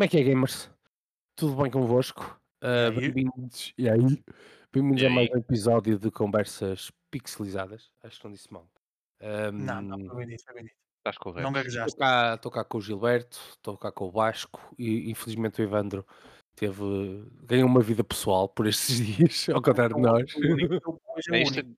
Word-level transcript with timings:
Como 0.00 0.06
é 0.06 0.08
que 0.08 0.16
é, 0.16 0.22
gamers? 0.22 0.70
Tudo 1.36 1.62
bem 1.62 1.70
convosco? 1.70 2.40
Uh, 2.64 2.90
Bem-vindos 2.98 3.74
e 3.76 3.86
aí? 3.86 4.24
Bem-vindos 4.72 5.04
a 5.04 5.10
mais 5.10 5.28
um 5.28 5.36
episódio 5.36 5.98
de 5.98 6.10
conversas 6.10 6.90
pixelizadas. 7.10 7.90
Acho 8.02 8.18
que 8.18 8.24
não 8.24 8.32
disse 8.32 8.50
mal. 8.50 8.66
Um, 9.20 9.52
não, 9.52 9.82
não, 9.82 10.06
foi 10.06 10.16
bem 10.16 10.28
dito, 10.28 10.42
foi 10.42 10.54
bem 10.54 10.64
dito. 10.64 10.76
Estás 11.00 11.18
correto. 11.18 11.42
Não 11.42 11.52
gaguejaste. 11.52 11.90
Estou 11.90 11.98
cá, 11.98 12.34
estou 12.34 12.50
cá 12.50 12.64
com 12.64 12.78
o 12.78 12.80
Gilberto, 12.80 13.38
estou 13.50 13.76
cá 13.76 13.92
com 13.92 14.06
o 14.06 14.10
Vasco 14.10 14.74
e 14.78 15.10
infelizmente 15.10 15.60
o 15.60 15.64
Evandro 15.64 16.06
teve, 16.56 16.82
ganhou 17.42 17.68
uma 17.68 17.82
vida 17.82 18.02
pessoal 18.02 18.48
por 18.48 18.66
estes 18.66 18.96
dias, 19.04 19.50
ao 19.50 19.60
contrário 19.60 19.96
de 19.96 20.00
nós. 20.00 20.34
É 21.30 21.42
isto, 21.42 21.76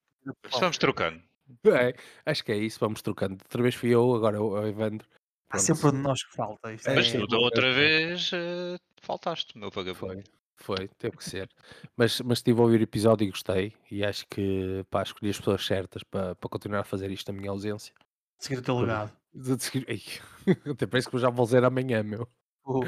estamos 0.49 0.79
trocando. 0.79 1.21
É, 1.67 1.93
acho 2.25 2.45
que 2.45 2.53
é 2.53 2.57
isso, 2.57 2.79
vamos 2.79 3.03
trocando. 3.03 3.43
Outra 3.43 3.63
vez 3.63 3.75
fui 3.75 3.91
eu, 3.91 4.15
agora 4.15 4.41
o 4.41 4.65
Evandro. 4.65 5.09
Há 5.53 5.59
sempre 5.59 5.87
um 5.87 5.91
de 5.91 5.99
nós 5.99 6.25
que 6.25 6.35
falta. 6.35 6.73
Isto 6.73 6.89
é, 6.89 6.95
Mas 6.95 7.13
tu 7.13 7.27
da 7.27 7.37
outra 7.37 7.75
vez 7.75 8.33
uh, 8.33 8.81
faltaste, 9.03 9.59
meu 9.59 9.71
vagabundo. 9.71 10.25
Foi, 10.57 10.79
foi, 10.79 10.89
teve 10.99 11.15
que 11.19 11.25
ser. 11.25 11.51
mas, 11.95 12.23
mas 12.23 12.39
estive 12.39 12.59
a 12.59 12.63
ouvir 12.63 12.81
o 12.81 12.85
episódio 12.85 13.27
e 13.27 13.31
gostei. 13.31 13.75
E 13.91 14.03
acho 14.03 14.27
que 14.29 14.83
pá, 14.89 15.03
escolhi 15.03 15.31
as 15.31 15.37
pessoas 15.37 15.67
certas 15.67 16.03
para, 16.05 16.35
para 16.35 16.49
continuar 16.49 16.81
a 16.81 16.85
fazer 16.85 17.11
isto 17.11 17.31
na 17.31 17.39
minha 17.39 17.51
ausência. 17.51 17.95
Seguir 18.39 18.61
o 18.61 18.63
teu 18.63 18.79
legado. 18.79 19.13
Até 20.73 20.87
parece 20.87 21.09
que 21.09 21.17
eu 21.17 21.21
já 21.21 21.29
vou 21.29 21.45
dizer 21.45 21.63
amanhã, 21.65 22.03
meu. 22.03 22.27
O, 22.65 22.81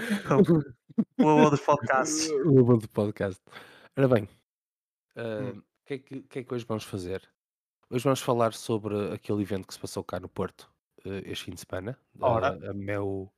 o, 1.23 1.29
avô 1.29 1.51
dos 1.51 1.61
podcasts. 1.61 2.31
O 2.47 2.61
avô 2.61 2.79
do 2.79 2.89
podcast. 2.89 3.43
Ora 3.95 4.09
bem, 4.09 4.29
o 5.17 5.21
uh, 5.21 5.57
hum. 5.57 5.63
que, 5.85 5.95
é 5.95 5.99
que, 5.99 6.23
que 6.23 6.39
é 6.39 6.45
que 6.45 6.55
hoje 6.55 6.65
vamos 6.67 6.85
fazer? 6.85 7.23
Hoje 7.91 8.05
vamos 8.05 8.21
falar 8.21 8.55
sobre 8.55 9.13
aquele 9.13 9.43
evento 9.43 9.67
que 9.67 9.75
se 9.75 9.81
passou 9.81 10.03
cá 10.03 10.19
no 10.19 10.29
Porto 10.29 10.74
este 11.25 11.45
fim 11.45 11.53
de 11.53 11.61
semana. 11.61 11.99
Ora. 12.21 12.57
Uh, 12.59 12.71
a 12.71 12.75
meu... 12.75 13.33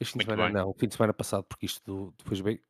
Este 0.00 0.12
fim 0.12 0.18
de 0.18 0.24
semana 0.24 0.44
bem. 0.44 0.52
não, 0.52 0.72
fim 0.74 0.86
de 0.86 0.94
semana 0.94 1.12
passado, 1.12 1.44
porque 1.44 1.66
isto 1.66 2.14
depois 2.18 2.40
bem, 2.40 2.60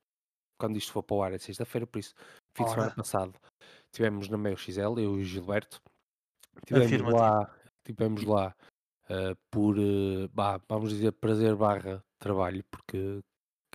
quando 0.59 0.77
isto 0.77 0.93
for 0.93 1.03
para 1.03 1.17
o 1.17 1.23
ar 1.23 1.33
é 1.33 1.39
sexta-feira, 1.39 1.87
por 1.87 1.99
isso, 1.99 2.15
fim 2.55 2.63
Ora. 2.63 2.69
de 2.69 2.75
semana 2.75 2.95
passado, 2.95 3.35
tivemos 3.93 4.29
na 4.29 4.39
meu 4.39 4.57
XL, 4.57 4.99
eu 4.99 5.19
e 5.19 5.23
o 5.23 5.25
Gilberto, 5.25 5.81
tivemos 6.67 7.13
lá, 7.13 7.55
tivemos 7.85 8.25
lá 8.25 8.55
uh, 9.11 9.37
por, 9.51 9.79
uh, 9.79 10.29
bah, 10.33 10.61
vamos 10.69 10.91
dizer, 10.91 11.13
prazer 11.13 11.55
barra 11.55 12.03
trabalho, 12.19 12.65
porque 12.71 13.21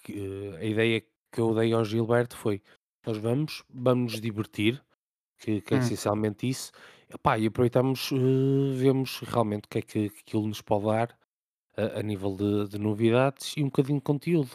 que, 0.04 0.14
uh, 0.20 0.56
a 0.58 0.64
ideia 0.64 1.02
que 1.02 1.40
eu 1.42 1.54
dei 1.56 1.74
ao 1.74 1.86
Gilberto 1.86 2.38
foi, 2.38 2.62
nós 3.06 3.18
vamos, 3.18 3.64
vamos 3.70 4.14
nos 4.14 4.22
divertir, 4.22 4.84
que, 5.40 5.62
que 5.62 5.74
é 5.74 5.78
hum. 5.78 5.80
essencialmente 5.82 6.50
isso, 6.50 6.72
Epá, 7.14 7.38
e 7.38 7.46
aproveitamos, 7.46 8.12
uh, 8.12 8.74
vemos 8.74 9.20
realmente 9.20 9.66
o 9.66 9.70
que 9.70 9.78
é 9.78 9.82
que, 9.82 10.10
que 10.10 10.20
aquilo 10.22 10.48
nos 10.48 10.62
pode 10.62 10.86
dar 10.86 11.16
a, 11.78 12.00
a 12.00 12.02
nível 12.02 12.36
de, 12.36 12.70
de, 12.70 12.80
novidades 12.80 13.54
e 13.56 13.62
um 13.62 13.66
bocadinho 13.66 14.00
de 14.00 14.04
conteúdo. 14.04 14.50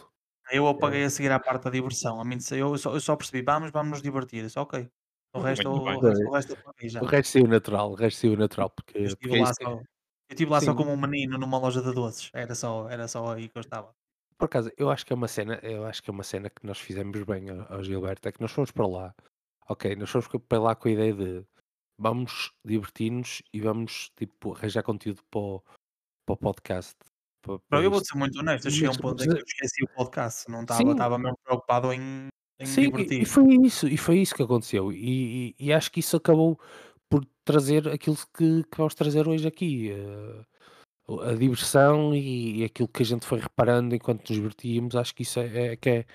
Eu 0.51 0.67
apaguei 0.67 1.03
é. 1.03 1.05
a 1.05 1.09
seguir 1.09 1.31
à 1.31 1.39
parte 1.39 1.63
da 1.63 1.69
diversão. 1.69 2.19
A 2.19 2.25
mim, 2.25 2.37
eu, 2.51 2.77
só, 2.77 2.93
eu 2.93 2.99
só 2.99 3.15
percebi, 3.15 3.41
vamos, 3.43 3.71
vamos 3.71 3.91
nos 3.91 4.01
divertir. 4.01 4.43
Isso, 4.43 4.59
ok. 4.59 4.89
O 5.33 5.39
resto, 5.39 5.69
o, 5.69 5.83
resto, 5.83 6.27
o 6.27 6.31
resto 6.31 6.57
eu 6.81 6.89
já. 6.89 7.01
O 7.01 7.05
resto 7.05 7.31
saiu 7.31 7.47
natural, 7.47 7.91
o 7.91 7.95
resto 7.95 8.19
saiu 8.19 8.35
natural. 8.35 8.69
Porque, 8.71 8.97
eu 8.97 9.05
estive 9.05 9.29
porque 9.29 9.41
lá, 9.41 9.53
só, 9.53 9.69
eu 9.69 9.83
estive 10.31 10.51
lá 10.51 10.59
só 10.59 10.73
como 10.73 10.91
um 10.91 10.97
menino 10.97 11.37
numa 11.37 11.59
loja 11.59 11.81
de 11.81 11.93
doces. 11.93 12.31
Era 12.33 12.55
só, 12.55 12.89
era 12.89 13.07
só 13.07 13.33
aí 13.33 13.47
que 13.47 13.57
eu 13.57 13.61
estava. 13.61 13.93
Por 14.37 14.45
acaso, 14.45 14.71
eu 14.75 14.89
acho 14.89 15.05
que 15.05 15.13
é 15.13 15.15
uma 15.15 15.27
cena, 15.27 15.59
eu 15.61 15.85
acho 15.85 16.01
que 16.01 16.09
é 16.09 16.13
uma 16.13 16.23
cena 16.23 16.49
que 16.49 16.65
nós 16.65 16.79
fizemos 16.79 17.23
bem 17.23 17.49
ao, 17.49 17.73
ao 17.73 17.83
Gilberto, 17.83 18.27
é 18.27 18.31
que 18.31 18.41
nós 18.41 18.51
fomos 18.51 18.71
para 18.71 18.87
lá. 18.87 19.15
Ok, 19.69 19.95
nós 19.95 20.09
fomos 20.09 20.27
para 20.47 20.59
lá 20.59 20.75
com 20.75 20.87
a 20.87 20.91
ideia 20.91 21.13
de 21.13 21.45
vamos 21.99 22.51
divertir-nos 22.65 23.43
e 23.53 23.61
vamos 23.61 24.11
tipo, 24.17 24.55
arranjar 24.55 24.81
conteúdo 24.81 25.21
para 25.29 25.39
o, 25.39 25.63
para 26.25 26.33
o 26.33 26.37
podcast. 26.37 26.95
Para, 27.41 27.59
para 27.69 27.83
eu 27.83 27.91
vou 27.91 28.03
ser 28.03 28.17
muito 28.17 28.39
honesto, 28.39 28.65
eu 28.65 28.71
cheguei 28.71 28.87
a 28.87 28.91
um 28.91 28.97
ponto 28.97 29.23
em 29.23 29.27
que 29.27 29.33
eu 29.35 29.43
esqueci 29.45 29.83
o 29.83 29.87
podcast, 29.89 30.49
não 30.49 30.61
estava, 30.61 30.91
estava 30.91 31.17
mesmo 31.19 31.37
preocupado 31.43 31.93
em, 31.93 32.29
em 32.59 32.65
Sim, 32.65 32.89
divertir. 32.89 33.21
E, 33.21 33.25
foi 33.25 33.55
isso, 33.63 33.87
e 33.87 33.95
foi 33.95 34.17
isso 34.19 34.33
que 34.33 34.41
aconteceu. 34.41 34.91
E, 34.91 35.55
e, 35.59 35.67
e, 35.67 35.73
acho 35.73 35.91
que 35.91 35.99
isso 35.99 36.17
acabou 36.17 36.59
por 37.07 37.23
trazer 37.45 37.87
aquilo 37.89 38.17
que, 38.35 38.63
que 38.63 38.77
vamos 38.77 38.95
trazer 38.95 39.27
hoje 39.27 39.47
aqui. 39.47 39.91
Uh, 39.91 40.45
a 41.21 41.33
diversão 41.33 42.13
e, 42.13 42.61
e, 42.61 42.63
aquilo 42.63 42.87
que 42.87 43.01
a 43.01 43.05
gente 43.05 43.25
foi 43.25 43.39
reparando 43.39 43.95
enquanto 43.95 44.29
nos 44.29 44.37
divertíamos, 44.37 44.95
acho 44.95 45.13
que 45.13 45.23
isso 45.23 45.39
é, 45.39 45.73
é, 45.73 45.75
que, 45.75 45.89
é 45.89 46.05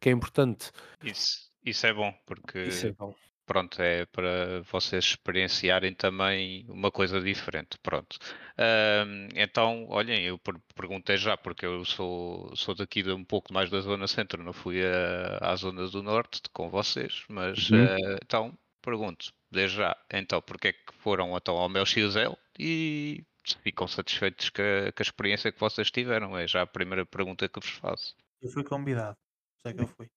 que 0.00 0.08
é 0.08 0.12
importante. 0.12 0.70
Isso, 1.02 1.49
isso 1.64 1.86
é 1.86 1.92
bom, 1.92 2.12
porque 2.26 2.62
isso 2.64 2.86
é 2.86 2.92
bom 2.92 3.14
pronto, 3.50 3.82
é 3.82 4.06
para 4.06 4.62
vocês 4.70 5.06
experienciarem 5.06 5.92
também 5.92 6.64
uma 6.68 6.88
coisa 6.88 7.20
diferente, 7.20 7.76
pronto. 7.82 8.16
Um, 8.56 9.26
então, 9.34 9.88
olhem, 9.88 10.22
eu 10.22 10.40
perguntei 10.72 11.16
já, 11.16 11.36
porque 11.36 11.66
eu 11.66 11.84
sou, 11.84 12.54
sou 12.54 12.76
daqui 12.76 13.02
de 13.02 13.10
um 13.10 13.24
pouco 13.24 13.52
mais 13.52 13.68
da 13.68 13.80
zona 13.80 14.06
centro, 14.06 14.40
não 14.44 14.52
fui 14.52 14.80
a, 14.86 15.38
à 15.40 15.56
zona 15.56 15.88
do 15.88 16.00
norte 16.00 16.42
com 16.52 16.70
vocês, 16.70 17.24
mas 17.28 17.70
uhum. 17.70 17.86
uh, 17.86 18.18
então, 18.22 18.58
pergunto, 18.80 19.32
desde 19.50 19.78
já, 19.78 19.96
então, 20.12 20.40
porque 20.40 20.68
é 20.68 20.72
que 20.72 20.94
foram 21.00 21.36
então 21.36 21.56
ao 21.56 21.68
meu 21.68 21.84
XL 21.84 22.34
e 22.56 23.24
ficam 23.64 23.88
satisfeitos 23.88 24.48
com 24.50 24.62
a, 24.62 24.92
com 24.92 25.00
a 25.00 25.02
experiência 25.02 25.50
que 25.50 25.58
vocês 25.58 25.90
tiveram? 25.90 26.38
É 26.38 26.46
já 26.46 26.62
a 26.62 26.68
primeira 26.68 27.04
pergunta 27.04 27.48
que 27.48 27.58
vos 27.58 27.70
faço. 27.70 28.14
Eu 28.40 28.48
fui 28.48 28.62
convidado, 28.62 29.18
sei 29.60 29.74
que 29.74 29.82
eu 29.82 29.88
fui. 29.88 30.08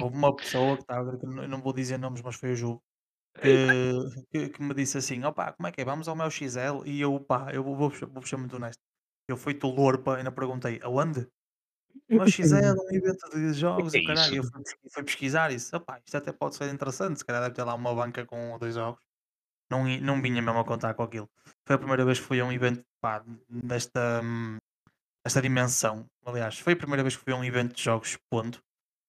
Houve 0.00 0.16
uma 0.16 0.34
pessoa 0.34 0.76
que 0.76 0.82
estava, 0.82 1.18
eu 1.22 1.48
não 1.48 1.60
vou 1.60 1.72
dizer 1.72 1.98
nomes, 1.98 2.22
mas 2.22 2.36
foi 2.36 2.52
o 2.52 2.56
Ju, 2.56 2.82
que, 3.38 4.24
que, 4.32 4.48
que 4.50 4.62
me 4.62 4.74
disse 4.74 4.98
assim: 4.98 5.24
opá, 5.24 5.52
como 5.52 5.66
é 5.66 5.72
que 5.72 5.80
é? 5.80 5.84
Vamos 5.84 6.08
ao 6.08 6.16
meu 6.16 6.30
XL? 6.30 6.84
E 6.84 7.00
eu, 7.00 7.20
pá, 7.20 7.52
eu 7.52 7.62
vou, 7.62 7.76
vou, 7.76 7.90
vou 7.90 8.26
ser 8.26 8.36
muito 8.36 8.56
honesto. 8.56 8.80
Eu 9.28 9.36
fui 9.36 9.54
tolor, 9.54 10.02
pá, 10.02 10.16
ainda 10.16 10.32
perguntei: 10.32 10.80
aonde? 10.82 11.28
O 12.08 12.14
meu 12.16 12.28
XL, 12.28 12.76
um 12.78 12.94
evento 12.94 13.30
de 13.30 13.52
jogos, 13.54 13.94
e 13.94 14.04
caralho. 14.04 14.36
Eu 14.36 14.44
fui, 14.44 14.62
fui 14.92 15.04
pesquisar 15.04 15.52
isso. 15.52 15.76
Opá, 15.76 16.00
isto 16.04 16.16
até 16.16 16.32
pode 16.32 16.56
ser 16.56 16.72
interessante. 16.72 17.18
Se 17.18 17.24
calhar 17.24 17.42
deve 17.42 17.54
ter 17.54 17.64
lá 17.64 17.74
uma 17.74 17.94
banca 17.94 18.24
com 18.26 18.58
dois 18.58 18.74
jogos. 18.74 19.02
Não, 19.70 19.84
não 20.00 20.20
vinha 20.20 20.42
mesmo 20.42 20.58
a 20.58 20.64
contar 20.64 20.94
com 20.94 21.04
aquilo. 21.04 21.30
Foi 21.64 21.76
a 21.76 21.78
primeira 21.78 22.04
vez 22.04 22.18
que 22.18 22.26
fui 22.26 22.40
a 22.40 22.44
um 22.44 22.52
evento 22.52 22.84
pá, 23.00 23.24
desta, 23.48 24.20
desta 25.24 25.40
dimensão. 25.40 26.06
Aliás, 26.26 26.58
foi 26.58 26.72
a 26.72 26.76
primeira 26.76 27.04
vez 27.04 27.16
que 27.16 27.22
fui 27.22 27.32
a 27.32 27.36
um 27.36 27.44
evento 27.44 27.76
de 27.76 27.82
jogos, 27.82 28.18
ponto. 28.28 28.60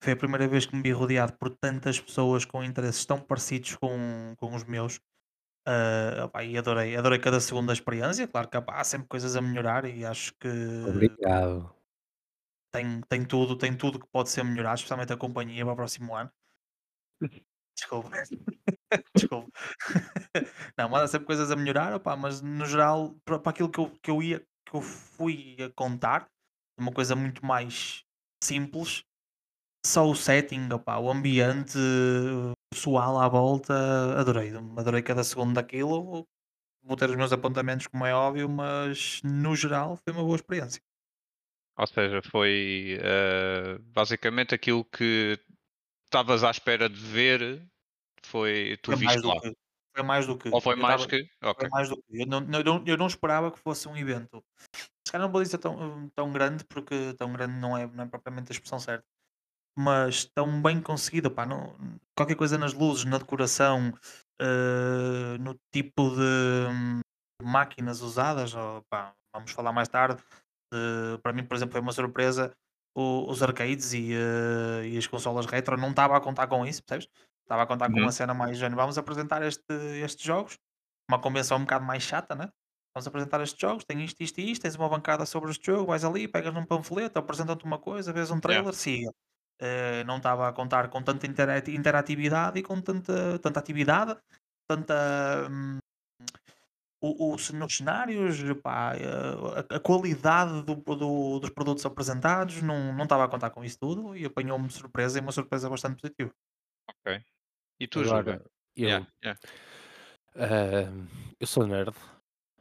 Foi 0.03 0.13
a 0.13 0.17
primeira 0.17 0.47
vez 0.47 0.65
que 0.65 0.75
me 0.75 0.81
vi 0.81 0.91
rodeado 0.91 1.33
por 1.33 1.49
tantas 1.49 1.99
pessoas 1.99 2.43
com 2.43 2.63
interesses 2.63 3.05
tão 3.05 3.19
parecidos 3.19 3.75
com, 3.75 4.33
com 4.37 4.55
os 4.55 4.63
meus. 4.63 4.97
Uh, 5.67 6.25
opa, 6.25 6.43
e 6.43 6.57
adorei, 6.57 6.97
adorei 6.97 7.19
cada 7.19 7.39
segundo 7.39 7.67
da 7.67 7.73
experiência. 7.73 8.27
Claro 8.27 8.49
que 8.49 8.57
opa, 8.57 8.73
há 8.73 8.83
sempre 8.83 9.07
coisas 9.07 9.35
a 9.35 9.41
melhorar 9.41 9.85
e 9.85 10.03
acho 10.03 10.33
que 10.39 10.49
Obrigado. 10.87 11.71
tem, 12.73 13.01
tem 13.01 13.23
tudo, 13.23 13.55
tem 13.55 13.77
tudo 13.77 13.99
que 13.99 14.07
pode 14.11 14.29
ser 14.29 14.43
melhorado, 14.43 14.77
especialmente 14.77 15.13
a 15.13 15.17
companhia 15.17 15.63
para 15.63 15.73
o 15.73 15.75
próximo 15.75 16.15
ano. 16.15 16.31
Desculpa. 17.77 18.09
Desculpa. 19.15 19.51
Não, 20.77 20.89
mas 20.89 21.03
há 21.03 21.07
sempre 21.07 21.27
coisas 21.27 21.51
a 21.51 21.55
melhorar, 21.55 21.93
opa, 21.93 22.15
mas 22.15 22.41
no 22.41 22.65
geral, 22.65 23.15
para, 23.23 23.37
para 23.37 23.51
aquilo 23.51 23.69
que 23.69 23.79
eu, 23.79 23.91
que 24.01 24.09
eu 24.09 24.23
ia, 24.23 24.39
que 24.65 24.75
eu 24.75 24.81
fui 24.81 25.57
a 25.63 25.69
contar, 25.69 26.27
uma 26.75 26.91
coisa 26.91 27.15
muito 27.15 27.45
mais 27.45 28.03
simples, 28.43 29.05
só 29.85 30.07
o 30.07 30.15
setting, 30.15 30.69
opa, 30.71 30.97
o 30.99 31.09
ambiente 31.09 31.77
pessoal 32.71 33.19
à 33.19 33.27
volta, 33.27 33.73
adorei. 34.19 34.51
Adorei 34.77 35.01
cada 35.01 35.23
segundo 35.23 35.53
daquilo. 35.55 36.25
Vou 36.83 36.97
ter 36.97 37.09
os 37.09 37.15
meus 37.15 37.31
apontamentos, 37.31 37.87
como 37.87 38.05
é 38.05 38.13
óbvio, 38.13 38.49
mas 38.49 39.21
no 39.23 39.55
geral 39.55 39.97
foi 39.97 40.13
uma 40.13 40.23
boa 40.23 40.35
experiência. 40.35 40.81
Ou 41.77 41.87
seja, 41.87 42.21
foi 42.23 42.99
uh, 42.99 43.79
basicamente 43.83 44.55
aquilo 44.55 44.83
que 44.85 45.39
estavas 46.05 46.43
à 46.43 46.51
espera 46.51 46.89
de 46.89 46.99
ver, 46.99 47.65
foi 48.23 48.77
tu 48.81 48.91
foi 48.91 48.99
viste 48.99 49.25
lá. 49.25 49.39
Que, 49.39 49.55
foi 49.95 50.03
mais 50.03 50.27
do 50.27 50.37
que. 50.37 50.49
Ou 50.49 50.61
foi 50.61 50.75
mais 50.75 51.01
tava, 51.01 51.09
que? 51.09 51.29
Okay. 51.43 51.53
Foi 51.59 51.69
mais 51.69 51.89
do 51.89 51.97
que. 51.97 52.21
Eu 52.21 52.25
não, 52.25 52.59
eu, 52.59 52.83
eu 52.85 52.97
não 52.97 53.07
esperava 53.07 53.51
que 53.51 53.59
fosse 53.59 53.87
um 53.87 53.95
evento. 53.95 54.43
Se 55.05 55.11
calhar 55.11 55.27
não 55.27 55.31
vou 55.31 55.41
dizer 55.41 55.57
tão, 55.57 56.09
tão 56.15 56.31
grande, 56.31 56.63
porque 56.65 57.13
tão 57.17 57.31
grande 57.31 57.53
não 57.59 57.77
é, 57.77 57.87
não 57.87 58.03
é 58.03 58.07
propriamente 58.07 58.51
a 58.51 58.53
expressão 58.53 58.79
certa 58.79 59.05
mas 59.77 60.25
tão 60.25 60.61
bem 60.61 60.81
conseguida, 60.81 61.29
pá, 61.29 61.45
não, 61.45 61.75
qualquer 62.15 62.35
coisa 62.35 62.57
nas 62.57 62.73
luzes, 62.73 63.05
na 63.05 63.17
decoração, 63.17 63.93
uh, 64.41 65.37
no 65.39 65.55
tipo 65.73 66.09
de 66.09 66.67
hum, 66.69 67.01
máquinas 67.41 68.01
usadas, 68.01 68.53
pá, 68.89 69.13
vamos 69.33 69.51
falar 69.51 69.71
mais 69.71 69.87
tarde. 69.87 70.21
Uh, 70.73 71.17
para 71.21 71.33
mim, 71.33 71.43
por 71.43 71.55
exemplo, 71.55 71.73
foi 71.73 71.81
uma 71.81 71.91
surpresa 71.91 72.53
o, 72.95 73.29
os 73.29 73.41
arcades 73.41 73.93
e, 73.93 74.13
uh, 74.13 74.83
e, 74.83 74.97
as 74.97 75.07
consolas 75.07 75.45
retro. 75.45 75.77
Não 75.77 75.89
estava 75.89 76.17
a 76.17 76.21
contar 76.21 76.47
com 76.47 76.65
isso, 76.65 76.83
percebes? 76.83 77.09
Estava 77.43 77.63
a 77.63 77.65
contar 77.65 77.89
uhum. 77.89 77.95
com 77.95 78.01
uma 78.01 78.11
cena 78.11 78.33
mais 78.33 78.57
género. 78.57 78.77
Vamos 78.77 78.97
apresentar 78.97 79.41
este, 79.43 79.73
estes 80.03 80.25
jogos, 80.25 80.57
uma 81.09 81.19
convenção 81.19 81.57
um 81.57 81.61
bocado 81.61 81.85
mais 81.85 82.03
chata, 82.03 82.35
né? 82.35 82.49
Vamos 82.95 83.07
apresentar 83.07 83.41
estes 83.41 83.59
jogos, 83.59 83.85
tem 83.85 84.03
isto, 84.03 84.21
isto 84.21 84.39
e 84.39 84.51
isto, 84.51 84.63
tens 84.63 84.75
uma 84.75 84.89
bancada 84.89 85.25
sobre 85.25 85.49
este 85.51 85.65
jogo, 85.65 85.87
vais 85.87 86.03
ali, 86.03 86.27
pegas 86.27 86.53
num 86.53 86.65
panfleto, 86.65 87.17
apresentam-te 87.17 87.63
uma 87.63 87.79
coisa, 87.79 88.11
vês 88.11 88.29
um 88.31 88.39
trailer, 88.39 88.63
yeah. 88.63 88.77
siga. 88.77 89.11
Uh, 89.61 90.03
não 90.07 90.17
estava 90.17 90.47
a 90.49 90.53
contar 90.53 90.89
com 90.89 91.03
tanta 91.03 91.27
interatividade 91.27 92.57
e 92.57 92.63
com 92.63 92.81
tanta, 92.81 93.37
tanta 93.39 93.59
atividade, 93.59 94.17
tanta. 94.67 95.47
Hum, 95.51 95.77
o, 97.03 97.33
o, 97.33 97.35
nos 97.53 97.77
cenários, 97.77 98.37
pá, 98.61 98.93
eh, 98.95 99.65
a, 99.71 99.77
a 99.77 99.79
qualidade 99.79 100.61
do, 100.63 100.75
do- 100.75 101.39
dos 101.39 101.49
produtos 101.49 101.83
apresentados, 101.85 102.61
não 102.61 102.93
não 102.93 103.03
estava 103.05 103.23
a 103.25 103.27
contar 103.27 103.49
com 103.49 103.63
isso 103.63 103.77
tudo 103.79 104.15
e 104.15 104.23
apanhou-me 104.25 104.67
de 104.67 104.73
surpresa 104.73 105.17
e 105.17 105.21
uma 105.21 105.31
surpresa 105.31 105.67
bastante 105.69 105.99
positiva. 105.99 106.31
Ok. 106.87 107.23
E 107.79 107.87
tu? 107.87 108.01
Agora, 108.01 108.41
eu, 108.43 108.51
Yeah, 108.77 109.07
yeah. 109.23 109.39
ahm, 110.35 111.07
eu 111.39 111.47
sou 111.47 111.65
nerd. 111.67 111.95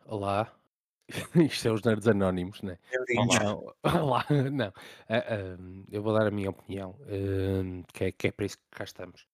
Olá. 0.07 0.51
Isto 1.51 1.69
é 1.69 1.73
os 1.73 1.83
nerds 1.83 2.07
anónimos, 2.07 2.63
né? 2.63 2.79
Bem-vindos. 3.07 3.39
Não, 3.43 3.75
olá, 3.85 4.25
não. 4.51 4.73
Ah, 5.09 5.35
ahm, 5.35 5.85
eu 5.91 6.03
vou 6.03 6.17
dar 6.17 6.27
a 6.27 6.31
minha 6.31 6.51
opinião, 6.51 6.97
ahm, 7.09 7.83
que 7.93 8.05
é, 8.05 8.13
que 8.13 8.29
é 8.29 8.33
para 8.33 8.47
isso 8.47 8.57
que 8.57 8.79
cá 8.79 8.85
estamos. 8.85 9.27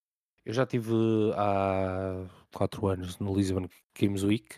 Eu 0.45 0.53
já 0.53 0.63
estive 0.63 0.93
há 1.35 2.25
quatro 2.53 2.87
anos 2.87 3.19
no 3.19 3.35
Lisbon 3.35 3.67
Games 3.99 4.23
Week 4.23 4.55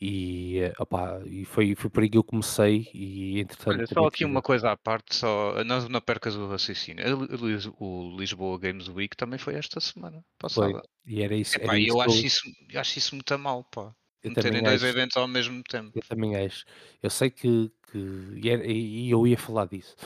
e, 0.00 0.58
eh, 0.60 0.72
opá, 0.78 1.20
e 1.26 1.44
foi, 1.44 1.74
foi 1.74 1.90
por 1.90 2.02
aí 2.02 2.08
que 2.08 2.16
eu 2.16 2.24
comecei 2.24 2.88
e 2.94 3.40
entretanto 3.40 3.76
Olha, 3.76 3.86
só 3.86 4.06
aqui 4.06 4.18
tive. 4.18 4.30
uma 4.30 4.40
coisa 4.40 4.70
à 4.70 4.76
parte, 4.76 5.14
só 5.14 5.62
não, 5.64 5.86
não 5.88 6.00
percas 6.00 6.34
o 6.34 6.48
raciocínio. 6.48 7.04
O 7.78 8.16
Lisboa 8.16 8.58
Games 8.58 8.88
Week 8.88 9.14
também 9.16 9.38
foi 9.38 9.54
esta 9.54 9.80
semana 9.80 10.24
Foi, 10.50 10.72
passada. 10.72 10.82
e 11.04 11.22
era 11.22 11.34
isso, 11.34 11.56
era 11.56 11.64
Epá, 11.64 11.76
e 11.76 11.82
isso 11.82 11.90
eu 11.90 11.94
que 11.94 12.00
eu, 12.00 12.10
acho 12.10 12.26
isso, 12.26 12.40
eu 12.70 12.80
acho 12.80 12.98
isso 12.98 13.14
muito 13.14 13.38
mal, 13.38 13.64
pá. 13.64 13.94
Eu 14.22 14.30
Meterem 14.30 14.50
também 14.50 14.62
dois 14.64 14.82
acho. 14.82 14.86
eventos 14.90 15.16
ao 15.16 15.28
mesmo 15.28 15.62
tempo. 15.62 15.92
Eu 15.94 16.02
também 16.02 16.36
acho. 16.36 16.64
Eu 17.02 17.10
sei 17.10 17.30
que, 17.30 17.70
que 17.90 17.98
e, 18.42 18.48
era- 18.50 18.66
e- 18.66 19.06
e 19.06 19.10
eu 19.10 19.26
ia 19.26 19.38
falar 19.38 19.66
disso 19.66 19.96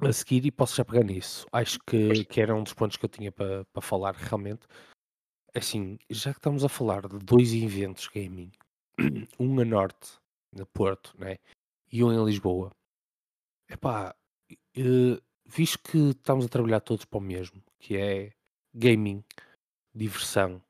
a 0.00 0.12
seguir 0.12 0.44
e 0.44 0.50
posso 0.50 0.76
já 0.76 0.84
pegar 0.84 1.04
nisso. 1.04 1.46
Acho 1.52 1.78
que, 1.86 2.24
que 2.24 2.40
era 2.40 2.54
um 2.54 2.62
dos 2.62 2.72
pontos 2.74 2.96
que 2.96 3.04
eu 3.04 3.08
tinha 3.08 3.30
para 3.32 3.64
para 3.66 3.82
falar 3.82 4.14
realmente. 4.14 4.66
Assim, 5.54 5.98
já 6.10 6.32
que 6.32 6.38
estamos 6.38 6.64
a 6.64 6.68
falar 6.68 7.06
de 7.06 7.18
dois 7.20 7.52
eventos 7.54 8.08
gaming, 8.08 8.50
um 9.38 9.60
a 9.60 9.64
norte, 9.64 10.12
no 10.52 10.66
Porto, 10.66 11.14
né? 11.18 11.36
E 11.92 12.02
um 12.02 12.12
em 12.12 12.24
Lisboa. 12.24 12.72
Epá, 13.70 14.14
eh, 14.76 15.20
visto 15.46 15.78
que 15.78 16.10
estamos 16.10 16.44
a 16.44 16.48
trabalhar 16.48 16.80
todos 16.80 17.04
para 17.04 17.18
o 17.18 17.20
mesmo, 17.22 17.62
que 17.78 17.96
é 17.96 18.32
gaming, 18.74 19.22
diversão, 19.94 20.60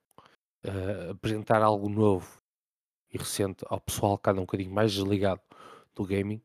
eh, 0.64 1.11
apresentar 1.11 1.62
algo 1.62 1.88
novo 1.88 2.40
e 3.12 3.19
recente 3.19 3.64
ao 3.69 3.81
pessoal 3.81 4.19
que 4.19 4.31
anda 4.31 4.40
um 4.40 4.44
bocadinho 4.44 4.72
mais 4.72 4.93
desligado 4.93 5.40
do 5.94 6.05
gaming, 6.06 6.43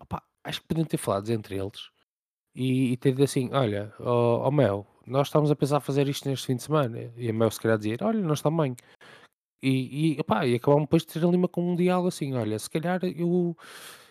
opá, 0.00 0.22
acho 0.44 0.60
que 0.62 0.68
podiam 0.68 0.86
ter 0.86 0.98
falado 0.98 1.30
entre 1.30 1.56
eles 1.56 1.90
e, 2.54 2.92
e 2.92 2.96
ter 2.96 3.12
dito 3.12 3.24
assim: 3.24 3.50
olha, 3.52 3.92
ó 4.00 4.48
ó 4.48 4.50
Mel, 4.50 4.86
nós 5.06 5.28
estamos 5.28 5.50
a 5.50 5.56
pensar 5.56 5.80
fazer 5.80 6.08
isto 6.08 6.28
neste 6.28 6.46
fim 6.46 6.56
de 6.56 6.62
semana. 6.64 7.12
E 7.16 7.28
a 7.30 7.32
Mel 7.32 7.50
se 7.50 7.60
calhar 7.60 7.78
dizer: 7.78 8.02
olha, 8.02 8.20
nós 8.20 8.42
também. 8.42 8.76
E, 9.62 10.16
e, 10.16 10.20
opá, 10.20 10.46
e 10.46 10.58
depois 10.58 11.02
de 11.02 11.08
ter 11.08 11.24
ali 11.24 11.36
uma, 11.36 11.48
com 11.48 11.72
um 11.72 11.76
diálogo 11.76 12.08
assim: 12.08 12.34
olha, 12.34 12.58
se 12.58 12.70
calhar 12.70 13.00
eu, 13.04 13.56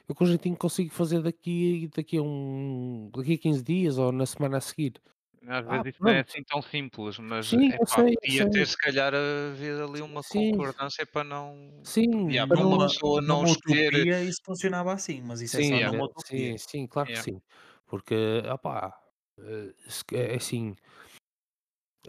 eu 0.08 0.16
com 0.16 0.26
jeitinho 0.26 0.58
consigo 0.58 0.92
fazer 0.94 1.22
daqui, 1.22 1.90
daqui, 1.96 2.18
a 2.18 2.22
um, 2.24 3.10
daqui 3.16 3.34
a 3.36 3.38
15 3.38 3.64
dias 3.64 3.98
ou 3.98 4.12
na 4.12 4.26
semana 4.26 4.58
a 4.58 4.62
seguir. 4.62 5.02
Às 5.50 5.66
Ah, 5.66 5.84
vezes 5.84 5.88
isso 5.88 5.98
não 6.02 6.12
é 6.12 6.22
assim 6.22 6.44
tão 6.44 6.62
simples, 6.62 7.18
mas 7.20 7.52
Sim, 7.52 7.72
epá, 7.72 7.86
sei, 7.86 8.16
podia 8.22 8.46
ter 8.48 8.66
sei. 8.66 8.68
se 8.68 8.78
calhar 8.78 9.14
havido 9.14 9.84
ali 9.86 10.02
uma 10.02 10.24
Sim, 10.24 10.64
concordância 10.64 11.06
para 11.06 11.24
não. 11.24 11.56
sim, 11.84 12.10
Yeah, 12.30 12.52
para 12.52 12.62
uma 12.62 12.80
pessoa 12.80 13.22
não 13.22 13.44
numa 13.44 13.44
escolher. 13.44 13.94
utopia 13.94 14.24
isso 14.24 14.40
funcionava 14.46 14.94
assim, 14.94 15.22
mas 15.22 15.42
isso 15.42 15.60
é 15.60 15.62
Sim, 15.62 15.64
só 15.64 15.80
Yeah, 15.80 15.92
numa 15.92 16.06
utopia. 16.06 16.56
sim, 16.56 16.58
sim, 16.58 16.88
claro 16.88 17.10
que 17.12 17.20
sim. 17.20 17.42
Porque, 17.86 18.16
opá, 18.52 19.00
eh, 19.38 19.74
é 20.14 20.36
assim, 20.36 20.76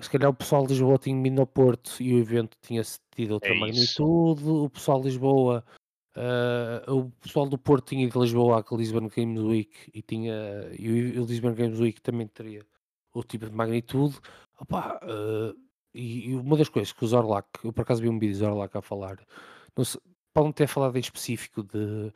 se 0.01 0.11
calhar 0.11 0.31
o 0.31 0.35
pessoal 0.35 0.63
de 0.67 0.73
Lisboa 0.75 0.99
tinha 0.99 1.21
vindo 1.23 1.41
ao 1.41 1.47
Porto 1.47 2.03
e 2.03 2.15
o 2.15 2.19
evento 2.19 2.57
tinha 2.63 2.83
tido 3.15 3.33
outra 3.33 3.53
É 3.53 3.57
isso. 3.57 4.07
magnitude, 4.35 4.45
o 4.49 4.69
pessoal 4.71 5.01
de 5.01 5.07
Lisboa, 5.09 5.65
eh, 6.17 6.85
o 6.91 7.11
pessoal 7.13 7.49
do 7.49 7.59
Porto 7.59 7.89
tinha 7.91 8.05
ido 8.07 8.19
a 8.19 8.23
Lisboa 8.25 8.61
à 8.69 8.77
Lisbon 8.77 9.09
Games 9.09 9.41
Week 9.43 9.91
e 9.95 10.03
tinha, 10.03 10.35
e 10.79 11.19
o, 11.19 11.25
o 11.25 11.27
Lisbon 11.27 11.55
Games 11.55 11.81
Week 11.81 12.01
também 12.03 12.27
teria 12.29 12.67
outro 13.17 13.31
tipo 13.31 13.47
de 13.47 13.53
magnitude. 13.53 14.19
Opá, 14.61 14.99
eh, 15.03 15.55
e, 15.95 16.31
e 16.31 16.35
uma 16.35 16.57
das 16.57 16.69
coisas 16.69 16.93
que 16.93 17.05
o 17.05 17.09
Zorlac, 17.09 17.49
eu 17.65 17.73
por 17.73 17.83
acaso 17.83 18.03
vi 18.03 18.09
um 18.09 18.19
vídeo 18.19 18.35
do 18.37 18.39
Zorlac 18.41 18.77
a 18.77 18.83
falar, 18.83 19.19
não 19.77 19.85
sei, 19.85 20.01
podem 20.35 20.53
ter 20.53 20.67
falado 20.67 20.97
em 20.97 21.01
específico 21.01 21.63
de 21.63 22.13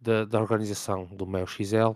da, 0.00 0.24
da 0.24 0.40
organização 0.40 1.06
do 1.06 1.26
Mel 1.26 1.46
XL, 1.46 1.92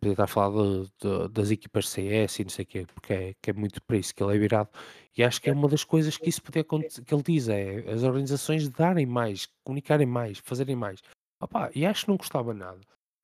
podia 0.00 0.12
estar 0.12 0.24
a 0.24 0.26
falar 0.26 0.50
de- 0.62 0.90
de- 1.02 1.28
das 1.30 1.50
equipas 1.50 1.88
CS 1.88 2.40
e 2.40 2.44
não 2.44 2.50
sei 2.50 2.64
o 2.64 2.66
quê, 2.68 2.86
porque 2.94 3.12
é, 3.12 3.34
que 3.42 3.50
é 3.50 3.52
muito 3.52 3.82
para 3.82 3.96
isso 3.96 4.14
que 4.14 4.22
ele 4.22 4.36
é 4.36 4.38
virado. 4.38 4.70
E 5.16 5.22
acho 5.22 5.40
que 5.42 5.50
é 5.50 5.52
uma 5.52 5.68
das 5.68 5.84
coisas 5.84 6.16
que 6.16 6.28
isso 6.28 6.42
podia 6.42 6.62
acontecer, 6.62 7.04
que 7.04 7.12
ele 7.14 7.22
diz, 7.22 7.48
é 7.48 7.90
as 7.90 8.02
organizações 8.04 8.68
darem 8.68 9.04
mais, 9.06 9.48
comunicarem 9.64 10.06
mais, 10.06 10.38
fazerem 10.38 10.76
mais. 10.76 11.00
Opá, 11.42 11.70
e 11.74 11.84
acho 11.84 12.04
que 12.04 12.10
não 12.10 12.16
custava 12.18 12.54
nada. 12.54 12.80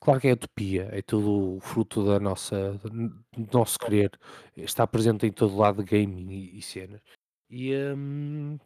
Claro 0.06 0.20
que 0.20 0.28
é 0.28 0.34
utopia, 0.34 0.88
é 0.92 1.02
tudo 1.02 1.58
fruto 1.60 2.04
da 2.06 2.20
nossa, 2.20 2.74
do 2.74 3.48
nosso 3.52 3.76
querer, 3.76 4.16
está 4.56 4.86
presente 4.86 5.26
em 5.26 5.32
todo 5.32 5.56
lado 5.56 5.82
gaming 5.82 6.30
e, 6.30 6.58
e 6.58 6.62
cenas. 6.62 7.00
E, 7.50 7.74
hum, 7.74 8.56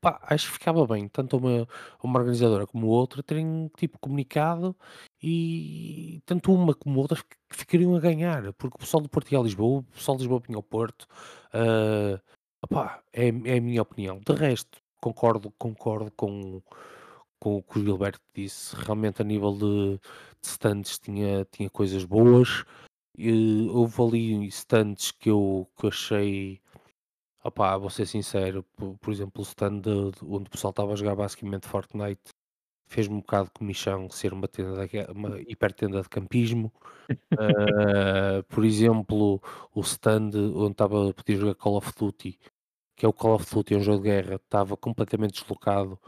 Pá, 0.00 0.20
acho 0.24 0.48
que 0.48 0.54
ficava 0.54 0.86
bem, 0.86 1.08
tanto 1.08 1.36
uma, 1.38 1.66
uma 2.02 2.20
organizadora 2.20 2.66
como 2.66 2.86
outra 2.88 3.22
terem 3.24 3.70
tipo 3.76 3.98
comunicado 3.98 4.76
e 5.22 6.22
tanto 6.26 6.54
uma 6.54 6.74
como 6.74 7.00
outra 7.00 7.16
fi- 7.16 7.24
ficariam 7.52 7.96
a 7.96 8.00
ganhar, 8.00 8.52
porque 8.54 8.76
o 8.76 8.78
pessoal 8.78 9.02
do 9.02 9.08
Porto 9.08 9.32
ia 9.32 9.40
a 9.40 9.42
Lisboa, 9.42 9.80
o 9.80 9.84
pessoal 9.84 10.16
de 10.16 10.22
Lisboa 10.24 10.42
vinha 10.46 10.56
ao 10.58 10.62
Porto, 10.62 11.08
ah, 11.52 12.20
opá, 12.62 13.02
é, 13.12 13.26
é 13.28 13.58
a 13.58 13.60
minha 13.60 13.82
opinião. 13.82 14.20
De 14.24 14.32
resto, 14.34 14.78
concordo, 15.00 15.52
concordo 15.58 16.12
com, 16.12 16.62
com 17.42 17.56
o 17.56 17.62
que 17.62 17.80
o 17.80 17.84
Gilberto 17.84 18.20
disse, 18.32 18.76
realmente 18.76 19.20
a 19.20 19.24
nível 19.24 19.52
de, 19.52 19.98
de 19.98 20.46
stands 20.46 20.96
tinha, 20.98 21.44
tinha 21.50 21.68
coisas 21.68 22.04
boas, 22.04 22.64
e 23.18 23.68
houve 23.70 24.00
ali 24.02 24.46
stands 24.46 25.10
que 25.10 25.28
eu, 25.28 25.68
que 25.76 25.86
eu 25.86 25.88
achei 25.90 26.60
Opá, 27.44 27.76
vou 27.76 27.90
ser 27.90 28.06
sincero, 28.06 28.64
por, 28.76 28.96
por 28.98 29.12
exemplo, 29.12 29.40
o 29.40 29.42
stand 29.42 29.80
de- 29.80 30.12
de- 30.12 30.24
onde 30.24 30.46
o 30.46 30.50
pessoal 30.50 30.70
estava 30.70 30.92
a 30.92 30.96
jogar 30.96 31.16
basicamente 31.16 31.66
Fortnite 31.66 32.30
fez-me 32.86 33.16
um 33.16 33.20
bocado 33.20 33.46
de 33.46 33.52
comichão 33.54 34.08
ser 34.08 34.32
uma 34.32 34.46
tenda 34.46 34.76
daque- 34.76 35.06
uma 35.10 35.40
hiper 35.40 35.72
tenda 35.72 36.00
de 36.02 36.08
campismo. 36.08 36.72
Ah, 37.40 38.44
por 38.48 38.64
exemplo, 38.64 39.42
o 39.74 39.80
stand 39.80 40.30
onde 40.54 40.70
estava 40.72 41.10
a 41.10 41.12
poder 41.12 41.36
jogar 41.36 41.54
Call 41.56 41.76
of 41.78 41.92
Duty, 41.98 42.38
que 42.96 43.04
é 43.04 43.08
o 43.08 43.12
Call 43.12 43.34
of 43.34 43.52
Duty, 43.52 43.74
é 43.74 43.76
um 43.78 43.82
jogo 43.82 44.02
de 44.04 44.08
guerra, 44.10 44.36
estava 44.36 44.76
completamente 44.76 45.40
deslocado 45.40 45.98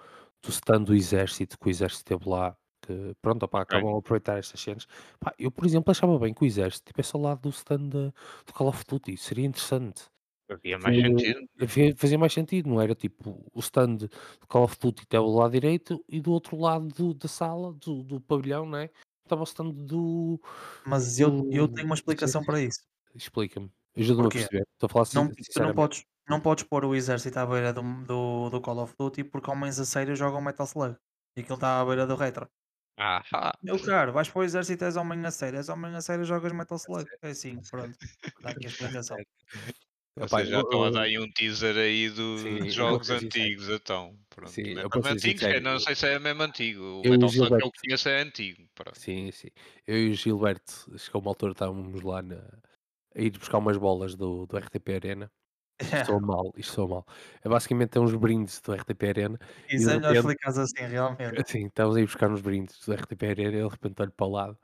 do 0.45 0.51
stand 0.51 0.83
do 0.85 0.95
exército, 0.95 1.59
que 1.59 1.67
o 1.67 1.71
exército 1.71 2.01
esteve 2.13 2.29
lá. 2.29 2.57
Que, 2.83 3.15
pronto, 3.23 3.45
Ok. 3.45 3.61
acabam 3.61 3.95
a 3.95 3.99
aproveitar 3.99 4.39
estas 4.39 4.61
cenas. 4.61 4.87
Pá, 5.19 5.33
eu, 5.39 5.51
por 5.51 5.65
exemplo, 5.65 5.91
achava 5.91 6.19
bem 6.19 6.35
que 6.35 6.43
o 6.43 6.47
exército 6.47 6.91
estivesse 6.91 7.17
ao 7.17 7.23
lado 7.23 7.41
do 7.41 7.49
stand 7.49 7.89
do 7.89 8.53
Call 8.53 8.69
of 8.69 8.85
Duty, 8.87 9.17
seria 9.17 9.47
interessante. 9.47 10.03
Fazia 10.47 10.79
mais 10.79 10.95
Porque 11.03 11.25
sentido. 11.25 11.49
Fazia 11.59 11.97
fazia 11.97 12.19
mais 12.19 12.33
sentido, 12.35 12.69
não 12.69 12.79
era 12.83 12.95
tipo 12.95 13.51
o 13.55 13.61
stand 13.61 13.97
de 13.97 14.11
Call 14.47 14.65
of 14.65 14.77
Duty 14.79 15.03
estava 15.05 15.25
do 15.25 15.33
lado 15.35 15.53
direito 15.53 16.05
e 16.07 16.21
do 16.21 16.31
outro 16.31 16.59
lado 16.61 16.89
do- 16.89 17.15
da 17.15 17.27
sala, 17.27 17.73
do, 17.73 18.03
do 18.03 18.21
pavilhão, 18.21 18.69
né? 18.69 18.91
Estava 19.25 19.41
o 19.41 19.45
stand 19.45 19.71
do. 19.73 20.39
Mas 20.85 21.19
eu, 21.19 21.49
eu 21.51 21.67
do 21.67 21.73
tenho 21.75 21.87
uma 21.87 21.95
explicação 21.95 22.45
para 22.45 22.61
isso. 22.61 22.81
Explica-me, 23.15 23.71
ajuda-me 23.97 24.27
a 24.27 24.31
perceber. 24.31 24.67
Estou 24.75 24.87
a 24.87 24.91
falar 24.91 25.05
sin- 25.07 25.17
Não, 25.17 25.31
tu 25.31 25.63
não 25.63 25.75
podes, 25.75 26.05
não 26.29 26.41
podes 26.41 26.65
pôr 26.65 26.85
o 26.85 26.95
exército 26.95 27.39
à 27.39 27.47
beira 27.47 27.73
do, 27.73 27.83
do, 28.05 28.51
do 28.51 28.61
Call 28.61 28.79
of 28.79 28.95
Duty 28.99 29.25
porque 29.25 29.51
homens 29.51 29.79
a 29.79 29.85
sério 29.85 30.17
jogam 30.17 30.41
Metal 30.41 30.67
Slug. 30.67 30.97
E 31.37 31.41
aquilo 31.41 31.57
está 31.57 31.81
à 31.81 31.85
beira 31.85 32.07
do 32.07 32.17
retro. 32.17 32.49
Ah, 32.97 33.53
Meu 33.63 33.79
caro, 33.83 34.13
vais 34.13 34.29
para 34.29 34.39
o 34.39 34.45
exército 34.45 34.85
és 34.85 34.97
homem 34.97 35.25
a 35.27 35.31
sério, 35.31 35.59
és 35.59 35.69
homem 35.69 35.95
a 35.95 36.01
sério 36.01 36.25
jogas 36.25 36.53
Metal 36.53 36.79
Slug. 36.79 37.05
É 37.23 37.31
assim, 37.31 37.61
pronto. 37.71 37.99
Dá 38.41 38.51
aqui 38.51 38.67
a 38.67 38.69
explicação. 38.69 39.17
Vocês 40.17 40.49
já 40.49 40.61
estão 40.61 40.85
a 40.85 40.91
dar 40.91 41.03
aí 41.03 41.19
um 41.19 41.29
teaser 41.29 41.77
aí 41.77 42.09
do, 42.09 42.39
Sim, 42.39 42.63
de 42.63 42.71
jogos 42.71 43.11
antigos, 43.11 43.69
então. 43.69 44.17
Pronto. 44.31 44.49
Sim, 44.53 44.71
é 44.71 44.75
mesmo 44.75 44.91
antigos, 44.95 45.23
sincero, 45.23 45.61
não 45.61 45.81
sei 45.81 45.97
se 45.97 46.07
é 46.07 46.19
mesmo 46.21 46.41
antigo. 46.45 47.03
O 47.05 47.09
Metal 47.11 47.29
Slug 47.29 47.59
que 47.59 47.65
eu 47.65 47.73
conheço 47.83 48.09
é 48.09 48.21
antigo. 48.21 48.65
Pronto. 48.77 48.97
Sim, 48.97 49.33
sim. 49.33 49.49
Eu 49.85 49.99
e 49.99 50.11
o 50.11 50.15
Gilberto, 50.15 50.97
chegou 50.97 51.21
uma 51.21 51.33
altura, 51.33 51.51
estávamos 51.51 52.01
lá 52.01 52.23
na, 52.23 52.37
a 53.17 53.21
ir 53.21 53.37
buscar 53.37 53.59
umas 53.59 53.77
bolas 53.77 54.15
do, 54.15 54.47
do 54.47 54.57
RTP 54.57 54.91
Arena. 54.95 55.33
Isto 55.81 56.07
soa 56.07 56.21
mal, 56.21 56.53
isto 56.57 56.73
soa 56.73 56.89
mal. 56.89 57.07
É 57.43 57.49
basicamente 57.49 57.97
é 57.99 58.01
uns 58.01 58.15
brindes 58.15 58.61
do 58.61 58.73
RTP 58.73 59.03
Arena. 59.09 59.39
Isso 59.69 59.91
é 59.91 59.97
melhor 59.97 60.17
explicares 60.17 60.59
assim, 60.59 60.87
realmente. 60.87 61.41
Assim, 61.41 61.67
estávamos 61.67 61.97
a 61.97 62.01
ir 62.01 62.07
buscar 62.07 62.31
uns 62.31 62.41
brindes 62.41 62.79
do 62.85 62.93
RTP 62.93 63.23
Arena 63.25 63.57
e 63.57 63.63
de 63.63 63.69
repente 63.69 64.01
olho 64.01 64.13
para 64.13 64.27
o 64.27 64.31
lado 64.31 64.59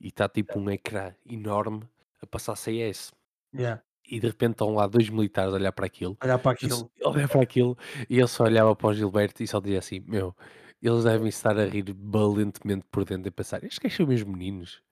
e 0.00 0.08
está 0.08 0.28
tipo 0.28 0.58
um 0.58 0.70
ecrã 0.70 1.14
enorme 1.28 1.82
a 2.20 2.26
passar 2.26 2.56
CS. 2.56 3.12
Yeah. 3.54 3.82
E 4.08 4.18
de 4.18 4.26
repente 4.26 4.52
estão 4.52 4.74
lá 4.74 4.86
dois 4.86 5.08
militares 5.08 5.52
a 5.52 5.56
olhar 5.56 5.72
para 5.72 5.86
aquilo. 5.86 6.16
Olhar 6.22 6.38
para 6.38 6.52
aquilo. 6.52 6.90
Olhar 7.04 7.28
para 7.28 7.42
aquilo 7.42 7.78
e 8.08 8.18
eu 8.18 8.28
só 8.28 8.44
olhava 8.44 8.74
para 8.74 8.88
o 8.88 8.94
Gilberto 8.94 9.42
e 9.42 9.46
só 9.46 9.60
dizia 9.60 9.78
assim: 9.78 10.00
Meu, 10.06 10.36
eles 10.82 11.04
devem 11.04 11.28
estar 11.28 11.58
a 11.58 11.64
rir 11.64 11.94
valentemente 11.98 12.84
por 12.90 13.04
dentro 13.04 13.28
e 13.28 13.30
pensar: 13.30 13.62
Estes 13.64 13.78
gajos 13.78 13.96
são 13.96 14.06
meus 14.06 14.22
meninos. 14.24 14.82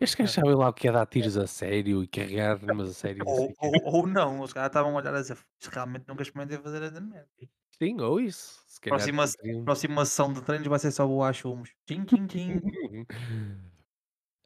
Estes 0.00 0.14
gajos 0.16 0.34
sabem 0.34 0.54
lá 0.54 0.68
o 0.68 0.72
que 0.72 0.88
é 0.88 0.92
dar 0.92 1.06
tiros 1.06 1.36
a 1.36 1.46
sério 1.46 2.02
e 2.02 2.06
carregar 2.08 2.52
armas 2.52 2.88
a 2.90 2.92
sério. 2.94 3.24
Ou, 3.26 3.44
o 3.44 3.46
quê." 3.48 3.54
ou, 3.60 3.94
ou 3.94 4.06
não, 4.06 4.40
os 4.40 4.52
caras 4.52 4.68
estavam 4.68 4.92
a 4.92 5.00
olhar 5.00 5.14
a 5.14 5.20
dizer, 5.20 5.38
"Isto 5.60 5.72
realmente 5.74 6.04
nunca 6.08 6.22
experimentei 6.22 6.58
fazer 6.58 6.82
esta 6.82 7.00
merda. 7.00 7.28
sim, 7.78 8.00
ou 8.00 8.20
isso. 8.20 8.62
Se 8.66 8.80
calhar 8.80 8.98
Próxima, 8.98 9.24
poderiam- 9.26 9.64
próxima 9.64 10.04
sessão 10.06 10.32
de 10.32 10.42
treinos 10.42 10.68
vai 10.68 10.78
ser 10.78 10.90
só 10.92 11.06
o 11.06 11.22
achumos. 11.22 11.70
Tchim, 11.86 12.04
tchim, 12.04 12.26
tchim. 12.26 12.60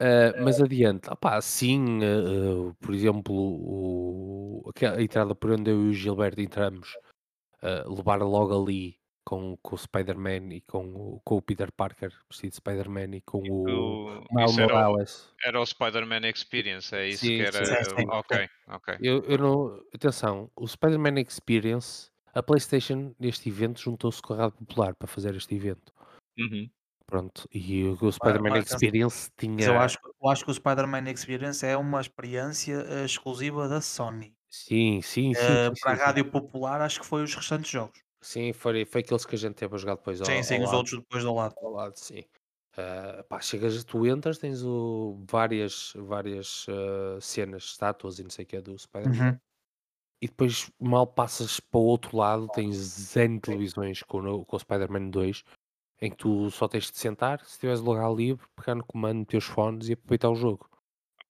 Ah, 0.01 0.35
mas 0.43 0.61
adiante, 0.61 1.09
opá, 1.09 1.41
sim, 1.41 2.01
ah, 2.03 2.71
ah, 2.71 2.75
por 2.81 2.93
exemplo, 2.95 3.33
o, 3.35 4.71
a 4.97 5.01
entrada 5.03 5.35
por 5.37 5.53
onde 5.53 5.71
eu 5.71 5.85
e 5.87 5.91
o 5.91 5.93
Gilberto 5.93 6.41
entramos, 6.41 6.89
levar 7.87 8.21
logo 8.23 8.63
ali 8.63 8.99
com, 9.25 9.57
com 9.63 9.75
o 9.75 9.79
Spider-Man 9.79 10.53
e 10.55 10.61
com 10.63 10.85
o, 10.95 11.21
com 11.25 11.37
o 11.37 11.43
Peter 11.43 11.73
Parker 11.73 12.11
vestido 12.31 12.51
de 12.51 12.57
Spider-Man 12.57 13.17
e 13.17 13.21
com 13.23 13.39
o 13.39 14.21
O- 14.21 14.25
Miles 14.31 14.51
isso 14.51 14.61
era 14.61 14.75
o, 14.75 14.79
Morales. 14.83 15.35
era 15.45 15.61
o 15.61 15.67
Spider-Man 15.67 16.27
Experience, 16.29 16.95
é 16.95 17.09
isso 17.09 17.25
Sim, 17.25 17.37
que 17.37 17.43
era. 17.43 17.59
sim, 17.59 17.85
sim. 17.97 18.07
Ok, 18.11 18.49
ok. 18.69 18.99
Eu, 19.01 19.25
eu 19.25 19.39
não. 19.39 19.81
Atenção, 19.95 20.51
o 20.57 20.67
Spider-Man 20.67 21.21
Experience, 21.21 22.11
a 22.35 22.43
PlayStation 22.43 23.15
neste 23.19 23.49
evento 23.49 23.81
juntou-se 23.81 24.23
com 24.23 24.35
a 24.35 24.37
Rádio 24.37 24.59
Popular 24.59 24.95
para 24.97 25.09
fazer 25.09 25.35
este 25.37 25.55
evento. 25.55 25.93
Uhum. 26.39 26.69
Pronto, 27.07 27.47
e 27.53 27.85
o, 27.85 27.93
o 28.01 28.13
Spider-Man 28.13 28.51
atenção, 28.51 28.79
Experience 28.79 29.31
Mas 29.57 29.67
eu 29.67 29.75
tinha. 29.75 29.81
acho, 29.81 29.99
eu 30.23 30.31
acho 30.31 30.45
que 30.45 30.51
o 30.51 30.55
Spider-Man 30.55 31.11
Experience 31.11 31.67
é 31.67 31.77
uma 31.77 32.01
experiência 32.01 32.75
eh, 32.89 33.05
exclusiva 33.05 33.69
da 33.69 33.81
Sony. 33.81 34.37
Sim, 34.51 35.03
sim, 35.03 35.35
sim, 35.35 35.57
Eh, 35.57 35.71
sim, 35.71 35.75
para 35.81 35.93
a 35.93 35.95
sim, 35.95 35.99
sim. 35.99 36.07
rádio 36.07 36.31
popular, 36.31 36.81
acho 36.83 37.01
que 37.01 37.07
foi 37.07 37.23
os 37.25 37.35
restantes 37.35 37.71
jogos. 37.71 38.01
Sim, 38.25 38.53
foi, 38.53 38.85
foi 38.87 39.01
aqueles 39.03 39.25
que 39.27 39.35
a 39.35 39.39
gente 39.39 39.55
teve 39.55 39.75
a 39.75 39.79
jogar 39.79 39.97
depois 39.97 40.21
ao, 40.23 40.29
Sim, 40.29 40.43
sim, 40.43 40.59
ao 40.59 40.63
os 40.63 40.73
lado. 40.73 40.73
outros 40.73 40.99
depois 41.01 41.23
do 41.23 41.33
lado. 41.35 41.57
Ao 41.57 41.71
lado, 41.71 41.97
sim. 41.99 42.25
Ah, 42.77 43.25
pá, 43.29 43.41
chegas, 43.41 43.85
tu 43.85 44.07
entras, 44.07 44.39
tens 44.39 44.63
o, 44.65 45.25
várias, 45.31 45.93
várias 45.97 46.67
ah, 46.69 47.21
cenas, 47.21 47.65
estátuas 47.65 48.19
e 48.19 48.25
não 48.25 48.31
sei 48.31 48.45
o 48.45 48.49
que 48.49 48.57
é 48.57 48.63
do 48.63 48.79
Spider-Man. 48.79 49.25
Uhum. 49.25 49.41
E 50.23 50.29
depois, 50.29 50.71
mal 50.81 51.07
passas 51.07 51.61
para 51.61 51.81
o 51.81 51.85
outro 51.85 52.17
lado, 52.17 52.49
tens 52.51 52.77
Zen 52.77 53.41
televisões 53.41 54.03
com, 54.03 54.21
o- 54.21 54.45
com 54.47 54.57
o 54.57 54.61
Spider-Man 54.61 55.11
2, 55.11 55.45
em 56.03 56.11
que 56.11 56.17
tu 56.19 56.51
só 56.51 56.69
tens 56.69 56.91
de 56.93 56.99
sentar, 56.99 57.45
se 57.47 57.61
tiveres 57.61 57.81
lugar 57.83 58.13
livre, 58.15 58.47
pegar 58.57 58.75
no 58.77 58.85
comando, 58.87 59.21
meter 59.21 59.39
os 59.39 59.45
fones 59.47 59.89
e 59.89 59.95
aproveitar 59.95 60.31
o 60.31 60.37
jogo. 60.37 60.69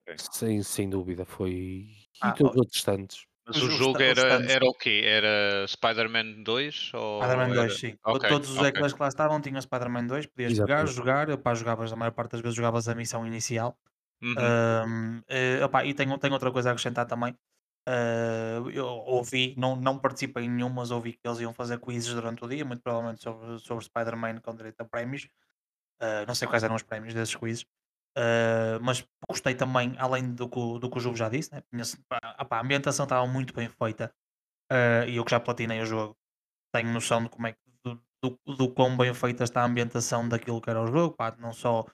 Ok. 0.06 0.24
Sem, 0.32 0.62
sem 0.62 0.90
dúvida, 0.90 1.24
foi. 1.26 1.90
E 2.24 2.30
Ah, 2.30 2.34
todos 2.34 2.56
ó, 2.56 2.56
outros 2.56 2.78
stands. 2.78 3.26
Mas 3.46 3.60
o 3.60 3.68
jogo 3.68 4.02
era, 4.02 4.42
era 4.46 4.64
o 4.64 4.74
quê? 4.74 5.02
Era 5.04 5.66
Spider-Man 5.68 6.42
2? 6.42 6.92
Ou 6.94 7.22
Spider-Man 7.22 7.52
era... 7.52 7.54
2, 7.54 7.78
sim. 7.78 7.96
To- 8.10 8.18
Ok, 8.18 8.24
Todos 8.24 8.50
os 8.50 8.62
ok. 8.62 8.70
ecrãs 8.70 8.92
que 8.92 9.00
lá 9.00 9.08
estavam 9.08 9.40
tinham 9.40 9.60
Spider-Man 9.60 10.06
2, 10.06 10.26
podias 10.26 10.52
Exatamente. 10.52 10.94
jogar, 10.94 11.36
pá, 11.38 11.54
jogavas, 11.54 11.92
a 11.92 11.96
maior 11.96 12.12
parte 12.12 12.32
das 12.32 12.40
vezes 12.40 12.56
jogavas 12.56 12.88
a 12.88 12.94
missão 12.94 13.26
inicial. 13.26 13.78
Uhum. 14.22 14.54
Ahm, 14.82 15.22
eh, 15.28 15.64
opá, 15.64 15.84
e 15.86 15.94
tenho, 15.94 16.18
tenho 16.18 16.34
outra 16.34 16.52
coisa 16.52 16.70
a 16.70 16.72
acrescentar 16.72 17.06
também. 17.06 17.36
Ah, 17.88 18.60
eu 18.74 18.86
ouvi, 18.86 19.54
não, 19.58 19.76
não 19.76 19.98
participei 20.00 20.44
em 20.44 20.50
nenhum, 20.50 20.70
mas 20.70 20.90
ouvi 20.92 21.14
que 21.14 21.20
eles 21.28 21.40
iam 21.40 21.54
fazer 21.54 21.78
quizzes 21.80 22.14
durante 22.14 22.44
o 22.44 22.48
dia, 22.48 22.64
muito 22.64 22.82
provavelmente 22.82 23.22
sobre, 23.22 23.58
sobre 23.60 23.84
Spider-Man 23.84 24.40
com 24.40 24.54
direito 24.56 24.80
a 24.82 24.84
prémios. 24.86 25.28
Ah, 26.00 26.24
não 26.26 26.34
sei 26.34 26.48
quais 26.48 26.64
eram 26.64 26.76
os 26.76 26.82
prémios 26.82 27.14
desses 27.14 27.34
quizzes. 27.36 27.66
Ah, 28.16 28.78
mas 28.82 29.04
gostei 29.28 29.54
também, 29.54 29.94
além 29.98 30.34
do 30.34 30.48
que, 30.48 30.58
o- 30.58 30.78
do 30.78 30.90
que 30.90 30.98
o 30.98 31.00
jogo 31.00 31.16
já 31.16 31.28
disse, 31.28 31.52
né? 31.52 31.62
Opá, 32.40 32.58
a 32.58 32.60
ambientação 32.60 33.04
estava 33.04 33.26
muito 33.26 33.54
bem 33.54 33.68
feita. 33.68 34.12
ah, 34.70 35.06
e 35.06 35.16
eu 35.16 35.24
que 35.24 35.30
já 35.32 35.40
platinei 35.40 35.80
o 35.82 35.86
jogo, 35.86 36.16
tenho 36.72 36.92
noção 36.92 37.22
de 37.24 37.30
como 37.30 37.46
é 37.48 37.52
que 37.54 37.60
do, 37.84 38.00
do, 38.22 38.56
do 38.56 38.74
quão 38.74 38.96
bem 38.96 39.14
feita 39.14 39.44
está 39.44 39.62
a 39.62 39.66
ambientação 39.66 40.28
daquilo 40.28 40.60
que 40.62 40.70
era 40.70 40.82
o 40.82 40.86
jogo. 40.88 41.16
Pá, 41.16 41.34
não 41.38 41.52
só 41.52 41.86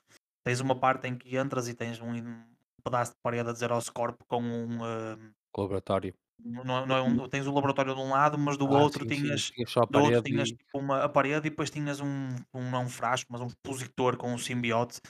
tens 0.45 0.61
uma 0.61 0.79
parte 0.79 1.09
em 1.09 1.17
que 1.19 1.37
entras 1.39 1.69
e 1.69 1.75
tens 1.75 2.01
um, 2.01 2.13
um 2.15 2.45
pedaço 2.85 3.13
de 3.15 3.19
parede 3.23 3.51
a 3.51 3.53
dizer 3.55 3.73
ao 3.73 3.81
Scorp 3.83 4.21
com 4.29 4.43
um. 4.43 4.85
ah, 4.85 5.19
Laboratório. 5.57 6.15
não, 6.39 6.79
é- 6.83 6.87
não 6.87 6.97
é 6.97 7.03
um, 7.03 7.29
tens 7.29 7.47
o 7.47 7.53
laboratório 7.53 7.95
de 7.95 8.01
um 8.01 8.11
lado, 8.11 8.39
mas 8.39 8.57
do 8.57 8.69
Ah, 8.69 8.71
outro 8.71 9.05
sim, 9.05 9.13
sim, 9.13 9.29
tinhas. 9.29 9.53
tinha 9.55 9.67
a 9.77 9.87
Do 9.89 10.01
outro 10.01 10.23
parede 10.23 10.29
tinhas 10.31 10.49
e- 10.53 10.57
tipo 10.57 10.79
uma, 10.79 11.05
a 11.05 11.09
parede 11.09 11.47
e 11.49 11.51
depois 11.51 11.71
tinhas 11.71 12.01
um, 12.01 12.29
um, 12.55 12.71
não 12.71 12.85
um 12.85 12.89
frasco, 12.89 13.33
mas 13.33 13.41
um 13.41 13.47
expositor 13.47 14.17
com 14.17 14.33
um 14.33 14.39
simbiote. 14.39 15.01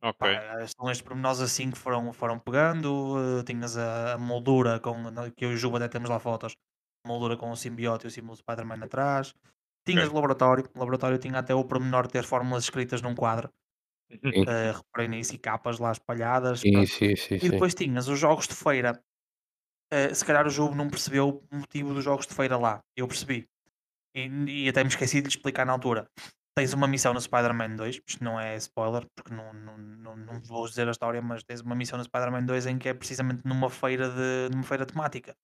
Ok. 0.00 0.22
Pá, 0.22 0.66
são 0.68 0.90
estes 0.90 1.02
pormenores 1.06 1.40
assim 1.40 1.70
que 1.70 1.76
foram, 1.78 2.12
foram 2.12 2.38
pegando. 2.38 3.16
eh, 3.40 3.44
tinhas 3.44 3.76
a, 3.76 4.14
a 4.14 4.18
moldura 4.18 4.80
com, 4.80 4.94
que 5.36 5.44
eu 5.44 5.50
e 5.52 5.54
o 5.54 5.56
Juba 5.58 5.78
até 5.78 5.88
temos 5.88 6.08
lá 6.08 6.18
fotos. 6.18 6.56
Moldura 7.06 7.36
com 7.36 7.50
o 7.50 7.56
simbiote 7.56 8.06
e 8.06 8.08
o 8.08 8.10
símbolo 8.10 8.34
do 8.34 8.38
Spider-Man 8.38 8.82
atrás. 8.84 9.34
Tinhas 9.86 10.08
Ok. 10.08 10.10
o 10.10 10.14
laboratório. 10.14 10.64
O 10.74 10.78
laboratório 10.78 11.18
tinha 11.18 11.38
até 11.38 11.54
o 11.54 11.64
pormenor 11.64 12.06
de 12.06 12.14
ter 12.14 12.24
fórmulas 12.24 12.64
escritas 12.64 13.02
num 13.02 13.14
quadro. 13.14 13.50
Eh, 14.46 14.72
reparei 14.72 15.08
nisso 15.08 15.34
e 15.34 15.38
capas 15.38 15.78
lá 15.80 15.92
espalhadas. 15.92 16.64
Sim, 16.64 16.86
sim, 16.86 17.14
sim, 17.16 17.38
E 17.42 17.48
sim. 17.48 17.50
depois 17.50 17.74
tinhas 17.74 18.08
os 18.08 18.18
jogos 18.18 18.48
de 18.48 18.54
feira. 18.54 19.02
Eh, 19.92 20.14
se 20.14 20.24
calhar 20.24 20.46
o 20.46 20.50
jogo 20.50 20.74
não 20.74 20.88
percebeu 20.90 21.46
o 21.52 21.56
motivo 21.56 21.94
dos 21.94 22.04
jogos 22.04 22.26
de 22.26 22.34
feira 22.34 22.56
lá. 22.58 22.80
Eu 22.96 23.08
percebi. 23.08 23.48
E, 24.16 24.64
e 24.66 24.68
até 24.70 24.82
me 24.84 24.90
esqueci 24.90 25.18
de 25.20 25.24
lhe 25.28 25.28
explicar 25.36 25.66
na 25.66 25.72
altura. 25.74 26.08
Tens 26.58 26.72
uma 26.72 26.86
missão 26.88 27.12
no 27.12 27.20
Spider-Man 27.20 27.76
2, 27.76 28.00
isto 28.08 28.24
não 28.24 28.40
é 28.40 28.56
spoiler, 28.56 29.06
porque 29.14 29.34
não, 29.34 29.52
não, 29.52 29.76
não, 29.76 30.16
não 30.16 30.40
vou 30.40 30.66
dizer 30.66 30.88
a 30.88 30.90
história, 30.90 31.20
mas 31.20 31.42
tens 31.44 31.60
uma 31.60 31.74
missão 31.74 31.98
no 31.98 32.04
Spider-Man 32.04 32.44
2 32.46 32.64
em 32.66 32.78
que 32.78 32.88
é 32.88 32.94
precisamente 32.94 33.42
numa 33.44 33.68
feira, 33.68 34.08
de, 34.08 34.48
numa 34.50 34.62
feira 34.62 34.86
temática. 34.86 35.36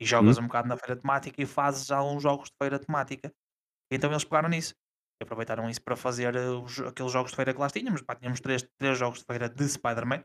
E 0.00 0.06
jogas 0.06 0.38
um 0.38 0.46
bocado 0.46 0.66
na 0.66 0.76
feira 0.78 0.96
temática 0.96 1.40
e 1.40 1.44
fazes 1.46 1.90
alguns 1.90 2.22
jogos 2.22 2.48
de 2.48 2.54
feira 2.60 2.78
temática. 2.78 3.30
Então 3.92 4.10
eles 4.10 4.24
pegaram 4.24 4.48
nisso. 4.48 4.74
E 5.20 5.24
aproveitaram 5.24 5.68
isso 5.68 5.82
para 5.82 5.96
fazer 5.96 6.34
eh, 6.34 6.48
os- 6.48 6.80
aqueles 6.80 7.12
jogos 7.12 7.30
de 7.30 7.36
feira 7.36 7.52
que 7.52 7.60
lá 7.60 7.68
tínhamos. 7.68 8.00
Pá, 8.00 8.14
tínhamos 8.16 8.40
três, 8.40 8.66
três 8.78 8.98
jogos 8.98 9.18
de 9.18 9.24
feira 9.26 9.48
de 9.50 9.68
Spider-Man, 9.68 10.20
que 10.20 10.24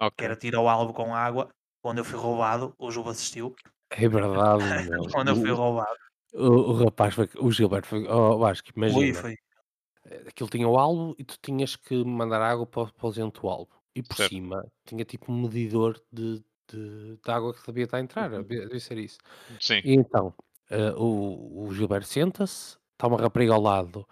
Ok. 0.00 0.24
era 0.26 0.36
tira 0.36 0.58
ao 0.58 0.68
alvo 0.68 0.92
com 0.92 1.14
água, 1.14 1.48
onde 1.82 2.00
eu 2.00 2.04
fui 2.04 2.18
roubado, 2.18 2.74
o 2.78 2.90
Juba 2.90 3.10
assistiu, 3.12 3.56
É 3.90 4.06
verdade, 4.06 4.58
meu. 4.92 5.08
quando 5.10 5.28
eu 5.28 5.36
fui 5.36 5.50
O, 5.50 5.56
roubado. 5.56 5.96
o, 6.34 6.46
o 6.72 6.84
rapaz 6.84 7.14
foi. 7.14 7.28
O 7.38 7.50
Gilberto 7.50 7.88
foi. 7.88 8.06
Oh, 8.06 8.38
Vasco, 8.38 8.68
Foi, 8.74 8.76
imagina. 8.76 9.14
foi. 9.14 9.36
Aquilo 10.28 10.48
tinha 10.48 10.68
o 10.68 10.78
alvo 10.78 11.14
e 11.18 11.24
tu 11.24 11.36
tinhas 11.42 11.76
que 11.76 12.04
mandar 12.04 12.40
água 12.40 12.66
para, 12.66 12.82
o- 12.82 12.92
para 12.92 13.06
o 13.08 13.12
dentro 13.12 13.42
do 13.42 13.48
alvo. 13.48 13.70
E 13.94 14.02
por 14.02 14.16
Certo. 14.16 14.30
cima 14.30 14.66
tinha 14.86 15.04
tipo 15.04 15.32
um 15.32 15.42
medidor 15.42 16.00
de, 16.12 16.42
de, 16.70 17.16
de 17.16 17.30
água 17.30 17.52
que 17.52 17.66
devia 17.66 17.84
estar 17.84 17.96
a 17.96 18.00
entrar. 18.00 18.30
Devia 18.30 18.62
devia 18.62 18.80
ser 18.80 18.98
isso. 18.98 19.18
Sim. 19.60 19.80
E 19.84 19.92
então, 19.94 20.32
eh, 20.70 20.92
o, 20.96 21.64
o 21.66 21.74
Gilberto 21.74 22.06
senta-se, 22.06 22.76
está 22.92 23.06
uma 23.06 23.18
rapariga 23.18 23.54
ao 23.54 23.60
lado, 23.60 24.06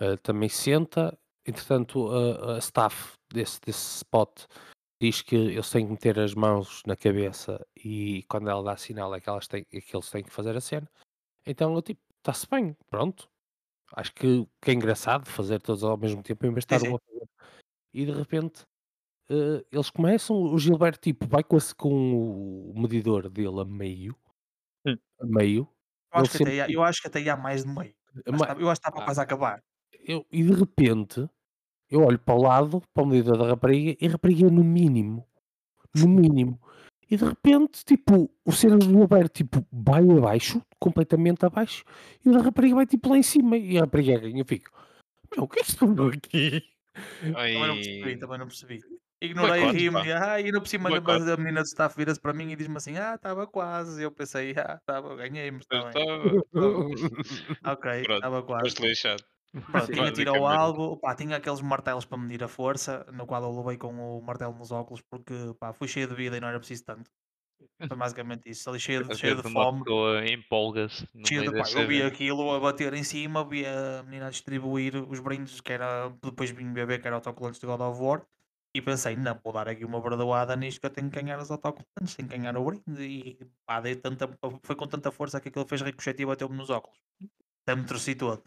eh, 0.00 0.16
também 0.18 0.48
senta. 0.48 1.16
Entretanto, 1.46 2.08
a, 2.10 2.54
a 2.56 2.58
staff 2.58 3.12
desse, 3.32 3.60
desse 3.60 3.96
spot 3.98 4.44
diz 5.00 5.22
que 5.22 5.36
eles 5.36 5.70
têm 5.70 5.84
que 5.86 5.92
meter 5.92 6.18
as 6.18 6.34
mãos 6.34 6.82
na 6.86 6.96
cabeça 6.96 7.64
e 7.76 8.22
quando 8.28 8.50
ela 8.50 8.62
dá 8.62 8.76
sinal 8.76 9.14
é 9.14 9.20
que, 9.20 9.28
elas 9.28 9.46
têm, 9.46 9.64
é 9.72 9.80
que 9.80 9.94
eles 9.94 10.10
têm 10.10 10.24
que 10.24 10.32
fazer 10.32 10.56
a 10.56 10.60
cena. 10.60 10.90
Então 11.46 11.74
eu 11.74 11.80
tipo, 11.82 12.00
está-se 12.18 12.46
bem, 12.50 12.76
pronto. 12.90 13.28
Acho 13.94 14.12
que, 14.14 14.46
que 14.60 14.70
é 14.70 14.74
engraçado 14.74 15.26
fazer 15.28 15.60
todos 15.60 15.82
ao 15.82 15.96
mesmo 15.96 16.22
tempo 16.22 16.44
em 16.46 16.50
vez 16.52 16.64
de 16.64 16.74
estar 16.74 16.88
um 16.90 16.96
a 16.96 16.98
fazer. 16.98 17.28
E 17.94 18.04
de 18.06 18.12
repente 18.12 18.64
eh, 19.30 19.64
eles 19.72 19.90
começam, 19.90 20.36
o 20.36 20.58
Gilberto 20.58 21.00
tipo 21.00 21.26
vai 21.26 21.42
com, 21.42 21.56
esse- 21.56 21.74
com 21.74 22.70
o 22.70 22.80
medidor 22.80 23.28
dele 23.28 23.60
a 23.60 23.64
meio, 23.64 24.14
Hum. 24.86 24.96
a 25.20 25.26
meio, 25.26 25.68
Eu 26.14 26.20
acho, 26.20 26.30
que 26.30 26.36
até 26.36 26.44
sempre 26.44 26.56
ia, 26.56 26.70
eu 26.72 26.82
acho 26.82 27.00
que 27.02 27.08
até 27.08 27.20
ia 27.20 27.36
mais 27.36 27.64
de 27.64 27.68
meio. 27.70 27.94
Acho 28.26 28.32
ma- 28.38 28.46
que 28.46 28.54
tá- 28.54 28.60
Eu 28.60 28.70
acho 28.70 28.80
que 28.80 28.88
estava 28.88 29.02
ah, 29.02 29.04
quase 29.04 29.20
a 29.20 29.22
acabar. 29.24 29.62
eu- 30.06 30.26
e 30.32 30.42
de 30.42 30.52
repente 30.52 31.28
eu 31.90 32.02
olho 32.04 32.18
para 32.18 32.34
o 32.34 32.42
lado, 32.42 32.82
para 32.92 33.02
o 33.02 33.06
medidor 33.06 33.38
da 33.38 33.46
rapariga, 33.48 33.96
e 34.00 34.06
a 34.06 34.10
rapariga 34.12 34.50
no 34.50 34.62
mínimo, 34.62 35.26
no 35.94 36.06
mínimo. 36.08 36.60
E 37.10 37.16
de 37.16 37.24
repente, 37.24 37.82
tipo, 37.84 38.30
o 38.44 38.52
cenas 38.52 38.80
do 38.86 38.90
Gilberto, 38.92 39.30
tipo, 39.32 39.64
vai 39.72 40.02
abaixo, 40.10 40.62
completamente 40.80 41.44
abaixo, 41.44 41.84
e 42.24 42.28
o 42.28 42.32
da 42.32 42.40
rapariga 42.42 42.74
vai, 42.76 42.86
tipo, 42.86 43.08
lá 43.10 43.16
em 43.18 43.22
cima, 43.22 43.56
e 43.56 43.76
a 43.78 43.82
rapariga 43.82 44.18
ganha, 44.20 44.40
eu 44.40 44.44
fico, 44.46 44.70
meu, 45.34 45.44
o 45.44 45.48
que 45.48 45.60
é 45.60 45.62
que 45.62 45.70
estou 45.70 46.08
aqui? 46.08 46.62
Também 47.20 47.66
não 47.66 47.74
percebi, 47.74 48.18
também 48.18 48.38
não 48.38 48.46
percebi. 48.46 48.80
Ignorei 49.20 49.64
e 49.64 49.72
ri-me. 49.72 50.06
e, 50.06 50.12
Ah, 50.12 50.40
e 50.40 50.44
ainda 50.44 50.60
por 50.60 50.68
cima 50.68 50.88
Boicote. 50.88 51.28
a 51.30 51.36
menina 51.36 51.60
do 51.60 51.66
staff 51.66 51.96
vira-se 51.96 52.20
para 52.20 52.32
mim 52.32 52.52
e 52.52 52.56
diz-me 52.56 52.76
assim: 52.76 52.96
Ah, 52.96 53.14
estava 53.16 53.48
quase. 53.48 54.00
Eu 54.00 54.12
pensei: 54.12 54.54
Ah, 54.56 54.76
estava, 54.80 55.16
ganhei, 55.16 55.50
mas 55.50 55.62
estava. 55.72 55.90
Ok, 57.64 57.84
estava 58.08 58.42
quase. 58.44 58.70
foste 58.70 58.86
lixado. 58.86 59.24
Pronto, 59.50 59.86
tinha 59.86 60.00
ao 60.00 60.12
Basicamente. 60.12 60.44
alvo, 60.44 60.96
pá, 60.98 61.14
tinha 61.16 61.36
aqueles 61.36 61.60
martelos 61.62 62.04
para 62.04 62.18
medir 62.18 62.44
a 62.44 62.48
força, 62.48 63.04
no 63.12 63.26
qual 63.26 63.42
eu 63.42 63.56
levei 63.58 63.76
com 63.76 63.88
o 64.18 64.22
martelo 64.22 64.54
nos 64.54 64.70
óculos 64.70 65.00
porque 65.10 65.34
pá, 65.58 65.72
fui 65.72 65.88
cheio 65.88 66.06
de 66.06 66.14
vida 66.14 66.36
e 66.36 66.40
não 66.40 66.48
era 66.48 66.58
preciso 66.58 66.84
tanto. 66.84 67.10
Foi 67.86 67.96
basicamente 67.96 68.50
isso, 68.50 68.68
ali 68.68 68.80
cheio 68.80 69.04
de, 69.04 69.16
cheio 69.16 69.40
de 69.40 69.50
fome. 69.50 69.82
empolga-se 70.32 71.08
Cheio 71.26 71.50
de, 71.50 71.58
pá, 71.58 71.68
eu 71.70 71.86
vi 71.86 72.02
aquilo 72.02 72.50
a 72.52 72.58
bater 72.58 72.92
em 72.94 73.04
cima, 73.04 73.44
vi 73.44 73.64
a 73.66 74.02
menina 74.04 74.26
a 74.26 74.30
distribuir 74.30 74.96
os 74.96 75.20
brindes, 75.20 75.60
que 75.60 75.72
era, 75.72 76.08
depois 76.22 76.50
vim 76.50 76.72
beber, 76.72 77.00
que 77.00 77.06
era 77.06 77.16
autocolantes 77.16 77.60
de 77.60 77.66
God 77.66 77.80
of 77.80 78.00
War, 78.00 78.26
e 78.74 78.82
pensei, 78.82 79.16
não, 79.16 79.38
vou 79.42 79.52
dar 79.52 79.68
aqui 79.68 79.84
uma 79.84 80.00
bradoada 80.00 80.54
nisto 80.56 80.80
que 80.80 80.86
eu 80.86 80.90
tenho 80.90 81.10
que 81.10 81.20
ganhar 81.20 81.38
os 81.38 81.50
autocolantes, 81.50 82.16
tenho 82.16 82.28
que 82.28 82.36
ganhar 82.36 82.56
o 82.56 82.64
brinde, 82.64 83.02
e 83.02 83.38
pá, 83.64 83.80
dei 83.80 83.96
tanta, 83.96 84.28
foi 84.62 84.76
com 84.76 84.86
tanta 84.86 85.10
força 85.10 85.40
que 85.40 85.48
aquilo 85.48 85.66
fez 85.66 85.80
ricochete 85.82 86.22
e 86.22 86.26
bateu-me 86.26 86.56
nos 86.56 86.70
óculos. 86.70 86.98
Até 87.64 87.76
me 87.76 87.86
torci 87.86 88.14
todo. 88.14 88.42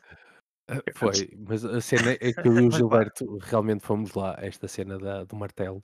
Foi, 0.96 1.12
mas 1.48 1.66
a 1.66 1.82
cena 1.82 2.12
é 2.14 2.34
que 2.34 2.48
eu 2.48 2.60
e 2.60 2.68
o. 2.68 2.72
Gilberto 2.72 3.38
realmente 3.38 3.86
fomos 3.86 4.14
lá, 4.14 4.38
esta 4.40 4.68
cena 4.68 4.98
da, 4.98 5.24
do 5.24 5.36
martelo. 5.36 5.84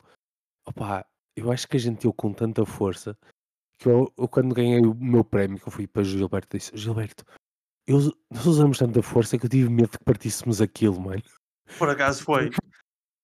Opa, 0.66 1.04
eu 1.38 1.52
acho 1.52 1.66
que 1.68 1.76
a 1.76 1.80
gente 1.80 2.02
deu 2.02 2.12
com 2.12 2.32
tanta 2.32 2.64
força 2.64 3.16
que 3.78 3.88
eu, 3.88 4.12
eu 4.18 4.28
quando 4.28 4.54
ganhei 4.54 4.80
o 4.80 4.94
meu 4.94 5.24
prémio, 5.24 5.58
que 5.58 5.68
eu 5.68 5.72
fui 5.72 5.86
para 5.86 6.02
o 6.02 6.04
Gilberto, 6.04 6.56
disse: 6.56 6.76
Gilberto, 6.76 7.24
eu, 7.86 7.98
nós 8.30 8.46
usamos 8.46 8.78
tanta 8.78 9.02
força 9.02 9.38
que 9.38 9.46
eu 9.46 9.50
tive 9.50 9.68
medo 9.68 9.90
que 9.90 10.04
partíssemos 10.04 10.60
aquilo, 10.60 11.00
mano. 11.00 11.22
Por 11.78 11.88
acaso 11.88 12.22
foi. 12.22 12.50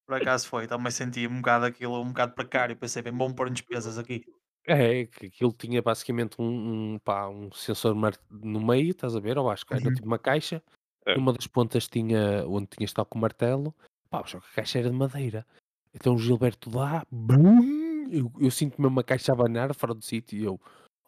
Por 0.06 0.16
acaso 0.16 0.46
foi. 0.46 0.66
Também 0.66 0.90
senti 0.92 1.26
um 1.26 1.36
bocado 1.36 1.64
aquilo, 1.64 1.98
um 2.00 2.08
bocado 2.08 2.34
precário. 2.34 2.76
Pensei, 2.76 3.00
bem, 3.02 3.12
bom 3.12 3.32
pôr 3.32 3.48
despesas 3.48 3.98
aqui. 3.98 4.22
É, 4.66 5.06
que 5.06 5.26
aquilo 5.26 5.52
tinha 5.52 5.82
basicamente 5.82 6.36
um, 6.38 6.94
um, 6.94 6.98
pá, 6.98 7.28
um 7.28 7.50
sensor 7.52 7.94
no 8.30 8.60
meio, 8.64 8.90
estás 8.90 9.16
a 9.16 9.20
ver? 9.20 9.38
Ou 9.38 9.50
acho 9.50 9.64
que 9.64 9.74
era 9.74 9.82
Uhum. 9.84 9.94
tipo 9.94 10.06
uma 10.06 10.18
caixa. 10.18 10.62
É. 11.06 11.16
Numa 11.16 11.32
das 11.32 11.46
pontas 11.46 11.88
tinha 11.88 12.46
onde 12.46 12.66
tinha 12.68 12.84
estado 12.84 13.06
com 13.06 13.18
o 13.18 13.20
martelo. 13.20 13.74
Pá, 14.10 14.22
só 14.26 14.40
que 14.40 14.46
a 14.46 14.54
caixa 14.56 14.78
era 14.78 14.90
de 14.90 14.96
madeira. 14.96 15.46
Então 15.94 16.14
o 16.14 16.18
Gilberto 16.18 16.74
lá, 16.74 17.02
bum, 17.10 17.83
eu, 18.10 18.32
eu 18.40 18.50
sinto 18.50 18.80
mesmo 18.80 18.94
uma 18.96 19.04
caixa 19.04 19.32
a 19.32 19.34
abanar 19.34 19.74
fora 19.74 19.94
do 19.94 20.04
sítio 20.04 20.38
e 20.38 20.44
eu, 20.44 20.60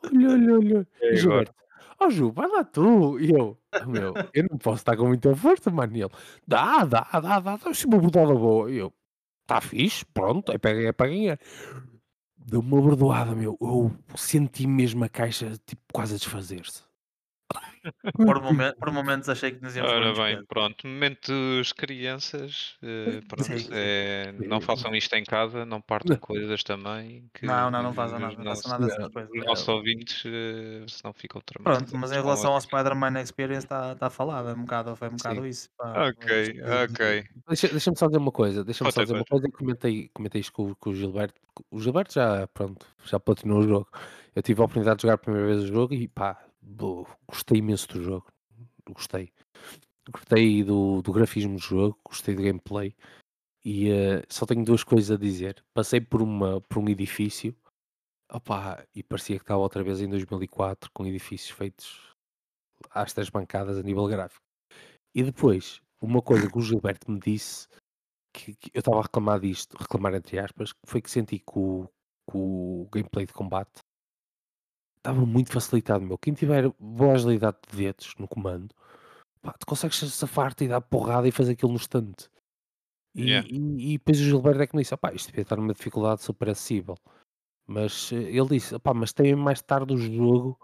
olha, 0.05 0.31
olha, 0.31 0.55
olha. 0.55 0.89
É 1.01 1.17
Gilberto, 1.17 1.55
ó 1.99 2.11
Ju, 2.11 2.31
vai 2.33 2.49
lá 2.49 2.65
tu. 2.65 3.19
E 3.19 3.31
eu, 3.31 3.59
"Ah, 3.73 3.87
meu, 3.87 4.15
eu 4.35 4.47
não 4.51 4.59
posso 4.59 4.79
estar 4.79 4.97
com 4.97 5.07
muita 5.07 5.35
força, 5.35 5.71
mano. 5.71 5.97
E 5.97 6.03
ele, 6.03 6.11
dá, 6.47 6.85
dá, 6.85 7.09
dá, 7.13 7.21
dá, 7.21 7.57
dá, 7.57 7.59
uma 7.87 7.99
bodada 7.99 8.35
boa. 8.35 8.71
E 8.71 8.77
eu, 8.77 8.93
tá 9.47 9.61
fixe, 9.61 10.05
pronto, 10.07 10.53
é 10.53 10.59
para, 10.59 10.83
é 10.83 10.93
para 10.93 11.09
ganhar. 11.09 11.39
Deu-me 12.37 12.73
uma 12.73 12.81
bordoada, 12.81 13.35
meu. 13.35 13.57
Eu 13.61 13.91
senti 14.17 14.67
mesmo 14.67 15.05
a 15.05 15.09
caixa 15.09 15.53
tipo 15.67 15.83
quase 15.93 16.15
a 16.15 16.19
desfazer-se. 16.19 16.86
Por, 18.15 18.41
momen- 18.43 18.75
por 18.79 18.91
momentos 18.93 19.29
achei 19.29 19.53
que 19.53 19.63
nos 19.63 19.77
íamos 19.77 19.91
Ora 19.93 20.01
em 20.01 20.15
bem, 20.15 20.15
despesas. 20.15 20.47
pronto, 20.49 20.87
momentos 20.87 21.73
crianças, 21.73 22.77
eh, 22.83 23.21
pronto, 23.29 23.45
Sim. 23.45 23.69
eh, 23.73 24.33
não 24.33 24.61
Sim. 24.61 24.67
façam 24.67 24.95
isto 24.95 25.15
em 25.15 25.25
casa, 25.25 25.65
não 25.65 25.81
partam 25.81 26.15
Não. 26.15 26.21
coisas 26.21 26.63
também, 26.63 27.29
que 27.35 27.47
Não, 27.47 27.71
não, 27.71 27.83
não 27.83 27.95
façam 27.95 28.19
nada. 28.19 28.37
Não 28.37 28.45
façam 28.45 28.71
nada 28.73 28.87
dessas 28.87 29.03
não, 29.03 29.11
coisas. 29.11 29.31
os 29.33 29.45
nossos 29.47 29.69
ouvintes 29.69 30.23
eh, 30.27 30.85
senão 30.89 31.13
ficam 31.13 31.41
Pronto, 31.41 31.63
traumatizados 31.65 32.01
mas 32.01 32.13
em 32.13 32.23
relação 32.23 32.53
ao 32.53 32.61
Spider-Man 32.61 33.21
Experience 33.21 33.65
está 33.67 33.95
tá 33.95 34.11
falado. 34.11 34.49
É 34.51 34.53
um 34.55 34.63
bocado, 34.63 34.97
foi 34.97 35.09
um 35.09 35.17
bocado 35.17 35.47
isso. 35.47 35.69
pá. 35.77 36.09
Ok, 36.09 36.55
ok. 36.85 37.25
Deixa- 37.49 37.69
Deixa-me 37.69 37.97
só 37.97 38.07
dizer 38.07 38.19
uma 38.19 38.33
coisa. 38.33 38.65
Deixa-me 38.65 38.91
só 38.93 39.03
dizer 39.03 39.15
uma 39.15 39.25
coisa. 39.25 39.49
Comentei, 39.51 40.11
comentei 40.13 40.41
isto 40.41 40.53
com, 40.53 40.75
com 40.75 40.91
o 40.91 40.95
Gilberto. 40.95 41.41
O 41.71 41.81
Gilberto 41.81 42.15
já, 42.15 42.47
pronto, 42.49 42.87
já 43.05 43.19
platinou 43.21 43.61
o 43.61 43.63
jogo. 43.69 43.89
Eu 44.35 44.43
tive 44.43 44.61
a 44.61 44.65
oportunidade 44.65 44.97
de 44.99 45.03
jogar 45.03 45.15
a 45.15 45.19
primeira 45.19 45.47
vez 45.47 45.63
o 45.63 45.67
jogo 45.67 45.95
e 45.95 46.07
pá, 46.09 46.39
gostei 47.27 47.59
imenso 47.59 47.89
do 47.89 48.03
jogo. 48.03 48.27
Gostei. 48.91 49.33
Gostei 50.11 50.63
do, 50.63 51.03
do 51.03 51.13
grafismo 51.13 51.55
do 51.55 51.63
jogo, 51.63 51.99
gostei 52.05 52.35
do 52.35 52.43
gameplay. 52.43 52.95
E 53.65 53.91
eh, 53.91 54.23
só 54.29 54.47
tenho 54.47 54.65
duas 54.65 54.85
coisas 54.85 55.11
a 55.11 55.21
dizer. 55.21 55.65
Passei 55.75 56.01
por, 56.01 56.23
uma, 56.23 56.61
por 56.61 56.79
um 56.79 56.89
edifício 56.89 57.55
opá, 58.33 58.85
e 58.95 59.03
parecia 59.03 59.37
que 59.37 59.43
estava 59.43 59.61
outra 59.61 59.83
vez 59.83 60.01
em 60.01 60.09
2004 60.09 60.91
com 60.93 61.07
edifícios 61.07 61.51
feitos 61.51 62.15
às 62.91 63.13
três 63.13 63.31
bancadas 63.31 63.79
a 63.79 63.83
nível 63.83 64.07
gráfico. 64.07 64.43
E 65.15 65.23
depois, 65.23 65.81
uma 66.01 66.21
coisa 66.21 66.51
que 66.51 66.59
o 66.59 66.61
Gilberto 66.61 67.11
me 67.11 67.19
disse 67.19 67.69
que, 68.35 68.55
que 68.55 68.71
eu 68.75 68.81
estava 68.81 68.99
a 68.99 69.03
reclamar 69.03 69.41
disto, 69.41 69.77
reclamar 69.79 70.15
entre 70.15 70.39
aspas, 70.39 70.73
foi 70.85 71.01
que 71.01 71.11
senti 71.11 71.39
que 71.39 71.59
o, 71.59 71.89
que 72.31 72.37
o 72.37 72.89
gameplay 72.93 73.27
de 73.27 73.33
combate 73.33 73.81
estava 75.07 75.25
muito 75.25 75.53
facilitado, 75.53 76.05
meu. 76.05 76.19
Quem 76.19 76.35
tiver 76.35 76.69
boa 76.81 77.15
agilidade 77.15 77.59
de 77.71 77.77
dedos 77.77 78.15
no 78.19 78.27
comando, 78.27 78.75
pá, 79.41 79.53
tu 79.53 79.67
consegues 79.67 79.99
safar-te 79.99 80.65
e 80.65 80.69
dar 80.69 80.81
porrada 80.81 81.29
e 81.29 81.33
fazer 81.33 81.53
aquilo 81.53 81.73
no 81.73 81.79
instante. 81.79 82.29
E, 83.15 83.23
Yeah. 83.23 83.49
e, 83.49 83.95
e 83.95 83.99
depois 83.99 84.21
o 84.21 84.25
Gilberto 84.25 84.63
é 84.63 84.67
que 84.67 84.77
me 84.77 84.83
disse, 84.83 84.95
opá, 84.95 85.13
isto 85.13 85.29
devia 85.29 85.43
estar 85.43 85.57
numa 85.57 85.73
dificuldade 85.73 86.23
super 86.23 86.51
acessível. 86.51 86.97
Mas 87.67 88.13
eh, 88.13 88.17
ele 88.17 88.49
disse, 88.49 88.75
opá, 88.75 88.93
mas 88.93 89.13
tem 89.13 89.35
mais 89.35 89.63
tarde 89.63 89.95
o 89.95 89.97
jogo, 89.97 90.59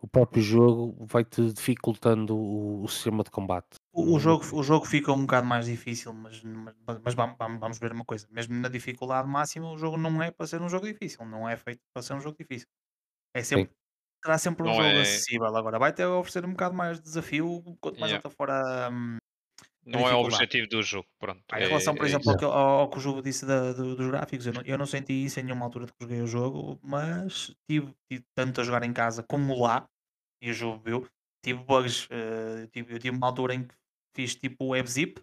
o 0.00 0.08
próprio 0.08 0.42
jogo 0.42 1.06
vai-te 1.06 1.52
dificultando 1.52 2.36
o, 2.36 2.82
o 2.82 2.88
sistema 2.88 3.22
de 3.22 3.30
combate. 3.30 3.76
O, 3.92 4.16
o 4.16 4.18
jogo, 4.18 4.44
o 4.52 4.62
jogo 4.62 4.84
fica 4.84 5.12
um 5.12 5.22
bocado 5.22 5.46
mais 5.46 5.66
difícil, 5.66 6.12
mas, 6.12 6.42
mas, 6.42 6.74
mas 7.04 7.14
vamos, 7.14 7.36
vamos, 7.38 7.60
vamos 7.60 7.78
ver 7.78 7.92
uma 7.92 8.04
coisa. 8.04 8.26
Mesmo 8.30 8.54
na 8.54 8.68
dificuldade 8.68 9.28
máxima, 9.28 9.70
o 9.70 9.78
jogo 9.78 9.96
não 9.96 10.22
é 10.22 10.30
para 10.30 10.46
ser 10.46 10.60
um 10.60 10.68
jogo 10.68 10.86
difícil. 10.86 11.24
Não 11.24 11.48
é 11.48 11.56
feito 11.56 11.80
para 11.92 12.02
ser 12.02 12.14
um 12.14 12.20
jogo 12.20 12.36
difícil. 12.36 12.66
É 13.34 13.42
sempre, 13.42 13.70
será 14.24 14.38
sempre 14.38 14.62
um 14.62 14.66
Não 14.66 14.74
jogo 14.74 14.86
é- 14.88 15.00
acessível. 15.02 15.46
Agora 15.56 15.78
vai 15.78 15.92
ter 15.92 16.02
a 16.04 16.16
oferecer 16.16 16.44
um 16.44 16.50
bocado 16.52 16.74
mais 16.74 16.98
de 16.98 17.04
desafio 17.04 17.62
quanto 17.80 17.98
mais 18.00 18.10
Yeah. 18.12 18.16
alta 18.16 18.30
for 18.30 18.50
a, 18.50 18.88
hum, 18.90 19.18
Não 19.86 20.00
é 20.00 20.02
o 20.02 20.22
dificuldade. 20.22 20.34
objetivo 20.34 20.68
do 20.68 20.82
jogo, 20.82 21.08
pronto. 21.18 21.42
Pá, 21.48 21.58
em 21.60 21.64
é- 21.64 21.66
relação, 21.68 21.94
por 21.94 22.04
é 22.04 22.08
exemplo, 22.08 22.22
isso. 22.22 22.30
ao 22.32 22.38
que, 22.38 22.44
ao, 22.44 22.52
ao 22.80 22.90
que 22.90 22.98
o 22.98 23.00
jogo 23.00 23.22
disse 23.22 23.46
da- 23.46 23.72
do- 23.72 23.96
dos 23.96 24.06
gráficos, 24.08 24.46
eu 24.46 24.52
não, 24.52 24.62
eu 24.62 24.78
não 24.78 24.86
senti 24.86 25.12
isso 25.24 25.40
em 25.40 25.44
nenhuma 25.44 25.64
altura 25.64 25.86
de 25.86 25.92
que 25.92 25.98
joguei 26.02 26.20
o 26.20 26.26
jogo, 26.26 26.78
mas 26.82 27.54
tive, 27.68 27.94
tive 28.10 28.24
tanto 28.36 28.60
a 28.60 28.64
jogar 28.64 28.82
em 28.82 28.92
casa 28.92 29.22
como 29.22 29.58
lá, 29.62 29.86
e 30.42 30.50
o 30.50 30.54
jogo 30.54 30.82
viu, 30.84 31.08
tive 31.44 31.62
bugs, 31.64 32.06
eh, 32.10 32.66
tive, 32.72 32.94
eu 32.94 32.98
tive 32.98 33.16
uma 33.16 33.26
altura 33.26 33.54
em 33.54 33.64
que 33.66 33.74
fiz 34.16 34.34
tipo 34.34 34.66
web 34.68 34.88
zip 34.90 35.22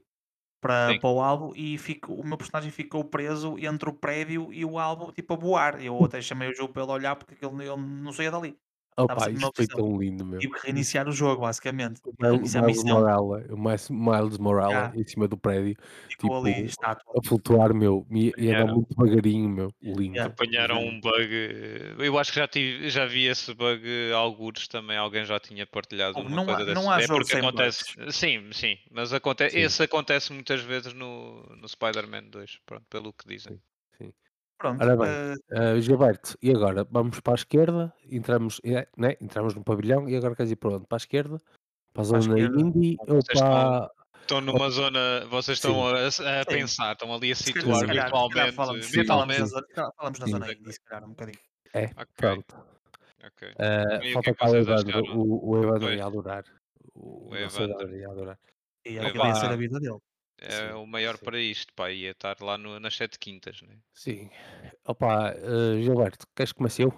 para, 0.61 0.95
para 0.99 1.09
o 1.09 1.21
álbum 1.21 1.53
e 1.55 1.77
fico, 1.77 2.13
o 2.13 2.25
meu 2.25 2.37
personagem 2.37 2.71
ficou 2.71 3.03
preso 3.05 3.57
entre 3.59 3.89
o 3.89 3.93
prédio 3.93 4.51
e 4.53 4.65
o 4.65 4.79
álbum, 4.79 5.11
tipo 5.11 5.33
a 5.33 5.37
voar. 5.37 5.81
Eu 5.83 6.03
até 6.03 6.21
chamei 6.21 6.49
o 6.49 6.55
jogo 6.55 6.73
para 6.73 6.83
ele 6.83 6.91
olhar 6.91 7.15
porque 7.15 7.45
ele, 7.45 7.63
ele 7.63 7.75
não 7.77 8.11
saía 8.13 8.31
dali. 8.31 8.57
Opa, 8.97 9.27
numa 9.29 9.31
isto 9.31 9.51
foi 9.55 9.67
tão 9.67 9.97
lindo, 9.97 10.25
meu. 10.25 10.39
Tive 10.39 10.53
que 10.55 10.65
reiniciar 10.65 11.07
o 11.07 11.11
jogo, 11.11 11.41
basicamente. 11.41 12.01
O 12.03 12.13
E 12.19 12.23
Miles, 12.31 12.55
Miles. 12.55 12.83
Morales, 12.83 13.45
o 13.51 13.57
Miles, 13.57 13.89
Miles 13.89 14.37
Morales 14.39 14.71
Yeah. 14.73 14.99
em 14.99 15.03
cima 15.05 15.27
do 15.27 15.37
prédio, 15.37 15.75
Ficou 16.09 16.29
tipo, 16.29 16.35
ali 16.57 16.65
estátua. 16.65 17.13
a 17.15 17.27
flutuar, 17.27 17.73
meu, 17.73 18.05
e, 18.11 18.33
e 18.37 18.45
Yeah. 18.45 18.73
muito 18.73 18.87
devagarinho, 18.95 19.47
meu. 19.49 19.71
Lindo. 19.81 20.15
Yeah. 20.15 20.33
Apanharam 20.33 20.79
um 20.83 20.99
bug. 20.99 21.29
Eu 21.99 22.17
acho 22.17 22.31
que 22.33 22.39
já, 22.39 22.47
tive, 22.47 22.89
já 22.89 23.05
vi 23.05 23.25
esse 23.27 23.53
bug 23.53 23.81
alguns 24.15 24.67
também. 24.67 24.97
Alguém 24.97 25.25
já 25.25 25.39
tinha 25.39 25.65
partilhado 25.67 26.13
Fogo, 26.15 26.27
uma 26.27 26.35
não 26.35 26.43
há- 26.43 26.55
coisa 26.55 26.73
não 26.73 26.81
dessa. 26.81 26.93
há 26.95 27.01
É 27.03 27.07
porque 27.07 27.25
sem 27.31 27.39
acontece. 27.39 27.83
Sim, 28.11 28.49
sim. 28.51 28.77
Mas 28.91 29.13
acontece, 29.13 29.55
Sim. 29.55 29.61
esse 29.61 29.83
acontece 29.83 30.33
muitas 30.33 30.61
vezes 30.61 30.93
no, 30.93 31.43
no 31.55 31.67
Spider-Man 31.69 32.23
2. 32.31 32.59
Pronto, 32.65 32.83
pelo 32.89 33.13
que 33.13 33.27
dizem. 33.27 33.59
Pronto. 34.57 34.81
Ora 34.81 34.97
bem, 34.97 35.07
eh, 35.51 35.73
Uh, 35.75 35.81
Gilberto, 35.81 36.37
e 36.41 36.49
agora? 36.51 36.83
Vamos 36.89 37.19
para 37.19 37.33
a 37.33 37.35
esquerda, 37.35 37.93
entramos, 38.09 38.59
é, 38.63 38.87
né? 38.97 39.15
entramos 39.21 39.53
no 39.53 39.63
pavilhão 39.63 40.09
e 40.09 40.15
agora 40.15 40.35
queres 40.35 40.51
ir 40.51 40.55
para 40.55 40.71
onde? 40.77 40.87
Para 40.87 40.95
a 40.95 40.97
esquerda? 40.97 41.37
Para 41.93 42.03
a 42.03 42.07
Para 42.07 42.17
a 42.17 42.21
zona 42.21 42.39
indie 42.39 42.95
ou 43.07 43.19
para... 43.33 43.89
Estão 44.21 44.41
numa 44.41 44.69
zona. 44.69 45.25
Vocês 45.29 45.57
estão 45.57 45.87
a, 45.87 46.07
a 46.41 46.45
pensar, 46.45 46.91
estão 46.93 47.13
ali 47.13 47.31
a 47.31 47.35
situar 47.35 47.79
se 47.79 47.85
calhar- 47.85 48.07
se 48.07 48.11
calhar 48.11 48.11
virtualmente. 48.11 48.55
falamos, 48.55 48.85
sim, 48.85 49.05
falamos, 49.05 49.27
na 49.27 49.33
virtualmente. 49.35 49.49
zona, 49.49 49.67
se 49.67 49.73
calhar 49.73 49.91
falamos 49.95 50.19
na 50.19 50.25
Sim. 50.25 50.31
zona 50.33 50.51
indie, 50.51 50.73
se 50.73 50.81
calhar, 50.83 51.03
um 51.05 51.09
bocadinho. 51.09 51.39
É, 51.73 51.83
Ok. 51.85 52.05
pronto. 52.17 52.55
ok. 53.25 53.47
Uh, 53.47 54.09
o 54.09 54.13
falta 54.13 54.33
cá 54.35 54.49
o 54.49 54.55
Evandro, 54.57 55.03
o, 55.15 55.49
o 55.51 55.63
Evandro 55.63 55.93
ia 55.93 56.05
adorar. 56.05 56.43
O, 56.93 57.29
O 57.29 57.35
Evandro. 57.37 57.95
Ia 57.95 58.09
adorar. 58.09 58.39
E 58.85 58.97
Epá. 58.97 59.07
aquilo 59.07 59.25
ia 59.27 59.35
ser 59.35 59.45
a 59.45 59.55
vida 59.55 59.79
dele. 59.79 59.99
É 60.39 60.51
Sim, 60.51 60.73
o 60.73 60.85
maior 60.85 61.17
sim. 61.17 61.25
para 61.25 61.39
isto, 61.39 61.73
pá. 61.73 61.91
Ia 61.91 62.11
estar 62.11 62.37
lá 62.41 62.57
no, 62.57 62.79
nas 62.79 62.95
sete 62.95 63.17
quintas, 63.17 63.61
né? 63.61 63.75
Sim. 63.93 64.29
Opa, 64.85 65.33
uh, 65.35 65.81
Gilberto, 65.81 66.27
queres 66.35 66.51
que 66.51 66.57
comece 66.57 66.83
eu? 66.83 66.91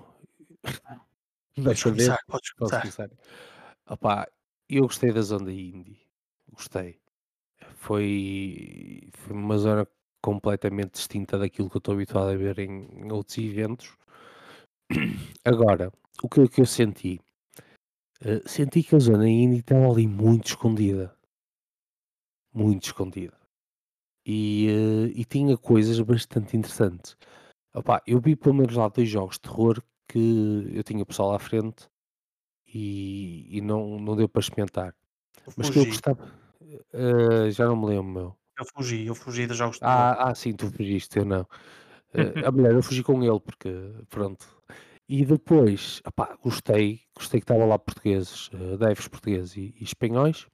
Podes 1.56 1.84
começar, 1.84 2.20
podes 2.28 2.52
começar. 2.52 2.82
começar? 2.82 3.10
Opa, 3.88 4.28
eu 4.70 4.84
gostei 4.84 5.12
da 5.12 5.22
zona 5.22 5.52
indie. 5.52 6.00
Gostei. 6.52 7.00
Foi, 7.76 9.10
foi 9.14 9.36
uma 9.36 9.58
zona 9.58 9.88
completamente 10.22 10.92
distinta 10.94 11.38
daquilo 11.38 11.70
que 11.70 11.78
eu 11.78 11.80
estou 11.80 11.94
habituado 11.94 12.30
a 12.30 12.36
ver 12.36 12.60
em, 12.60 12.88
em 12.94 13.12
outros 13.12 13.38
eventos. 13.38 13.98
Agora, 15.46 15.92
o 16.22 16.30
que, 16.30 16.48
que 16.48 16.62
eu 16.62 16.66
senti? 16.66 17.22
Eh, 18.22 18.42
senti 18.46 18.84
que 18.84 18.96
a 18.96 19.00
zona 19.00 19.30
indie 19.30 19.60
estava 19.60 19.90
ali 19.90 20.08
muito 20.08 20.48
escondida. 20.48 21.16
Muito 22.54 22.84
escondida. 22.86 23.38
E, 24.26 24.68
eh, 24.70 25.12
e 25.16 25.26
tinha 25.26 25.58
coisas 25.58 26.00
bastante 26.02 26.56
interessantes. 26.58 27.16
Opa, 27.74 28.02
eu 28.06 28.20
vi 28.20 28.36
pelo 28.36 28.56
menos 28.56 28.76
lá 28.76 28.90
dois 28.90 29.08
jogos 29.10 29.36
de 29.36 29.42
terror 29.42 29.82
que 30.08 30.72
eu 30.74 30.84
tinha 30.84 31.04
o 31.04 31.06
pessoal 31.06 31.34
à 31.34 31.40
frente 31.40 31.88
e, 32.68 33.58
e 33.58 33.62
não, 33.62 34.00
não 34.00 34.16
deu 34.16 34.28
para 34.28 34.42
experimentar. 34.42 34.96
Eu 35.46 35.54
Mas 35.58 35.70
que 35.70 35.80
eu 35.80 35.86
gostava. 35.86 36.28
eh, 36.94 37.52
já 37.52 37.66
não 37.66 37.76
me 37.76 37.88
lembro, 37.88 38.12
meu. 38.12 38.36
eu 38.60 38.66
fugi, 38.76 39.06
eu 39.06 39.16
fugi 39.16 39.48
dos 39.48 39.58
jogos 39.58 39.76
de 39.78 39.82
terror. 39.82 39.96
Ah, 39.96 40.30
ah, 40.30 40.36
sim, 40.36 40.54
tu 40.54 40.70
fugiste, 40.72 41.18
eu 41.18 41.26
não. 41.26 41.48
Eh, 42.14 42.46
a 42.46 42.52
mulher, 42.52 42.74
eu 42.74 42.82
fugi 42.84 43.04
com 43.04 43.24
ele, 43.24 43.40
porque, 43.40 43.70
pronto. 44.10 44.46
E 45.08 45.26
depois, 45.26 46.02
opá, 46.06 46.38
gostei, 46.42 47.02
gostei 47.16 47.40
que 47.40 47.46
estava 47.46 47.66
lá 47.66 47.80
portugueses, 47.80 48.50
eh, 48.54 48.78
devs 48.78 49.08
portugueses 49.08 49.56
e, 49.58 49.74
e 49.80 49.84
espanhóis. 49.84 50.48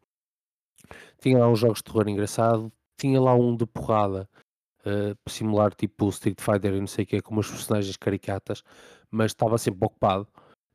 Tinha 1.19 1.39
lá 1.39 1.49
uns 1.49 1.59
jogos 1.59 1.79
de 1.79 1.85
terror 1.85 2.07
engraçado. 2.07 2.71
Tinha 2.97 3.19
lá 3.19 3.33
um 3.35 3.55
de 3.55 3.65
porrada, 3.65 4.29
eh, 4.85 5.15
simular 5.27 5.73
tipo 5.73 6.07
Street 6.09 6.39
Fighter 6.39 6.73
e 6.75 6.79
não 6.79 6.85
sei 6.87 7.03
o 7.05 7.07
que, 7.07 7.21
com 7.21 7.33
umas 7.33 7.49
personagens 7.49 7.97
caricatas, 7.97 8.63
mas 9.09 9.31
estava 9.31 9.57
sempre 9.57 9.83
ocupado, 9.83 10.27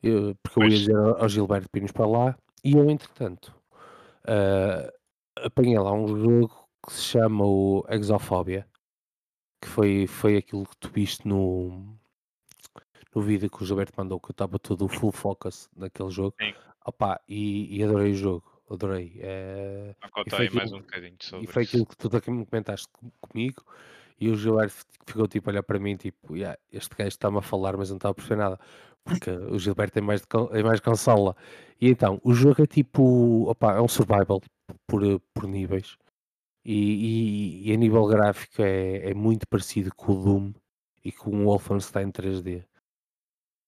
eh, 0.03 0.35
porque 0.43 0.59
eu 0.59 0.65
ia 0.65 0.79
dizer 0.79 0.97
ao 0.97 1.29
Gilberto 1.29 1.71
Pinos 1.71 1.93
para 1.93 2.07
lá, 2.07 2.39
e 2.65 2.73
eu, 2.73 2.91
entretanto, 2.91 3.55
eh, 4.27 4.93
apanhei 5.37 5.79
lá 5.79 5.93
um 5.93 6.09
jogo 6.09 6.69
que 6.85 6.93
se 6.93 7.03
chama 7.03 7.45
o 7.47 7.85
Exophobia, 7.89 8.67
que 9.63 9.69
foi, 9.69 10.07
foi 10.09 10.37
aquilo 10.37 10.67
que 10.67 10.77
tu 10.79 10.91
viste 10.91 11.29
no, 11.29 11.97
no 13.15 13.23
vídeo 13.23 13.49
que 13.49 13.63
o 13.63 13.67
Gilberto 13.67 13.93
mandou, 13.97 14.19
que 14.19 14.31
eu 14.31 14.33
estava 14.33 14.59
todo 14.59 14.89
full 14.89 15.13
focus 15.13 15.69
naquele 15.77 16.11
jogo. 16.11 16.35
Sim. 16.41 16.53
Opá, 16.85 17.21
e, 17.29 17.77
e 17.79 17.85
adorei 17.85 18.11
o 18.13 18.17
jogo. 18.17 18.50
Adorei. 18.75 19.19
É... 19.21 19.95
Aí 20.33 20.51
mais 20.51 20.73
um 20.73 20.79
bocadinho 20.79 21.17
sobre 21.21 21.45
E 21.45 21.49
foi 21.49 21.63
isso. 21.63 21.71
aquilo 21.71 21.87
que 21.87 21.97
tu 21.97 22.09
também 22.09 22.45
comentaste 22.45 22.89
comigo, 23.21 23.65
e 24.21 24.29
o 24.29 24.37
Gilberto 24.37 24.85
ficou 25.07 25.27
tipo 25.27 25.49
a 25.49 25.53
olhar 25.53 25.63
para 25.63 25.79
mim, 25.79 25.97
tipo, 25.97 26.37
yeah, 26.37 26.59
este 26.73 26.95
gajo 26.95 27.09
está-me 27.09 27.39
a 27.39 27.43
falar, 27.43 27.77
mas 27.77 27.91
não 27.91 27.97
está 27.97 28.11
a 28.11 28.15
perceber 28.15 28.37
nada, 28.37 28.61
porque 29.05 29.31
o 29.31 29.59
Gilberto 29.59 29.95
tem 29.95 30.03
mais, 30.03 30.21
de, 30.21 30.27
é 30.59 30.63
mais 30.63 30.81
consola. 30.81 31.35
E 31.81 31.89
então, 31.89 32.21
o 32.23 32.35
jogo 32.35 32.63
é 32.63 32.67
tipo, 32.67 33.49
opa, 33.49 33.75
é 33.75 33.81
um 33.81 33.89
survival 33.89 34.41
por, 34.87 35.03
por 35.35 35.47
níveis, 35.49 35.97
e, 36.65 37.65
e, 37.65 37.71
e 37.71 37.73
a 37.73 37.77
nível 37.77 38.07
gráfico 38.07 38.63
é, 38.63 39.11
é 39.11 39.15
muito 39.15 39.47
parecido 39.49 39.91
com 39.95 40.13
o 40.13 40.23
Doom 40.23 40.53
e 41.05 41.11
com 41.11 41.31
o 41.31 41.45
Wolfenstein 41.45 42.11
3D. 42.11 42.65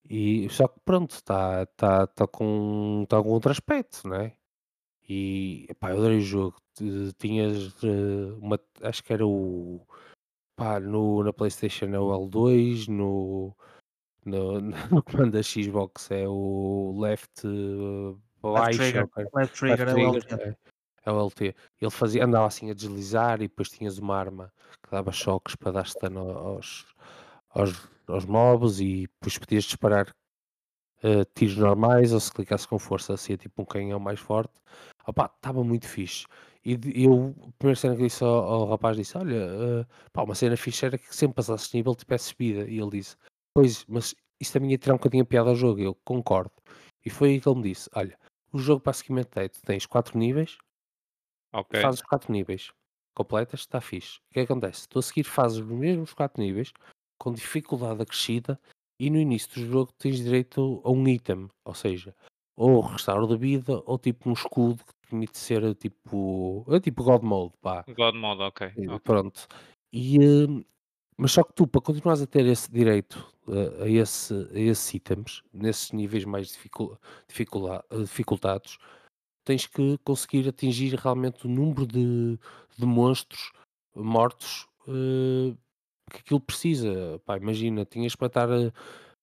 E 0.09 0.49
só 0.49 0.67
que 0.67 0.79
pronto, 0.85 1.11
está 1.11 1.65
tá, 1.65 2.05
tá 2.07 2.27
com, 2.27 3.05
tá 3.09 3.21
com 3.21 3.29
outro 3.29 3.51
aspecto, 3.51 4.07
não 4.07 4.17
é? 4.17 4.35
E 5.07 5.65
epá, 5.69 5.91
eu 5.91 5.97
adorei 5.97 6.17
o 6.17 6.21
jogo. 6.21 6.55
Tinhas 7.17 7.73
uh, 7.83 8.37
uma, 8.41 8.59
acho 8.81 9.03
que 9.03 9.13
era 9.13 9.25
o 9.25 9.85
pá, 10.55 10.79
no, 10.79 11.23
na 11.23 11.33
Playstation 11.33 11.85
é 11.87 11.99
o 11.99 12.09
L2, 12.27 12.87
no, 12.87 13.55
no, 14.25 14.61
no 14.91 15.03
comando 15.03 15.31
da 15.31 15.43
Xbox 15.43 16.09
é 16.11 16.27
o 16.27 16.95
left 16.99 17.45
uh, 17.45 18.19
Left 18.43 18.77
trigger, 18.77 19.09
left 19.33 19.57
trigger, 19.57 19.87
é 19.87 19.93
o 19.93 20.15
LT. 20.15 20.33
é, 20.33 20.55
é 21.05 21.11
o 21.11 21.25
LT. 21.25 21.55
Ele 21.79 21.91
fazia, 21.91 22.25
andava 22.25 22.45
assim 22.45 22.69
a 22.69 22.73
deslizar 22.73 23.35
e 23.35 23.47
depois 23.47 23.69
tinhas 23.69 23.97
uma 23.97 24.17
arma 24.17 24.51
que 24.83 24.91
dava 24.91 25.13
choques 25.13 25.55
para 25.55 25.71
dar 25.71 25.85
stun 25.85 26.17
aos, 26.17 26.85
aos, 27.51 27.89
aos 28.05 28.25
mobs 28.25 28.81
e 28.81 29.07
depois 29.07 29.37
podias 29.37 29.63
disparar 29.63 30.13
uh, 31.03 31.25
tiros 31.35 31.57
normais 31.57 32.13
ou 32.13 32.19
se 32.19 32.31
clicasse 32.31 32.67
com 32.67 32.79
força 32.79 33.13
assim, 33.13 33.35
tipo 33.35 33.61
um 33.61 33.65
canhão 33.65 33.99
mais 33.99 34.19
forte. 34.19 34.53
Opá, 35.05 35.31
estava 35.35 35.63
muito 35.63 35.87
fixe. 35.87 36.25
E 36.65 36.79
eu, 37.03 37.35
a 37.45 37.51
primeira 37.59 37.79
cena 37.79 37.95
que 37.95 38.03
disse 38.03 38.23
ao, 38.23 38.29
ao 38.29 38.69
rapaz, 38.69 38.95
disse, 38.95 39.17
olha, 39.17 39.81
uh, 39.81 39.85
pá, 40.13 40.23
uma 40.23 40.35
cena 40.35 40.55
fixe 40.55 40.85
era 40.85 40.97
que 40.97 41.13
sempre 41.13 41.35
passasse 41.35 41.75
nível 41.75 41.93
tivesse 41.93 42.29
subida. 42.29 42.69
E 42.69 42.79
ele 42.79 42.91
disse, 42.91 43.17
pois, 43.53 43.85
mas 43.87 44.15
isso 44.39 44.53
também 44.53 44.71
ia 44.71 44.77
tirar 44.77 44.93
um 44.93 44.97
bocadinho 44.97 45.23
a 45.23 45.25
piada 45.25 45.49
ao 45.49 45.55
jogo. 45.55 45.81
Eu 45.81 45.95
concordo. 46.05 46.51
E 47.05 47.09
foi 47.09 47.31
aí 47.31 47.41
que 47.41 47.49
ele 47.49 47.57
me 47.57 47.63
disse, 47.63 47.89
olha, 47.93 48.17
o 48.51 48.57
jogo 48.57 48.81
basicamente 48.83 49.29
é, 49.35 49.49
tu 49.49 49.61
tens 49.61 49.85
4 49.85 50.17
níveis, 50.17 50.57
okay. 51.51 51.81
fazes 51.81 52.01
4 52.01 52.31
níveis, 52.31 52.71
completas, 53.13 53.61
está 53.61 53.81
fixe. 53.81 54.19
O 54.29 54.33
que 54.33 54.39
acontece? 54.39 54.87
Tu 54.87 54.99
a 54.99 55.01
seguir 55.01 55.23
fazes 55.23 55.57
os 55.57 55.65
mesmos 55.67 56.13
4 56.13 56.41
níveis, 56.41 56.71
com 57.17 57.33
dificuldade 57.33 58.01
acrescida, 58.01 58.59
e 58.99 59.09
no 59.09 59.17
início 59.17 59.49
do 59.53 59.69
jogo 59.69 59.91
tens 59.97 60.17
direito 60.17 60.81
a 60.83 60.91
um 60.91 61.07
item, 61.07 61.49
ou 61.65 61.73
seja, 61.73 62.15
ou 62.55 62.81
restauro 62.81 63.27
da 63.27 63.35
vida, 63.35 63.81
ou 63.85 63.97
tipo 63.97 64.29
um 64.29 64.33
escudo 64.33 64.83
que 64.83 64.93
te 64.93 65.09
permite 65.09 65.37
ser 65.37 65.75
tipo. 65.75 66.65
É 66.69 66.79
tipo 66.79 67.03
God 67.03 67.23
Mode, 67.23 67.53
pá. 67.61 67.83
God 67.87 68.15
Mode, 68.15 68.41
ok. 68.41 68.67
okay. 68.67 68.99
Pronto. 68.99 69.47
E, 69.91 70.17
uh, 70.19 70.65
mas 71.17 71.31
só 71.31 71.43
que 71.43 71.53
tu, 71.53 71.67
para 71.67 71.81
continuares 71.81 72.21
a 72.21 72.27
ter 72.27 72.45
esse 72.45 72.71
direito 72.71 73.33
uh, 73.47 73.83
a, 73.83 73.89
esse, 73.89 74.33
a 74.33 74.59
esses 74.59 74.93
itens, 74.93 75.43
nesses 75.53 75.91
níveis 75.91 76.25
mais 76.25 76.49
dificul, 76.49 76.97
dificulta, 77.27 77.85
dificultados, 77.91 78.77
tens 79.43 79.67
que 79.67 79.97
conseguir 79.99 80.47
atingir 80.47 80.95
realmente 80.95 81.45
o 81.45 81.49
número 81.49 81.85
de, 81.85 82.39
de 82.77 82.85
monstros 82.85 83.51
mortos 83.95 84.67
uh, 84.87 85.55
que 86.11 86.19
aquilo 86.19 86.39
precisa. 86.39 87.19
Pá, 87.25 87.37
imagina, 87.37 87.85
tinhas 87.85 88.15
para 88.15 88.27
estar, 88.27 88.47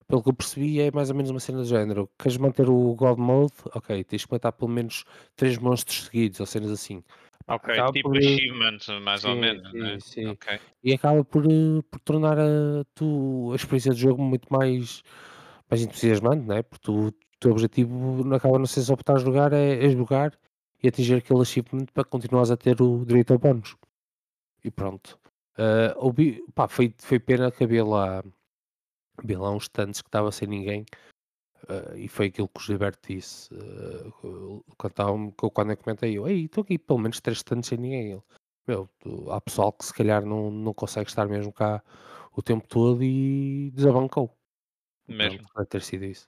pelo 0.07 0.23
que 0.23 0.29
eu 0.29 0.35
percebi, 0.35 0.81
é 0.81 0.91
mais 0.91 1.11
ou 1.11 1.17
menos 1.17 1.31
uma 1.31 1.41
cena 1.41 1.63
de 1.63 1.69
género. 1.69 2.11
Queres 2.19 2.37
manter 2.37 2.69
o 2.69 2.95
God 2.95 3.19
Mode? 3.19 3.53
Ok, 3.75 4.05
tens 4.05 4.25
que 4.25 4.33
matar 4.33 4.53
pelo 4.53 4.71
menos 4.71 5.05
3 5.37 5.59
monstros 5.59 6.05
seguidos, 6.05 6.41
ou 6.41 6.47
cenas 6.47 6.71
assim. 6.71 7.03
Ok, 7.47 7.73
acaba 7.73 7.93
tipo 7.93 8.11
por, 8.11 8.19
achievement, 8.19 8.79
mais 9.03 9.23
sim, 9.23 9.29
ou 9.29 9.37
menos, 9.37 9.71
sim, 9.71 9.79
né? 9.79 9.99
sim. 10.01 10.27
Okay. 10.29 10.61
E 10.85 10.93
acaba 10.93 11.25
por, 11.25 11.45
por 11.91 12.01
tornar 12.01 12.39
a, 12.39 12.85
tu, 12.95 13.51
a 13.53 13.57
experiência 13.57 13.93
de 13.93 14.01
jogo 14.01 14.23
muito 14.23 14.47
mais, 14.53 15.03
mais 15.69 15.83
entusiasmante, 15.83 16.47
né? 16.47 16.63
Porque 16.63 16.83
tu, 16.85 17.09
o 17.09 17.13
teu 17.41 17.53
objetivo 17.53 18.35
acaba 18.35 18.59
não 18.59 18.67
ser 18.67 18.83
só 18.83 18.95
por 18.95 19.03
estar 19.03 19.15
a 19.17 19.19
jogar, 19.19 19.53
é, 19.53 19.85
é 19.85 19.89
jogar 19.91 20.39
e 20.83 20.89
atingir 20.89 21.15
aquele 21.15 21.41
achievement 21.41 21.87
para 21.93 22.05
continuares 22.05 22.51
a 22.51 22.57
ter 22.57 22.81
o 22.81 23.05
direito 23.05 23.33
ao 23.33 23.39
bónus. 23.39 23.77
E 24.65 24.71
pronto. 24.71 25.19
Uh, 25.59 25.93
ouvi, 25.97 26.43
pá, 26.55 26.69
foi, 26.69 26.95
foi 26.99 27.19
pena 27.19 27.51
que 27.51 27.65
havia 27.65 27.85
lá, 27.85 28.23
havia 29.19 29.39
lá 29.39 29.51
uns 29.51 29.69
tantos 29.69 30.01
que 30.01 30.09
estava 30.09 30.31
sem 30.33 30.49
ninguém. 30.49 30.85
Uh, 31.69 31.97
e 31.97 32.09
foi 32.09 32.27
aquilo 32.27 32.49
que 32.49 32.59
o 32.59 32.63
Gilberto 32.63 33.07
disse 33.07 33.53
uh, 33.55 34.65
quando, 34.79 34.93
tava, 34.95 35.13
quando 35.53 35.71
eu 35.71 35.77
comentei 35.77 36.17
eu, 36.17 36.27
ei, 36.27 36.47
estou 36.47 36.63
aqui 36.63 36.79
pelo 36.79 36.99
menos 36.99 37.21
três 37.21 37.43
tantos 37.43 37.69
sem 37.69 37.77
ninguém 37.77 38.13
ele, 38.13 38.23
meu, 38.67 38.89
tu, 38.99 39.31
há 39.31 39.39
pessoal 39.43 39.71
que 39.71 39.85
se 39.85 39.93
calhar 39.93 40.25
não, 40.25 40.51
não 40.51 40.73
consegue 40.73 41.11
estar 41.11 41.29
mesmo 41.29 41.53
cá 41.53 41.85
o 42.33 42.43
tempo 42.43 42.67
todo 42.67 43.05
e 43.05 43.71
desabancou 43.73 44.35
mesmo 45.07 45.47
Pronto, 45.53 45.69
ter 45.69 45.83
sido 45.83 46.07
isso 46.07 46.27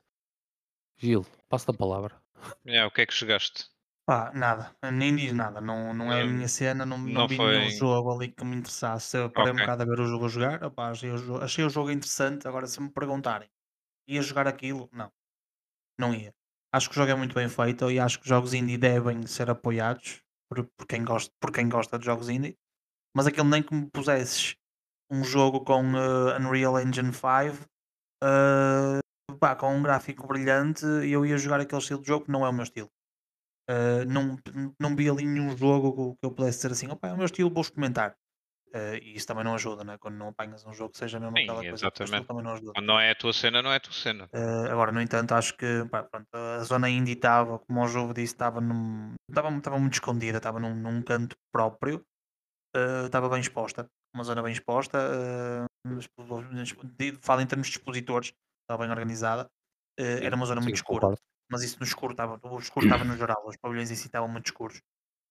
Gil, 0.98 1.24
passa 1.48 1.70
a 1.70 1.74
palavra 1.74 2.22
é, 2.66 2.84
o 2.84 2.90
que 2.90 3.00
é 3.00 3.06
que 3.06 3.14
chegaste? 3.14 3.70
Pá, 4.04 4.32
nada, 4.34 4.76
nem 4.92 5.14
diz 5.14 5.32
nada, 5.32 5.60
não, 5.60 5.94
não 5.94 6.12
é 6.12 6.22
a 6.22 6.24
minha 6.24 6.48
cena, 6.48 6.84
não, 6.84 6.98
não, 6.98 7.24
não 7.24 7.26
vi 7.26 7.38
foi- 7.38 7.46
nenhum 7.46 7.68
jogo 7.70 8.10
ali 8.12 8.32
que 8.32 8.44
me 8.44 8.56
interessasse. 8.56 9.16
Eu 9.16 9.30
parei 9.30 9.52
um 9.52 9.56
Ok. 9.56 9.60
bocado 9.60 9.82
a 9.82 9.86
ver 9.86 10.00
o 10.00 10.06
jogo 10.06 10.26
a 10.26 10.28
jogar, 10.28 10.64
opá, 10.64 10.90
achei, 10.90 11.10
o 11.10 11.16
jogo, 11.16 11.38
achei 11.44 11.64
o 11.64 11.70
jogo 11.70 11.90
interessante. 11.90 12.48
Agora, 12.48 12.66
se 12.66 12.80
me 12.80 12.90
perguntarem, 12.90 13.48
ia 14.08 14.22
jogar 14.22 14.48
aquilo? 14.48 14.88
Não, 14.92 15.12
não 15.98 16.14
ia. 16.14 16.34
Acho 16.74 16.88
que 16.90 16.94
o 16.96 16.98
jogo 17.00 17.12
é 17.12 17.16
muito 17.16 17.34
bem 17.34 17.48
feito 17.48 17.90
e 17.90 18.00
acho 18.00 18.18
que 18.18 18.24
os 18.24 18.30
jogos 18.30 18.54
indie 18.54 18.78
devem 18.78 19.26
ser 19.26 19.50
apoiados 19.50 20.22
por, 20.50 20.64
por 20.78 20.86
quem, 20.86 21.04
gosta, 21.04 21.32
por 21.40 21.52
quem 21.52 21.68
gosta 21.68 21.98
de 21.98 22.06
jogos 22.06 22.28
indie. 22.30 22.56
Mas 23.16 23.26
aquilo 23.26 23.48
nem 23.48 23.62
que 23.62 23.74
me 23.74 23.90
pusesses 23.90 24.56
um 25.10 25.24
jogo 25.24 25.62
com 25.64 25.82
eh, 25.96 26.38
Unreal 26.40 26.80
Engine 26.80 27.12
5, 27.12 27.66
eh, 28.24 29.00
pá, 29.40 29.56
com 29.56 29.74
um 29.76 29.82
gráfico 29.82 30.26
brilhante, 30.26 30.84
eu 30.86 31.26
ia 31.26 31.38
jogar 31.38 31.60
aquele 31.60 31.80
estilo 31.82 32.00
de 32.02 32.08
jogo 32.08 32.26
que 32.26 32.32
não 32.32 32.46
é 32.46 32.48
o 32.50 32.52
meu 32.52 32.64
estilo. 32.64 32.90
Uh, 33.70 34.04
não, 34.08 34.36
não 34.80 34.96
vi 34.96 35.08
ali 35.08 35.24
nenhum 35.24 35.56
jogo 35.56 36.16
que 36.20 36.26
eu 36.26 36.32
pudesse 36.32 36.58
dizer 36.58 36.72
assim, 36.72 36.88
opa, 36.88 37.08
é 37.08 37.12
o 37.12 37.16
meu 37.16 37.26
estilo, 37.26 37.50
vou 37.50 37.60
experimentar. 37.60 38.16
Uh, 38.74 38.96
e 39.02 39.14
isso 39.14 39.26
também 39.26 39.44
não 39.44 39.54
ajuda, 39.54 39.84
né? 39.84 39.98
quando 39.98 40.16
não 40.16 40.28
apanhas 40.28 40.64
um 40.64 40.72
jogo 40.72 40.92
que 40.92 40.98
seja 40.98 41.20
mesmo 41.20 41.36
Sim, 41.36 41.42
aquela 41.42 41.58
coisa 41.58 41.90
que 41.90 42.02
exatamente. 42.02 42.26
também 42.26 42.42
não 42.42 42.52
ajuda. 42.52 42.72
Quando 42.72 42.86
não 42.86 42.98
é 42.98 43.10
a 43.10 43.14
tua 43.14 43.32
cena, 43.32 43.62
não 43.62 43.70
é 43.70 43.76
a 43.76 43.80
tua 43.80 43.92
cena. 43.92 44.28
Uh, 44.32 44.70
agora, 44.70 44.90
no 44.90 45.00
entanto, 45.00 45.32
acho 45.32 45.54
que 45.56 45.84
pá, 45.90 46.02
pronto, 46.02 46.26
a 46.34 46.64
zona 46.64 46.88
indie 46.88 47.12
estava, 47.12 47.58
como 47.58 47.82
o 47.82 47.86
jogo 47.88 48.14
disse, 48.14 48.32
estava 48.32 48.60
estava, 49.28 49.78
muito 49.78 49.94
escondida, 49.94 50.38
estava 50.38 50.58
num, 50.58 50.74
num 50.74 51.02
canto 51.02 51.36
próprio, 51.52 52.02
estava 53.04 53.28
bem 53.28 53.40
exposta, 53.40 53.86
uma 54.14 54.24
zona 54.24 54.42
bem 54.42 54.52
exposta, 54.52 54.98
falo 57.20 57.42
em 57.42 57.46
termos 57.46 57.68
de 57.68 57.76
expositores, 57.76 58.32
estava 58.62 58.82
bem 58.82 58.90
organizada, 58.90 59.46
era 59.98 60.34
uma 60.34 60.46
zona 60.46 60.62
Sim, 60.62 60.68
muito 60.68 60.76
escura 60.76 61.00
concordo. 61.00 61.31
Mas 61.52 61.62
isso 61.62 61.76
no 61.78 61.84
escuro 61.84 62.12
estava, 62.12 62.40
o 62.42 62.58
escuro 62.58 62.86
estava 62.86 63.04
no 63.04 63.14
geral, 63.14 63.46
os 63.46 63.56
pavilhões 63.58 63.90
em 63.90 63.94
si 63.94 64.06
estavam 64.06 64.26
muito 64.26 64.46
escuros. 64.46 64.78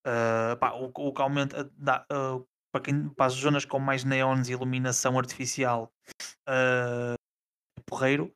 Uh, 0.07 0.55
pá, 0.57 0.71
o, 0.73 0.91
o 0.93 1.13
que 1.13 1.21
aumenta 1.21 1.69
dá, 1.75 2.05
uh, 2.11 2.47
para, 2.71 2.81
quem, 2.81 3.09
para 3.09 3.25
as 3.25 3.33
zonas 3.33 3.65
com 3.65 3.79
mais 3.79 4.03
neons 4.03 4.47
e 4.47 4.51
iluminação 4.51 5.17
artificial 5.17 5.91
uh, 6.47 7.13
é 7.13 7.81
porreiro, 7.87 8.31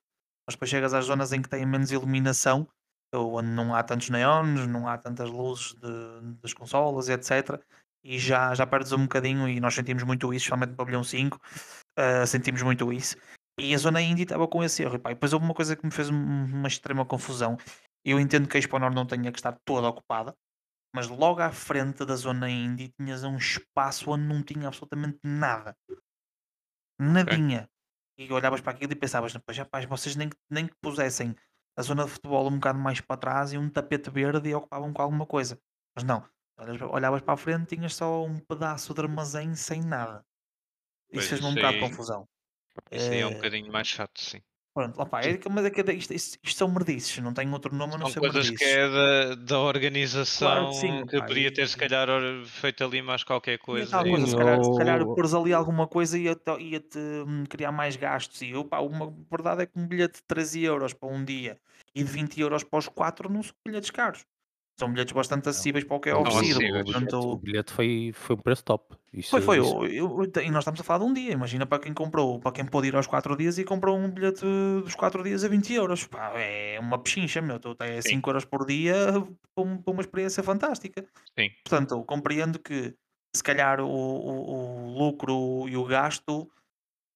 mas 0.48 0.56
depois 0.56 0.69
chegas 0.69 0.95
às 0.95 1.06
zonas 1.06 1.32
em 1.32 1.41
que 1.41 1.50
têm 1.50 1.65
menos 1.65 1.91
iluminação, 1.91 2.67
onde 3.13 3.50
não 3.50 3.74
há 3.74 3.84
tantos 3.84 4.10
neons, 4.10 4.67
não 4.67 4.88
há 4.88 4.98
tantas 4.98 5.30
luzes 5.30 5.74
de, 5.76 6.38
das 6.41 6.54
consolas, 6.54 7.08
etc. 7.08 7.62
E 8.04 8.19
já, 8.19 8.54
já 8.54 8.65
perdes 8.65 8.91
um 8.91 9.04
bocadinho, 9.04 9.48
e 9.48 9.60
nós 9.60 9.76
sentimos 9.76 10.04
muito 10.04 10.34
isso, 10.34 10.43
especialmente 10.43 10.71
no 10.71 10.76
pavilhão 10.76 11.04
5, 11.04 11.38
uh, 11.38 12.28
sentimos 12.28 12.62
muito 12.63 12.91
isso. 12.91 13.15
E 13.60 13.74
a 13.74 13.78
zona 13.78 14.02
indie 14.02 14.24
estava 14.24 14.48
com 14.48 14.63
esse 14.63 14.84
erro. 14.84 14.96
E, 14.96 15.00
pá, 15.00 15.12
e 15.12 15.13
depois 15.13 15.32
houve 15.34 15.46
uma 15.46 15.54
coisa 15.54 15.76
que 15.76 15.86
me 15.86 15.91
fez 15.91 16.10
uma 16.10 16.68
extrema 16.68 17.06
confusão. 17.06 17.58
Eu 18.04 18.20
entendo 18.20 18.48
que 18.48 18.58
a 18.58 18.60
Expo 18.60 18.78
Norte 18.78 18.96
não 18.96 19.06
tenha 19.06 19.32
que 19.32 19.39
estar 19.39 19.58
toda 19.65 19.88
ocupada, 19.88 20.36
mas 20.94 21.08
logo 21.08 21.41
à 21.41 21.52
frente 21.52 22.06
da 22.06 22.15
zona 22.15 22.50
indie 22.50 22.94
tinhas 23.00 23.24
um 23.24 23.38
espaço 23.38 24.12
onde 24.12 24.24
não 24.24 24.44
tinha 24.44 24.68
absolutamente 24.68 25.20
nada. 25.24 25.76
Nadinha. 27.00 27.70
E 28.18 28.32
olhavas 28.32 28.62
para 28.62 28.72
aquilo 28.72 28.94
e 28.94 28.96
pensavas, 28.96 29.36
pois 29.46 29.58
rapaz, 29.58 29.86
vocês 29.86 30.15
nem, 30.15 30.30
que- 30.30 30.38
nem 30.50 30.68
que 30.68 30.76
pusessem 30.82 31.36
a 31.78 31.82
zona 31.82 32.06
de 32.06 32.12
futebol 32.12 32.48
um 32.48 32.56
bocado 32.56 32.80
mais 32.80 33.02
para 33.02 33.18
trás 33.18 33.52
e 33.52 33.58
um 33.58 33.70
tapete 33.70 34.10
verde 34.10 34.50
e 34.50 34.56
ocupavam 34.56 34.94
com 34.94 35.02
alguma 35.02 35.26
coisa. 35.26 35.60
Mas 35.96 36.04
não. 36.06 36.24
Olhavas 36.91 37.22
para 37.22 37.34
a 37.34 37.38
frente 37.38 37.74
e 37.74 37.76
tinhas 37.76 37.94
só 37.96 38.24
um 38.24 38.39
pedaço 38.39 38.94
de 38.94 39.02
armazém 39.02 39.54
sem 39.56 39.82
nada. 39.82 40.24
Isso 41.12 41.30
fez-me 41.30 41.48
um 41.48 41.56
bocado 41.56 41.74
de 41.74 41.80
confusão. 41.89 42.26
Isso 42.91 43.13
aí 43.13 43.19
é 43.19 43.27
um 43.27 43.31
Eh, 43.31 43.33
bocadinho 43.33 43.71
mais 43.71 43.88
chato, 43.88 44.19
sim. 44.21 44.41
Pronto, 44.75 44.97
lá 44.99 45.05
pá, 45.05 45.21
é, 45.23 45.38
que- 45.38 45.47
mas 45.49 45.65
é 45.65 45.71
que 45.71 45.81
isto, 45.93 46.13
isto, 46.13 46.38
isto 46.43 46.57
são 46.57 46.67
merdices, 46.71 47.17
não 47.19 47.33
tem 47.33 47.49
outro 47.51 47.73
nome 47.73 47.93
a 47.95 47.97
não 47.97 48.05
São 48.05 48.13
ser 48.13 48.19
coisas 48.19 48.49
que 48.49 48.63
merdices. 48.63 48.77
é 48.77 48.88
da, 48.89 49.35
da 49.35 49.59
organização 49.59 50.39
Claro 50.39 50.67
que 50.69 50.75
sim, 50.75 51.07
que 51.09 51.17
pá, 51.17 51.23
podia 51.23 51.51
ter, 51.51 51.67
se 51.67 51.77
calhar, 51.77 52.07
feito 52.45 52.83
ali 52.83 53.01
mais 53.01 53.23
qualquer 53.23 53.57
coisa. 53.57 54.01
e- 54.03 54.07
coisa, 54.07 54.27
se 54.27 54.35
calhar, 54.35 54.57
se 54.63 54.71
calhar 54.77 55.05
pôres 55.09 55.33
ali 55.33 55.53
alguma 55.53 55.88
coisa 55.88 56.17
ia-te 56.17 56.51
ia-te, 56.59 56.97
hum, 56.99 57.45
criar 57.49 57.71
mais 57.71 57.95
gastos. 57.95 58.41
E 58.41 58.49
eu, 58.51 58.63
pá, 58.65 58.79
uma 58.79 59.11
verdade 59.31 59.63
é 59.63 59.65
que 59.65 59.77
um 59.79 59.88
bilhete 59.88 60.17
de 60.19 60.23
13 60.23 60.63
euros 60.63 60.93
para 60.93 61.09
um 61.09 61.23
dia 61.23 61.59
e 61.93 62.03
de 62.03 62.11
20 62.11 62.39
euros 62.39 62.63
para 62.63 62.79
os 62.79 62.88
4 62.88 63.29
não 63.31 63.43
são 63.43 63.53
bilhetes 63.65 63.91
caros. 63.91 64.25
São 64.77 64.91
bilhetes 64.91 65.13
bastante 65.13 65.47
acessíveis 65.47 65.85
para 65.85 65.95
o 65.95 65.99
que 65.99 66.09
é 66.09 66.15
oferecido. 66.15 66.57
O 66.57 66.59
bilhete, 66.59 67.15
o 67.15 67.38
bilhete 67.38 67.73
foi, 67.73 68.11
foi 68.13 68.35
um 68.35 68.39
preço 68.39 68.63
top. 68.63 68.95
Isso, 69.13 69.29
foi, 69.29 69.41
foi. 69.41 69.59
Isso... 69.59 69.85
Eu, 69.85 70.21
eu, 70.21 70.43
e 70.43 70.51
nós 70.51 70.63
estamos 70.63 70.81
a 70.81 70.83
falar 70.83 70.99
de 70.99 71.05
um 71.05 71.13
dia. 71.13 71.31
Imagina 71.31 71.65
para 71.65 71.79
quem 71.79 71.93
comprou, 71.93 72.39
para 72.39 72.51
quem 72.51 72.65
pôde 72.65 72.89
ir 72.89 72.95
aos 72.95 73.07
4 73.07 73.38
dias 73.38 73.57
e 73.57 73.63
comprou 73.63 73.97
um 73.97 74.09
bilhete 74.09 74.45
dos 74.83 74.93
4 74.95 75.23
dias 75.23 75.43
a 75.43 75.47
20 75.47 75.73
euros. 75.73 76.05
Pá, 76.07 76.33
é 76.35 76.77
uma 76.79 76.99
pechincha, 76.99 77.41
meu. 77.41 77.59
É 77.79 78.01
5 78.01 78.29
euros 78.29 78.43
por 78.43 78.65
dia 78.65 78.95
para 79.55 79.91
uma 79.91 80.01
experiência 80.01 80.43
fantástica. 80.43 81.05
Sim. 81.39 81.49
Portanto, 81.63 82.03
compreendo 82.03 82.59
que 82.59 82.93
se 83.33 83.43
calhar 83.43 83.79
o, 83.79 83.88
o, 83.88 84.88
o 84.88 84.97
lucro 84.97 85.69
e 85.69 85.77
o 85.77 85.85
gasto 85.85 86.49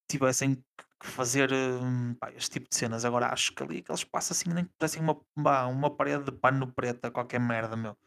tivessem 0.09 0.55
que 0.55 0.88
fazer 1.07 1.51
hum, 1.51 2.15
pá, 2.19 2.31
este 2.31 2.51
tipo 2.51 2.69
de 2.69 2.75
cenas. 2.75 3.05
Agora 3.05 3.27
acho 3.31 3.53
que 3.53 3.63
ali 3.63 3.79
aquele 3.79 3.97
espaço 3.97 4.33
assim 4.33 4.49
nem 4.49 4.65
que 4.65 4.71
parecem 4.77 5.01
uma, 5.01 5.65
uma 5.67 5.95
parede 5.95 6.25
de 6.25 6.31
pano 6.31 6.71
preto 6.71 7.05
a 7.05 7.11
qualquer 7.11 7.39
merda, 7.39 7.75
meu. 7.75 7.97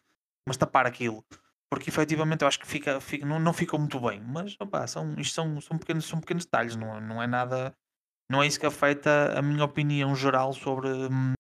Mas 0.46 0.57
tapar 0.57 0.87
aquilo. 0.87 1.24
Porque 1.70 1.88
efetivamente 1.88 2.42
eu 2.42 2.48
acho 2.48 2.61
que 2.61 2.66
fica, 2.66 3.00
fica, 3.00 3.24
não, 3.24 3.38
não 3.40 3.52
ficou 3.52 3.78
muito 3.78 3.98
bem. 4.00 4.20
Mas 4.20 4.57
opá, 4.61 4.87
são, 4.87 5.14
isto 5.18 5.35
são, 5.35 5.61
são, 5.61 5.78
pequenos, 5.78 6.05
são 6.05 6.20
pequenos 6.20 6.44
detalhes, 6.44 6.76
não, 6.76 6.96
é, 6.96 7.00
não 7.00 7.22
é 7.22 7.26
nada. 7.26 7.74
Não 8.31 8.42
é 8.42 8.46
isso 8.46 8.61
que 8.61 8.66
afeta 8.66 9.38
a 9.38 9.42
minha 9.42 9.64
opinião 9.64 10.14
geral 10.14 10.52
sobre, 10.52 10.88
hum, 10.88 11.35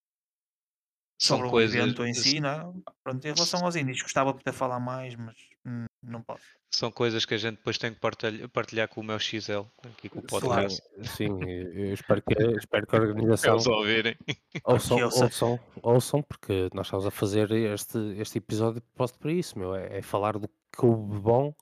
sobre 1.18 1.46
o 1.46 1.60
evento 1.60 2.04
em 2.04 2.12
si, 2.14 2.40
não 2.40 2.50
é? 2.50 2.92
Pronto, 3.04 3.24
em 3.24 3.32
relação 3.32 3.64
aos 3.64 3.76
índios, 3.76 4.02
gostava 4.02 4.32
de 4.32 4.38
poder 4.38 4.52
falar 4.52 4.80
mais, 4.80 5.14
mas 5.14 5.36
hum, 5.64 5.86
não 6.02 6.22
posso. 6.22 6.61
São 6.74 6.90
coisas 6.90 7.26
que 7.26 7.34
a 7.34 7.38
gente 7.38 7.56
depois 7.56 7.76
tem 7.76 7.92
que 7.92 8.00
partilhar, 8.00 8.48
partilhar 8.48 8.88
com 8.88 9.02
o 9.02 9.04
meu 9.04 9.18
XL, 9.18 9.66
aqui 9.84 10.08
com 10.08 10.20
o 10.20 10.22
podcast. 10.22 10.82
Sim, 11.04 11.38
eu 11.44 11.92
espero 11.92 12.22
que, 12.22 12.32
espero 12.58 12.86
que 12.86 12.96
a 12.96 13.00
organização. 13.00 13.54
Eles 13.54 13.66
ouvirem. 13.66 14.16
Ouçam, 14.64 14.98
ouçam, 15.02 15.60
ouçam, 15.82 16.22
porque 16.22 16.70
nós 16.72 16.86
estamos 16.86 17.04
a 17.04 17.10
fazer 17.10 17.50
este, 17.52 17.98
este 18.16 18.38
episódio 18.38 18.80
posto 18.94 19.18
para 19.18 19.30
isso, 19.30 19.58
meu. 19.58 19.74
É, 19.74 19.98
é 19.98 20.02
falar 20.02 20.38
do 20.38 20.48
que 20.48 20.86
houve 20.86 21.18
bom, 21.18 21.54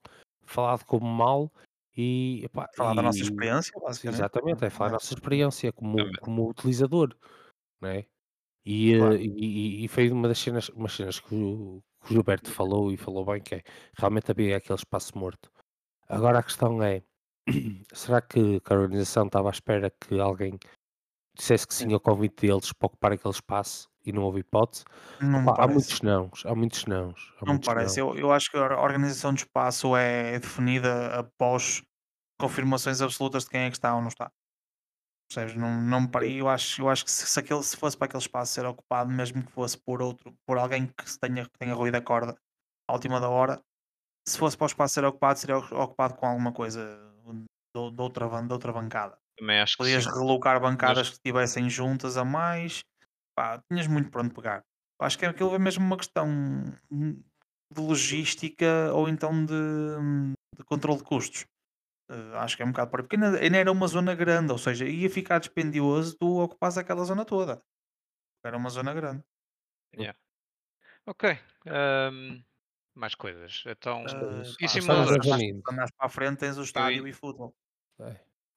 falar 0.45 0.79
de 0.79 0.85
como 0.85 1.07
mal 1.07 1.53
e. 1.97 2.45
Epá, 2.45 2.69
falar 2.77 2.93
e, 2.93 2.97
da 2.97 3.03
nossa 3.03 3.19
experiência, 3.19 3.73
basicamente. 3.81 4.21
Exatamente, 4.21 4.65
é 4.65 4.71
falar 4.71 4.91
da 4.91 4.95
nossa 4.95 5.13
experiência 5.13 5.73
como, 5.73 5.97
como 6.21 6.49
utilizador, 6.49 7.17
não 7.81 7.89
é? 7.89 8.07
E, 8.65 8.97
claro. 8.97 9.17
e, 9.17 9.85
e, 9.85 9.89
foi 9.89 10.09
uma 10.11 10.29
das 10.29 10.39
cenas, 10.39 10.69
umas 10.69 10.93
cenas 10.93 11.19
que 11.19 11.35
o, 12.03 12.07
que 12.07 12.13
o 12.13 12.15
Gilberto 12.15 12.51
falou 12.51 12.93
e 12.93 12.97
falou 12.97 13.25
bem, 13.25 13.41
que 13.41 13.57
é 13.57 13.63
realmente 13.97 14.31
havia 14.31 14.57
aquele 14.57 14.79
espaço 14.79 15.17
morto. 15.17 15.51
Agora 16.09 16.39
a 16.39 16.43
questão 16.43 16.83
é, 16.83 17.03
será 17.93 18.21
que 18.21 18.61
a 18.65 18.75
organização 18.75 19.27
estava 19.27 19.49
à 19.49 19.53
espera 19.53 19.91
que 19.91 20.19
alguém 20.19 20.59
dissesse 21.37 21.67
que 21.67 21.75
sim 21.75 21.93
ao 21.93 22.01
convite 22.01 22.47
deles 22.47 22.73
para 22.73 22.87
ocupar 22.87 23.13
aquele 23.13 23.35
espaço 23.35 23.89
e 24.05 24.13
não 24.13 24.23
houve 24.23 24.41
hipótese? 24.41 24.85
Não 25.21 25.43
Opa, 25.47 25.65
há 25.65 25.69
muitos 25.69 26.01
nãos, 26.03 26.45
há 26.45 26.55
muitos 26.55 26.85
nãos. 26.87 27.33
Há 27.37 27.47
não 27.47 27.55
muitos 27.55 27.67
parece, 27.67 28.01
eu, 28.01 28.17
eu 28.17 28.33
acho 28.33 28.51
que 28.51 28.57
a 28.57 28.81
organização 28.81 29.33
do 29.33 29.39
espaço 29.39 29.95
é 29.97 30.39
definida 30.39 31.19
após 31.19 31.83
confirmações 32.39 33.01
absolutas 33.03 33.45
de 33.45 33.51
quem 33.51 33.61
é 33.63 33.71
que 33.71 33.77
está 33.77 33.95
ou 33.95 34.01
não 34.01 34.09
está. 34.09 34.31
Percebes? 35.33 35.55
Não, 35.55 35.81
não. 35.81 36.11
Eu 36.23 36.49
acho, 36.49 36.83
eu 36.83 36.89
acho 36.89 37.05
que 37.05 37.11
se, 37.11 37.25
se, 37.25 37.39
aquele, 37.39 37.63
se 37.63 37.77
fosse 37.77 37.97
para 37.97 38.07
aquele 38.07 38.23
espaço 38.23 38.53
ser 38.53 38.67
ocupado, 38.67 39.11
mesmo 39.11 39.45
que 39.45 39.53
fosse 39.53 39.79
por 39.79 40.03
outro, 40.03 40.35
por 40.45 40.59
alguém 40.59 40.89
que 40.89 41.19
tenha, 41.21 41.45
que 41.45 41.59
tenha 41.59 41.73
ruído 41.73 41.95
a 41.95 42.03
corda 42.03 42.37
à 42.89 42.93
última 42.93 43.21
da 43.21 43.29
hora, 43.29 43.63
se 44.29 44.37
fosse 44.37 44.57
para 44.57 44.65
o 44.65 44.67
espaço 44.67 44.95
ser 44.95 45.05
ocupado, 45.05 45.39
seria 45.39 45.57
ocupado 45.57 46.15
com 46.15 46.27
alguma 46.27 46.53
coisa 46.53 46.99
de, 47.75 47.91
de 47.93 48.03
outra, 48.03 48.29
de 48.43 48.53
outra 48.53 48.73
bancada. 48.73 49.17
Também 49.39 49.61
acho 49.61 49.75
que 49.75 49.79
Podias 49.79 50.05
sim. 50.05 50.11
relocar 50.11 50.61
bancadas 50.61 50.99
Mas... 50.99 51.09
que 51.11 51.15
estivessem 51.15 51.71
juntas 51.71 52.17
a 52.17 52.25
mais, 52.25 52.83
pá, 53.37 53.63
tinhas 53.71 53.87
muito 53.87 54.11
para 54.11 54.23
onde 54.23 54.35
pegar. 54.35 54.65
Acho 55.01 55.17
que 55.17 55.25
aquilo 55.25 55.55
é 55.55 55.59
mesmo 55.59 55.85
uma 55.85 55.97
questão 55.97 56.29
de 56.91 57.81
logística 57.81 58.93
ou 58.93 59.09
então 59.09 59.45
de, 59.47 59.55
de 60.59 60.65
controle 60.65 60.99
de 60.99 61.05
custos. 61.05 61.47
Uh, 62.11 62.37
acho 62.39 62.57
que 62.57 62.63
é 62.65 62.67
um 62.67 62.73
bocado 62.73 62.91
por 62.91 62.99
aí, 62.99 63.07
porque 63.07 63.15
ainda, 63.15 63.39
ainda, 63.39 63.57
era 63.57 63.71
uma 63.71 63.87
zona 63.87 64.17
grande, 64.17 64.51
ou 64.51 64.59
seja, 64.59 64.85
ia 64.85 65.09
ficar 65.09 65.39
dispendioso 65.39 66.19
tu 66.19 66.41
ocupas 66.41 66.77
aquela 66.77 67.05
zona 67.05 67.25
toda. 67.25 67.63
Era 68.45 68.57
uma 68.57 68.69
zona 68.69 68.93
grande. 68.93 69.23
Yeah. 69.95 70.19
Ok. 71.07 71.39
Um, 71.67 72.43
mais 72.97 73.15
coisas. 73.15 73.63
Então, 73.65 74.03
uh, 74.05 74.43
e 74.61 74.69
simuladores? 74.69 75.25
Andas 75.71 75.91
para 75.93 76.07
a 76.07 76.09
frente 76.09 76.39
tens 76.39 76.59
o 76.59 76.65
estádio 76.65 77.07
e, 77.07 77.11
e 77.11 77.13
futebol. 77.13 77.55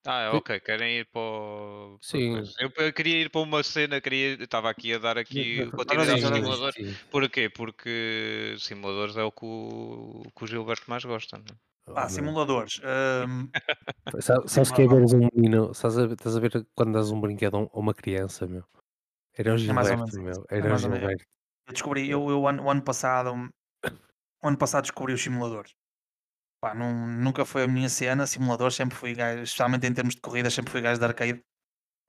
Ah, 0.05 0.31
ok, 0.33 0.59
querem 0.59 0.99
ir 0.99 1.05
para 1.05 1.21
o... 1.21 1.97
Sim. 2.01 2.43
Eu, 2.59 2.71
eu, 2.75 2.91
queria 2.91 3.21
ir 3.21 3.29
para 3.29 3.39
uma 3.39 3.63
cena, 3.63 4.01
queria... 4.01 4.33
estava 4.43 4.69
aqui 4.69 4.93
a 4.93 4.97
dar 4.97 5.17
aqui 5.17 5.69
continuidade 5.71 6.25
aos 6.25 6.35
simuladores. 6.35 6.97
Porquê? 7.09 7.49
Porque 7.49 8.55
simuladores 8.59 9.15
é 9.15 9.23
o 9.23 9.31
que 9.31 9.45
o, 9.45 10.23
que 10.35 10.43
o 10.43 10.47
Gilberto 10.47 10.89
mais 10.89 11.05
gosta, 11.05 11.37
não 11.37 11.45
é? 11.45 11.72
Ah, 11.87 12.07
simuladores. 12.07 12.79
Um... 13.27 13.49
Sabes 14.21 14.71
que 14.71 14.83
é 14.83 14.87
ver 14.87 14.95
um 14.95 15.29
menino? 15.33 15.71
Estás 15.71 15.97
a, 15.97 16.05
estás 16.05 16.37
a 16.37 16.39
ver 16.39 16.65
quando 16.75 16.93
dás 16.93 17.11
um 17.11 17.19
brinquedo 17.19 17.69
a 17.71 17.79
uma 17.79 17.93
criança, 17.93 18.47
meu? 18.47 18.63
Era 19.37 19.53
o 19.53 19.57
Gilberto, 19.57 20.17
é 20.17 20.21
meu. 20.21 20.45
Era 20.49 20.69
é 20.69 20.73
o 20.73 20.77
Gilberto. 20.77 21.25
Eu 21.67 21.73
descobri, 21.73 22.09
eu, 22.09 22.29
eu 22.29 22.41
o 22.41 22.47
ano 22.69 22.81
passado, 22.81 23.33
o 23.33 24.47
ano 24.47 24.57
passado 24.57 24.83
descobri 24.83 25.13
os 25.13 25.21
simuladores. 25.21 25.73
Pá, 26.61 26.73
não, 26.73 27.07
nunca 27.07 27.43
foi 27.43 27.63
a 27.63 27.67
minha 27.67 27.89
cena, 27.89 28.25
simuladores, 28.25 28.75
sempre 28.75 28.97
fui 28.97 29.13
gajo, 29.13 29.43
especialmente 29.43 29.85
em 29.85 29.93
termos 29.93 30.15
de 30.15 30.21
corridas, 30.21 30.53
sempre 30.53 30.71
fui 30.71 30.79
gajo 30.79 30.99
de 30.99 31.05
arcade, 31.05 31.43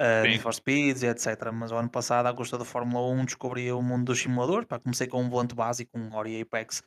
uh, 0.00 0.22
Need 0.22 0.40
for 0.40 0.54
Speeds 0.54 1.02
e 1.02 1.06
etc. 1.06 1.50
Mas 1.52 1.72
o 1.72 1.76
ano 1.76 1.90
passado, 1.90 2.26
à 2.26 2.34
custa 2.34 2.56
da 2.56 2.64
Fórmula 2.64 3.04
1, 3.20 3.24
descobri 3.24 3.72
o 3.72 3.82
mundo 3.82 4.06
dos 4.06 4.20
simuladores. 4.20 4.66
Pá, 4.68 4.78
comecei 4.78 5.08
com 5.08 5.22
um 5.22 5.28
volante 5.28 5.54
básico, 5.54 5.98
um 5.98 6.14
Ori 6.14 6.40
Apex, 6.40 6.82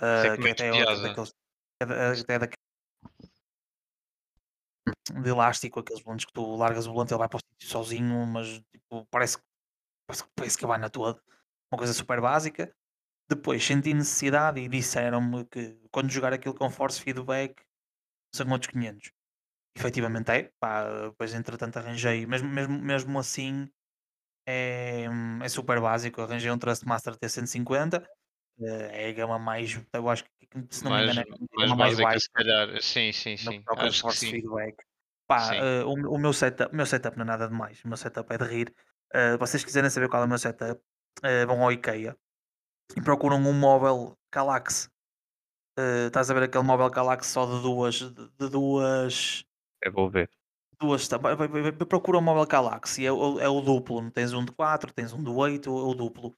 uh, 0.00 0.40
que 0.40 0.48
até 0.48 0.68
é 0.68 0.72
outro 0.72 1.02
daqueles 1.02 1.34
até 1.82 2.38
daquele 2.38 2.62
de 5.22 5.30
elástico, 5.30 5.80
aqueles 5.80 6.02
volantes 6.02 6.26
que 6.26 6.32
tu 6.32 6.56
largas 6.56 6.86
o 6.86 6.92
volante 6.92 7.12
ele 7.12 7.18
vai 7.18 7.28
para 7.28 7.36
o 7.38 7.40
sítio 7.40 7.68
sozinho, 7.68 8.26
mas 8.26 8.60
tipo, 8.72 9.06
parece, 9.10 9.38
parece, 10.06 10.24
parece 10.34 10.58
que 10.58 10.66
vai 10.66 10.78
na 10.78 10.90
toda. 10.90 11.20
Uma 11.72 11.78
coisa 11.78 11.92
super 11.92 12.20
básica. 12.20 12.74
Depois 13.28 13.64
senti 13.64 13.94
necessidade 13.94 14.60
e 14.60 14.68
disseram-me 14.68 15.46
que 15.46 15.78
quando 15.90 16.10
jogar 16.10 16.32
aquilo 16.32 16.54
com 16.54 16.70
force 16.70 17.00
feedback 17.00 17.62
são 18.34 18.48
outros 18.50 18.70
500. 18.72 19.12
Efetivamente 19.76 20.30
é, 20.30 20.52
pá, 20.60 21.08
depois 21.08 21.34
entretanto 21.34 21.78
arranjei, 21.78 22.26
mesmo, 22.26 22.48
mesmo, 22.48 22.78
mesmo 22.78 23.18
assim 23.18 23.70
é, 24.46 25.06
é 25.42 25.48
super 25.48 25.80
básico. 25.80 26.20
Arranjei 26.20 26.50
um 26.50 26.58
Trustmaster 26.58 27.16
T150 27.16 28.06
é 28.66 29.08
a 29.08 29.12
gama 29.12 29.38
mais, 29.38 29.80
eu 29.92 30.08
acho 30.08 30.24
que 30.24 30.30
se 30.70 30.84
não 30.84 30.90
mais, 30.90 31.06
me 31.06 31.12
engano 31.12 31.48
é 31.58 31.62
a 31.62 31.66
gama 31.66 31.76
mais 31.76 31.98
baixa. 31.98 32.20
Se 32.20 32.30
calhar. 32.30 32.82
Sim, 32.82 33.12
sim, 33.12 33.36
sim. 33.36 33.62
Acho 33.76 34.06
que 34.08 34.16
sim. 34.16 34.30
Feedback. 34.30 34.76
Pá, 35.26 35.52
uh, 35.54 35.88
o, 35.88 36.16
o, 36.16 36.18
meu 36.18 36.32
setup, 36.32 36.72
o 36.72 36.76
meu 36.76 36.84
setup 36.84 37.16
não 37.16 37.24
é 37.24 37.26
nada 37.26 37.48
demais. 37.48 37.82
O 37.84 37.88
meu 37.88 37.96
setup 37.96 38.32
é 38.34 38.38
de 38.38 38.44
rir. 38.44 38.74
Uh, 39.14 39.38
vocês 39.38 39.64
quiserem 39.64 39.88
saber 39.90 40.08
qual 40.08 40.22
é 40.22 40.26
o 40.26 40.28
meu 40.28 40.38
setup, 40.38 40.80
uh, 40.80 41.46
vão 41.46 41.62
ao 41.62 41.72
IKEA 41.72 42.16
e 42.96 43.00
procuram 43.00 43.36
um 43.36 43.52
móvel 43.52 44.16
Calax. 44.30 44.90
Uh, 45.78 46.08
estás 46.08 46.30
a 46.30 46.34
ver 46.34 46.44
aquele 46.44 46.64
móvel 46.64 46.90
Calax 46.90 47.26
só 47.28 47.46
de 47.46 47.62
duas. 47.62 47.94
De, 47.94 48.28
de 48.38 48.48
duas. 48.48 49.44
Eu 49.82 49.92
vou 49.92 50.10
ver. 50.10 50.30
Duas, 50.80 51.08
procura 51.88 52.18
um 52.18 52.22
móvel 52.22 52.46
Calax 52.46 52.98
e 52.98 53.04
é, 53.04 53.08
é 53.08 53.48
o 53.48 53.60
duplo. 53.60 54.10
Tens 54.10 54.32
um 54.32 54.44
de 54.44 54.52
4, 54.52 54.92
tens 54.92 55.12
um 55.12 55.22
de 55.22 55.30
8, 55.30 55.70
é 55.70 55.72
o 55.72 55.94
duplo. 55.94 56.36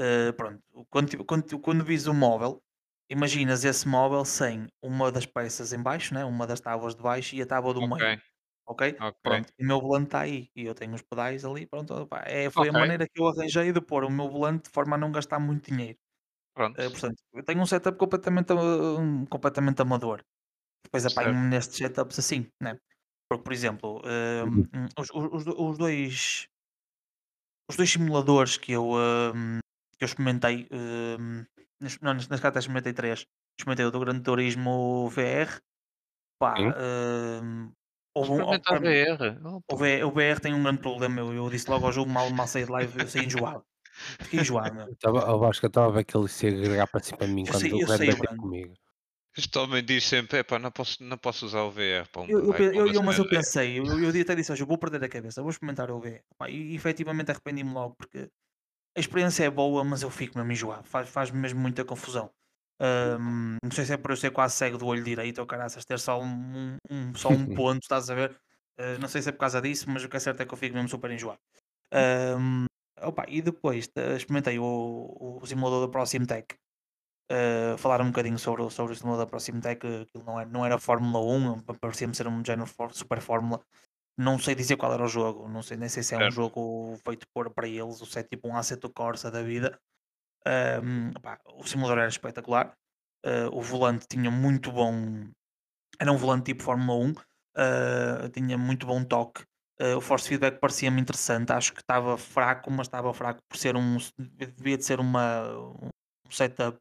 Uh, 0.00 0.32
pronto, 0.32 0.60
quando, 0.90 1.24
quando, 1.24 1.58
quando 1.60 1.84
vis 1.84 2.06
o 2.06 2.14
móvel, 2.14 2.62
imaginas 3.08 3.64
esse 3.64 3.86
móvel 3.86 4.24
sem 4.24 4.66
uma 4.82 5.12
das 5.12 5.26
peças 5.26 5.72
em 5.72 5.82
baixo, 5.82 6.14
né? 6.14 6.24
uma 6.24 6.46
das 6.46 6.60
tábuas 6.60 6.94
de 6.94 7.02
baixo 7.02 7.36
e 7.36 7.42
a 7.42 7.46
tábua 7.46 7.74
do 7.74 7.82
okay. 7.84 8.06
meio. 8.06 8.22
Ok? 8.66 8.96
okay. 8.98 9.12
Pronto, 9.22 9.52
o 9.60 9.64
meu 9.64 9.80
volante 9.80 10.06
está 10.06 10.20
aí 10.20 10.48
e 10.56 10.64
eu 10.64 10.74
tenho 10.74 10.94
os 10.94 11.02
pedais 11.02 11.44
ali. 11.44 11.66
Pronto, 11.66 11.94
opa, 11.94 12.22
é, 12.26 12.50
foi 12.50 12.68
okay. 12.68 12.76
a 12.76 12.80
maneira 12.80 13.06
que 13.06 13.20
eu 13.20 13.28
arranjei 13.28 13.72
de 13.72 13.80
pôr 13.80 14.04
o 14.04 14.10
meu 14.10 14.28
volante 14.28 14.64
de 14.64 14.70
forma 14.70 14.96
a 14.96 14.98
não 14.98 15.12
gastar 15.12 15.38
muito 15.38 15.70
dinheiro. 15.70 15.98
Pronto. 16.54 16.80
Uh, 16.80 16.90
portanto, 16.90 17.22
eu 17.34 17.44
tenho 17.44 17.60
um 17.60 17.66
setup 17.66 17.98
completamente, 17.98 18.52
um, 18.52 19.26
completamente 19.26 19.82
amador. 19.82 20.24
Depois 20.84 21.04
apanho-me 21.04 21.48
nestes 21.48 21.76
setups 21.76 22.18
assim, 22.18 22.46
né? 22.60 22.78
Porque, 23.28 23.44
por 23.44 23.52
exemplo, 23.52 24.00
uh, 24.00 25.00
os, 25.00 25.10
os, 25.10 25.46
os, 25.46 25.78
dois 25.78 26.46
os 27.68 27.76
dois 27.76 27.90
simuladores 27.90 28.56
que 28.56 28.72
eu, 28.72 28.90
uh, 28.92 29.58
que 30.04 30.06
eu 30.06 30.12
experimentei, 30.12 30.68
uh, 30.70 31.46
nas, 31.80 31.98
não, 32.00 32.14
nas 32.14 32.40
cartas 32.40 32.64
experimentei 32.64 32.92
três. 32.92 33.26
Experimentei 33.58 33.86
o 33.86 33.90
do 33.90 34.00
Grande 34.00 34.20
Turismo 34.20 35.08
VR. 35.08 35.60
Pá, 36.38 36.54
uh, 36.58 37.72
houve 38.14 38.32
um, 38.32 38.36
VR. 38.36 39.38
O, 39.70 39.76
VR. 39.76 40.04
o 40.04 40.10
VR 40.10 40.40
tem 40.40 40.52
um 40.52 40.62
grande 40.62 40.80
problema. 40.80 41.20
Eu, 41.20 41.32
eu 41.32 41.50
disse 41.50 41.70
logo 41.70 41.86
ao 41.86 41.92
jogo, 41.92 42.10
mal, 42.10 42.28
mal 42.30 42.46
saí 42.46 42.64
de 42.64 42.70
live, 42.70 43.00
eu 43.00 43.08
saí 43.08 43.26
enjoado. 43.26 43.64
Fiquei 44.20 44.40
enjoado, 44.40 44.74
meu. 44.74 44.96
Eu 45.02 45.44
acho 45.44 45.60
que 45.60 45.66
eu 45.66 45.68
estava 45.68 45.86
a 45.86 45.90
ver 45.90 46.04
que 46.04 46.16
ele 46.16 46.28
se 46.28 46.48
agregar 46.48 46.86
para 46.88 47.00
cima 47.00 47.18
para 47.18 47.28
mim 47.28 47.44
eu 47.46 47.52
quando 47.52 47.60
sei, 47.60 47.72
o 47.72 47.86
Red 47.86 47.98
veio 47.98 48.36
comigo. 48.36 48.74
Este 49.36 49.58
homem 49.58 49.84
diz 49.84 50.04
sempre, 50.04 50.38
epá, 50.38 50.60
não 50.60 50.70
posso, 50.70 51.02
não 51.02 51.18
posso 51.18 51.46
usar 51.46 51.62
o 51.62 51.70
VR. 51.70 52.08
Pá, 52.12 52.24
eu, 52.28 52.52
eu, 52.52 52.72
eu, 52.72 52.86
eu 52.92 53.02
mas 53.02 53.18
eu 53.18 53.28
pensei, 53.28 53.78
eu, 53.78 53.84
eu 53.84 54.20
até 54.20 54.34
disse 54.34 54.52
hoje, 54.52 54.62
eu 54.62 54.66
vou 54.66 54.78
perder 54.78 55.02
a 55.02 55.08
cabeça, 55.08 55.42
vou 55.42 55.50
experimentar 55.50 55.90
o 55.90 56.00
VR. 56.00 56.20
Pá, 56.36 56.48
e 56.50 56.74
efetivamente 56.74 57.30
arrependi-me 57.30 57.72
logo, 57.72 57.94
porque 57.96 58.28
a 58.96 59.00
experiência 59.00 59.44
é 59.44 59.50
boa, 59.50 59.84
mas 59.84 60.02
eu 60.02 60.10
fico 60.10 60.38
mesmo 60.38 60.52
enjoado, 60.52 60.84
faz, 60.86 61.08
faz 61.08 61.30
mesmo 61.30 61.60
muita 61.60 61.84
confusão. 61.84 62.30
Um, 62.80 63.56
não 63.62 63.70
sei 63.70 63.84
se 63.84 63.92
é 63.92 63.96
por 63.96 64.10
eu 64.10 64.16
ser 64.16 64.30
quase 64.30 64.54
cego 64.56 64.76
do 64.76 64.86
olho 64.86 65.02
direito 65.02 65.38
ou 65.38 65.46
caraças, 65.46 65.84
ter 65.84 65.98
só 65.98 66.20
um, 66.20 66.76
um 66.90 67.14
só 67.14 67.28
um 67.28 67.46
ponto, 67.54 67.82
estás 67.82 68.10
a 68.10 68.14
ver? 68.14 68.30
Uh, 68.78 68.98
não 69.00 69.08
sei 69.08 69.22
se 69.22 69.28
é 69.28 69.32
por 69.32 69.38
causa 69.38 69.60
disso, 69.60 69.88
mas 69.88 70.04
o 70.04 70.08
que 70.08 70.16
é 70.16 70.20
certo 70.20 70.40
é 70.42 70.46
que 70.46 70.52
eu 70.52 70.58
fico 70.58 70.74
mesmo 70.74 70.88
super 70.88 71.10
enjoado. 71.10 71.38
Um, 71.92 72.66
opa, 73.00 73.24
e 73.28 73.40
depois 73.40 73.88
experimentei 74.16 74.58
o, 74.58 75.38
o 75.40 75.46
simulador 75.46 75.86
da 75.86 75.92
Proxim 75.92 76.24
Tech. 76.24 76.56
Uh, 77.30 77.78
falar 77.78 78.02
um 78.02 78.08
bocadinho 78.08 78.38
sobre, 78.38 78.68
sobre 78.70 78.92
o 78.92 78.96
simulador 78.96 79.24
da 79.24 79.30
Proxim 79.30 79.60
Tech, 79.60 79.80
aquilo 79.86 80.24
não 80.24 80.40
era, 80.40 80.50
não 80.50 80.66
era 80.66 80.78
Fórmula 80.78 81.24
1, 81.24 81.60
parecia-me 81.80 82.14
ser 82.14 82.26
um 82.26 82.44
género 82.44 82.68
super 82.92 83.20
Fórmula. 83.20 83.60
Não 84.16 84.38
sei 84.38 84.54
dizer 84.54 84.76
qual 84.76 84.92
era 84.92 85.04
o 85.04 85.08
jogo, 85.08 85.48
não 85.48 85.62
sei 85.62 85.76
nem 85.76 85.88
sei 85.88 86.02
se 86.02 86.14
é 86.14 86.18
um 86.18 86.30
jogo 86.30 86.96
feito 87.04 87.26
por, 87.34 87.50
para 87.50 87.66
eles, 87.66 88.00
ou 88.00 88.06
se 88.06 88.18
é 88.18 88.22
tipo 88.22 88.48
um 88.48 88.56
Assetto 88.56 88.88
Corsa 88.88 89.30
da 89.30 89.42
vida. 89.42 89.78
Um, 90.46 91.12
pá, 91.20 91.40
o 91.46 91.66
simulador 91.66 91.98
era 91.98 92.08
espetacular. 92.08 92.76
Uh, 93.24 93.48
o 93.52 93.60
volante 93.60 94.06
tinha 94.08 94.30
muito 94.30 94.70
bom. 94.70 95.28
Era 95.98 96.12
um 96.12 96.16
volante 96.16 96.52
tipo 96.52 96.62
Fórmula 96.62 96.98
1. 96.98 97.10
Uh, 97.10 97.16
ah, 97.56 98.30
tinha 98.32 98.58
muito 98.58 98.86
bom 98.86 99.02
toque. 99.02 99.42
Uh, 99.80 99.96
o 99.96 100.00
force 100.00 100.28
feedback 100.28 100.60
parecia-me 100.60 101.00
interessante. 101.00 101.52
Acho 101.52 101.72
que 101.72 101.80
estava 101.80 102.16
fraco, 102.16 102.70
mas 102.70 102.86
estava 102.86 103.12
fraco 103.12 103.40
por 103.48 103.56
ser 103.56 103.76
um. 103.76 103.96
Devia 104.18 104.76
de 104.76 104.84
ser 104.84 105.00
uma, 105.00 105.50
um 105.58 105.90
setup 106.30 106.78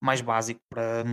mais 0.00 0.20
básico 0.20 0.60
para, 0.68 1.04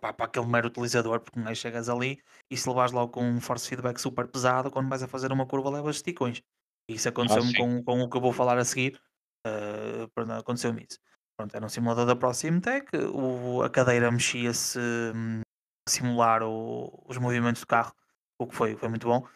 para, 0.00 0.12
para 0.12 0.26
aquele 0.26 0.46
mero 0.46 0.68
utilizador, 0.68 1.20
porque 1.20 1.38
não 1.38 1.48
é 1.48 1.54
chegas 1.54 1.88
ali 1.88 2.18
e 2.50 2.56
se 2.56 2.68
levares 2.68 2.92
logo 2.92 3.12
com 3.12 3.24
um 3.24 3.40
force 3.40 3.68
feedback 3.68 3.98
super 3.98 4.26
pesado, 4.28 4.70
quando 4.70 4.88
vais 4.88 5.02
a 5.02 5.08
fazer 5.08 5.32
uma 5.32 5.46
curva 5.46 5.70
levas 5.70 5.96
esticões. 5.96 6.42
Isso 6.88 7.08
ah, 7.08 7.10
aconteceu-me 7.10 7.52
ah, 7.54 7.58
com, 7.58 7.82
com 7.84 8.00
o 8.02 8.10
que 8.10 8.16
eu 8.16 8.20
vou 8.20 8.32
falar 8.32 8.58
a 8.58 8.64
seguir. 8.64 9.00
Uh, 9.46 10.32
aconteceu-me 10.38 10.86
isso. 10.88 10.98
Pronto, 11.38 11.54
era 11.54 11.64
um 11.64 11.68
simulador 11.70 12.04
da 12.04 12.14
Proximtech, 12.14 12.86
o, 13.14 13.62
a 13.62 13.70
cadeira 13.70 14.10
mexia-se 14.10 14.78
hum, 14.78 15.40
a 15.88 15.90
simular 15.90 16.42
o, 16.42 17.02
os 17.08 17.16
movimentos 17.16 17.62
do 17.62 17.66
carro, 17.66 17.94
o 18.38 18.46
que 18.46 18.54
foi, 18.54 18.76
foi 18.76 18.90
muito 18.90 19.06
bom. 19.06 19.26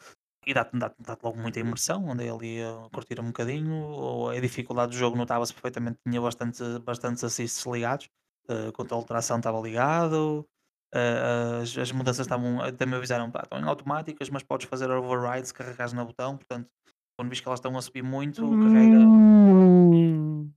E 0.46 0.52
dá-te 0.52 0.76
dá 0.78 0.94
dá 0.98 1.16
logo 1.22 1.38
muita 1.38 1.60
imersão, 1.60 2.12
andei 2.12 2.28
ali 2.28 2.62
a 2.62 2.90
curtir 2.92 3.18
um 3.18 3.28
bocadinho, 3.28 3.74
ou 3.74 4.28
a 4.28 4.38
dificuldade 4.38 4.92
do 4.92 4.98
jogo 4.98 5.16
notava-se 5.16 5.54
perfeitamente, 5.54 5.98
tinha 6.06 6.20
bastante, 6.20 6.62
bastantes 6.80 7.24
assists 7.24 7.64
ligados, 7.64 8.10
uh, 8.48 8.68
o 8.68 8.72
controle 8.72 9.02
de 9.02 9.08
tração 9.08 9.38
estava 9.38 9.60
ligado, 9.60 10.46
uh, 10.94 11.62
as, 11.62 11.76
as 11.76 11.92
mudanças 11.92 12.26
estavam, 12.26 12.60
até 12.60 12.86
me 12.86 12.94
avisaram, 12.94 13.30
pá, 13.30 13.42
estão 13.42 13.58
em 13.58 13.64
automáticas, 13.64 14.30
mas 14.30 14.42
podes 14.42 14.66
fazer 14.68 14.90
override 14.90 15.48
se 15.48 15.54
carregares 15.54 15.92
no 15.92 16.04
botão, 16.04 16.36
portanto, 16.36 16.68
quando 17.16 17.28
vês 17.28 17.40
que 17.40 17.48
elas 17.48 17.58
estão 17.58 17.76
a 17.76 17.82
subir 17.82 18.02
muito, 18.02 18.42
carrega... 18.42 18.98
Hum. 18.98 20.50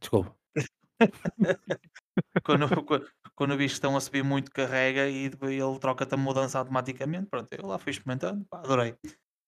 Desculpa. 0.00 0.34
quando, 2.44 2.84
quando, 2.84 3.06
quando 3.34 3.56
que 3.56 3.64
estão 3.64 3.96
a 3.96 4.00
subir 4.00 4.24
muito, 4.24 4.50
carrega 4.50 5.08
e 5.08 5.26
ele 5.26 5.78
troca-te 5.80 6.14
a 6.14 6.16
mudança 6.16 6.58
automaticamente. 6.58 7.28
Pronto, 7.28 7.52
eu 7.52 7.66
lá 7.66 7.78
fui 7.78 7.90
experimentando, 7.90 8.44
pá, 8.48 8.58
adorei. 8.58 8.96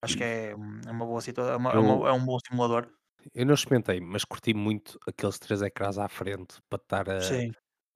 Acho 0.03 0.17
que 0.17 0.25
é, 0.25 0.51
é 0.51 0.91
uma 0.91 1.07
boa 1.07 1.21
situação, 1.21 1.55
é, 1.55 1.57
uma, 1.57 1.73
é, 1.73 1.79
uma, 1.79 2.09
é 2.09 2.13
um 2.13 2.25
bom 2.25 2.39
simulador. 2.47 2.89
Eu 3.35 3.47
não 3.47 3.55
experimentei, 3.55 4.01
mas 4.01 4.25
curti 4.25 4.53
muito 4.53 4.99
aqueles 5.09 5.39
três 5.39 5.63
ecrãs 5.63 5.97
à 5.97 6.09
frente 6.09 6.61
para 6.69 6.83
estar 6.83 7.09
a, 7.09 7.19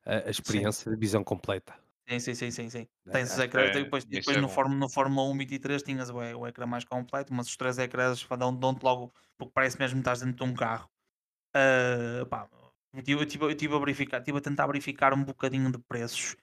a, 0.08 0.26
a 0.26 0.30
experiência 0.30 0.84
sim. 0.84 0.90
de 0.90 0.96
visão 0.96 1.22
completa. 1.22 1.74
Sim, 2.08 2.18
sim, 2.18 2.34
sim, 2.34 2.50
sim, 2.50 2.70
sim. 2.70 2.88
É, 3.06 3.10
Tens 3.10 3.32
os 3.32 3.38
ecrãs, 3.38 3.68
é, 3.68 3.72
depois, 3.72 4.04
depois 4.06 4.36
é 4.36 4.40
no, 4.40 4.48
Fórmula, 4.48 4.80
no 4.80 4.88
Fórmula 4.88 5.28
1 5.28 5.36
23 5.36 5.82
tinhas 5.82 6.08
o, 6.08 6.16
o 6.16 6.46
ecrã 6.46 6.66
mais 6.66 6.84
completo, 6.84 7.34
mas 7.34 7.46
os 7.48 7.56
três 7.56 7.78
ecrãs 7.78 8.26
dão-te 8.58 8.82
logo, 8.82 9.12
porque 9.36 9.52
parece 9.54 9.78
mesmo 9.78 9.96
que 9.96 10.00
estás 10.00 10.20
dentro 10.20 10.44
de 10.44 10.50
um 10.50 10.54
carro. 10.54 10.88
Uh, 11.54 12.24
pá, 12.26 12.48
eu 12.94 13.22
estive, 13.22 13.44
eu 13.44 13.54
tive 13.54 13.74
a 13.74 13.78
verificar, 13.78 14.18
estive 14.18 14.38
a 14.38 14.40
tentar 14.40 14.66
verificar 14.66 15.12
um 15.12 15.22
bocadinho 15.22 15.70
de 15.70 15.78
preços 15.78 16.34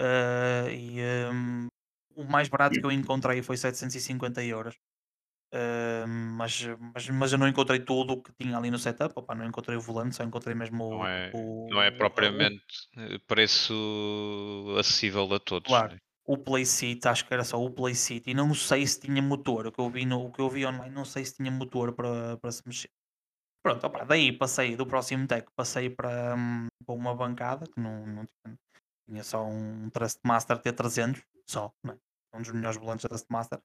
uh, 0.00 0.68
e 0.70 1.00
um, 1.32 1.68
o 2.14 2.24
mais 2.24 2.48
barato 2.48 2.78
que 2.78 2.84
eu 2.84 2.92
encontrei 2.92 3.42
foi 3.42 3.56
750 3.56 4.44
euros. 4.44 4.76
Uh, 5.54 6.06
mas, 6.08 6.66
mas, 6.92 7.08
mas 7.08 7.32
eu 7.32 7.38
não 7.38 7.46
encontrei 7.46 7.78
tudo 7.78 8.14
o 8.14 8.22
que 8.22 8.32
tinha 8.32 8.58
ali 8.58 8.70
no 8.70 8.78
setup, 8.78 9.14
Opa, 9.16 9.34
não 9.34 9.46
encontrei 9.46 9.76
o 9.76 9.80
volante, 9.80 10.16
só 10.16 10.24
encontrei 10.24 10.54
mesmo 10.54 10.84
o. 10.84 10.90
Não 10.90 11.06
é, 11.06 11.30
o, 11.32 11.66
não 11.70 11.82
é 11.82 11.90
propriamente 11.90 12.64
o, 12.96 13.20
preço 13.26 14.74
acessível 14.78 15.32
a 15.32 15.38
todos. 15.38 15.68
Claro. 15.68 15.94
Né? 15.94 15.98
O 16.26 16.36
Playseat, 16.36 17.06
acho 17.06 17.24
que 17.24 17.32
era 17.32 17.44
só 17.44 17.62
o 17.62 17.70
Playseat, 17.70 18.28
e 18.28 18.34
não 18.34 18.52
sei 18.52 18.84
se 18.86 19.00
tinha 19.00 19.22
motor. 19.22 19.68
O 19.68 19.72
que 19.72 19.80
eu 19.80 19.88
vi, 19.88 20.04
no, 20.04 20.26
o 20.26 20.32
que 20.32 20.40
eu 20.40 20.50
vi 20.50 20.66
online, 20.66 20.92
não 20.92 21.04
sei 21.04 21.24
se 21.24 21.36
tinha 21.36 21.50
motor 21.50 21.92
para, 21.92 22.36
para 22.38 22.50
se 22.50 22.62
mexer. 22.66 22.90
Pronto, 23.62 23.86
opa, 23.86 24.04
daí 24.04 24.32
passei 24.32 24.76
do 24.76 24.86
próximo 24.86 25.26
deck, 25.26 25.48
passei 25.54 25.90
para, 25.90 26.34
hum, 26.36 26.66
para 26.84 26.94
uma 26.94 27.14
bancada 27.14 27.66
que 27.66 27.80
não, 27.80 28.06
não 28.06 28.24
tinha, 28.24 28.58
tinha 29.08 29.24
só 29.24 29.44
um 29.44 29.88
Trustmaster 29.90 30.58
T300, 30.58 31.22
só, 31.48 31.72
é? 31.88 31.96
um 32.34 32.42
dos 32.42 32.52
melhores 32.52 32.78
volantes 32.78 33.04
da 33.04 33.08
Trustmaster, 33.08 33.60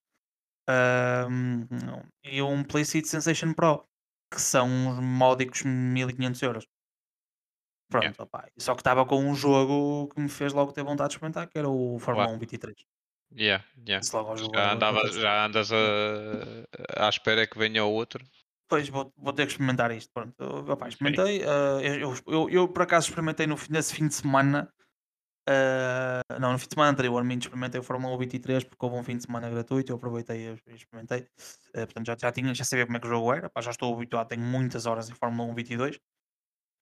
e 2.23 2.41
um 2.41 2.63
Playseat 2.63 3.07
Sensation 3.07 3.53
Pro, 3.53 3.85
que 4.31 4.41
são 4.41 4.67
uns 4.67 4.99
módicos 4.99 5.63
1500 5.63 6.41
euros. 6.41 6.67
Pronto, 7.89 8.03
yeah. 8.03 8.23
opa, 8.23 8.47
só 8.57 8.73
que 8.73 8.79
estava 8.79 9.05
com 9.05 9.17
um 9.17 9.35
jogo 9.35 10.07
que 10.13 10.21
me 10.21 10.29
fez 10.29 10.53
logo 10.53 10.71
ter 10.71 10.83
vontade 10.83 11.09
de 11.09 11.15
experimentar, 11.15 11.49
que 11.49 11.57
era 11.57 11.69
o 11.69 11.99
Fórmula 11.99 12.29
1 12.29 12.39
23. 12.39 12.85
Yeah, 13.33 13.63
yeah. 13.87 14.05
Já, 14.53 14.73
andava, 14.73 15.07
já 15.11 15.45
andas 15.45 15.71
a, 15.71 17.05
à 17.05 17.09
espera 17.09 17.45
que 17.45 17.57
venha 17.57 17.83
o 17.83 17.91
outro. 17.91 18.23
Pois 18.69 18.87
vou, 18.87 19.13
vou 19.17 19.33
ter 19.33 19.45
que 19.45 19.51
experimentar 19.51 19.91
isto. 19.91 20.09
Pronto, 20.13 20.71
opa, 20.71 20.87
experimentei. 20.87 21.41
Uh, 21.41 21.81
eu, 21.81 22.13
eu, 22.27 22.49
eu, 22.49 22.67
por 22.69 22.83
acaso 22.83 23.09
experimentei 23.09 23.45
no, 23.45 23.57
nesse 23.69 23.93
fim 23.93 24.07
de 24.07 24.13
semana. 24.13 24.71
Uh, 25.49 26.39
não, 26.39 26.51
no 26.51 26.59
fim 26.59 26.67
de 26.67 26.73
semana 26.75 26.91
anterior, 26.91 27.23
me 27.23 27.35
experimentei 27.35 27.79
o 27.79 27.83
Fórmula 27.83 28.15
23 28.17 28.63
porque 28.63 28.85
houve 28.85 28.97
um 28.97 29.03
fim 29.03 29.17
de 29.17 29.23
semana 29.23 29.49
gratuito. 29.49 29.91
Eu 29.91 29.95
aproveitei 29.95 30.49
e 30.67 30.73
experimentei. 30.73 31.21
Uh, 31.69 31.85
portanto, 31.85 32.07
já, 32.07 32.17
já, 32.19 32.31
tinha, 32.31 32.53
já 32.53 32.63
sabia 32.63 32.85
como 32.85 32.97
é 32.97 32.99
que 32.99 33.07
o 33.07 33.09
jogo 33.09 33.33
era. 33.33 33.49
Pá, 33.49 33.61
já 33.61 33.71
estou 33.71 33.93
habituado, 33.93 34.27
tenho 34.27 34.43
muitas 34.43 34.85
horas 34.85 35.09
em 35.09 35.13
Fórmula 35.13 35.49
1 35.51 35.55
22. 35.55 35.99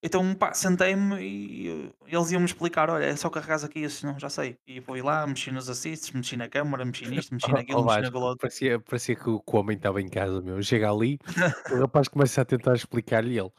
Então, 0.01 0.33
pá, 0.33 0.53
sentei-me 0.53 1.21
e 1.21 1.91
eles 2.07 2.31
iam-me 2.31 2.45
explicar: 2.45 2.89
olha, 2.89 3.03
é 3.03 3.15
só 3.15 3.29
carregar 3.29 3.63
aqui, 3.63 3.83
assim, 3.83 4.07
não, 4.07 4.17
já 4.17 4.29
sei. 4.29 4.57
E 4.65 4.79
fui 4.79 5.01
lá, 5.01 5.27
mexi 5.27 5.51
nos 5.51 5.69
assists, 5.69 6.11
mexi 6.11 6.37
na 6.37 6.47
câmara, 6.47 6.85
mexi 6.85 7.05
nisto, 7.07 7.33
mexi 7.33 7.51
naquilo, 7.51 7.81
oh, 7.81 7.85
mexi 7.85 8.01
naquilo 8.01 8.23
outro. 8.23 8.39
Parecia, 8.39 8.79
parecia 8.79 9.15
que 9.15 9.29
o, 9.29 9.39
que 9.41 9.55
o 9.55 9.59
homem 9.59 9.75
estava 9.75 10.01
em 10.01 10.07
casa, 10.07 10.41
meu. 10.41 10.61
Chega 10.63 10.89
ali, 10.89 11.19
o 11.71 11.79
rapaz 11.81 12.07
começa 12.07 12.41
a 12.41 12.45
tentar 12.45 12.75
explicar-lhe 12.75 13.37
ele. 13.37 13.51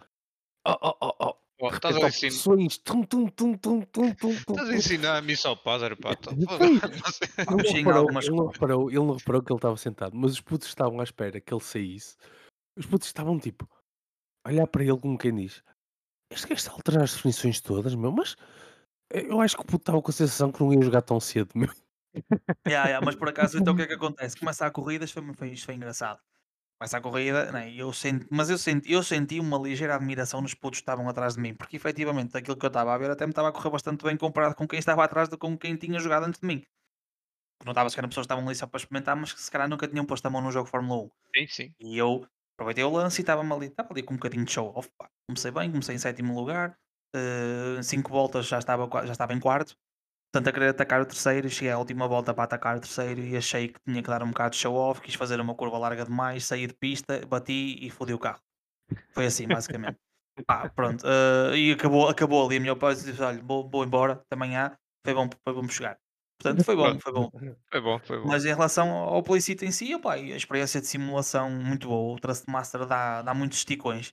Oh, 0.66 0.76
oh, 0.82 0.96
oh, 1.00 1.14
oh. 1.20 1.39
Oh, 1.62 1.68
estás 1.68 1.96
a 1.96 2.08
ensinar. 2.08 2.68
Tum, 2.82 3.02
tum, 3.02 3.26
tum, 3.28 3.56
tum, 3.58 3.80
tum, 3.82 4.14
tum, 4.14 4.30
Estás 4.30 4.70
a 4.70 4.74
ensinar 4.74 5.22
a 5.22 5.36
só 5.36 5.54
padre, 5.54 5.94
pá. 5.94 6.16
Ele 6.30 6.46
não, 7.50 7.56
reparou, 7.58 8.10
ele, 8.10 8.30
não 8.30 8.46
reparou, 8.46 8.90
ele 8.90 8.98
não 8.98 9.16
reparou 9.16 9.42
que 9.42 9.52
ele 9.52 9.58
estava 9.58 9.76
sentado, 9.76 10.16
mas 10.16 10.32
os 10.32 10.40
putos 10.40 10.68
estavam 10.68 11.00
à 11.00 11.04
espera 11.04 11.38
que 11.38 11.52
ele 11.52 11.60
saísse. 11.60 12.16
Os 12.78 12.86
putos 12.86 13.08
estavam 13.08 13.38
tipo, 13.38 13.68
a 14.44 14.48
olhar 14.48 14.66
para 14.66 14.82
ele 14.82 14.98
como 14.98 15.18
quem 15.18 15.34
diz: 15.34 15.62
este 16.32 16.48
gajo 16.48 16.58
está 16.60 16.70
a 16.70 16.74
alterar 16.74 17.02
as 17.02 17.14
definições 17.14 17.60
todas, 17.60 17.94
meu, 17.94 18.10
mas 18.10 18.36
eu 19.10 19.40
acho 19.40 19.56
que 19.56 19.62
o 19.62 19.66
puto 19.66 19.82
estava 19.82 20.00
com 20.00 20.10
a 20.10 20.14
sensação 20.14 20.50
que 20.50 20.62
não 20.62 20.72
ia 20.72 20.80
jogar 20.80 21.02
tão 21.02 21.20
cedo, 21.20 21.50
meu. 21.54 21.70
Yeah, 22.66 22.88
yeah, 22.88 23.06
mas 23.06 23.14
por 23.14 23.28
acaso, 23.28 23.56
então 23.56 23.72
o 23.72 23.76
que 23.76 23.82
é 23.82 23.86
que 23.86 23.94
acontece? 23.94 24.36
Começa 24.36 24.66
a 24.66 24.70
corrida, 24.70 25.04
isto 25.04 25.14
foi, 25.14 25.34
foi, 25.34 25.50
isto 25.50 25.66
foi 25.66 25.76
engraçado. 25.76 26.18
Começa 26.80 26.96
a 26.96 27.00
corrida, 27.02 27.52
né, 27.52 27.70
eu 27.74 27.92
senti, 27.92 28.26
mas 28.30 28.48
eu 28.48 28.56
senti, 28.56 28.90
eu 28.90 29.02
senti 29.02 29.38
uma 29.38 29.58
ligeira 29.58 29.94
admiração 29.94 30.40
nos 30.40 30.54
putos 30.54 30.78
que 30.78 30.82
estavam 30.82 31.06
atrás 31.10 31.34
de 31.34 31.40
mim, 31.42 31.54
porque 31.54 31.76
efetivamente 31.76 32.34
aquilo 32.34 32.56
que 32.56 32.64
eu 32.64 32.68
estava 32.68 32.94
a 32.94 32.96
ver 32.96 33.10
até 33.10 33.26
me 33.26 33.32
estava 33.32 33.50
a 33.50 33.52
correr 33.52 33.68
bastante 33.68 34.02
bem 34.02 34.16
comparado 34.16 34.54
com 34.54 34.66
quem 34.66 34.78
estava 34.78 35.04
atrás 35.04 35.28
de 35.28 35.36
com 35.36 35.58
quem 35.58 35.76
tinha 35.76 35.98
jogado 35.98 36.24
antes 36.24 36.40
de 36.40 36.46
mim. 36.46 36.64
Notava-se 37.66 37.94
que 37.94 38.00
eram 38.00 38.08
pessoas 38.08 38.26
que 38.26 38.32
estavam 38.32 38.46
ali 38.48 38.56
só 38.56 38.66
para 38.66 38.78
experimentar, 38.78 39.14
mas 39.14 39.30
que 39.30 39.42
se 39.42 39.50
calhar 39.50 39.68
nunca 39.68 39.86
tinham 39.86 40.06
posto 40.06 40.24
a 40.24 40.30
mão 40.30 40.40
num 40.40 40.50
jogo 40.50 40.70
Fórmula 40.70 41.02
1. 41.02 41.10
Sim, 41.36 41.46
sim. 41.48 41.74
E 41.80 41.98
eu 41.98 42.26
aproveitei 42.56 42.82
o 42.82 42.90
lance 42.90 43.20
e 43.20 43.22
estava 43.24 43.42
ali, 43.42 43.66
estava 43.66 43.92
ali 43.92 44.02
com 44.02 44.14
um 44.14 44.16
bocadinho 44.16 44.46
de 44.46 44.52
show 44.52 44.72
off. 44.74 44.88
Comecei 45.28 45.50
bem, 45.50 45.70
comecei 45.70 45.94
em 45.94 45.98
sétimo 45.98 46.34
lugar, 46.34 46.78
uh, 47.14 47.82
cinco 47.82 48.10
voltas 48.10 48.46
já 48.46 48.58
estava, 48.58 48.88
já 49.04 49.12
estava 49.12 49.34
em 49.34 49.38
quarto, 49.38 49.76
portanto 50.32 50.48
a 50.48 50.52
querer 50.52 50.68
atacar 50.68 51.00
o 51.00 51.06
terceiro, 51.06 51.50
cheguei 51.50 51.72
à 51.72 51.78
última 51.78 52.06
volta 52.06 52.32
para 52.32 52.44
atacar 52.44 52.76
o 52.76 52.80
terceiro 52.80 53.20
e 53.20 53.36
achei 53.36 53.68
que 53.68 53.80
tinha 53.84 54.02
que 54.02 54.08
dar 54.08 54.22
um 54.22 54.28
bocado 54.28 54.50
de 54.50 54.56
show 54.56 54.74
off, 54.74 55.00
quis 55.00 55.14
fazer 55.14 55.40
uma 55.40 55.54
curva 55.54 55.76
larga 55.76 56.04
demais, 56.04 56.44
saí 56.44 56.66
de 56.66 56.74
pista, 56.74 57.20
bati 57.26 57.78
e 57.84 57.90
fodi 57.90 58.14
o 58.14 58.18
carro. 58.18 58.40
Foi 59.12 59.26
assim, 59.26 59.46
basicamente. 59.46 59.98
Pá, 60.46 60.70
pronto, 60.70 61.04
uh, 61.04 61.54
e 61.54 61.72
acabou, 61.72 62.08
acabou 62.08 62.46
ali 62.46 62.56
a 62.56 62.60
minha 62.60 62.76
paz 62.76 63.04
disse, 63.04 63.20
olha, 63.20 63.42
vou, 63.42 63.68
vou 63.68 63.84
embora, 63.84 64.22
amanhã, 64.30 64.74
foi 65.04 65.14
bom, 65.14 65.28
foi 65.44 65.54
bom 65.54 65.68
chegar. 65.68 65.98
Portanto, 66.40 66.64
foi 66.64 66.74
bom, 66.74 66.98
foi 66.98 67.12
bom. 67.12 67.30
Foi 67.70 67.80
bom, 67.82 67.98
foi 67.98 68.18
bom. 68.18 68.26
Mas 68.26 68.46
em 68.46 68.48
relação 68.48 68.90
ao 68.90 69.22
Playcito 69.22 69.64
em 69.64 69.70
si, 69.70 69.94
opa, 69.94 70.14
a 70.14 70.18
experiência 70.18 70.80
de 70.80 70.86
simulação 70.86 71.50
muito 71.50 71.86
boa. 71.86 72.16
O 72.16 72.18
Trustmaster 72.18 72.86
dá, 72.86 73.20
dá 73.20 73.34
muitos 73.34 73.58
esticões. 73.58 74.12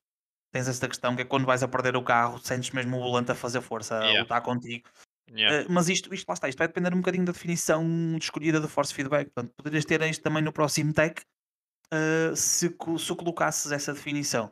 Tens 0.51 0.67
esta 0.67 0.87
questão 0.87 1.15
que 1.15 1.21
é 1.21 1.25
quando 1.25 1.45
vais 1.45 1.63
a 1.63 1.67
perder 1.67 1.95
o 1.95 2.03
carro, 2.03 2.37
sentes 2.39 2.71
mesmo 2.71 2.97
o 2.97 2.99
volante 2.99 3.31
a 3.31 3.35
fazer 3.35 3.61
força, 3.61 3.95
yeah. 3.95 4.19
a 4.19 4.21
lutar 4.23 4.41
contigo. 4.41 4.87
Yeah. 5.29 5.67
Uh, 5.67 5.71
mas 5.71 5.89
isto, 5.89 6.13
isto 6.13 6.27
lá 6.27 6.33
está, 6.33 6.47
isto 6.47 6.57
vai 6.57 6.67
depender 6.67 6.93
um 6.93 6.97
bocadinho 6.97 7.25
da 7.25 7.31
definição 7.31 7.83
de 8.17 8.23
escolhida 8.23 8.59
do 8.59 8.69
force 8.69 8.93
feedback. 8.93 9.29
Portanto, 9.33 9.53
poderias 9.57 9.85
ter 9.85 10.01
isto 10.03 10.21
também 10.21 10.41
no 10.41 10.53
próximo 10.53 10.93
tech 10.93 11.21
uh, 11.93 12.35
se, 12.35 12.69
se 12.69 13.15
colocasses 13.15 13.71
essa 13.71 13.93
definição. 13.93 14.51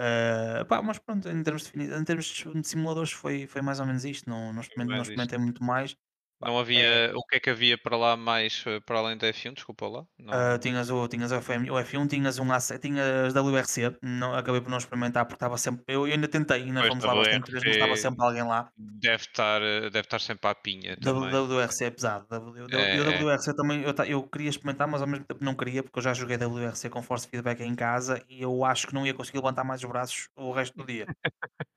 Uh, 0.00 0.64
pá, 0.66 0.80
mas 0.80 0.98
pronto, 0.98 1.28
em 1.28 1.42
termos, 1.42 1.70
de, 1.70 1.82
em 1.82 2.04
termos 2.04 2.26
de 2.26 2.66
simuladores 2.66 3.12
foi, 3.12 3.46
foi 3.46 3.60
mais 3.60 3.80
ou 3.80 3.86
menos 3.86 4.04
isto. 4.04 4.28
Não, 4.28 4.52
não, 4.52 4.60
experimentei, 4.60 4.96
não 4.96 5.02
experimentei 5.02 5.38
muito 5.38 5.62
mais. 5.62 5.96
Não 6.40 6.58
havia. 6.58 6.84
É... 6.84 7.12
O 7.14 7.22
que 7.22 7.36
é 7.36 7.40
que 7.40 7.50
havia 7.50 7.76
para 7.76 7.96
lá 7.96 8.16
mais 8.16 8.64
eh, 8.66 8.80
para 8.80 8.98
além 8.98 9.16
da 9.16 9.28
F1? 9.28 9.54
Desculpa 9.54 9.86
lá. 9.86 10.04
Não... 10.18 10.32
Uh, 10.32 10.58
tinhas, 10.58 10.88
o, 10.90 11.06
tinhas 11.06 11.32
o, 11.32 11.40
FM, 11.40 11.68
o 11.70 11.74
F1, 11.74 12.08
tinhas 12.08 12.38
um 12.38 12.50
AC, 12.50 12.78
tinhas 12.78 13.34
WRC. 13.34 13.98
Não, 14.02 14.34
acabei 14.34 14.60
por 14.60 14.70
não 14.70 14.78
experimentar 14.78 15.26
porque 15.26 15.36
estava 15.36 15.58
sempre. 15.58 15.84
Eu, 15.86 16.06
eu 16.06 16.14
ainda 16.14 16.26
tentei, 16.28 16.62
ainda 16.62 16.82
fomos 16.86 17.04
lá 17.04 17.14
bastante 17.14 17.52
vezes, 17.52 17.66
mas 17.66 17.76
estava 17.76 17.96
sempre 17.96 18.24
alguém 18.24 18.42
lá. 18.42 18.70
Deve 18.76 19.22
estar, 19.22 19.60
eh, 19.60 19.90
deve 19.90 20.00
estar 20.00 20.20
sempre 20.20 20.50
à 20.50 20.54
pinha. 20.54 20.96
Também. 20.96 21.30
WRC 21.30 21.84
é 21.84 21.90
pesado. 21.90 22.26
W, 22.30 22.66
é, 22.70 22.98
eu, 22.98 23.10
é. 23.10 23.22
WRC 23.22 23.54
também 23.54 23.82
eu, 23.82 23.94
eu 24.06 24.22
queria 24.22 24.48
experimentar, 24.48 24.88
mas 24.88 25.02
ao 25.02 25.08
mesmo 25.08 25.26
tempo 25.26 25.44
não 25.44 25.54
queria 25.54 25.82
porque 25.82 25.98
eu 25.98 26.02
já 26.02 26.14
joguei 26.14 26.38
WRC 26.38 26.88
com 26.88 27.02
force 27.02 27.28
feedback 27.28 27.60
em 27.60 27.74
casa 27.74 28.22
e 28.28 28.42
eu 28.42 28.64
acho 28.64 28.86
que 28.86 28.94
não 28.94 29.06
ia 29.06 29.12
conseguir 29.12 29.38
levantar 29.38 29.64
mais 29.64 29.82
os 29.82 29.88
braços 29.88 30.28
o 30.36 30.52
resto 30.52 30.76
do 30.76 30.86
dia. 30.86 31.06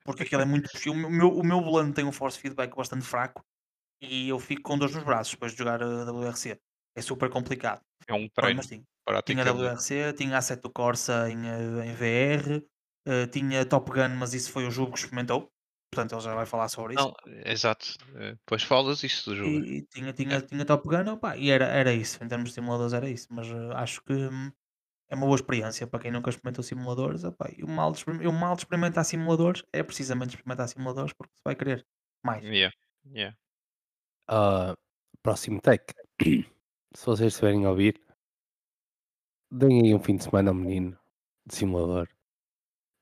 Porque 0.05 0.23
aquilo 0.23 0.41
é 0.41 0.45
muito. 0.45 0.69
O 0.87 0.95
meu, 0.95 1.29
o 1.29 1.43
meu 1.43 1.61
volante 1.61 1.93
tem 1.93 2.05
um 2.05 2.11
force 2.11 2.39
feedback 2.39 2.75
bastante 2.75 3.05
fraco 3.05 3.43
e 4.03 4.29
eu 4.29 4.39
fico 4.39 4.63
com 4.63 4.77
dores 4.77 4.95
nos 4.95 5.03
braços 5.03 5.33
depois 5.33 5.51
de 5.53 5.57
jogar 5.57 5.81
a 5.81 6.11
WRC. 6.11 6.59
É 6.95 7.01
super 7.01 7.29
complicado. 7.29 7.81
É 8.07 8.13
um 8.13 8.27
treino. 8.29 8.57
Mas, 8.57 8.67
sim, 8.67 8.85
tinha 9.25 9.51
WRC, 9.51 10.13
tinha 10.13 10.37
Assetto 10.37 10.69
Corsa 10.69 11.29
em, 11.29 11.47
eh, 11.47 11.85
em 11.85 11.93
VR, 11.93 12.57
uh, 12.57 12.63
eh, 13.07 13.27
tinha 13.27 13.65
Top 13.65 13.89
Gun, 13.91 14.09
mas 14.17 14.33
isso 14.33 14.51
foi 14.51 14.67
o 14.67 14.71
jogo 14.71 14.91
que 14.91 14.99
experimentou. 14.99 15.51
Portanto, 15.91 16.15
ele 16.15 16.21
já 16.21 16.33
vai 16.33 16.45
falar 16.45 16.67
sobre 16.69 16.95
isso. 16.95 17.03
Não, 17.03 17.33
exato. 17.45 17.97
Depois 18.13 18.63
falas 18.63 19.03
isso 19.03 19.29
do 19.29 19.35
jogo. 19.35 19.49
E, 19.49 19.77
e 19.77 19.81
tinha, 19.83 20.11
tinha, 20.11 20.37
é. 20.37 20.41
tinha 20.41 20.65
Top 20.65 20.87
Gun, 20.87 21.11
opa, 21.11 21.37
e 21.37 21.51
era, 21.51 21.65
era 21.65 21.93
isso. 21.93 22.23
Em 22.23 22.27
termos 22.27 22.49
de 22.49 22.55
simuladores, 22.55 22.93
era 22.93 23.07
isso. 23.07 23.27
Mas 23.29 23.47
uh, 23.49 23.71
acho 23.73 24.01
que 24.03 24.13
hum, 24.13 24.51
é 25.09 25.15
uma 25.15 25.27
boa 25.27 25.35
experiência 25.35 25.85
para 25.85 25.99
quem 25.99 26.11
nunca 26.11 26.29
experimentou 26.29 26.63
simuladores. 26.63 27.23
Opa, 27.23 27.49
e 27.55 27.63
o 27.63 27.67
mal, 27.67 27.91
de, 27.91 28.03
o 28.27 28.33
mal 28.33 28.55
de 28.55 28.61
experimentar 28.61 29.05
simuladores 29.05 29.63
é 29.71 29.83
precisamente 29.83 30.29
experimentar 30.29 30.67
simuladores 30.67 31.13
porque 31.13 31.33
se 31.35 31.41
vai 31.45 31.55
querer 31.55 31.85
mais. 32.25 32.43
Yeah. 32.43 32.73
Yeah. 33.05 33.37
Uh, 34.29 34.75
próximo 35.21 35.59
tech. 35.61 35.83
Se 36.21 37.05
vocês 37.05 37.33
estiverem 37.33 37.65
a 37.65 37.69
ouvir, 37.69 37.99
deem 39.51 39.83
aí 39.83 39.95
um 39.95 39.99
fim 39.99 40.15
de 40.15 40.23
semana 40.23 40.51
ao 40.51 40.55
menino 40.55 40.97
de 41.45 41.55
simulador. 41.55 42.07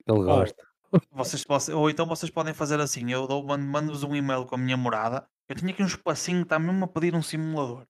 Ele 0.07 0.23
gosta. 0.23 0.71
Vocês, 1.11 1.43
vocês, 1.47 1.75
ou 1.75 1.89
então 1.89 2.05
vocês 2.05 2.29
podem 2.29 2.53
fazer 2.53 2.79
assim: 2.79 3.11
eu 3.11 3.27
dou, 3.27 3.43
mando-vos 3.43 4.03
um 4.03 4.15
e-mail 4.15 4.45
com 4.45 4.55
a 4.55 4.57
minha 4.57 4.75
morada. 4.75 5.27
Eu 5.47 5.55
tinha 5.55 5.71
aqui 5.71 5.83
um 5.83 5.87
espacinho 5.87 6.39
que 6.39 6.45
está 6.45 6.59
mesmo 6.59 6.83
a 6.83 6.87
pedir 6.87 7.15
um 7.15 7.21
simulador. 7.21 7.85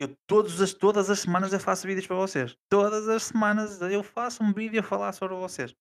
Eu 0.00 0.16
todas 0.26 0.60
as, 0.60 0.72
todas 0.74 1.08
as 1.10 1.20
semanas 1.20 1.52
eu 1.52 1.60
faço 1.60 1.86
vídeos 1.86 2.06
para 2.06 2.16
vocês. 2.16 2.56
Todas 2.68 3.08
as 3.08 3.24
semanas 3.24 3.80
eu 3.82 4.02
faço 4.02 4.42
um 4.42 4.52
vídeo 4.52 4.80
a 4.80 4.82
falar 4.82 5.12
sobre 5.12 5.36
vocês. 5.36 5.74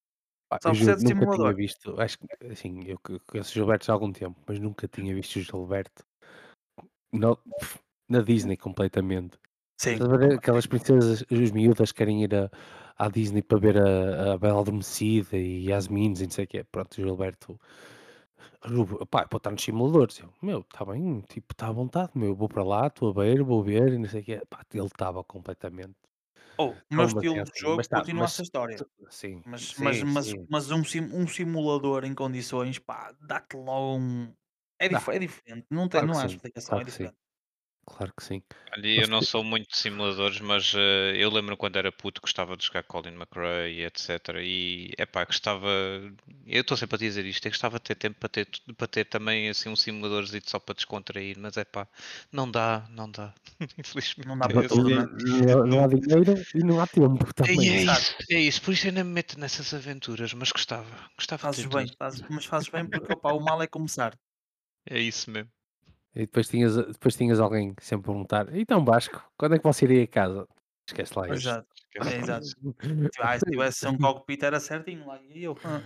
Só 0.62 0.70
eu 0.70 0.76
nunca 0.76 1.00
simulador. 1.00 1.38
tinha 1.38 1.54
visto, 1.54 2.00
acho 2.00 2.20
que 2.20 2.28
assim, 2.46 2.84
eu 2.86 3.00
conheço 3.00 3.50
o 3.50 3.54
Gilberto 3.54 3.92
há 3.92 3.96
algum 3.96 4.12
tempo, 4.12 4.40
mas 4.46 4.60
nunca 4.60 4.88
tinha 4.88 5.16
visto 5.16 5.38
o 5.38 5.42
Gilberto 5.42 6.06
no, 7.14 7.38
na 8.10 8.22
Disney 8.22 8.58
completamente. 8.58 9.38
Sim. 9.78 9.98
Aquelas 10.36 10.66
princesas, 10.66 11.24
os 11.30 11.52
miúdas 11.52 11.92
querem 11.92 12.24
ir 12.24 12.36
a, 12.36 12.50
à 12.98 13.10
Disney 13.10 13.42
para 13.42 13.60
ver 13.60 13.78
a, 13.78 14.34
a 14.34 14.38
Bela 14.38 14.62
Adormecida 14.62 15.38
e 15.38 15.68
Yasmin 15.68 16.14
e 16.16 16.24
não 16.24 16.30
sei 16.32 16.46
o 16.46 16.48
quê. 16.48 16.64
Pronto, 16.64 16.96
Gilberto. 16.96 17.60
Pá, 19.10 19.28
pode 19.28 19.40
estar 19.40 19.52
nos 19.52 19.64
simuladores. 19.64 20.20
Eu, 20.20 20.34
meu, 20.42 20.60
está 20.60 20.86
bem, 20.86 21.22
tipo, 21.22 21.54
está 21.54 21.68
à 21.68 21.72
vontade, 21.72 22.12
meu, 22.16 22.34
vou 22.34 22.48
para 22.48 22.64
lá, 22.64 22.88
estou 22.88 23.10
a 23.10 23.14
ver, 23.14 23.44
vou 23.44 23.62
ver 23.62 23.94
e 23.94 23.98
não 23.98 24.08
sei 24.08 24.22
o 24.22 24.24
quê. 24.24 24.42
Pá, 24.50 24.64
ele 24.74 24.86
estava 24.86 25.24
completamente. 25.24 25.96
Oh, 26.58 26.70
o 26.70 26.76
meu 26.92 27.06
estilo 27.06 27.44
de 27.44 27.60
jogo 27.60 27.78
mas 27.78 27.88
tá, 27.88 28.00
continua 28.00 28.22
mas, 28.22 28.34
essa 28.34 28.44
história. 28.44 28.78
Sim, 29.10 29.42
mas, 29.46 29.62
sim, 29.62 29.84
mas, 29.84 30.04
mas, 30.04 30.26
sim. 30.28 30.46
mas 30.50 30.72
um, 30.72 30.84
sim, 30.84 31.02
um 31.12 31.28
simulador 31.28 32.06
em 32.06 32.14
condições, 32.14 32.78
pá, 32.80 33.14
dá-te 33.20 33.58
logo 33.58 33.98
um. 33.98 34.34
É, 34.80 34.90
dif 34.90 35.10
é 35.10 35.20
diferente, 35.20 35.66
não, 35.70 35.88
tem, 35.88 36.02
claro 36.02 36.08
não 36.08 36.20
há 36.20 36.26
explicação, 36.26 36.70
claro 36.70 36.82
é 36.82 36.86
diferente. 36.86 37.16
Claro 37.86 38.14
que 38.18 38.24
sim. 38.24 38.42
Ali 38.72 39.02
eu 39.02 39.08
não 39.08 39.22
sou 39.22 39.44
muito 39.44 39.70
de 39.70 39.78
simuladores, 39.78 40.40
mas 40.40 40.74
uh, 40.74 40.78
eu 41.16 41.30
lembro 41.30 41.58
quando 41.58 41.76
era 41.76 41.92
puto 41.92 42.22
gostava 42.22 42.56
de 42.56 42.66
jogar 42.66 42.84
Colin 42.84 43.14
McRae 43.14 43.74
e 43.74 43.86
etc. 43.86 44.10
E 44.42 44.94
é 44.98 45.06
pá, 45.06 45.26
gostava. 45.26 45.68
Eu 46.46 46.62
estou 46.62 46.78
sempre 46.78 46.96
a 46.96 47.00
dizer 47.00 47.26
isto, 47.26 47.46
eu 47.46 47.52
gostava 47.52 47.78
de 47.78 47.84
ter 47.84 47.96
tempo 47.96 48.20
para 48.20 48.30
ter, 48.30 48.48
para 48.78 48.88
ter 48.88 49.06
também 49.06 49.50
assim 49.50 49.70
um 49.70 49.76
simuladorzinho 49.76 50.42
só 50.46 50.60
para 50.60 50.76
descontrair, 50.76 51.38
mas 51.38 51.58
é 51.58 51.66
pá, 51.66 51.88
não 52.32 52.50
dá, 52.50 52.88
não 52.90 53.12
dá. 53.12 53.34
Infelizmente. 53.78 54.28
Não 54.28 54.38
dá 54.38 54.48
para 54.48 54.68
tudo, 54.68 54.90
não, 54.90 55.66
não 55.66 55.84
há 55.84 55.88
dinheiro 55.88 56.42
e 56.56 56.60
não 56.60 56.80
há 56.80 56.88
tempo 56.88 57.34
também. 57.34 57.70
É, 57.70 57.74
é 57.74 57.84
isso, 57.84 58.16
é 58.32 58.40
isso, 58.40 58.62
por 58.62 58.74
isso 58.74 58.88
eu 58.88 58.94
nem 58.94 59.04
me 59.04 59.12
meto 59.12 59.38
nessas 59.38 59.74
aventuras, 59.74 60.34
mas 60.34 60.52
gostava. 60.52 61.10
gostava 61.18 61.40
fazes 61.40 61.66
bem, 61.66 61.92
fazes, 62.00 62.24
mas 62.30 62.46
fazes 62.46 62.70
bem 62.70 62.86
porque 62.88 63.12
opa, 63.14 63.34
o 63.34 63.40
mal 63.42 63.62
é 63.62 63.68
começar. 63.68 64.18
É 64.86 65.00
isso 65.00 65.30
mesmo. 65.32 65.50
E 66.16 66.22
depois 66.22 66.48
tinhas, 66.48 66.76
depois 66.76 67.16
tinhas 67.16 67.40
alguém 67.40 67.74
sempre 67.80 68.10
a 68.10 68.14
perguntar: 68.14 68.56
então 68.56 68.84
Vasco, 68.86 69.24
quando 69.38 69.56
é 69.56 69.58
que 69.58 69.64
você 69.64 69.86
iria 69.86 70.04
a 70.04 70.08
casa? 70.08 70.48
Esquece 70.88 71.18
lá 71.18 71.26
isso. 71.28 71.36
Exato, 71.36 71.68
é, 71.96 72.18
exato. 72.18 72.48
Ah, 73.20 73.40
se 73.40 73.46
tivesse 73.46 73.88
um 73.88 73.98
cockpit 73.98 74.44
era 74.44 74.60
certinho 74.60 75.08
lá. 75.08 75.20
E 75.30 75.44
eu. 75.44 75.58
Ah. 75.64 75.82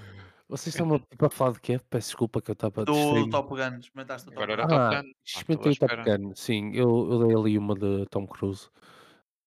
Vocês 0.49 0.73
estão 0.73 0.97
para 1.17 1.29
falar 1.29 1.51
de 1.53 1.59
quê? 1.59 1.79
Peço 1.89 2.07
desculpa 2.07 2.41
que 2.41 2.49
eu 2.49 2.53
estava 2.53 2.85
Do 2.85 3.29
Top 3.29 3.49
Gun, 3.49 3.79
experimentaste 3.79 4.29
o 4.29 4.31
Top 4.31 4.43
Agora 4.43 4.65
Gun. 4.65 4.73
era 4.73 4.83
Top 4.89 4.95
Ah, 4.95 5.01
Gun. 5.01 5.09
Ah, 5.09 5.13
experimentei 5.25 5.71
o 5.71 5.75
Top 5.75 5.95
Gun, 5.95 6.35
sim. 6.35 6.71
Eu, 6.73 7.11
eu 7.11 7.27
dei 7.27 7.35
ali 7.35 7.57
uma 7.57 7.75
de 7.75 8.05
Tom 8.09 8.25
Cruise, 8.25 8.69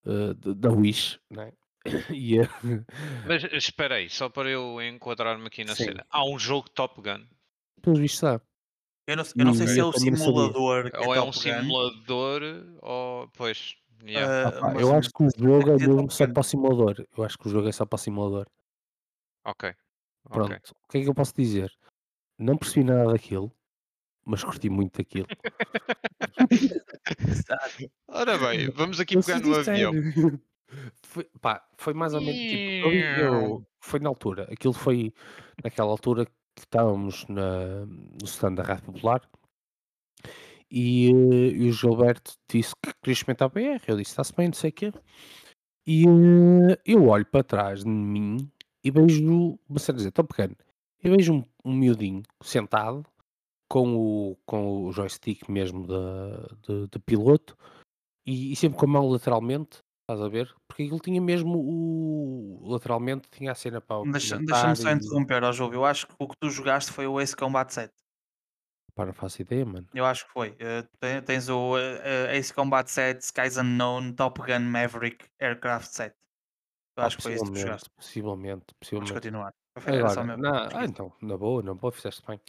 eh, 0.06 0.34
da 0.54 0.70
Wish, 0.70 1.18
né? 1.30 1.52
E, 2.14 2.38
eh, 2.38 2.48
Mas 3.26 3.44
espera 3.52 3.94
aí, 3.94 4.10
só 4.10 4.28
para 4.28 4.50
eu 4.50 4.80
enquadrar-me 4.82 5.46
aqui 5.46 5.64
na 5.64 5.74
Sim. 5.74 5.84
cena. 5.84 6.06
Há 6.10 6.22
um 6.26 6.38
jogo 6.38 6.68
Top 6.68 7.00
Gun. 7.00 7.24
pelos 7.80 7.98
vistos 7.98 8.24
há. 8.24 8.40
Eu 9.10 9.16
não, 9.16 9.24
eu 9.36 9.44
não 9.44 9.54
sei 9.54 9.66
se 9.66 9.80
é 9.80 9.84
o 9.84 9.92
simulador 9.92 10.88
que 10.88 10.98
Ou 10.98 11.12
é 11.12 11.20
um 11.20 11.32
simulador, 11.32 12.42
ou. 12.80 13.28
Pois. 13.36 13.74
Yeah. 14.04 14.60
Ah, 14.62 14.72
eu 14.80 14.94
acho 14.94 15.10
que 15.10 15.24
o 15.24 15.28
jogo 15.36 15.68
é 15.68 15.76
mesmo 15.78 16.08
só 16.12 16.28
para 16.28 16.40
o 16.40 16.44
simulador. 16.44 17.04
Eu 17.18 17.24
acho 17.24 17.36
que 17.36 17.48
o 17.48 17.50
jogo 17.50 17.68
é 17.68 17.72
só 17.72 17.84
para 17.84 17.96
o 17.96 17.98
simulador. 17.98 18.46
Ok. 19.44 19.74
Pronto. 20.28 20.70
O 20.84 20.88
que 20.88 20.98
é 20.98 21.02
que 21.02 21.08
eu 21.08 21.14
posso 21.14 21.34
dizer? 21.34 21.72
Não 22.38 22.56
percebi 22.56 22.84
nada 22.84 23.10
daquilo, 23.10 23.52
mas 24.24 24.44
curti 24.44 24.70
muito 24.70 24.98
daquilo. 24.98 25.26
Ora 28.06 28.38
bem, 28.38 28.70
vamos 28.70 29.00
aqui 29.00 29.20
pegar 29.20 29.40
no 29.40 29.56
avião. 29.56 29.92
Foi, 31.02 31.24
pá, 31.40 31.66
foi 31.76 31.92
mais 31.92 32.14
ou 32.14 32.20
menos 32.20 32.40
tipo, 32.40 32.86
eu, 32.86 32.92
eu, 32.92 33.66
foi 33.80 33.98
na 33.98 34.08
altura, 34.08 34.44
aquilo 34.52 34.72
foi 34.72 35.12
naquela 35.64 35.90
altura 35.90 36.24
que 36.24 36.32
estávamos 36.58 37.26
na, 37.28 37.86
no 37.86 38.24
stand 38.24 38.54
da 38.54 38.62
Rádio 38.62 38.84
Popular 38.84 39.22
e, 40.70 41.08
e 41.10 41.68
o 41.68 41.72
Gilberto 41.72 42.32
disse 42.48 42.74
que 42.82 42.92
queria 43.02 43.12
experimentar 43.12 43.46
a 43.46 43.48
BR. 43.48 43.82
Eu 43.88 43.96
disse, 43.96 44.12
está-se 44.12 44.34
bem, 44.34 44.48
não 44.48 44.54
sei 44.54 44.70
o 44.70 44.72
quê. 44.72 44.92
E 45.86 46.04
eh, 46.04 46.78
eu 46.86 47.08
olho 47.08 47.26
para 47.26 47.42
trás 47.42 47.80
de 47.82 47.88
mim 47.88 48.50
e 48.84 48.90
vejo, 48.90 49.58
você 49.68 49.92
dizer, 49.92 50.12
tão 50.12 50.24
pequeno, 50.24 50.56
eu 51.02 51.16
vejo 51.16 51.34
um, 51.34 51.44
um 51.64 51.74
miudinho 51.74 52.22
sentado 52.42 53.04
com 53.68 53.96
o, 53.96 54.36
com 54.46 54.84
o 54.84 54.92
joystick 54.92 55.48
mesmo 55.48 55.86
de, 55.86 55.94
de, 56.66 56.88
de 56.88 56.98
piloto 56.98 57.56
e, 58.26 58.52
e, 58.52 58.56
sempre 58.56 58.78
com 58.78 58.86
a 58.86 58.88
mão 58.88 59.08
lateralmente, 59.08 59.82
estás 60.12 60.20
a 60.20 60.28
ver? 60.28 60.54
Porque 60.66 60.82
ele 60.82 60.98
tinha 61.00 61.20
mesmo 61.20 61.58
o. 61.58 62.68
lateralmente 62.70 63.28
tinha 63.30 63.52
a 63.52 63.54
cena 63.54 63.80
para 63.80 63.98
o. 63.98 64.10
Deixa-me 64.10 64.46
deixa 64.46 64.74
só 64.74 64.90
e... 64.90 64.94
interromper, 64.94 65.44
ó 65.44 65.52
Jogo. 65.52 65.74
Eu 65.74 65.84
acho 65.84 66.06
que 66.06 66.14
o 66.18 66.28
que 66.28 66.36
tu 66.38 66.50
jogaste 66.50 66.92
foi 66.92 67.06
o 67.06 67.20
Ace 67.20 67.36
Combat 67.36 67.72
7. 67.72 67.92
Pá, 68.94 69.06
não 69.06 69.12
faço 69.12 69.40
ideia, 69.40 69.64
mano. 69.64 69.86
Eu 69.94 70.04
acho 70.04 70.26
que 70.26 70.32
foi. 70.32 70.50
Uh, 70.50 71.22
tens 71.24 71.48
o 71.48 71.76
uh, 71.76 72.30
Ace 72.32 72.52
Combat 72.52 72.90
7, 72.90 73.20
Skies 73.22 73.56
Unknown, 73.56 74.12
Top 74.12 74.40
Gun 74.40 74.60
Maverick, 74.60 75.24
Aircraft 75.38 75.90
7. 75.90 76.14
Eu 76.96 77.02
ah, 77.02 77.06
acho 77.06 77.16
que 77.16 77.22
foi 77.22 77.34
isso 77.34 77.44
que 77.44 77.52
tu 77.52 77.58
jogaste. 77.58 77.90
Possivelmente, 77.90 78.66
possivelmente. 78.78 79.12
Vamos 79.12 79.24
continuar. 79.24 79.54
Agora, 79.76 80.36
na, 80.36 80.68
ah, 80.74 80.84
então, 80.84 81.12
na 81.22 81.36
boa, 81.36 81.62
não 81.62 81.76
boa, 81.76 81.92
fizeste 81.92 82.22
bem. 82.26 82.40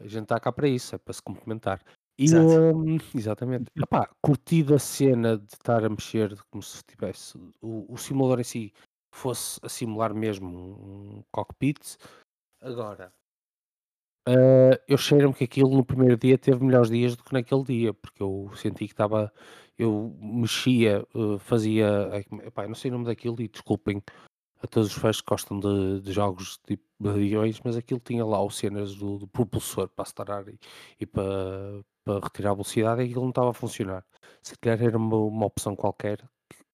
A 0.00 0.06
gente 0.06 0.24
está 0.24 0.40
cá 0.40 0.50
para 0.50 0.66
isso, 0.66 0.94
é 0.94 0.98
para 0.98 1.12
se 1.12 1.22
complementar. 1.22 1.80
E, 2.18 2.24
Exato. 2.24 2.46
Um, 2.46 2.98
exatamente. 3.14 3.70
Epá, 3.76 4.08
curti 4.22 4.64
a 4.72 4.78
cena 4.78 5.36
de 5.36 5.52
estar 5.52 5.84
a 5.84 5.88
mexer 5.88 6.34
como 6.50 6.62
se 6.62 6.82
tivesse 6.84 7.36
o, 7.60 7.92
o 7.92 7.96
simulador 7.98 8.40
em 8.40 8.44
si 8.44 8.72
fosse 9.12 9.60
a 9.62 9.68
simular 9.68 10.14
mesmo 10.14 10.48
um 10.48 11.22
cockpit. 11.30 11.96
Agora, 12.60 13.12
Uh, 14.28 14.74
eu 14.88 14.98
cheiro-me 14.98 15.32
que 15.32 15.44
aquilo 15.44 15.70
no 15.70 15.84
primeiro 15.84 16.16
dia 16.16 16.36
teve 16.36 16.64
melhores 16.64 16.90
dias 16.90 17.14
do 17.14 17.22
que 17.22 17.32
naquele 17.32 17.62
dia, 17.62 17.94
porque 17.94 18.20
eu 18.20 18.50
senti 18.56 18.86
que 18.86 18.92
estava, 18.92 19.32
eu 19.78 20.16
mexia, 20.20 21.06
uh, 21.14 21.38
fazia, 21.38 22.10
epá, 22.44 22.66
não 22.66 22.74
sei 22.74 22.90
o 22.90 22.94
nome 22.94 23.04
daquilo 23.06 23.40
e 23.40 23.46
desculpem 23.46 24.02
a 24.62 24.66
todos 24.66 24.88
os 24.88 24.94
fãs 24.94 25.20
que 25.20 25.28
gostam 25.28 25.58
de, 25.60 26.00
de 26.00 26.12
jogos 26.12 26.58
tipo 26.66 26.84
de 26.98 27.08
aviões, 27.08 27.60
mas 27.64 27.76
aquilo 27.76 28.00
tinha 28.00 28.24
lá 28.24 28.42
os 28.42 28.56
cenas 28.56 28.94
do, 28.94 29.18
do 29.18 29.28
propulsor 29.28 29.88
para 29.88 30.04
acelerar 30.04 30.48
e, 30.48 30.58
e 30.98 31.06
para, 31.06 31.84
para 32.04 32.20
retirar 32.20 32.50
a 32.50 32.54
velocidade 32.54 33.02
e 33.02 33.04
aquilo 33.04 33.22
não 33.22 33.30
estava 33.30 33.50
a 33.50 33.54
funcionar. 33.54 34.04
Se 34.42 34.56
calhar 34.58 34.82
era 34.82 34.96
uma, 34.96 35.16
uma 35.16 35.46
opção 35.46 35.76
qualquer 35.76 36.18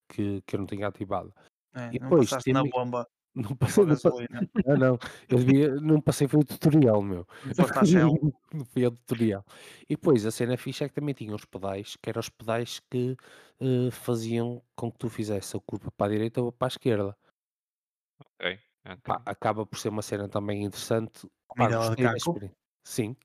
que, 0.07 0.41
que 0.45 0.55
eu 0.55 0.59
não 0.59 0.67
tinha 0.67 0.87
ativado. 0.87 1.33
É, 1.73 1.89
e 1.93 1.99
depois, 1.99 2.29
na 2.47 2.63
bomba 2.71 3.07
Não 3.35 3.55
passei, 3.55 3.83
não, 3.85 3.97
não, 4.65 4.77
não, 4.77 4.99
eu 5.27 5.37
devia, 5.39 5.75
não 5.75 5.99
passei, 5.99 6.27
foi 6.27 6.41
o 6.41 6.45
tutorial, 6.45 7.01
meu. 7.01 7.27
Não 7.43 8.29
não 8.53 8.65
foi 8.71 8.85
o 8.85 8.91
tutorial. 8.91 9.43
E 9.89 9.95
depois, 9.95 10.25
a 10.25 10.31
cena 10.31 10.55
fixa 10.55 10.85
é 10.85 10.87
que 10.87 10.93
também 10.93 11.15
tinha 11.15 11.35
os 11.35 11.43
pedais, 11.43 11.97
que 12.01 12.09
eram 12.09 12.19
os 12.19 12.29
pedais 12.29 12.79
que 12.91 13.17
uh, 13.59 13.91
faziam 13.91 14.61
com 14.75 14.91
que 14.91 14.99
tu 14.99 15.09
fizesse 15.09 15.57
a 15.57 15.59
curva 15.59 15.91
para 15.91 16.07
a 16.07 16.09
direita 16.09 16.41
ou 16.41 16.51
para 16.51 16.67
a 16.67 16.69
esquerda. 16.69 17.17
Ok. 18.39 18.59
okay. 18.85 18.97
Pá, 19.03 19.21
acaba 19.25 19.65
por 19.65 19.77
ser 19.77 19.89
uma 19.89 20.01
cena 20.01 20.27
também 20.27 20.63
interessante. 20.63 21.27
Pá, 21.55 21.69
Sim. 22.85 23.15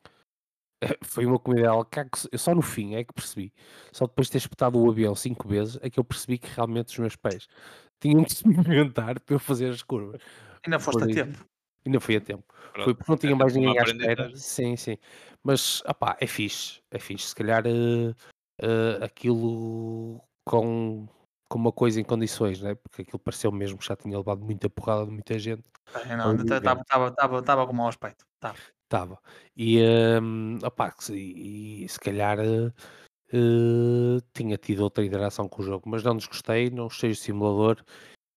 Foi 1.03 1.27
uma 1.27 1.39
comida 1.39 1.71
caco. 1.91 2.19
Eu 2.31 2.39
só 2.39 2.55
no 2.55 2.63
fim 2.63 2.95
é 2.95 3.05
que 3.05 3.13
percebi. 3.13 3.53
Só 3.93 4.07
depois 4.07 4.29
de 4.29 4.33
ter 4.33 4.39
espetado 4.39 4.79
o 4.79 4.91
avião 4.91 5.15
cinco 5.15 5.49
vezes 5.49 5.79
é 5.83 5.91
que 5.91 5.99
eu 5.99 6.05
percebi 6.05 6.39
que 6.39 6.49
realmente 6.55 6.89
os 6.89 6.99
meus 6.99 7.17
pés 7.17 7.49
tinham 8.01 8.23
de 8.23 8.35
se 8.35 8.47
movimentar 8.47 9.21
para 9.21 9.35
eu 9.35 9.41
fazer 9.41 9.71
as 9.71 9.83
curvas. 9.83 10.21
Ainda 10.65 10.79
foste 10.79 11.01
Por 11.01 11.11
a 11.11 11.15
tempo. 11.15 11.47
Ainda 11.87 12.01
fui 12.01 12.17
a 12.17 12.21
tempo. 12.21 12.45
Pronto. 12.73 12.85
Foi 12.85 12.95
porque 12.95 13.11
não 13.11 13.19
tinha 13.19 13.33
é 13.33 13.37
mais 13.37 13.55
ninguém 13.55 13.79
à 13.79 13.83
espera. 13.83 14.37
Sim, 14.37 14.77
sim. 14.77 14.99
Mas, 15.43 15.83
opá, 15.87 16.17
é 16.21 16.27
fixe. 16.27 16.83
É 16.91 16.99
fixe. 16.99 17.29
Se 17.29 17.35
calhar 17.35 17.65
uh, 17.67 18.11
uh, 18.11 19.05
aquilo 19.05 20.21
com, 20.45 21.09
com 21.49 21.59
uma 21.59 21.73
coisa 21.73 22.01
em 22.01 22.05
condições, 22.05 22.61
né? 22.61 22.75
porque 22.75 23.03
aquilo 23.03 23.19
pareceu 23.19 23.51
mesmo 23.51 23.79
que 23.79 23.87
já 23.87 23.97
tinha 23.97 24.17
levado 24.17 24.45
muita 24.45 24.69
porrada 24.69 25.07
de 25.07 25.13
muita 25.13 25.39
gente. 25.39 25.65
É, 25.95 26.17
não, 26.17 26.35
estava 26.35 27.67
com 27.67 27.73
mau 27.73 27.89
aspecto. 27.89 28.27
Estava. 28.85 29.19
E, 29.57 29.83
um, 30.23 30.59
opá, 30.65 30.95
e, 31.11 31.85
e 31.85 31.89
se 31.89 31.99
calhar 31.99 32.39
uh, 32.39 34.21
tinha 34.33 34.57
tido 34.57 34.81
outra 34.81 35.05
interação 35.05 35.49
com 35.49 35.63
o 35.63 35.65
jogo, 35.65 35.89
mas 35.89 36.03
não 36.03 36.17
desgostei, 36.17 36.71
não 36.71 36.85
gostei 36.85 37.11
do 37.11 37.17
simulador 37.17 37.85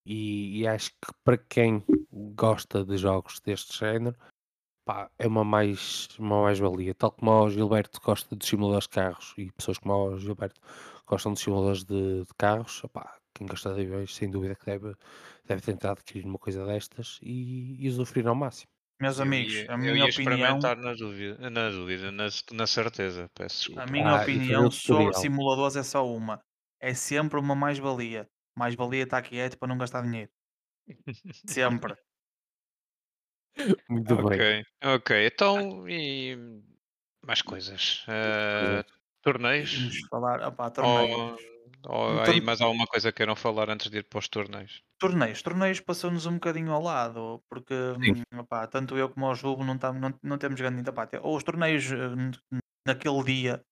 e, 0.06 0.60
e 0.60 0.68
acho 0.68 0.92
que 0.92 1.14
para 1.24 1.38
quem 1.38 1.84
gosta 2.12 2.84
de 2.84 2.98
jogos 2.98 3.40
deste 3.40 3.78
género, 3.78 4.18
pá, 4.86 5.10
é 5.18 5.28
uma 5.28 5.44
mais 5.44 6.08
uma 6.18 6.44
mais-valia. 6.44 6.96
Tal 6.96 7.12
como 7.12 7.32
o 7.32 7.50
Gilberto 7.50 8.00
gosta 8.02 8.36
de 8.36 8.46
simuladores 8.46 8.86
de 8.86 8.90
carros 8.90 9.34
e 9.38 9.52
pessoas 9.52 9.78
como 9.78 9.94
o 9.94 10.18
Gilberto 10.18 10.60
gostam 11.08 11.34
de 11.34 11.40
simuladores 11.40 11.84
de, 11.84 12.22
de 12.22 12.34
carros, 12.38 12.84
opá, 12.84 13.18
quem 13.34 13.48
gosta 13.48 13.74
de 13.74 13.82
aviões, 13.82 14.16
sem 14.16 14.30
dúvida 14.30 14.56
que 14.56 14.66
deve, 14.66 14.96
deve 15.46 15.62
tentar 15.62 15.92
adquirir 15.92 16.26
uma 16.26 16.38
coisa 16.38 16.66
destas 16.66 17.20
e, 17.22 17.76
e 17.80 17.90
usufruir 17.90 18.28
ao 18.28 18.36
máximo. 18.36 18.72
Meus 19.00 19.20
amigos, 19.20 19.54
ia, 19.54 19.72
a 19.72 19.78
minha 19.78 20.06
opinião. 20.06 20.60
na 20.60 20.94
dúvida, 20.94 21.50
na, 21.50 21.70
dúvida 21.70 22.12
na, 22.12 22.28
na 22.52 22.68
certeza, 22.68 23.28
peço 23.34 23.58
desculpa. 23.58 23.82
A 23.82 23.88
minha 23.88 24.12
ah, 24.12 24.22
opinião 24.22 24.70
sobre 24.70 25.14
simuladores 25.14 25.76
é 25.76 25.82
só 25.82 26.08
uma: 26.08 26.40
é 26.80 26.94
sempre 26.94 27.40
uma 27.40 27.56
mais-valia. 27.56 28.30
Mais-valia 28.56 29.04
estar 29.04 29.24
quieto 29.24 29.58
para 29.58 29.70
não 29.70 29.78
gastar 29.78 30.04
dinheiro. 30.04 30.30
Sempre. 31.48 31.96
Muito 33.90 34.14
okay. 34.14 34.38
bem. 34.38 34.66
Ok, 34.84 35.26
então 35.26 35.90
e 35.90 36.38
mais 37.26 37.42
coisas. 37.42 38.06
Uh, 38.08 38.86
torneios? 39.22 39.74
Vamos 39.74 40.00
falar, 40.10 40.48
opá, 40.48 40.70
torneios. 40.70 41.42
Ou 41.88 42.22
aí 42.22 42.42
mais 42.42 42.62
alguma 42.62 42.86
coisa 42.86 43.12
que 43.12 43.18
queiram 43.18 43.36
falar 43.36 43.70
antes 43.70 43.90
de 43.90 43.98
ir 43.98 44.04
para 44.04 44.20
os 44.20 44.28
torneios? 44.28 44.84
Torneios, 45.00 45.42
torneios 45.42 45.80
passou-nos 45.80 46.26
um 46.26 46.34
bocadinho 46.34 46.72
ao 46.72 46.82
lado, 46.82 47.44
porque 47.50 47.74
hum, 47.74 48.40
opá, 48.40 48.68
tanto 48.68 48.96
eu 48.98 49.10
como 49.10 49.28
o 49.28 49.36
Jubo 49.36 49.64
não, 49.64 49.78
tam, 49.78 49.94
não, 49.94 50.14
não 50.22 50.38
temos 50.38 50.60
grande 50.60 50.88
opá, 50.88 51.10
ou 51.22 51.36
os 51.36 51.44
torneios 51.44 51.92
eh, 51.92 52.60
naquele 52.88 53.24
dia, 53.24 53.64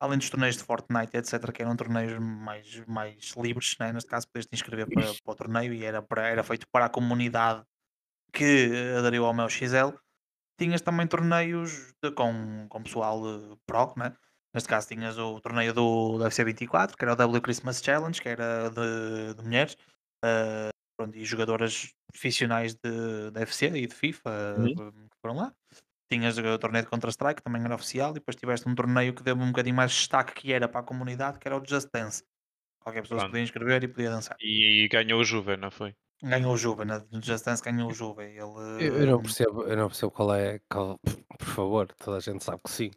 além 0.00 0.18
dos 0.18 0.30
torneios 0.30 0.56
de 0.56 0.64
Fortnite, 0.64 1.16
etc., 1.16 1.52
que 1.52 1.62
eram 1.62 1.76
torneios 1.76 2.18
mais, 2.18 2.84
mais 2.86 3.34
livres, 3.36 3.76
né? 3.78 3.92
neste 3.92 4.10
caso 4.10 4.26
podias 4.26 4.46
te 4.46 4.54
inscrever 4.54 4.88
para, 4.88 5.06
para 5.24 5.32
o 5.32 5.36
torneio 5.36 5.72
e 5.72 5.84
era, 5.84 6.02
para, 6.02 6.28
era 6.28 6.42
feito 6.42 6.66
para 6.72 6.86
a 6.86 6.90
comunidade 6.90 7.62
que 8.32 8.70
aderiu 8.98 9.24
ao 9.26 9.34
meu 9.34 9.48
XL. 9.48 9.96
Tinhas 10.58 10.80
também 10.80 11.06
torneios 11.06 11.92
de, 12.02 12.10
com, 12.12 12.66
com 12.68 12.82
pessoal 12.82 13.22
uh, 13.22 13.56
pro, 13.66 13.94
né? 13.96 14.14
Neste 14.54 14.68
caso 14.68 14.86
tinhas 14.86 15.18
o 15.18 15.40
torneio 15.40 15.74
do, 15.74 16.18
do 16.18 16.26
FC 16.26 16.44
24, 16.44 16.96
que 16.96 17.04
era 17.04 17.12
o 17.12 17.16
W 17.16 17.40
Christmas 17.42 17.82
Challenge, 17.82 18.22
que 18.22 18.28
era 18.28 18.70
de, 18.70 19.34
de 19.34 19.42
mulheres, 19.42 19.76
uh, 20.24 20.70
pronto, 20.96 21.18
e 21.18 21.24
jogadoras 21.24 21.92
profissionais 22.12 22.74
de, 22.74 23.32
de 23.32 23.40
FC 23.42 23.66
e 23.66 23.86
de 23.88 23.94
FIFA 23.94 24.54
uhum. 24.58 24.92
que 25.08 25.18
foram 25.20 25.36
lá. 25.36 25.52
Tinhas 26.08 26.38
o 26.38 26.58
torneio 26.58 26.84
de 26.84 26.90
Counter-Strike, 26.90 27.36
que 27.36 27.42
também 27.42 27.64
era 27.64 27.74
oficial, 27.74 28.12
e 28.12 28.14
depois 28.14 28.36
tiveste 28.36 28.68
um 28.68 28.74
torneio 28.76 29.12
que 29.12 29.24
deu 29.24 29.34
um 29.34 29.48
bocadinho 29.48 29.74
mais 29.74 29.90
destaque 29.90 30.34
que 30.34 30.52
era 30.52 30.68
para 30.68 30.80
a 30.80 30.84
comunidade, 30.84 31.40
que 31.40 31.48
era 31.48 31.58
o 31.58 31.64
Just 31.66 31.88
Dance. 31.92 32.22
Qualquer 32.80 33.02
pessoa 33.02 33.20
se 33.20 33.26
podia 33.26 33.42
inscrever 33.42 33.82
e 33.82 33.88
podia 33.88 34.10
dançar. 34.10 34.36
E 34.38 34.86
ganhou 34.88 35.20
o 35.20 35.24
Juve, 35.24 35.56
não 35.56 35.70
foi? 35.70 35.96
Ganhou 36.22 36.52
o 36.52 36.56
Juve, 36.56 36.84
no 36.84 37.22
Just 37.22 37.44
Dance 37.44 37.62
ganhou 37.62 37.90
o 37.90 37.94
Juve. 37.94 38.22
Ele, 38.22 38.40
eu, 38.40 38.80
eu, 38.80 39.06
não 39.06 39.20
percebo, 39.20 39.64
eu 39.64 39.76
não 39.76 39.88
percebo 39.88 40.12
qual 40.12 40.34
é, 40.34 40.60
qual, 40.70 41.00
por 41.38 41.46
favor, 41.46 41.92
toda 41.94 42.18
a 42.18 42.20
gente 42.20 42.44
sabe 42.44 42.60
que 42.62 42.70
sim. 42.70 42.90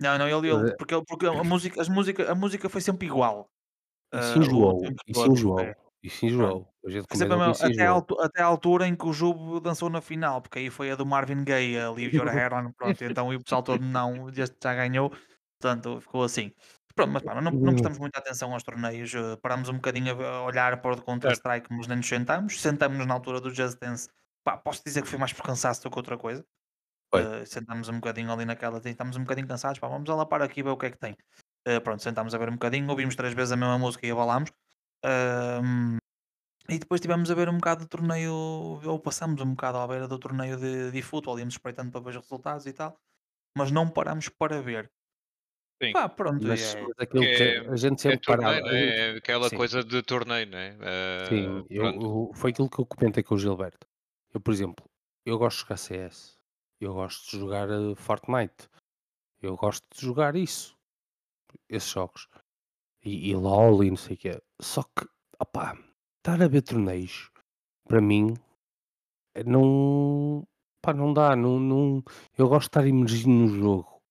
Não, 0.00 0.18
não, 0.18 0.28
ele, 0.28 0.50
ele 0.50 0.76
porque, 0.76 0.94
porque 1.06 1.26
a 1.26 1.42
música, 1.42 1.80
as 1.80 1.88
música, 1.88 2.30
a 2.30 2.34
música 2.34 2.68
foi 2.68 2.80
sempre 2.80 3.06
igual. 3.06 3.48
Isso 4.14 4.38
enjoou, 4.38 4.82
uh, 4.82 4.94
isso 5.06 5.26
enjoou, 5.26 5.60
é. 5.60 5.76
isso 6.02 6.26
enjoou. 6.26 6.68
até, 7.60 7.86
a 7.86 7.90
altura, 7.90 8.24
até 8.24 8.42
a 8.42 8.46
altura 8.46 8.86
em 8.86 8.94
que 8.94 9.06
o 9.06 9.12
Jubo 9.12 9.60
dançou 9.60 9.90
na 9.90 10.00
final, 10.00 10.40
porque 10.40 10.58
aí 10.58 10.70
foi 10.70 10.90
a 10.90 10.96
do 10.96 11.04
Marvin 11.04 11.42
Gaye, 11.44 11.78
a 11.78 11.90
Leave 11.90 12.16
Your 12.16 12.28
Hair 12.30 12.52
On, 12.54 12.72
pronto, 12.72 13.04
então 13.04 13.34
o 13.34 13.42
pessoal 13.42 13.62
todo 13.62 13.84
não, 13.84 14.28
este 14.28 14.56
já 14.62 14.74
ganhou, 14.74 15.10
portanto 15.60 16.00
ficou 16.00 16.22
assim. 16.22 16.52
Pronto, 16.94 17.12
mas 17.12 17.22
pá, 17.22 17.38
não, 17.40 17.50
não 17.50 17.72
prestamos 17.72 17.98
muita 17.98 18.20
atenção 18.20 18.54
aos 18.54 18.62
torneios, 18.62 19.12
uh, 19.12 19.36
parámos 19.42 19.68
um 19.68 19.74
bocadinho 19.74 20.18
a 20.24 20.44
olhar 20.44 20.80
para 20.80 20.94
o 20.94 21.02
Counter-Strike, 21.02 21.66
mas 21.70 21.86
nem 21.86 21.98
nos 21.98 22.08
sentamos, 22.08 22.60
sentamos 22.60 23.04
na 23.04 23.12
altura 23.12 23.38
do 23.38 23.52
Just 23.52 23.78
Dance, 23.78 24.08
pá, 24.42 24.56
posso 24.56 24.82
dizer 24.82 25.02
que 25.02 25.08
foi 25.08 25.18
mais 25.18 25.32
por 25.32 25.44
cansaço 25.44 25.82
do 25.82 25.90
que 25.90 25.98
outra 25.98 26.16
coisa. 26.16 26.42
Uh, 27.14 27.46
sentámos 27.46 27.88
um 27.88 27.94
bocadinho 27.94 28.30
ali 28.32 28.44
naquela, 28.44 28.80
estamos 28.84 29.16
um 29.16 29.20
bocadinho 29.20 29.46
cansados, 29.46 29.78
pá, 29.78 29.88
vamos 29.88 30.08
lá 30.08 30.26
para 30.26 30.44
aqui 30.44 30.62
ver 30.62 30.70
o 30.70 30.76
que 30.76 30.86
é 30.86 30.90
que 30.90 30.98
tem. 30.98 31.12
Uh, 31.66 31.80
pronto, 31.82 32.02
sentámos 32.02 32.34
a 32.34 32.38
ver 32.38 32.48
um 32.48 32.54
bocadinho, 32.54 32.88
ouvimos 32.90 33.16
três 33.16 33.32
vezes 33.32 33.52
a 33.52 33.56
mesma 33.56 33.78
música 33.78 34.06
e 34.06 34.10
abalámos. 34.10 34.50
Uh, 35.04 35.98
e 36.68 36.78
depois 36.78 36.98
estivemos 36.98 37.30
a 37.30 37.34
ver 37.34 37.48
um 37.48 37.56
bocado 37.56 37.82
de 37.82 37.88
torneio, 37.88 38.32
ou 38.32 38.98
passamos 38.98 39.40
um 39.40 39.50
bocado 39.50 39.78
à 39.78 39.86
beira 39.86 40.08
do 40.08 40.18
torneio 40.18 40.56
de, 40.56 40.90
de 40.90 41.02
futebol, 41.02 41.38
íamos 41.38 41.54
espreitando 41.54 41.92
para 41.92 42.00
ver 42.00 42.10
os 42.10 42.16
resultados 42.16 42.66
e 42.66 42.72
tal, 42.72 42.98
mas 43.56 43.70
não 43.70 43.88
paramos 43.88 44.28
para 44.28 44.60
ver. 44.60 44.90
Sim. 45.82 45.92
Pá, 45.92 46.08
pronto, 46.08 46.44
mas, 46.44 46.74
é, 46.74 46.80
mas 46.80 46.92
aquilo 46.98 47.22
que, 47.22 47.42
é, 47.42 47.58
a 47.68 47.76
gente 47.76 48.00
sempre 48.00 48.16
é 48.16 48.20
torneio, 48.20 48.62
parava. 48.62 48.76
É 48.76 49.10
aquela 49.16 49.48
sim. 49.48 49.56
coisa 49.56 49.84
de 49.84 50.02
torneio, 50.02 50.46
não 50.46 50.58
é? 50.58 50.72
Uh, 50.72 51.28
sim, 51.28 51.66
eu, 51.70 51.84
eu, 51.84 52.30
foi 52.34 52.50
aquilo 52.50 52.70
que 52.70 52.78
eu 52.78 52.86
comentei 52.86 53.22
com 53.22 53.34
o 53.34 53.38
Gilberto. 53.38 53.86
Eu, 54.32 54.40
por 54.40 54.52
exemplo, 54.52 54.88
eu 55.24 55.38
gosto 55.38 55.58
de 55.58 55.62
jogar 55.64 55.76
CS. 55.76 56.35
Eu 56.80 56.94
gosto 56.94 57.30
de 57.30 57.38
jogar 57.38 57.70
uh, 57.70 57.94
Fortnite. 57.96 58.68
Eu 59.40 59.56
gosto 59.56 59.86
de 59.94 60.04
jogar 60.04 60.36
isso. 60.36 60.76
Esses 61.68 61.88
jogos. 61.88 62.28
E, 63.04 63.30
e 63.30 63.34
LOL 63.34 63.82
e 63.84 63.90
não 63.90 63.96
sei 63.96 64.14
o 64.14 64.18
quê. 64.18 64.42
Só 64.60 64.82
que, 64.82 65.06
opá, 65.40 65.76
estar 66.18 66.42
a 66.42 66.48
ver 66.48 66.62
torneios, 66.62 67.30
para 67.88 68.00
mim, 68.00 68.34
eh, 69.34 69.44
não. 69.44 70.46
Pá, 70.82 70.92
não 70.92 71.12
dá. 71.12 71.34
Não, 71.36 71.58
não, 71.58 72.02
eu 72.36 72.48
gosto 72.48 72.62
de 72.62 72.68
estar 72.68 72.86
imergido 72.86 73.30
no 73.30 73.48
jogo. 73.48 74.02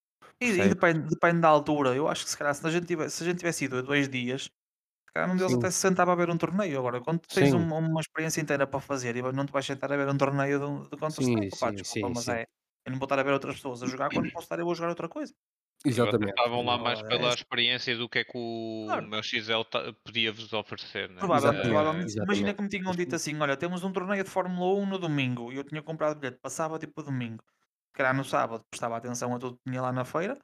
E, 0.42 0.48
e 0.52 0.70
depende, 0.70 1.10
depende 1.10 1.42
da 1.42 1.50
altura. 1.50 1.96
Eu 1.96 2.08
acho 2.08 2.24
que 2.24 2.32
se 2.32 2.38
calhar 2.38 2.54
se 2.54 2.66
a 2.66 2.72
gente 2.72 2.88
tivesse, 2.88 3.18
se 3.18 3.24
a 3.24 3.28
gente 3.28 3.40
tivesse 3.40 3.66
ido 3.66 3.78
a 3.78 3.82
dois 3.82 4.10
dias, 4.10 4.50
calhar 5.16 5.32
um 5.32 5.38
deles 5.38 5.54
Sim. 5.54 5.58
até 5.58 5.72
se 5.72 5.78
sentava 5.78 6.12
a 6.12 6.16
ver 6.16 6.30
um 6.30 6.38
torneio. 6.38 6.78
Agora, 6.78 7.02
quando 7.02 7.22
tens 7.22 7.54
uma, 7.54 7.78
uma, 7.78 8.02
experiência 8.02 8.42
inteira 8.42 8.68
para 8.68 8.80
fazer 8.80 9.16
e 9.16 9.22
não 9.22 9.46
te 9.46 9.52
vais 9.52 9.66
sentar 9.66 9.92
a 9.92 9.98
ver 9.98 10.08
um 10.08 10.18
torneio 10.18 10.60
de, 10.60 10.90
de 10.90 10.98
Counter-Strike, 10.98 11.50
desculpa, 11.50 11.84
sim, 11.84 12.02
mas 12.02 12.26
sim. 12.26 12.32
é. 12.32 12.46
Eu 12.86 12.92
não 12.92 13.00
vou 13.00 13.06
estar 13.06 13.18
a 13.18 13.24
ver 13.24 13.32
outras 13.32 13.56
pessoas 13.56 13.82
a 13.82 13.88
jogar 13.88 14.10
quando 14.10 14.32
posso 14.32 14.46
estar 14.46 14.60
eu 14.60 14.70
a 14.70 14.74
jogar 14.76 14.90
outra 14.90 15.10
coisa. 15.10 15.34
Exatamente. 15.84 16.30
Estavam 16.30 16.64
lá 16.64 16.78
mais 16.78 17.02
pela 17.02 17.30
é 17.30 17.34
experiência 17.34 17.98
do 17.98 18.08
que 18.08 18.20
é 18.20 18.24
que 18.24 18.38
o 18.38 18.86
claro. 18.86 19.08
meu 19.08 19.24
XL 19.24 19.62
podia-vos 20.04 20.54
oferecer. 20.54 21.10
Né? 21.10 21.18
Provavelmente, 21.20 21.68
provavelmente. 21.68 22.18
Imagina 22.18 22.54
que 22.54 22.62
me 22.62 22.70
tinham 22.70 22.92
dito 22.92 23.16
assim: 23.16 23.40
olha, 23.40 23.58
temos 23.58 23.84
um 23.84 23.92
torneio 23.92 24.24
de 24.24 24.30
Fórmula 24.30 24.82
1 24.82 24.86
no 24.86 25.00
domingo 25.00 25.52
e 25.52 25.56
eu 25.56 25.64
tinha 25.64 25.82
comprado 25.82 26.20
bilhete, 26.20 26.40
passava 26.42 26.78
tipo 26.78 27.02
domingo. 27.02 27.44
Se 27.88 27.94
calhar 27.94 28.16
no 28.16 28.24
sábado 28.24 28.64
prestava 28.70 28.98
atenção 28.98 29.34
a 29.34 29.40
tudo 29.40 29.58
que 29.58 29.70
tinha 29.70 29.82
lá 29.82 29.92
na 29.92 30.06
feira 30.06 30.38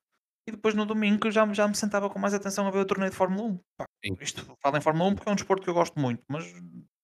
e 0.48 0.52
depois 0.52 0.74
no 0.74 0.86
domingo 0.86 1.30
já, 1.30 1.52
já 1.54 1.68
me 1.68 1.76
sentava 1.76 2.10
com 2.10 2.20
mais 2.20 2.34
atenção 2.34 2.68
a 2.68 2.72
ver 2.72 2.80
o 2.80 2.86
torneio 2.86 3.12
de 3.12 3.18
Fórmula 3.18 3.44
1. 3.44 3.60
Pá, 3.78 3.86
isto 4.20 4.58
fala 4.62 4.78
em 4.78 4.82
Fórmula 4.82 5.10
1 5.12 5.16
porque 5.16 5.30
é 5.30 5.32
um 5.32 5.36
desporto 5.36 5.64
que 5.64 5.70
eu 5.70 5.74
gosto 5.74 6.00
muito, 6.00 6.24
mas 6.28 6.52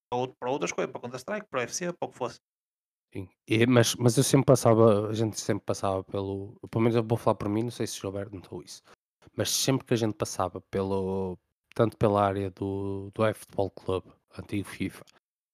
para 0.10 0.52
outras 0.52 0.72
coisas, 0.72 0.92
para 0.92 1.02
Counter-Strike, 1.02 1.48
para 1.50 1.62
UFC, 1.62 1.94
para 1.94 2.08
o 2.08 2.12
que 2.12 2.18
fosse. 2.18 2.40
Sim. 3.14 3.30
E, 3.48 3.66
mas, 3.66 3.96
mas 3.96 4.18
eu 4.18 4.24
sempre 4.24 4.46
passava, 4.46 5.10
a 5.10 5.14
gente 5.14 5.40
sempre 5.40 5.66
passava 5.66 6.04
pelo. 6.04 6.58
Pelo 6.70 6.84
menos 6.84 6.96
eu 6.96 7.04
vou 7.04 7.18
falar 7.18 7.36
por 7.36 7.50
mim, 7.50 7.64
não 7.64 7.72
sei 7.72 7.88
se 7.88 7.98
o 7.98 8.02
Gilberto 8.02 8.36
notou 8.36 8.62
isso. 8.62 8.82
Mas 9.36 9.50
sempre 9.50 9.86
que 9.86 9.94
a 9.94 9.98
gente 9.98 10.16
passava 10.16 10.62
pelo. 10.70 11.38
Tanto 11.74 11.96
pela 11.98 12.26
área 12.26 12.50
do, 12.52 13.12
do 13.14 13.24
F-Futebol 13.24 13.70
Club, 13.70 14.06
antigo 14.38 14.68
FIFA, 14.68 15.06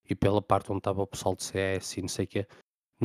e 0.08 0.14
pela 0.14 0.40
parte 0.40 0.72
onde 0.72 0.78
estava 0.78 1.02
o 1.02 1.06
pessoal 1.06 1.36
de 1.36 1.44
CS 1.44 1.98
e 1.98 2.00
não 2.00 2.08
sei 2.08 2.24
o 2.24 2.28
quê, 2.28 2.46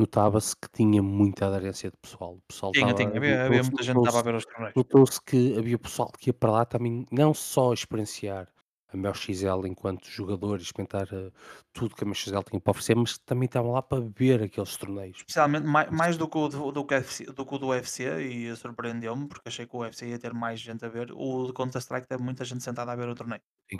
notava-se 0.00 0.56
que 0.56 0.68
tinha 0.72 1.02
muita 1.02 1.46
aderência 1.46 1.90
de 1.90 1.96
pessoal. 1.96 2.34
O 2.34 2.42
pessoal 2.48 2.72
tinha, 2.72 2.92
tinha. 2.94 3.08
Havia, 3.08 3.44
havia 3.44 3.62
muita 3.62 3.82
gente 3.82 3.94
que 3.94 4.00
estava 4.00 4.18
a 4.18 4.22
ver 4.22 4.34
os 4.34 4.44
torneios. 4.44 4.74
Notou-se 4.74 5.20
que 5.22 5.58
havia 5.58 5.78
pessoal 5.78 6.10
que 6.18 6.30
ia 6.30 6.34
para 6.34 6.50
lá 6.50 6.64
também, 6.64 7.06
não 7.10 7.32
só 7.32 7.72
experienciar 7.72 8.48
a 8.92 8.96
maior 8.96 9.14
XL 9.14 9.66
enquanto 9.66 10.08
jogador 10.08 10.58
e 10.58 10.62
experimentar 10.62 11.06
uh, 11.12 11.32
tudo 11.72 11.94
que 11.94 12.02
a 12.02 12.06
maior 12.06 12.16
XL 12.16 12.40
tinha 12.42 12.60
para 12.60 12.70
oferecer, 12.70 12.96
mas 12.96 13.18
também 13.18 13.46
estavam 13.46 13.72
lá 13.72 13.82
para 13.82 14.00
beber 14.00 14.42
aqueles 14.42 14.76
torneios. 14.76 15.18
Especialmente 15.18 15.66
mais, 15.66 15.90
mais 15.90 16.16
do, 16.16 16.28
que 16.28 16.38
o 16.38 16.48
do, 16.48 16.72
do, 16.72 16.84
que 16.84 16.94
UFC, 16.94 17.26
do 17.26 17.46
que 17.46 17.54
o 17.54 17.58
do 17.58 17.68
UFC 17.68 18.04
e 18.20 18.56
surpreendeu-me 18.56 19.28
porque 19.28 19.48
achei 19.48 19.66
que 19.66 19.76
o 19.76 19.80
UFC 19.80 20.08
ia 20.08 20.18
ter 20.18 20.34
mais 20.34 20.60
gente 20.60 20.84
a 20.84 20.88
ver. 20.88 21.12
O 21.12 21.46
de 21.46 21.52
Counter-Strike 21.52 22.08
teve 22.08 22.22
muita 22.22 22.44
gente 22.44 22.64
sentada 22.64 22.92
a 22.92 22.96
ver 22.96 23.08
o 23.08 23.14
torneio. 23.14 23.42
Sim. 23.70 23.76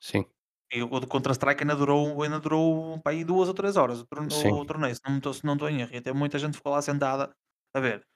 Sim. 0.00 0.24
E 0.72 0.82
o 0.82 1.00
de 1.00 1.06
Counter-Strike 1.06 1.62
ainda 1.62 1.76
durou, 1.76 2.22
ainda 2.22 2.40
durou 2.40 3.00
aí 3.04 3.22
duas 3.24 3.48
ou 3.48 3.54
três 3.54 3.76
horas 3.76 4.00
o, 4.00 4.06
torneio, 4.06 4.54
o 4.54 4.64
torneio 4.64 4.94
se 4.94 5.00
não 5.06 5.18
estou 5.18 5.34
se 5.34 5.44
não 5.44 5.54
estou 5.54 5.68
em 5.68 5.82
erro. 5.82 5.90
E 5.92 5.98
até 5.98 6.12
muita 6.12 6.38
gente 6.38 6.56
ficou 6.56 6.72
lá 6.72 6.82
sentada 6.82 7.34
a 7.74 7.80
ver. 7.80 8.06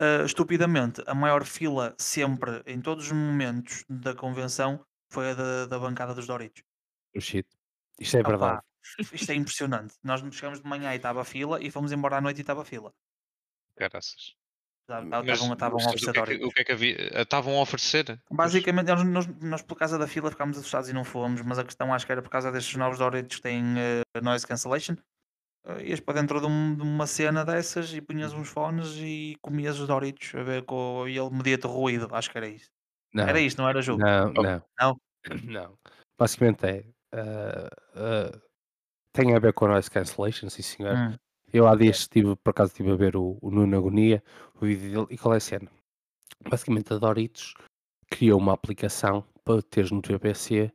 Uh, 0.00 0.24
estupidamente, 0.24 1.02
a 1.06 1.14
maior 1.14 1.44
fila 1.44 1.94
sempre, 1.98 2.62
em 2.66 2.80
todos 2.80 3.06
os 3.06 3.12
momentos 3.12 3.84
da 3.88 4.14
convenção, 4.14 4.84
foi 5.12 5.30
a 5.30 5.34
da, 5.34 5.66
da 5.66 5.78
bancada 5.78 6.14
dos 6.14 6.26
Doritos. 6.26 6.62
O 7.14 7.20
shit. 7.20 7.46
Isto 7.98 8.18
é 8.18 8.22
verdade. 8.22 8.62
Isto 9.12 9.32
é 9.32 9.34
impressionante. 9.34 9.94
Nós 10.02 10.22
chegamos 10.34 10.60
de 10.60 10.66
manhã 10.66 10.92
e 10.92 10.96
estava 10.96 11.24
fila 11.24 11.62
e 11.62 11.70
fomos 11.70 11.92
embora 11.92 12.16
à 12.16 12.20
noite 12.20 12.38
e 12.38 12.40
estava 12.40 12.64
fila. 12.64 12.92
Graças. 13.76 14.34
Estavam 14.88 15.78
a 15.78 15.90
oferecer 15.90 16.42
o 16.42 16.50
que, 16.50 16.60
é 16.60 16.64
que, 16.64 16.72
havia? 16.72 16.96
Eh, 16.96 17.22
estavam 17.22 17.58
a 17.58 17.60
oferecer? 17.60 18.18
Basicamente, 18.30 18.86
nós, 18.86 19.04
nós, 19.04 19.26
nós, 19.42 19.62
por 19.62 19.76
causa 19.76 19.98
da 19.98 20.06
fila 20.06 20.30
ficámos 20.30 20.56
assustados 20.56 20.88
e 20.88 20.94
não 20.94 21.04
fomos, 21.04 21.42
mas 21.42 21.58
a 21.58 21.64
questão 21.64 21.92
acho 21.92 22.06
que 22.06 22.12
era 22.12 22.22
por 22.22 22.30
causa 22.30 22.50
destes 22.50 22.74
novos 22.76 22.98
Doritos 22.98 23.36
que 23.36 23.42
têm 23.42 23.62
uh, 23.62 24.22
noise 24.22 24.46
cancellation. 24.46 24.96
Uh, 25.66 25.80
ias 25.82 26.00
para 26.00 26.20
dentro 26.20 26.40
de, 26.40 26.46
um, 26.46 26.74
de, 26.74 26.82
uma 26.82 27.06
cena 27.06 27.44
dessas 27.44 27.92
e 27.92 28.00
punhas 28.00 28.32
uns 28.32 28.48
fones 28.48 28.94
e 28.96 29.36
comias 29.42 29.78
os 29.78 29.86
Doritos 29.86 30.34
a 30.34 30.42
ver 30.42 30.64
com, 30.64 31.06
e 31.06 31.18
ele 31.18 31.30
media-te 31.30 31.66
ruído, 31.66 32.08
acho 32.12 32.30
que 32.30 32.38
era 32.38 32.48
isso. 32.48 32.70
Não, 33.12 33.28
era 33.28 33.40
isto, 33.40 33.60
não 33.60 33.68
era 33.68 33.82
jogo? 33.82 34.00
Não, 34.00 34.32
não. 34.32 34.62
Não? 34.80 35.00
Não. 35.44 35.78
Basicamente 36.18 36.64
é. 36.64 36.84
Uh, 37.14 37.68
uh, 37.98 38.40
tem 39.12 39.34
a 39.34 39.38
ver 39.38 39.52
com 39.52 39.66
noise 39.66 39.90
cancellation, 39.90 40.48
sim 40.48 40.62
senhor. 40.62 40.94
Hum. 40.96 41.14
Eu 41.52 41.66
há 41.66 41.74
dias 41.74 42.00
estive, 42.00 42.36
por 42.36 42.50
acaso 42.50 42.72
estive 42.72 42.90
a 42.90 42.96
ver 42.96 43.16
o, 43.16 43.38
o 43.40 43.50
Nuno 43.50 43.76
Agonia, 43.76 44.22
o 44.60 44.66
vídeo 44.66 44.90
dele, 44.90 45.06
e 45.10 45.18
qual 45.18 45.34
é 45.34 45.38
a 45.38 45.40
cena? 45.40 45.70
Basicamente 46.48 46.92
a 46.92 46.98
Doritos 46.98 47.54
criou 48.10 48.38
uma 48.38 48.52
aplicação 48.52 49.24
para 49.44 49.62
teres 49.62 49.90
no 49.90 50.02
teu 50.02 50.20
PC 50.20 50.70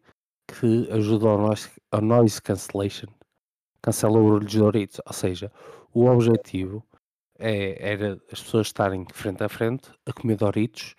que 0.47 0.91
ajuda 0.91 1.27
ao 1.27 1.37
noise, 1.37 1.69
ao 1.91 2.01
noise 2.01 2.41
cancellation, 2.41 3.07
cancela 3.81 4.17
o 4.17 4.23
barulho 4.23 4.45
dos 4.45 4.55
Doritos, 4.55 5.01
ou 5.05 5.13
seja, 5.13 5.51
o 5.93 6.05
objetivo 6.05 6.83
é, 7.37 7.91
era 7.91 8.13
as 8.31 8.41
pessoas 8.41 8.67
estarem 8.67 9.05
frente 9.13 9.43
a 9.43 9.49
frente 9.49 9.91
a 10.05 10.13
comer 10.13 10.37
Doritos 10.37 10.95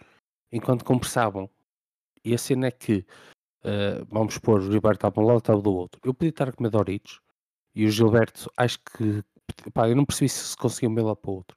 enquanto 0.53 0.85
conversavam. 0.85 1.51
E 2.25 2.33
a 2.33 2.39
cena 2.39 2.69
é 2.69 2.71
que, 2.71 3.05
uh, 3.65 4.07
vamos 4.09 4.39
pôr, 4.39 4.61
o 4.61 4.71
Gilberto 4.71 4.99
estava 4.99 5.15
de 5.15 5.21
um 5.21 5.27
lado, 5.27 5.39
estava 5.39 5.61
do 5.61 5.75
outro. 5.75 6.01
Eu 6.05 6.15
podia 6.15 6.31
estar 6.31 6.49
a 6.49 6.53
comer 6.53 6.71
Doritos 6.71 7.21
e 7.75 7.85
o 7.87 7.91
Gilberto, 7.91 8.51
acho 8.57 8.79
que, 8.79 9.23
pá, 9.73 9.89
eu 9.89 9.97
não 9.97 10.05
percebi 10.05 10.29
se 10.29 10.57
conseguia 10.57 10.89
um 10.89 11.07
lá 11.07 11.17
para 11.17 11.31
o 11.31 11.35
outro. 11.35 11.57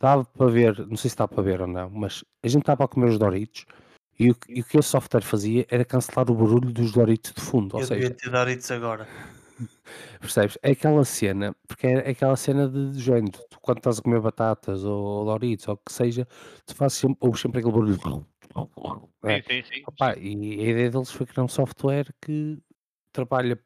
Dava 0.00 0.24
para 0.24 0.50
ver, 0.50 0.78
não 0.86 0.96
sei 0.96 1.08
se 1.10 1.14
estava 1.14 1.28
para 1.28 1.42
ver 1.42 1.60
ou 1.60 1.66
não, 1.66 1.90
mas 1.90 2.24
a 2.42 2.48
gente 2.48 2.62
estava 2.62 2.84
a 2.84 2.88
comer 2.88 3.08
os 3.10 3.18
Doritos 3.18 3.66
e 4.18 4.30
o, 4.30 4.36
e 4.48 4.60
o 4.60 4.64
que 4.64 4.78
esse 4.78 4.88
software 4.88 5.22
fazia 5.22 5.66
era 5.68 5.84
cancelar 5.84 6.30
o 6.30 6.34
barulho 6.34 6.72
dos 6.72 6.92
Doritos 6.92 7.32
de 7.32 7.40
fundo. 7.40 7.76
Eu 7.76 7.82
ou 7.82 7.86
devia 7.86 8.10
ter 8.10 8.30
Doritos 8.30 8.70
agora. 8.70 9.08
Percebes? 10.20 10.56
É 10.62 10.70
aquela 10.70 11.04
cena, 11.04 11.54
porque 11.66 11.86
é 11.86 12.10
aquela 12.10 12.36
cena 12.36 12.68
de, 12.68 12.92
de 12.92 13.00
género, 13.00 13.38
tu, 13.50 13.58
quando 13.60 13.78
estás 13.78 13.98
a 13.98 14.02
comer 14.02 14.20
batatas 14.20 14.84
ou, 14.84 15.02
ou 15.02 15.24
Doritos 15.24 15.66
ou 15.66 15.74
o 15.74 15.78
que 15.78 15.92
seja, 15.92 16.26
tu 16.64 16.74
fazes 16.74 16.98
sempre, 16.98 17.16
ouves 17.20 17.40
sempre 17.40 17.58
aquele 17.58 17.74
barulho. 17.74 18.26
É. 19.24 19.42
Sim, 19.42 19.48
sim, 19.48 19.62
sim. 19.62 19.82
Opa, 19.86 20.16
e 20.16 20.60
a 20.60 20.70
ideia 20.70 20.90
deles 20.90 21.10
foi 21.10 21.26
criar 21.26 21.44
um 21.44 21.48
software 21.48 22.06
que 22.20 22.58
trabalha 23.12 23.58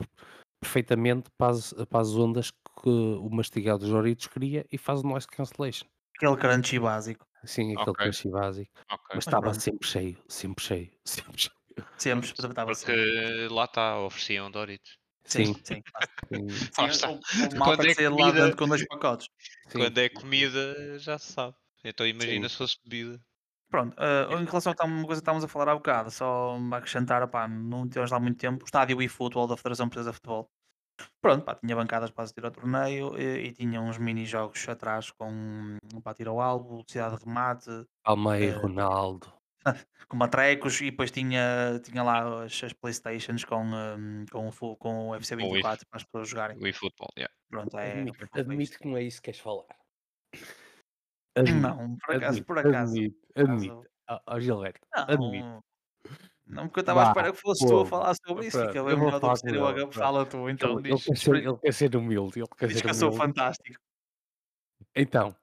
perfeitamente 0.60 1.30
para 1.36 1.52
as, 1.52 1.72
para 1.90 2.00
as 2.00 2.14
ondas 2.14 2.50
que 2.80 2.88
o 2.88 3.28
mastigado 3.30 3.80
dos 3.80 3.90
Doritos 3.90 4.26
cria 4.26 4.64
e 4.70 4.78
faz 4.78 5.00
o 5.00 5.06
noise 5.06 5.26
cancellation. 5.26 5.86
Aquele 6.16 6.36
crunchy 6.36 6.78
básico. 6.78 7.26
Sim, 7.44 7.72
aquele 7.72 7.90
Ok. 7.90 7.94
crunchy 8.04 8.30
básico. 8.30 8.70
Ok. 8.90 9.06
Mas 9.14 9.26
estava 9.26 9.54
sempre 9.54 9.88
cheio, 9.88 10.18
sempre 10.28 10.64
cheio, 10.64 10.90
sempre 11.04 11.40
cheio. 11.40 11.56
Sempre, 11.96 12.28
estava 12.28 12.74
sempre. 12.74 12.94
Porque 12.94 13.48
lá 13.54 13.64
está, 13.64 13.98
ofereciam 14.00 14.50
Doritos. 14.50 14.98
Sim, 15.24 15.46
Sim, 15.46 15.54
sim. 15.64 15.82
sim, 16.32 16.48
Sim, 16.72 16.84
está. 16.86 17.10
o, 17.10 17.14
o 17.14 17.18
Quando 17.18 17.56
malta 17.58 17.82
que 17.82 17.88
é 17.90 17.94
saía 17.94 18.10
lá 18.10 18.16
comida- 18.16 18.42
dentro 18.42 18.56
com 18.58 18.68
dois 18.68 18.86
pacotes. 18.86 19.28
sim. 19.68 19.78
Quando 19.78 19.98
é 19.98 20.08
comida, 20.08 20.98
já 20.98 21.18
se 21.18 21.32
sabe. 21.32 21.54
Então 21.84 22.06
imagina 22.06 22.48
Sim. 22.48 22.52
se 22.52 22.58
fosse 22.58 22.76
bebida. 22.84 23.20
Pronto, 23.68 23.96
eh, 23.98 24.26
em 24.38 24.44
relação 24.44 24.74
a 24.78 24.84
uma 24.84 25.06
coisa 25.06 25.20
que 25.20 25.22
estávamos 25.22 25.44
a 25.44 25.48
falar 25.48 25.72
há 25.72 25.74
bocado, 25.74 26.10
só 26.10 26.56
acrescentar, 26.74 27.22
opá, 27.22 27.48
não 27.48 27.88
temos 27.88 28.10
lá 28.10 28.20
muito 28.20 28.38
tempo, 28.38 28.62
o 28.62 28.66
estádio 28.66 29.00
eFootball 29.00 29.46
da 29.48 29.56
Federação 29.56 29.88
Portuguesa 29.88 30.10
de 30.10 30.14
Futebol. 30.16 30.50
Pronto, 31.20 31.44
pá, 31.44 31.54
tinha 31.54 31.76
bancadas 31.76 32.10
para 32.10 32.24
assistir 32.24 32.44
ao 32.44 32.50
torneio 32.50 33.18
e, 33.18 33.48
e 33.48 33.52
tinha 33.52 33.80
uns 33.80 33.98
mini-jogos 33.98 34.68
atrás 34.68 35.10
com 35.10 35.76
para 36.02 36.14
tirar 36.14 36.32
o 36.32 36.40
alvo, 36.40 36.68
velocidade 36.70 37.18
de 37.18 37.24
remate, 37.24 37.70
Almeida, 38.04 38.56
eh, 38.56 38.58
Ronaldo. 38.58 39.32
com 40.08 40.16
matrecos 40.16 40.80
e 40.80 40.90
depois 40.90 41.10
tinha, 41.10 41.80
tinha 41.84 42.02
lá 42.02 42.44
as, 42.44 42.64
as 42.64 42.72
Playstations 42.72 43.44
com, 43.44 43.64
hum, 43.64 44.24
com, 44.30 44.48
o 44.48 44.76
com 44.76 45.08
o 45.10 45.14
FC 45.14 45.36
Com 45.36 45.44
o 45.44 45.52
24 45.52 45.86
para 45.88 45.96
as 45.96 46.04
pessoas 46.04 46.28
jogarem. 46.28 46.58
O 46.58 46.66
eFootball, 46.66 47.10
yeah. 47.16 47.32
Pronto, 47.48 47.78
é. 47.78 47.92
Admito, 47.92 48.18
foi 48.18 48.40
admito 48.40 48.62
isto. 48.62 48.78
que 48.78 48.88
não 48.88 48.96
é 48.96 49.02
isso 49.02 49.18
que 49.18 49.26
queres 49.26 49.40
falar. 49.40 49.76
Não, 51.60 51.96
por 51.96 52.16
acaso, 52.16 52.26
admito, 52.26 52.46
por 52.46 52.58
acaso. 52.58 52.92
admito, 52.92 53.18
admito. 53.36 53.86
Ó 54.08 54.20
ó, 54.26 54.40
Gilberto, 54.40 54.86
admito. 54.92 55.64
Não, 56.52 56.66
porque 56.68 56.80
eu 56.80 56.82
estava 56.82 57.04
à 57.04 57.08
espera 57.08 57.32
que 57.32 57.40
fosses 57.40 57.66
tu 57.66 57.74
a 57.74 57.82
pô, 57.82 57.86
falar 57.86 58.14
sobre 58.26 58.46
isso. 58.46 58.60
Fica 58.60 58.78
eu 58.78 58.84
vou 58.84 58.96
melhor 58.96 59.12
do 59.12 59.20
falar 59.20 59.32
que 59.32 59.40
ser 59.40 59.54
eu. 59.54 59.54
ele, 59.54 59.80
agora. 59.80 59.92
Fala 59.92 60.26
tu, 60.26 60.48
então. 60.50 60.78
Ele, 60.78 60.88
ele 60.88 60.96
diz, 60.96 61.04
quer 61.06 61.16
ser, 61.16 61.34
ele 61.36 61.56
quer 61.56 61.72
ser 61.72 61.96
humilde. 61.96 62.40
Ele 62.40 62.48
quer 62.58 62.66
diz 62.68 62.76
ser 62.76 62.82
que 62.82 62.90
eu 62.90 62.94
sou 62.94 63.08
humilde. 63.08 63.26
fantástico. 63.26 63.80
Então, 64.94 65.34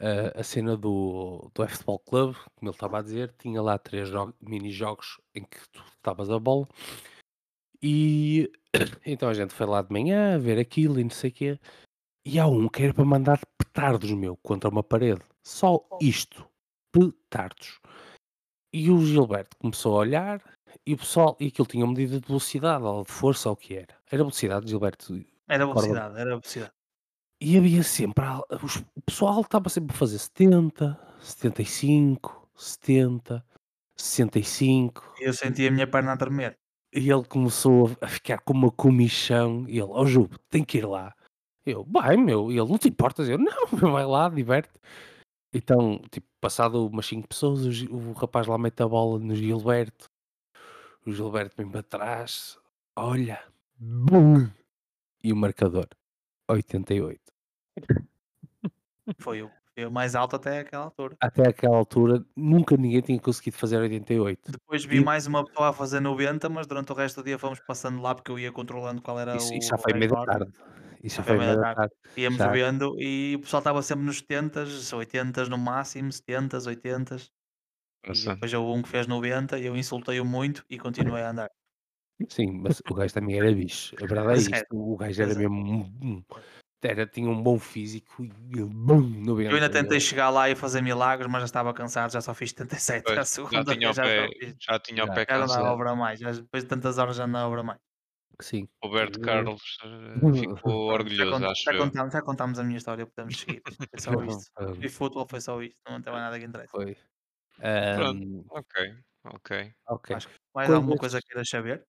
a, 0.00 0.40
a 0.40 0.42
cena 0.42 0.74
do, 0.74 1.50
do 1.54 1.62
F-Futebol 1.64 1.98
Club, 1.98 2.34
como 2.56 2.70
ele 2.70 2.76
estava 2.76 2.98
a 2.98 3.02
dizer, 3.02 3.34
tinha 3.38 3.60
lá 3.60 3.78
três 3.78 4.08
mini-jogos 4.40 5.20
em 5.34 5.44
que 5.44 5.58
tu 5.70 5.84
estavas 5.96 6.30
a 6.30 6.38
bola. 6.38 6.66
E 7.82 8.50
então 9.04 9.28
a 9.28 9.34
gente 9.34 9.52
foi 9.52 9.66
lá 9.66 9.82
de 9.82 9.92
manhã 9.92 10.34
a 10.36 10.38
ver 10.38 10.58
aquilo 10.58 10.98
e 10.98 11.04
não 11.04 11.10
sei 11.10 11.28
o 11.28 11.32
quê. 11.34 11.60
E 12.24 12.38
há 12.38 12.46
um 12.46 12.68
que 12.68 12.82
era 12.82 12.94
para 12.94 13.04
mandar 13.04 13.38
petardos, 13.58 14.10
meu, 14.12 14.34
contra 14.38 14.70
uma 14.70 14.82
parede. 14.82 15.20
Só 15.46 15.86
isto. 16.00 16.48
Petardos. 16.90 17.78
E 18.72 18.90
o 18.90 19.00
Gilberto 19.04 19.56
começou 19.58 19.96
a 19.96 20.00
olhar 20.00 20.42
e 20.86 20.94
o 20.94 20.98
pessoal, 20.98 21.36
e 21.40 21.46
aquilo 21.46 21.66
tinha 21.66 21.86
medida 21.86 22.20
de 22.20 22.26
velocidade 22.26 22.84
ou 22.84 23.02
de 23.04 23.10
força 23.10 23.48
ou 23.48 23.54
o 23.54 23.56
que 23.56 23.74
era. 23.74 23.94
Era 24.10 24.22
velocidade, 24.22 24.68
Gilberto. 24.68 25.20
Era 25.48 25.66
velocidade, 25.66 26.14
era 26.18 26.30
velocidade. 26.30 26.72
E 27.40 27.56
havia 27.56 27.82
sempre, 27.82 28.24
os- 28.62 28.76
o 28.96 29.02
pessoal 29.06 29.40
estava 29.40 29.68
sempre 29.68 29.94
a 29.94 29.98
fazer 29.98 30.18
70, 30.18 30.98
75, 31.20 32.48
70, 32.54 33.44
65. 33.96 35.14
E 35.20 35.24
eu 35.24 35.32
senti 35.32 35.66
a 35.66 35.70
minha 35.70 35.86
perna 35.86 36.12
a 36.12 36.16
tremer. 36.16 36.56
E 36.92 37.10
ele 37.10 37.24
começou 37.24 37.90
a 38.00 38.08
ficar 38.08 38.38
com 38.38 38.52
uma 38.54 38.70
comichão. 38.70 39.64
E 39.68 39.72
ele, 39.78 39.88
ó 39.90 40.04
Ju, 40.04 40.28
tem 40.48 40.64
que 40.64 40.78
ir 40.78 40.86
lá. 40.86 41.14
Eu, 41.64 41.84
vai 41.84 42.16
meu. 42.16 42.50
E 42.50 42.58
ele, 42.58 42.68
não 42.68 42.78
te 42.78 42.88
importas? 42.88 43.28
Eu, 43.28 43.38
não, 43.38 43.68
meu, 43.72 43.92
vai 43.92 44.06
lá, 44.06 44.28
diverte. 44.28 44.70
Então, 45.52 46.00
tipo, 46.10 46.26
passado 46.40 46.86
umas 46.86 47.06
5 47.06 47.28
pessoas, 47.28 47.60
o, 47.64 47.72
Gi- 47.72 47.88
o 47.90 48.12
rapaz 48.12 48.46
lá 48.46 48.58
mete 48.58 48.82
a 48.82 48.88
bola 48.88 49.18
no 49.18 49.34
Gilberto. 49.34 50.10
O 51.06 51.10
Gilberto 51.12 51.56
vem 51.56 51.68
para 51.70 51.82
trás. 51.82 52.58
Olha. 52.94 53.42
Bum! 53.78 54.48
E 55.24 55.32
o 55.32 55.36
marcador. 55.36 55.88
88. 56.48 57.20
Foi 59.18 59.42
o, 59.42 59.50
foi 59.74 59.86
o 59.86 59.90
mais 59.90 60.14
alto 60.14 60.36
até 60.36 60.60
aquela 60.60 60.84
altura. 60.84 61.16
Até 61.20 61.48
aquela 61.48 61.76
altura, 61.76 62.24
nunca 62.36 62.76
ninguém 62.76 63.00
tinha 63.00 63.18
conseguido 63.18 63.56
fazer 63.56 63.78
88. 63.78 64.52
Depois 64.52 64.84
vi 64.84 64.98
E- 64.98 65.04
mais 65.04 65.26
uma 65.26 65.44
pessoa 65.44 65.70
a 65.70 65.72
fazer 65.72 66.00
90, 66.00 66.48
mas 66.48 66.66
durante 66.66 66.92
o 66.92 66.94
resto 66.94 67.22
do 67.22 67.24
dia 67.24 67.38
fomos 67.38 67.58
passando 67.60 68.02
lá 68.02 68.14
porque 68.14 68.30
eu 68.30 68.38
ia 68.38 68.52
controlando 68.52 69.00
qual 69.00 69.18
era 69.18 69.36
Isso, 69.36 69.52
o. 69.52 69.56
isso 69.56 69.68
já 69.70 69.78
foi 69.78 69.92
da 69.94 69.98
recorde. 69.98 70.26
tarde. 70.26 70.52
Isso 71.02 71.16
Já 71.16 71.22
já 71.22 71.36
foi 71.36 71.60
tarde. 71.60 71.94
Íamos 72.16 72.38
Já. 72.38 72.48
vendo 72.48 72.96
e 73.00 73.34
o 73.36 73.40
pessoal 73.40 73.60
estava 73.60 73.82
sempre 73.82 74.04
nos 74.04 74.18
70, 74.18 74.64
80 74.96 75.44
no 75.46 75.58
máximo, 75.58 76.10
70, 76.10 76.58
80. 76.66 77.16
E 78.04 78.12
depois 78.12 78.52
houve 78.54 78.78
um 78.78 78.82
que 78.82 78.88
fez 78.88 79.06
90 79.06 79.58
e 79.58 79.66
eu 79.66 79.76
insultei-o 79.76 80.24
muito 80.24 80.64
e 80.70 80.78
continuei 80.78 81.22
a 81.22 81.30
andar. 81.30 81.50
Sim, 82.28 82.50
mas 82.52 82.80
o 82.90 82.94
gajo 82.94 83.14
também 83.14 83.38
era 83.38 83.52
bicho. 83.52 83.94
A 84.02 84.06
verdade 84.06 84.52
é 84.52 84.58
é, 84.62 84.64
O 84.72 84.96
gajo 84.96 85.22
era 85.22 85.32
é. 85.32 85.34
mesmo. 85.36 86.24
era, 86.82 87.06
tinha 87.06 87.28
um 87.28 87.40
bom 87.42 87.58
físico 87.58 88.24
e 88.24 88.28
bum, 88.64 89.00
90. 89.00 89.50
Eu 89.50 89.54
ainda 89.54 89.68
tentei 89.70 89.98
Ele- 89.98 90.00
chegar 90.00 90.30
lá 90.30 90.48
e 90.50 90.54
fazer 90.56 90.80
milagres, 90.80 91.30
mas 91.30 91.42
já 91.42 91.46
estava 91.46 91.72
cansado, 91.74 92.12
já 92.12 92.20
só 92.20 92.34
fiz 92.34 92.50
77 92.50 93.04
Pois, 93.04 93.18
a 93.18 93.20
já 93.20 93.24
segunda 93.24 93.72
tinha 93.74 93.90
o 93.90 93.92
já, 93.94 94.02
pé, 94.02 94.28
fiz- 94.38 94.56
já 94.60 94.78
tinha 94.80 95.04
o 95.04 95.06
Já. 95.06 95.12
pé 95.12 95.26
já 95.28 95.38
não 95.38 95.46
dava 95.46 95.52
cansado. 95.58 95.72
obra 95.74 95.94
mais, 95.94 96.18
já, 96.20 96.32
depois 96.32 96.62
de 96.64 96.68
tantas 96.68 96.98
horas 96.98 97.16
já 97.16 97.26
não 97.26 97.34
dava 97.34 97.48
obra 97.48 97.62
mais. 97.62 97.80
Sim. 98.40 98.68
Roberto 98.82 99.18
Eu- 99.18 99.24
Carlos 99.24 99.62
eh, 99.82 100.32
ficou 100.40 100.86
já, 100.88 100.94
orgulhoso, 100.94 101.30
cont- 101.40 101.56
já, 101.64 101.72
eu. 101.72 101.78
contámos, 101.78 102.12
já 102.12 102.22
contámos 102.22 102.58
a 102.58 102.64
minha 102.64 102.78
história, 102.78 103.06
podemos 103.06 103.38
seguir. 103.40 103.62
Foi 103.90 104.00
só 104.00 104.24
isto. 104.24 104.52
E 104.80 104.88
futebol 104.88 105.26
foi 105.28 105.40
só 105.40 105.60
isto, 105.62 105.80
não 105.88 106.00
tem 106.00 106.12
mais 106.12 106.24
nada 106.24 106.38
que 106.38 106.44
interessa. 106.46 106.70
Foi. 106.70 106.96
Pronto. 107.96 108.22
Ahm, 108.22 108.44
Ok, 108.50 108.94
ok. 109.24 109.72
ok. 109.88 110.16
Acho 110.16 110.28
que 110.28 110.34
mais 110.54 110.70
alguma 110.70 110.96
coisa 110.96 111.20
queiras 111.20 111.48
saber? 111.48 111.84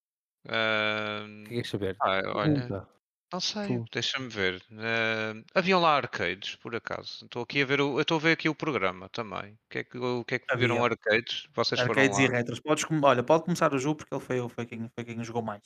O 0.45 1.43
que 1.43 1.49
queres 1.49 1.69
saber? 1.69 1.95
ah, 2.01 2.21
olha, 2.33 2.53
Pergunta. 2.53 2.89
não 3.31 3.39
sei, 3.39 3.83
deixa-me 3.91 4.29
ver. 4.29 4.63
Ah, 4.73 5.33
haviam 5.53 5.79
lá 5.79 5.95
arcades, 5.95 6.55
por 6.55 6.75
acaso. 6.75 7.25
Estou 7.25 7.43
aqui 7.43 7.61
a 7.61 7.65
ver 7.65 7.81
o, 7.81 7.97
eu 7.97 8.01
estou 8.01 8.17
a 8.17 8.21
ver 8.21 8.31
aqui 8.31 8.49
o 8.49 8.55
programa 8.55 9.07
também. 9.09 9.53
O 9.53 9.57
que 9.69 9.77
é 9.79 9.83
que, 9.83 9.97
o 9.99 10.25
que, 10.25 10.35
é 10.35 10.39
que 10.39 10.57
viram 10.57 10.83
arcades? 10.83 11.47
Vocês 11.53 11.79
foram 11.81 12.01
Arcades 12.01 12.17
e 12.19 12.27
lá? 12.27 12.37
retros. 12.37 12.59
Podes, 12.59 12.85
olha, 13.03 13.23
pode 13.23 13.43
começar 13.43 13.71
o 13.73 13.77
jogo 13.77 13.97
porque 13.97 14.15
ele 14.15 14.23
foi, 14.23 14.49
foi, 14.49 14.65
quem, 14.65 14.89
foi 14.95 15.05
quem 15.05 15.23
jogou 15.23 15.43
mais. 15.43 15.61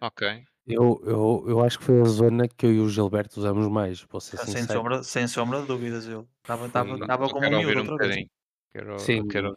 Ok. 0.00 0.44
Eu, 0.66 1.02
eu, 1.04 1.44
eu 1.46 1.60
acho 1.64 1.78
que 1.78 1.84
foi 1.84 2.00
a 2.00 2.04
zona 2.04 2.48
que 2.48 2.64
eu 2.64 2.72
e 2.72 2.80
o 2.80 2.88
Gilberto 2.88 3.38
usamos 3.38 3.68
mais, 3.68 4.00
vou 4.02 4.20
ser 4.20 4.38
Sem 4.38 4.56
sincero. 4.56 4.78
sombra, 4.78 5.02
sem 5.02 5.28
sombra 5.28 5.60
de 5.60 5.66
dúvidas. 5.66 6.06
Eu 6.06 6.26
estava 6.42 6.66
estava 6.66 6.90
Eu 7.24 7.28
como 7.28 7.38
um 7.38 7.40
quero 7.40 7.56
ouvir 7.56 7.66
miúdo 7.76 7.90
um 7.90 7.92
outra 7.92 8.08
vez. 8.08 8.08
bocadinho. 8.08 8.30
Quero, 8.72 8.98
Sim, 8.98 9.28
quero... 9.28 9.56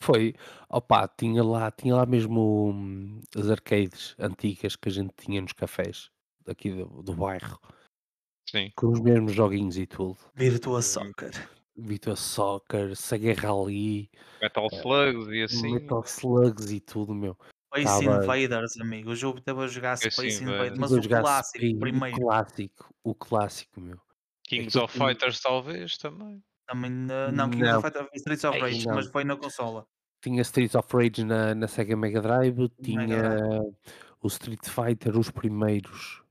foi. 0.00 0.34
Opa, 0.68 1.06
tinha 1.08 1.42
lá, 1.44 1.70
tinha 1.70 1.94
lá 1.94 2.04
mesmo 2.04 2.70
hum, 2.70 3.20
as 3.36 3.48
arcades 3.48 4.16
antigas 4.18 4.74
que 4.74 4.88
a 4.88 4.92
gente 4.92 5.14
tinha 5.16 5.40
nos 5.40 5.52
cafés 5.52 6.10
aqui 6.46 6.70
do, 6.72 6.86
do 7.02 7.14
bairro, 7.14 7.60
Sim. 8.50 8.72
com 8.74 8.88
os 8.88 9.00
mesmos 9.00 9.32
joguinhos 9.32 9.78
e 9.78 9.86
tudo. 9.86 10.18
Virtua 10.34 10.82
Soccer. 10.82 11.30
Virtua 11.76 12.16
Soccer, 12.16 12.96
Sega 12.96 13.34
Rally, 13.34 14.10
Metal 14.42 14.66
Slugs 14.72 15.28
e 15.28 15.42
assim. 15.42 15.74
Metal 15.74 16.02
Slugs 16.04 16.72
e 16.72 16.80
tudo, 16.80 17.14
meu. 17.14 17.38
Space 17.68 17.84
Tava- 18.04 18.22
Invaders, 18.24 18.80
amigo. 18.80 19.10
O 19.10 19.16
jogo 19.16 19.38
estava 19.38 19.64
a 19.64 19.68
jogar 19.68 19.96
Space 19.96 20.14
Space 20.16 20.42
Invaders. 20.42 20.60
Invaders, 20.72 20.78
mas 20.78 20.92
o 20.92 21.02
jogar 21.02 21.20
clássico, 21.22 21.58
Space- 21.58 21.74
o 21.76 21.80
primeiro. 21.80 22.16
O 22.16 22.20
clássico, 22.20 22.94
o 23.04 23.14
clássico, 23.14 23.80
meu. 23.80 23.98
Kings 24.46 24.78
of 24.78 24.92
Fighters 24.98 25.40
talvez 25.40 25.98
também. 25.98 26.42
Também, 26.66 26.90
uh, 26.90 27.32
não, 27.32 27.50
Kings 27.50 27.64
Não. 27.70 27.78
of 27.78 27.82
Fighters 27.86 28.08
Streets 28.14 28.44
of 28.44 28.56
Ei, 28.56 28.62
Rage, 28.62 28.86
não. 28.86 28.94
mas 28.94 29.06
foi 29.08 29.24
na 29.24 29.36
consola. 29.36 29.86
Tinha 30.22 30.42
Streets 30.42 30.74
of 30.74 30.88
Rage 30.96 31.24
na, 31.24 31.54
na 31.54 31.68
Sega 31.68 31.96
Mega 31.96 32.20
Drive, 32.20 32.68
tinha 32.82 33.60
o 34.20 34.26
Street 34.26 34.66
Fighter, 34.66 35.16
os 35.16 35.30
primeiros, 35.30 36.22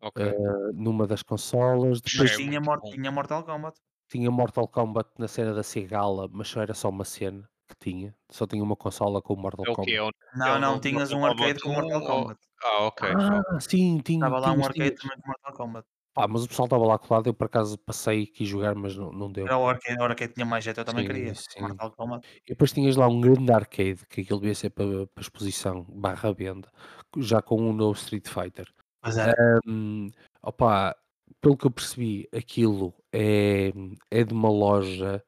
Ok. 0.00 0.24
eh, 0.24 0.34
numa 0.74 1.06
das 1.06 1.22
consolas. 1.22 2.00
Mas 2.02 2.12
Depois 2.12 2.30
é 2.32 2.36
tinha, 2.36 2.60
muito 2.60 2.64
Mor- 2.64 2.80
bom. 2.80 2.90
tinha 2.90 3.10
Mortal 3.10 3.44
Kombat. 3.44 3.78
tinha 4.08 4.30
Mortal 4.30 4.68
Kombat 4.68 5.10
na 5.18 5.26
cena 5.28 5.52
da 5.54 5.62
Segala, 5.62 6.28
mas 6.30 6.48
só 6.48 6.60
era 6.62 6.74
só 6.74 6.88
uma 6.90 7.04
cena 7.04 7.48
que 7.74 7.90
tinha. 7.90 8.14
Só 8.30 8.46
tinha 8.46 8.62
uma 8.62 8.76
consola 8.76 9.20
com 9.22 9.34
o 9.34 9.36
Mortal 9.36 9.64
É 9.66 9.70
o 9.70 9.74
Kombat. 9.74 9.94
é 9.96 10.02
o 10.02 10.10
Não, 10.34 10.46
é 10.46 10.56
o 10.56 10.60
não, 10.60 10.68
novo 10.70 10.80
tinhas 10.82 11.12
um 11.12 11.24
arcade 11.24 11.60
com 11.60 11.68
Kombat 11.74 11.82
Mortal 11.92 12.00
1 12.00 12.14
ou- 12.14 12.20
Kombat. 12.22 12.40
Ah, 12.62 12.82
ok. 12.86 13.08
Ah, 13.10 13.60
sim, 13.60 13.98
tinha. 13.98 14.18
Estava 14.26 14.38
lá 14.38 14.52
um 14.52 14.64
arcade 14.64 14.94
também 14.96 15.16
com 15.20 15.26
Mortal 15.28 15.52
Kombat. 15.54 15.86
Pá, 16.14 16.28
mas 16.28 16.44
o 16.44 16.48
pessoal 16.48 16.66
estava 16.66 16.86
lá 16.86 16.98
colado, 16.98 17.26
eu 17.28 17.32
por 17.34 17.46
acaso 17.46 17.78
passei 17.78 18.20
e 18.20 18.26
quis 18.26 18.46
jogar, 18.46 18.74
mas 18.74 18.94
não, 18.94 19.10
não 19.12 19.32
deu. 19.32 19.46
Era 19.46 19.56
o 19.56 19.66
arcade, 19.66 19.98
o 19.98 20.04
arcade 20.04 20.34
tinha 20.34 20.44
mais 20.44 20.62
jeito, 20.62 20.78
eu 20.78 20.84
também 20.84 21.04
Sim, 21.04 21.08
queria. 21.08 21.34
sim. 21.34 21.60
Mortal 21.62 21.90
Kombat. 21.92 22.28
E 22.46 22.50
depois 22.50 22.70
tinhas 22.72 22.96
lá 22.96 23.08
um 23.08 23.18
grande 23.20 23.50
arcade, 23.50 24.06
que 24.10 24.20
aquilo 24.20 24.38
devia 24.40 24.54
ser 24.54 24.70
para, 24.70 25.06
para 25.06 25.22
exposição 25.22 25.84
barra 25.88 26.30
venda, 26.34 26.70
já 27.16 27.40
com 27.40 27.58
um 27.62 27.72
novo 27.72 27.98
Street 27.98 28.28
Fighter. 28.28 28.66
Pois 29.00 29.16
era. 29.16 29.34
Hum, 29.66 30.10
opa, 30.42 30.94
pelo 31.40 31.56
que 31.56 31.66
eu 31.66 31.70
percebi, 31.70 32.28
aquilo 32.30 32.94
é, 33.10 33.72
é 34.10 34.22
de 34.22 34.34
uma 34.34 34.50
loja 34.50 35.24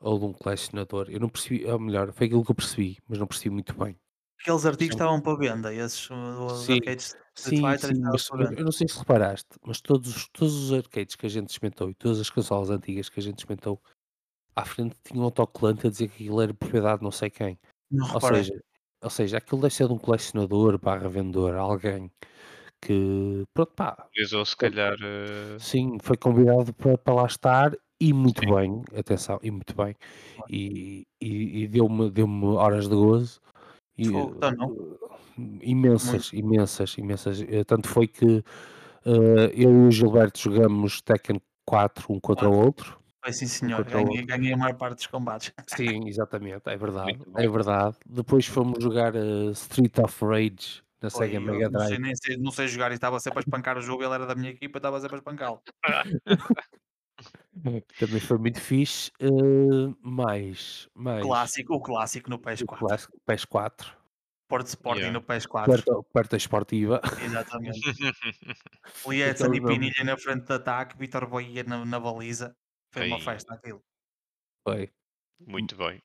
ou 0.00 0.18
de 0.18 0.24
um 0.26 0.32
colecionador. 0.32 1.08
Eu 1.10 1.20
não 1.20 1.28
percebi, 1.28 1.64
ou 1.66 1.78
melhor, 1.78 2.12
foi 2.12 2.26
aquilo 2.26 2.44
que 2.44 2.50
eu 2.50 2.54
percebi, 2.54 2.98
mas 3.08 3.18
não 3.18 3.26
percebi 3.26 3.50
muito 3.50 3.74
bem. 3.78 3.96
Aqueles 4.40 4.64
artigos 4.66 4.92
Sim. 4.94 4.94
estavam 4.94 5.20
para 5.20 5.38
venda, 5.38 5.74
esses 5.74 6.08
uh, 6.10 6.14
os 6.46 6.52
Sim, 6.64 6.78
arcades 6.78 7.14
Sim, 7.36 7.56
Fighter 7.56 7.90
sim, 7.90 8.00
mas 8.10 8.28
eu, 8.58 8.64
não 8.64 8.72
sei 8.72 8.88
se 8.88 8.98
reparaste, 8.98 9.48
mas 9.64 9.80
todos, 9.80 10.16
os- 10.16 10.28
todos 10.32 10.54
os 10.54 10.72
arcades 10.72 11.14
que 11.14 11.24
a 11.26 11.28
gente 11.28 11.50
experimentou 11.50 11.88
e 11.90 11.94
todas 11.94 12.18
as 12.20 12.30
consolas 12.30 12.68
antigas 12.70 13.08
que 13.08 13.20
a 13.20 13.22
gente 13.22 13.38
experimentou, 13.38 13.80
à 14.56 14.64
frente 14.64 14.96
tinha 15.04 15.20
um 15.20 15.24
autocolante 15.24 15.86
a 15.86 15.90
dizer 15.90 16.08
que 16.08 16.14
aquilo 16.16 16.40
era 16.42 16.54
propriedade 16.54 16.98
de 17.00 17.04
não 17.04 17.12
sei 17.12 17.30
quem. 17.30 17.58
Não 17.90 18.06
Ou 18.14 18.14
reparei. 18.14 18.42
seja, 18.44 18.54
ou 19.02 19.10
seja, 19.10 19.38
aquilo 19.38 19.60
deve 19.62 19.74
ser 19.74 19.88
de 19.88 19.94
um 19.94 19.98
colecionador 19.98 20.78
barra 20.80 21.08
vendedor, 21.08 21.56
alguém 21.56 22.10
que, 22.82 23.44
pronto, 23.54 23.72
pá, 23.74 24.08
Utilizou 24.12 24.44
se 24.44 24.56
calhar. 24.56 24.96
eh, 25.02 25.56
Sim, 25.60 25.98
foi 26.02 26.16
convidado 26.16 26.72
para, 26.74 26.96
para 26.98 27.14
lá 27.14 27.26
estar 27.26 27.76
e 28.00 28.12
muito 28.12 28.40
Sim. 28.40 28.54
bem, 28.54 28.82
atenção, 28.96 29.38
e 29.42 29.50
muito 29.50 29.74
bem. 29.74 29.94
E, 30.48 31.06
e, 31.20 31.62
e 31.62 31.68
deu-me 31.68 32.10
deu 32.10 32.28
horas 32.54 32.88
de 32.88 32.94
gozo. 32.94 33.40
E, 33.96 34.06
então 34.06 34.52
não. 34.52 34.68
uh, 34.68 34.98
imensas, 35.62 36.32
imensas, 36.32 36.96
imensas. 36.96 37.40
Eh, 37.42 37.64
Tanto 37.64 37.88
foi 37.88 38.06
que 38.06 38.44
eh, 39.04 39.52
eu 39.54 39.70
e 39.70 39.88
o 39.88 39.90
Gilberto 39.90 40.38
jogamos 40.38 41.00
Tekken 41.00 41.40
4 41.64 42.12
um 42.12 42.20
contra 42.20 42.48
o 42.48 42.56
outro. 42.56 42.98
Foi 43.22 43.32
sim, 43.32 43.46
senhor. 43.46 43.84
Ganhei, 43.84 44.24
ganhei 44.24 44.52
a 44.52 44.56
maior 44.56 44.76
parte 44.76 44.98
dos 44.98 45.06
combates. 45.08 45.52
Sim, 45.66 46.08
exatamente, 46.08 46.62
é 46.66 46.76
verdade, 46.76 47.18
Muito 47.18 47.36
é 47.36 47.48
verdade. 47.48 47.96
Depois 48.08 48.46
fomos 48.46 48.82
jogar 48.82 49.14
eh, 49.16 49.50
Street 49.52 49.98
of 49.98 50.24
Rage 50.24 50.82
na 51.02 51.10
Foi, 51.10 51.26
Sega 51.26 51.40
Mega 51.40 51.68
não, 51.68 51.80
sei, 51.80 51.98
Drive. 51.98 52.16
sei, 52.16 52.36
não 52.36 52.50
sei 52.52 52.68
jogar 52.68 52.92
e 52.92 52.94
estava 52.94 53.18
sempre 53.18 53.40
a 53.40 53.42
espancar 53.42 53.76
o 53.76 53.82
jogo. 53.82 54.04
Ele 54.04 54.14
era 54.14 54.26
da 54.26 54.36
minha 54.36 54.50
equipa 54.50 54.78
e 54.78 54.80
estava 54.80 55.00
sempre 55.00 55.16
a 55.16 55.18
espancá-lo. 55.18 55.60
Também 57.98 58.20
foi 58.20 58.38
muito 58.38 58.60
fixe. 58.60 59.10
eh, 59.20 59.26
mais, 60.02 60.88
mais 60.94 61.22
Clássico, 61.22 61.74
o 61.74 61.80
clássico 61.80 62.30
no 62.30 62.36
o 62.36 62.38
PS4. 62.40 62.78
clássico 62.78 63.18
PS4. 63.26 63.98
Porto 64.48 64.66
Sporting 64.68 65.00
Yeah. 65.00 65.18
no 65.18 65.24
PS4. 65.26 65.64
Puerta, 65.66 66.02
Puerta 66.10 66.36
Esportiva. 66.36 67.00
Exatamente. 67.22 67.80
Lietzen 69.06 69.46
Aquele 69.46 69.56
e. 69.58 69.60
Pinilha 69.66 70.04
na 70.04 70.16
frente 70.16 70.46
de 70.46 70.52
ataque, 70.54 70.96
Vitor 70.98 71.26
Boia 71.28 71.62
na, 71.64 71.84
na 71.84 72.00
baliza. 72.00 72.56
Foi 72.92 73.06
uma 73.08 73.16
Ei. 73.16 73.22
festa 73.22 73.54
aquilo. 73.54 73.82
Foi. 74.66 74.90
Muito 75.46 75.76
bem. 75.76 76.00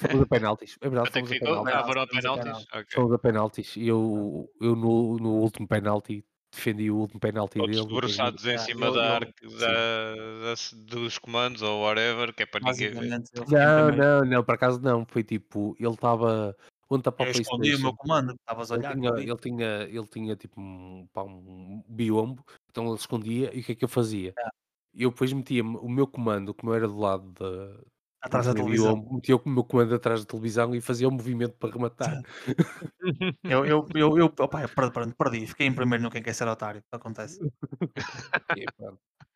Fomos 0.00 0.22
a 0.22 0.26
penaltis. 0.30 0.76
É 0.80 0.88
verdade, 0.88 1.10
fomos 1.12 1.30
a 1.32 1.38
penaltis. 1.38 1.74
Ah, 1.74 1.84
foram 1.84 2.02
a 2.02 2.06
Fomos 2.06 2.24
a 2.24 2.36
penaltis? 2.38 2.66
Ok. 2.72 2.86
Fomos 2.94 3.12
a 3.12 3.18
penaltis. 3.18 3.76
E 3.76 3.88
eu, 3.88 4.48
eu 4.60 4.76
no, 4.76 5.16
no 5.18 5.30
último 5.40 5.66
penalti 5.68 6.24
defendi 6.52 6.90
o 6.90 6.96
último 6.96 7.20
penalti 7.20 7.58
Todos 7.58 7.76
dele. 7.76 7.88
debruçados 7.88 8.44
em 8.46 8.54
Ah, 8.54 8.58
cima 8.58 8.86
eu- 8.86 8.94
da 8.94 9.14
arca 9.16 9.32
da, 9.58 10.14
da- 10.54 10.94
dos 10.94 11.18
comandos 11.18 11.62
ou 11.62 11.82
whatever, 11.82 12.34
que 12.34 12.42
é 12.42 12.46
para 12.46 12.60
ninguém 12.70 12.90
ver. 12.92 13.22
Não, 13.48 13.90
não, 13.96 14.24
não, 14.24 14.44
por 14.44 14.54
acaso 14.54 14.80
não. 14.80 15.04
Foi 15.06 15.22
tipo, 15.22 15.76
ele 15.78 15.90
estava. 15.90 16.56
Onde 16.90 17.02
está 17.02 17.12
para 17.12 17.26
Eu 17.26 17.28
o 17.28 17.32
escondi 17.32 17.52
o 17.52 17.58
PlayStation? 17.58 17.82
meu 17.82 17.94
comando, 17.94 18.32
estavas 18.34 18.72
a 18.72 18.74
Ele 18.76 18.82
olhar. 18.86 18.94
tinha, 18.96 19.08
eu 19.10 19.14
vi. 19.16 19.22
ele, 19.30 19.36
tinha, 19.36 19.82
ele 19.82 20.06
tinha 20.06 20.36
tipo 20.36 20.58
um, 20.58 21.06
pá, 21.12 21.22
um 21.22 21.84
biombo, 21.86 22.42
então 22.70 22.86
ele 22.86 22.94
escondia 22.96 23.54
e 23.54 23.60
o 23.60 23.62
que 23.62 23.72
é 23.72 23.74
que 23.74 23.84
eu 23.84 23.88
fazia? 23.90 24.32
Ah. 24.38 24.50
Eu 24.94 25.10
depois 25.10 25.30
metia 25.34 25.62
o 25.62 25.88
meu 25.88 26.06
comando, 26.06 26.54
como 26.54 26.72
era 26.72 26.88
do 26.88 26.96
lado 26.98 27.30
da, 27.32 27.78
Atrás 28.20 28.46
da 28.46 28.54
televisão. 28.54 28.94
biombo, 28.94 29.14
metia 29.14 29.36
o 29.36 29.48
meu 29.48 29.62
comando 29.64 29.94
atrás 29.94 30.20
da 30.20 30.26
televisão 30.26 30.74
e 30.74 30.80
fazia 30.80 31.06
o 31.08 31.10
movimento 31.10 31.54
para 31.56 31.70
rematar. 31.72 32.22
Eu, 33.44 33.64
eu, 33.64 33.86
eu, 33.94 34.18
eu, 34.18 34.26
opa, 34.40 34.62
eu 34.62 34.68
perdi, 34.68 34.92
perdi, 34.92 35.14
perdi, 35.14 35.46
fiquei 35.46 35.66
em 35.66 35.74
primeiro 35.74 36.02
no 36.02 36.10
Quem 36.10 36.22
Quer 36.22 36.34
Ser 36.34 36.48
Otário. 36.48 36.82
Acontece. 36.92 37.38
E. 38.56 38.64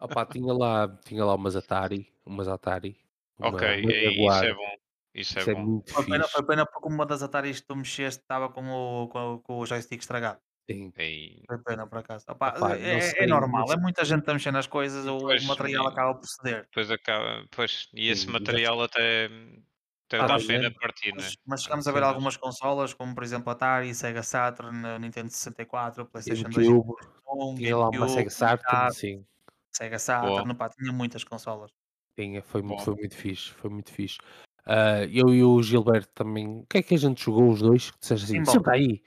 Opa, 0.01 0.27
tinha 0.27 0.53
lá, 0.53 0.89
tinha 1.05 1.25
lá 1.25 1.35
umas 1.35 1.55
Atari, 1.57 2.13
umas 2.27 2.49
Atari, 2.49 2.97
uma, 3.39 3.49
Ok, 3.51 3.83
uma 3.83 3.93
é- 3.93 4.13
isso 4.13 4.45
é 4.45 4.55
bom. 4.55 4.73
Isso 5.15 5.39
é 5.39 5.41
Isso 5.43 5.51
é 5.51 5.55
bom. 5.55 5.61
muito 5.61 5.93
Foi 5.93 6.05
pena, 6.07 6.25
foi 6.29 6.43
pena 6.45 6.67
porque 6.67 6.89
uma 6.89 7.07
das 7.07 7.23
Ataris 7.23 7.61
que 7.61 7.67
tu 7.67 7.77
mexeste 7.77 8.21
estava 8.23 8.49
com 8.49 8.63
o, 8.69 9.09
com, 9.09 9.35
o- 9.35 9.39
com 9.41 9.59
o 9.59 9.67
joystick 9.67 10.01
estragado. 10.01 10.41
Sim. 10.73 11.43
Foi 11.47 11.59
pena, 11.59 11.87
por 11.87 11.99
acaso. 11.99 12.25
Opa, 12.29 12.55
Opa, 12.57 12.77
é, 12.77 12.97
é 12.97 13.01
sei, 13.01 13.27
normal, 13.27 13.67
não 13.67 13.73
é 13.75 13.77
muita 13.77 14.05
gente 14.05 14.29
a 14.29 14.33
mexer 14.33 14.53
nas 14.53 14.67
coisas, 14.67 15.07
o 15.07 15.19
Pois, 15.19 15.45
material 15.45 15.85
e- 15.85 15.89
acaba 15.89 16.15
por 16.15 16.27
ceder. 16.27 16.63
Depois 16.63 16.91
acaba. 16.91 17.47
Pois, 17.51 17.89
e 17.93 18.09
esse 18.11 18.27
Sim, 18.27 18.33
material 18.33 18.81
até, 18.83 19.27
até 20.07 20.19
Ah, 20.19 20.27
dá 20.27 20.35
mas 20.35 20.47
pena 20.47 20.67
é- 20.67 20.71
partir, 20.71 21.13
né? 21.13 21.23
Mas, 21.23 21.37
mas 21.47 21.63
chegamos 21.65 21.87
a 21.87 21.93
ver 21.93 22.03
Sim. 22.03 22.09
algumas 22.09 22.37
consolas, 22.37 22.95
como 22.95 23.15
por 23.15 23.23
exemplo 23.25 23.51
Atari, 23.51 23.95
Sega 23.95 24.23
Saturn, 24.23 24.99
Nintendo 25.01 25.31
64, 25.31 26.07
PlayStation 26.07 26.49
2, 26.49 26.67
GameCube, 26.67 27.03
1, 27.27 27.55
tinha 27.57 27.77
lá 27.77 27.89
uma 27.91 28.09
Sega 28.09 28.31
Saturn, 28.31 28.93
sim. 28.95 29.25
Sega 29.71 29.99
Saturn, 29.99 30.55
pá, 30.55 30.69
tinha 30.69 30.93
muitas 30.93 31.25
consolas. 31.25 31.71
Tinha, 32.17 32.43
foi 32.43 32.63
foi 32.85 32.95
muito 32.95 33.17
fixe, 33.17 33.51
foi 33.53 33.71
muito 33.71 33.91
fixe. 33.91 34.19
Ah, 34.67 35.05
eu 35.11 35.35
e 35.35 35.43
o 35.43 35.61
Gilberto 35.63 36.11
também. 36.15 36.61
O 36.61 36.67
que 36.67 36.79
é 36.79 36.83
que 36.83 36.95
a 36.95 36.99
gente 36.99 37.25
jogou 37.25 37.51
os 37.51 37.61
dois? 37.61 37.91
Que 37.91 37.99
disseste 38.01 38.25
assim, 38.37 38.45
senta 38.45 38.73
aí. 38.73 39.03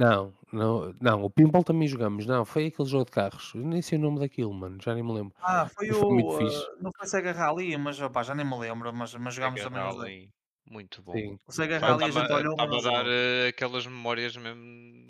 Não, 0.00 0.32
não, 0.50 0.94
não, 0.98 1.24
o 1.24 1.28
pinball 1.28 1.62
também 1.62 1.86
jogamos. 1.86 2.24
Não, 2.24 2.42
foi 2.42 2.68
aquele 2.68 2.88
jogo 2.88 3.04
de 3.04 3.10
carros. 3.10 3.52
Eu 3.54 3.60
nem 3.60 3.82
sei 3.82 3.98
o 3.98 4.00
nome 4.00 4.18
daquilo, 4.18 4.54
mano, 4.54 4.78
já 4.82 4.94
nem 4.94 5.02
me 5.02 5.12
lembro. 5.12 5.34
Ah, 5.42 5.68
foi 5.68 5.88
Mas 5.88 5.96
o. 5.98 6.00
foi 6.00 6.14
muito 6.14 6.30
ah, 6.30 6.38
fixe. 6.38 6.70
não 6.80 6.90
foi 6.96 7.06
Sega 7.06 7.32
Rally, 7.32 7.76
mas 7.76 8.00
opá, 8.00 8.22
já 8.22 8.34
nem 8.34 8.46
me 8.46 8.58
lembro, 8.58 8.90
mas, 8.94 9.14
mas 9.14 9.34
jogámos 9.34 9.60
Sega 9.60 9.70
também. 9.70 9.98
Rally, 9.98 10.30
Muito 10.70 11.02
bom. 11.02 11.12
Sim, 11.12 11.38
O 11.46 11.52
Sega 11.52 11.78
Rally 11.78 12.04
a 12.04 12.10
gente 12.10 12.22
Estava 12.22 12.40
olhou, 12.40 12.52
estava 12.52 12.78
a 12.78 12.80
dar 12.80 13.06
eh, 13.06 13.48
aquelas 13.48 13.86
memórias 13.86 14.34
mesmo 14.38 15.04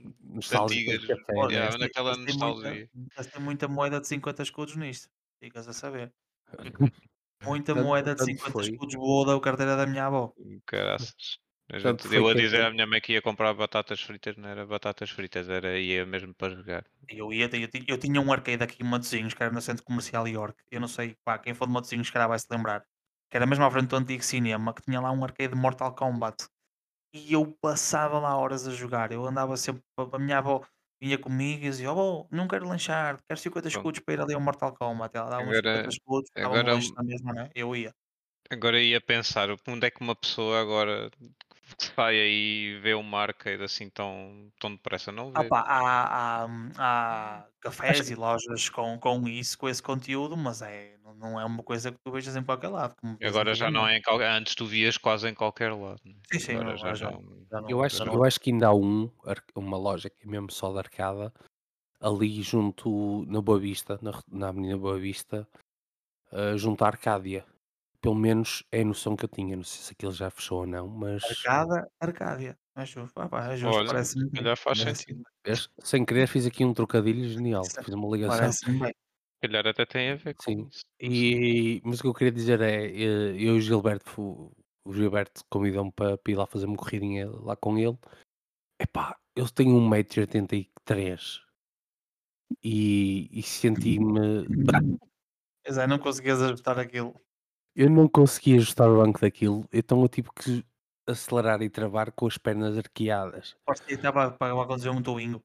antigas. 0.53 1.05
Olha, 1.37 1.49
né? 1.49 1.55
Yeah, 1.55 1.79
naquela 1.79 2.17
nostalgia. 2.17 2.91
gastei 3.17 3.41
muita 3.41 3.69
moeda 3.69 4.01
de 4.01 4.09
50 4.09 4.43
escudos 4.43 4.75
nisto. 4.75 5.09
Ficas 5.39 5.69
a 5.69 5.73
saber. 5.73 6.13
Muita 7.43 7.75
moeda 7.75 8.15
de 8.15 8.19
tanto 8.19 8.33
50 8.33 8.53
foi. 8.53 8.63
escudos 8.65 8.95
boa 8.97 9.25
da 9.25 9.41
carteira 9.41 9.75
da 9.75 9.87
minha 9.87 10.05
avó. 10.05 10.35
Caraças. 10.67 11.39
A 11.73 11.79
gente 11.79 12.07
deu 12.07 12.29
a 12.29 12.35
dizer 12.35 12.63
à 12.65 12.71
minha 12.71 12.87
mãe 12.87 13.01
que 13.01 13.13
ia 13.15 13.23
comprar 13.23 13.55
batatas 13.55 14.01
fritas, 14.03 14.37
não 14.37 14.49
era 14.49 14.67
batatas 14.67 15.11
fritas, 15.11 15.49
era 15.49 15.79
ia 15.81 16.05
mesmo 16.07 16.35
para 16.35 16.55
jogar. 16.55 16.85
Eu, 17.09 17.33
ia, 17.33 17.47
eu, 17.53 17.69
eu 17.89 17.99
tinha 17.99 18.21
um 18.21 18.33
arcade 18.33 18.63
aqui 18.63 18.83
em 18.83 18.87
Matosinhos, 18.87 19.35
que 19.35 19.43
era 19.43 19.53
no 19.53 19.61
Centro 19.61 19.85
Comercial 19.85 20.29
York. 20.29 20.63
Eu 20.71 20.81
não 20.81 20.89
sei, 20.89 21.17
pá, 21.25 21.39
quem 21.39 21.55
for 21.55 21.67
de 21.67 21.73
Matosinhos, 21.73 22.07
se 22.07 22.13
calhar 22.13 22.29
vai 22.29 22.39
se 22.39 22.47
lembrar. 22.51 22.85
Que 23.31 23.37
era 23.37 23.47
mesmo 23.47 23.65
à 23.65 23.71
frente 23.71 23.89
do 23.89 23.97
antigo 23.97 24.23
cinema, 24.23 24.73
que 24.75 24.83
tinha 24.83 25.01
lá 25.01 25.11
um 25.11 25.25
arcade 25.25 25.53
de 25.55 25.59
Mortal 25.59 25.95
Kombat. 25.95 26.47
e 27.15 27.33
eu 27.35 27.57
passava 27.63 28.19
lá 28.21 28.37
horas 28.39 28.67
a 28.69 28.73
jogar. 28.73 29.13
Eu 29.13 29.27
andava 29.27 29.57
sempre, 29.57 29.83
a 29.99 30.19
minha 30.21 30.39
avó 30.39 30.63
vinha 31.03 31.19
comigo 31.19 31.65
e 31.67 31.71
dizia: 31.71 31.93
"Oh, 31.93 32.29
não 32.33 32.49
quero 32.49 32.69
lanchar, 32.69 33.21
quero 33.29 33.41
50 33.41 33.69
Pronto. 33.73 33.91
escudos 33.91 34.01
para 34.01 34.15
ir 34.15 34.21
ali 34.23 34.35
ao 34.35 34.41
Mortal 34.43 34.75
Kombat". 34.75 35.17
Ela 35.17 35.31
dava 35.31 35.49
uns 35.49 35.59
Agora 35.59 35.75
50 35.75 35.91
escudos, 35.91 36.31
agora 36.37 36.73
longe 36.73 36.93
na 36.97 37.05
mesma, 37.05 37.33
né? 37.35 37.51
Eu 37.55 37.77
ia. 37.77 37.95
agora 38.49 38.81
ia 38.81 39.01
pensar, 39.01 39.49
onde 39.67 39.87
é 39.87 39.91
que 39.91 40.01
uma 40.01 40.15
pessoa 40.15 40.61
agora 40.61 41.11
que 41.77 41.85
sai 41.85 42.15
aí 42.21 42.75
e 42.77 42.81
vê 42.81 42.95
uma 42.95 43.19
arcade 43.21 43.63
assim 43.63 43.89
tão, 43.91 44.51
tão 44.59 44.73
depressa? 44.75 45.11
Não 45.13 45.33
Ah 45.35 45.43
vê. 45.43 45.49
pá, 45.49 45.61
há, 45.61 46.43
há, 46.43 46.47
hum, 46.47 46.71
há 46.77 47.47
cafés 47.61 48.01
Acho 48.01 48.13
e 48.13 48.15
lojas 48.15 48.69
com, 48.69 48.99
com 48.99 49.29
isso, 49.29 49.59
com 49.59 49.69
esse 49.69 49.83
conteúdo, 49.83 50.37
mas 50.37 50.63
é, 50.63 50.97
não, 51.17 51.41
é 51.41 51.45
uma 51.45 51.63
coisa 51.63 51.91
que 51.93 51.99
tu 52.05 52.11
vejas 52.13 52.37
em 52.37 52.43
qualquer 52.43 52.69
lado, 52.69 52.95
Agora 53.23 53.55
já 53.55 53.71
não 53.71 53.87
é 53.87 53.99
em 53.99 54.03
qual... 54.03 54.21
Antes 54.21 54.55
tu 54.55 54.67
vias 54.67 54.97
quase 54.97 55.29
em 55.29 55.35
qualquer 55.35 55.73
lado. 55.73 56.01
né? 56.05 56.15
Sim, 56.33 56.39
sim, 56.39 56.57
Agora 56.57 56.77
já 56.77 56.95
já, 56.95 57.11
não. 57.11 57.47
já 57.51 57.61
não, 57.61 57.71
Eu 57.71 57.83
acho, 57.83 58.05
não. 58.05 58.15
eu 58.15 58.25
acho 58.25 58.41
que 58.41 58.51
ainda 58.51 58.69
há 58.69 58.75
um, 58.75 59.11
uma 59.55 59.77
loja 59.77 60.09
que 60.11 60.25
é 60.25 60.27
mesmo 60.27 60.51
só 60.51 60.73
de 60.73 60.79
arcada, 60.79 61.33
ali 62.01 62.43
junto 62.43 63.25
na 63.27 63.41
Boa 63.41 63.59
Vista, 63.59 63.99
na, 64.01 64.13
na 64.31 64.49
Avenida 64.49 64.79
Boa 64.79 64.99
Vista, 64.99 65.47
ah, 66.33 66.57
junto 66.57 66.85
à 66.85 66.89
Arcádia. 66.89 67.45
Pelo 68.01 68.15
menos 68.15 68.65
é 68.73 68.81
a 68.81 68.85
noção 68.85 69.15
que 69.15 69.25
eu 69.25 69.29
tinha. 69.29 69.57
Não 69.57 69.65
sei 69.65 69.83
se 69.83 69.93
aquilo 69.93 70.13
já 70.13 70.31
fechou 70.31 70.61
ou 70.61 70.67
não, 70.67 70.89
mas 70.89 71.23
Arcada, 71.25 71.91
Arcádia. 72.01 72.59
É 72.77 72.87
justo, 72.87 73.21
ah 73.21 73.29
pá, 73.29 73.49
é 73.53 73.57
justo, 73.57 73.77
Olha, 73.77 73.89
parece-me 73.89 74.25
se 74.25 74.31
bem. 74.31 74.43
calhar 74.43 74.57
faz 74.57 74.79
Parece-me 74.79 75.07
sentido. 75.17 75.29
vês? 75.47 75.69
sem 75.81 76.05
querer 76.05 76.27
fiz 76.27 76.47
aqui 76.47 76.65
um 76.65 76.73
trocadilho 76.73 77.29
genial. 77.29 77.65
Fiz 77.65 77.89
uma 77.95 78.09
ligação. 78.09 78.39
parece-me 78.39 78.79
bem. 78.81 78.89
Se 78.89 79.49
calhar 79.49 79.67
até 79.67 79.85
tem 79.87 80.11
a 80.11 80.17
ver 80.17 80.35
com 80.35 80.43
Sim. 80.45 80.53
isso. 80.53 80.63
não 81.03 81.11
sei. 81.11 81.77
E, 81.79 81.83
mas 81.85 81.99
o 81.99 82.03
que 82.03 82.09
eu 82.09 82.15
queria 82.15 82.33
dizer 82.33 82.61
é, 82.63 82.87
eh, 82.87 83.31
eu 83.33 83.55
e 83.57 83.59
o 83.59 83.61
Gilberto, 83.61 84.09
fu- 84.09 84.53
o 84.85 84.93
Gilberto 84.95 85.43
convidou-me 85.51 85.93
para, 85.93 86.17
para 86.17 86.33
ir 86.33 86.37
lá 86.37 86.47
fazer 86.47 86.67
uma 86.67 86.77
corridinha 86.77 87.29
lá 87.31 87.55
com 87.57 87.77
ele. 87.77 87.99
Epá, 88.81 89.19
eu 89.37 89.49
tenho 89.51 89.77
1,83m 89.77 91.41
e, 92.63 93.29
e 93.31 93.43
senti-me. 93.43 94.47
É, 95.67 95.87
não 95.87 95.99
conseguias 95.99 96.41
ajustar 96.41 96.79
aquilo. 96.79 97.15
Eu 97.81 97.89
não 97.89 98.07
conseguia 98.07 98.57
ajustar 98.57 98.91
o 98.91 99.03
banco 99.03 99.19
daquilo, 99.19 99.67
então 99.73 100.03
eu 100.03 100.09
tive 100.11 100.29
que 100.37 100.63
acelerar 101.07 101.63
e 101.63 101.71
travar 101.71 102.13
com 102.13 102.27
as 102.27 102.37
pernas 102.37 102.77
arqueadas. 102.77 103.57
Estava 103.89 104.33
para 104.33 104.53
acontecer 104.53 104.91
um 104.91 105.01
twingo. 105.01 105.43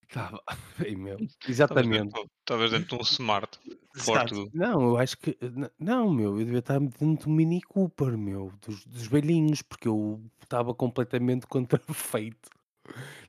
Estava, 0.00 0.42
bem 0.78 0.96
meu, 0.96 1.18
exatamente. 1.46 2.18
estavas 2.40 2.70
dentro 2.70 2.88
de 2.88 2.94
um 2.94 3.00
smart. 3.02 3.60
Forte. 3.96 4.50
Não, 4.54 4.80
eu 4.80 4.96
acho 4.96 5.18
que. 5.18 5.36
Não, 5.78 6.10
meu, 6.10 6.38
eu 6.40 6.46
devia 6.46 6.60
estar 6.60 6.80
dentro 6.80 7.26
do 7.26 7.30
Mini 7.30 7.60
Cooper, 7.60 8.16
meu, 8.16 8.50
dos, 8.66 8.86
dos 8.86 9.06
velhinhos, 9.06 9.60
porque 9.60 9.86
eu 9.86 10.24
estava 10.42 10.74
completamente 10.74 11.44
contrafeito 11.46 12.48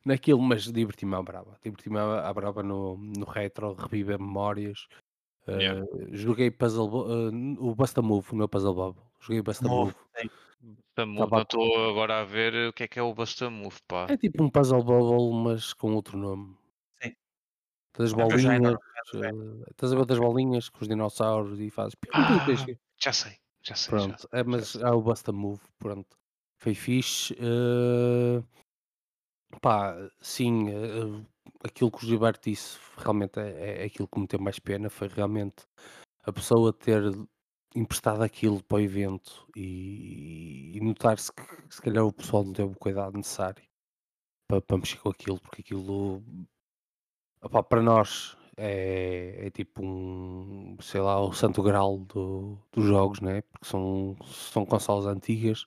naquilo, 0.06 0.42
mas 0.42 0.64
diverti-me 0.72 1.16
à 1.16 1.22
brava. 1.22 1.60
Diverti-me 1.62 1.98
à, 1.98 2.30
à 2.30 2.34
brava 2.34 2.64
no, 2.64 2.96
no 2.96 3.26
retro, 3.26 3.74
reviver 3.74 4.18
memórias. 4.18 4.88
Yeah. 5.48 5.84
Uh, 5.84 6.16
joguei 6.16 6.50
Puzzle 6.50 6.88
uh, 6.90 7.30
o 7.60 7.76
Busta 7.76 8.02
Move, 8.02 8.36
não 8.36 8.46
é 8.46 8.48
Puzzle 8.48 8.74
Bob. 8.74 8.98
Joguei 9.20 9.42
Busta 9.42 9.68
Move, 9.68 9.94
Move. 9.94 9.96
sim. 10.18 10.30
Busta 10.62 11.06
Move, 11.06 11.32
não 11.32 11.42
estou 11.42 11.90
agora 11.90 12.22
a 12.22 12.24
ver 12.24 12.70
o 12.70 12.74
que 12.74 12.84
é 12.84 12.88
que 12.88 12.98
é 12.98 13.02
o 13.02 13.14
Busta 13.14 13.50
Move, 13.50 13.78
pá. 13.88 14.08
É 14.10 14.18
tipo 14.18 14.44
um 14.44 14.50
Puzzle 14.50 14.84
Bobble, 14.84 15.44
mas 15.44 15.74
com 15.74 15.94
outro 15.94 16.18
nome. 16.18 16.58
Sim. 17.02 17.14
Das 17.98 18.12
bolinhas, 18.14 18.78
é 19.14 19.32
uh, 19.32 19.64
estás 19.70 19.92
a 19.92 19.96
ver 19.96 20.02
outras 20.02 20.20
bolinhas 20.20 20.70
com 20.70 20.80
os 20.82 20.88
dinossauros 20.88 21.60
e 21.60 21.70
fazes. 21.70 21.96
Ah, 22.14 22.46
já 22.98 23.14
sei, 23.14 23.38
já 23.62 23.76
sei, 23.76 23.92
já 23.92 23.98
Pronto, 23.98 24.28
sei. 24.30 24.30
é, 24.32 24.38
já 24.40 24.44
mas 24.46 24.68
sei. 24.70 24.84
há 24.84 24.96
o 24.96 25.02
Busta 25.02 25.32
Move, 25.32 25.62
pronto. 25.78 26.18
Foi 26.58 26.74
fixe. 26.74 27.36
eh, 27.40 28.42
pá, 29.62 29.96
sim, 30.20 30.70
eh, 30.70 31.26
aquilo 31.66 31.92
que 31.92 32.06
o 32.06 32.08
Gilberto 32.08 32.50
disse 32.50 32.78
realmente 32.98 33.40
é, 33.40 33.50
é- 33.50 33.82
é 33.84 33.86
aquilo 33.86 34.08
que 34.08 34.20
me 34.20 34.28
teve 34.28 34.44
mais 34.44 34.60
pena. 34.60 34.90
Foi 34.90 35.08
realmente 35.08 35.66
a 36.24 36.32
pessoa 36.32 36.72
ter 36.74 37.04
emprestado 37.76 38.24
aquilo 38.24 38.64
para 38.64 38.78
o 38.78 38.82
evento 38.82 39.48
e, 39.56 40.72
e 40.78 40.80
notar-se 40.82 41.32
que 41.34 41.44
se 41.70 41.82
calhar 41.82 42.06
o 42.06 42.14
pessoal 42.14 42.44
não 42.46 42.54
teve 42.54 42.72
o 42.72 42.78
cuidado 42.80 43.18
necessário 43.18 43.64
para, 44.48 44.62
para 44.62 44.78
mexer 44.78 45.00
com 45.00 45.10
aquilo, 45.10 45.40
porque 45.40 45.62
aquilo 45.62 46.24
para 47.70 47.82
nós 47.82 48.38
é, 48.58 49.48
é 49.48 49.50
tipo 49.52 49.84
um, 49.86 50.78
sei 50.82 51.02
lá, 51.02 51.20
o 51.20 51.34
santo 51.34 51.62
grau 51.62 52.00
do- 52.00 52.58
dos 52.72 52.86
jogos, 52.86 53.20
né? 53.22 53.42
Porque 53.42 53.66
são, 53.68 54.16
são 54.26 54.66
consoles 54.66 55.06
antigas, 55.06 55.66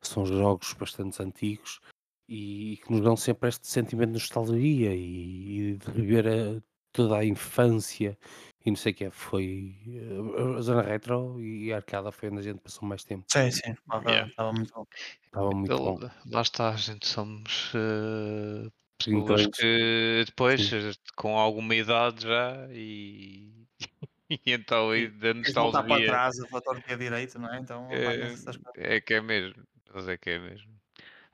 são 0.00 0.24
jogos 0.24 0.72
bastante 0.74 1.20
antigos 1.22 1.80
e, 2.28 2.78
que 2.84 2.92
nos 2.92 3.00
dão 3.02 3.16
sempre 3.16 3.48
este 3.48 3.66
sentimento 3.66 4.08
de 4.08 4.14
nostalgia 4.14 4.94
e, 4.94 5.72
e 5.72 5.76
de 5.76 5.90
rever 5.90 6.26
a- 6.58 6.62
toda 6.92 7.18
a 7.18 7.24
infância 7.24 8.18
e 8.64 8.70
não 8.70 8.76
sei 8.76 8.92
o 8.92 8.94
que 8.96 9.10
Foi 9.10 9.76
eh, 9.86 10.58
a 10.58 10.60
zona 10.62 10.82
retro 10.82 11.40
e 11.40 11.72
a 11.72 11.76
arcada 11.76 12.10
foi 12.10 12.28
onde 12.30 12.40
a 12.40 12.42
gente 12.42 12.60
passou 12.60 12.88
mais 12.88 13.04
tempo. 13.04 13.24
Sim, 13.30 13.50
sim. 13.50 13.70
Estava 13.72 14.10
Yeah. 14.10 14.52
muito 14.52 14.74
bom. 14.74 14.84
Estava 15.26 15.50
muito 15.52 15.72
Ele- 15.72 15.80
bom. 15.82 16.10
Lá 16.32 16.42
está, 16.42 16.70
a 16.70 16.76
gente 16.76 17.06
somos 17.06 17.72
eh, 17.74 18.68
pessoas 18.98 19.42
Trintões. 19.42 19.46
que 19.56 20.24
depois, 20.26 20.60
Sim. 20.62 20.76
eh, 20.90 20.92
com 21.16 21.38
alguma 21.38 21.74
idade 21.74 22.22
já, 22.24 22.66
e, 22.72 23.66
e 24.30 24.40
então 24.52 24.94
e 24.96 25.08
da 25.08 25.32
voltar 25.32 25.84
para 25.84 25.88
nostalgia 25.88 26.06
trás, 26.06 26.40
a 26.40 26.48
fator 26.48 26.82
que 26.82 26.92
é 26.92 26.96
direito, 26.96 27.38
não 27.38 27.52
é? 27.54 27.58
Então 27.58 27.86
é, 27.90 28.96
é 28.96 29.00
que 29.00 29.14
é 29.14 29.20
mesmo. 29.20 29.62
Mas 29.94 30.08
é 30.08 30.16
que 30.18 30.30
é 30.30 30.38
mesmo. 30.38 30.72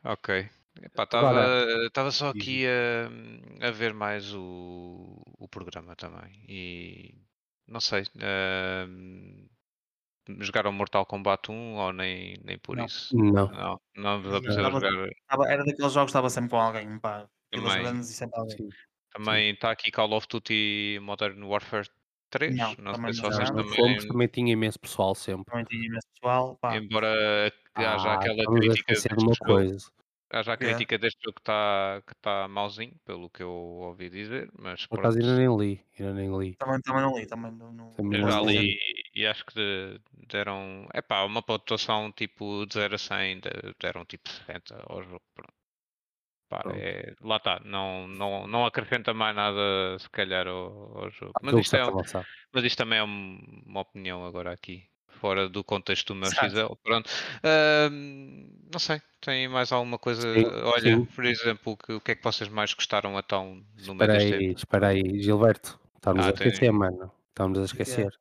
Ok. 0.04 0.48
Estava 0.82 2.10
só 2.10 2.28
aqui 2.30 2.64
a, 2.66 3.68
a 3.68 3.70
ver 3.70 3.94
mais 3.94 4.34
o, 4.34 5.22
o 5.38 5.48
programa 5.48 5.94
também. 5.96 6.44
E 6.48 7.14
não 7.68 7.80
sei. 7.80 8.04
ehm, 8.20 9.46
jogaram 10.40 10.72
Mortal 10.72 11.04
Kombat 11.06 11.50
1 11.50 11.74
ou 11.76 11.92
nem, 11.92 12.36
nem 12.44 12.58
por 12.58 12.76
Não. 12.76 12.86
isso? 12.86 13.16
Não. 13.16 13.48
Não, 13.48 13.80
não 13.96 14.20
Não, 14.22 14.38
estava- 14.40 14.80
jogar 14.80 15.08
Estava- 15.10 15.48
era 15.50 15.64
daqueles 15.64 15.92
jogos 15.92 16.06
que 16.06 16.10
estava 16.10 16.30
sempre 16.30 16.50
com 16.50 16.56
alguém, 16.60 16.98
pá. 16.98 17.28
Também. 17.52 17.82
grandes 17.82 18.10
e 18.10 18.14
sempre 18.14 18.38
alguém. 18.40 18.56
Sim. 18.56 18.68
Também 19.12 19.50
está 19.50 19.70
aqui 19.70 19.92
Call 19.92 20.12
of 20.12 20.26
Duty 20.28 20.98
Modern 21.00 21.40
Warfare 21.44 21.88
3. 22.30 22.56
Não, 22.56 22.74
Não, 22.80 22.92
também 22.94 23.12
sei 23.12 23.22
se 23.22 23.30
vocês 23.30 23.48
também. 23.50 23.68
fomos, 23.76 24.04
também 24.06 24.26
tinha 24.26 24.52
imenso 24.52 24.80
pessoal 24.80 25.14
sempre. 25.14 25.44
Também 25.44 25.64
tinha 25.66 25.86
imenso 25.86 26.08
pessoal, 26.14 26.56
pá. 26.60 26.76
Embora 26.76 27.52
haja 27.76 28.08
Ah, 28.08 28.14
aquela 28.14 28.44
crítica 28.56 28.92
de 28.92 29.08
uma 29.22 29.32
jogo, 29.34 29.44
coisa. 29.44 29.88
Haja 30.38 30.52
a 30.52 30.56
Que 30.56 30.64
é? 30.64 30.68
crítica 30.68 30.98
deste 30.98 31.20
jogo 31.22 31.34
que 31.36 31.40
está 31.42 32.02
que 32.06 32.14
tá 32.16 32.48
mauzinho, 32.48 32.94
pelo 33.04 33.30
que 33.30 33.42
eu 33.42 33.50
ouvi 33.50 34.10
dizer, 34.10 34.50
mas 34.58 34.86
Por 34.86 34.98
acaso 35.00 35.18
ainda 35.18 35.36
nem 35.36 35.56
li, 35.56 35.84
ainda 35.98 36.12
nem 36.14 36.38
li. 36.38 36.54
Também, 36.56 36.80
também 36.80 37.02
não 37.02 37.16
li, 37.18 37.26
também 37.26 37.52
não. 37.52 37.72
não 37.72 37.92
Também 37.92 38.22
já 38.22 38.40
li. 38.40 38.58
li 38.58 38.78
e 39.14 39.26
acho 39.26 39.44
que 39.46 39.54
de- 39.54 40.00
deram, 40.28 40.88
epá, 40.94 41.22
uma 41.24 41.42
pontuação 41.42 42.10
tipo 42.12 42.66
de 42.66 42.74
0 42.74 42.94
a 42.94 42.98
100, 42.98 43.38
de- 43.40 43.50
deram 43.80 44.04
tipo 44.04 44.28
60 44.28 44.82
ao 44.88 45.02
jogo. 45.02 45.22
Pronto. 45.34 45.52
Pá, 46.48 46.58
Pronto. 46.62 46.76
é- 46.78 47.14
lá 47.22 47.36
está, 47.36 47.60
não, 47.64 48.06
não, 48.06 48.46
não 48.46 48.66
acrescenta 48.66 49.14
mais 49.14 49.34
nada 49.34 49.98
se 49.98 50.08
calhar 50.10 50.46
ao, 50.46 50.98
ao 51.04 51.10
jogo. 51.10 51.32
Mas 51.42 51.54
Aquilo 51.54 51.56
que 51.56 51.60
isto, 51.62 51.76
é, 51.76 52.26
mas 52.52 52.64
isto 52.64 52.76
também 52.78 52.98
é 52.98 53.04
um- 53.04 53.62
uma 53.66 53.80
opinião 53.80 54.26
agora 54.26 54.52
aqui, 54.52 54.84
fora 55.14 55.48
do 55.48 55.62
contexto 55.64 56.08
do 56.08 56.14
meu 56.16 56.28
Exato. 56.28 56.50
XL. 56.50 56.74
Pronto. 56.82 57.10
Ahm, 57.42 58.46
não 58.72 58.78
sei, 58.78 59.00
tem 59.20 59.48
mais 59.48 59.72
alguma 59.72 59.98
coisa? 59.98 60.22
Sim, 60.34 60.44
Olha, 60.64 60.96
sim. 60.96 61.04
por 61.04 61.24
exemplo, 61.24 61.72
o 61.72 61.76
que, 61.76 61.92
o 61.94 62.00
que 62.00 62.12
é 62.12 62.14
que 62.14 62.24
vocês 62.24 62.48
mais 62.50 62.72
gostaram 62.74 63.18
então 63.18 63.62
no 63.86 63.94
meio 63.94 64.12
Espera 64.12 64.18
aí, 64.18 64.52
espera 64.52 64.86
aí, 64.88 65.22
Gilberto. 65.22 65.78
Estamos 65.96 66.26
Ah, 66.26 66.28
a 66.28 66.32
tem- 66.32 66.46
esquecer, 66.48 66.70
mano. 66.72 67.10
Estamos 67.30 67.58
a 67.58 67.62
que 67.62 67.80
é? 67.82 67.82
esquecer. 67.82 68.12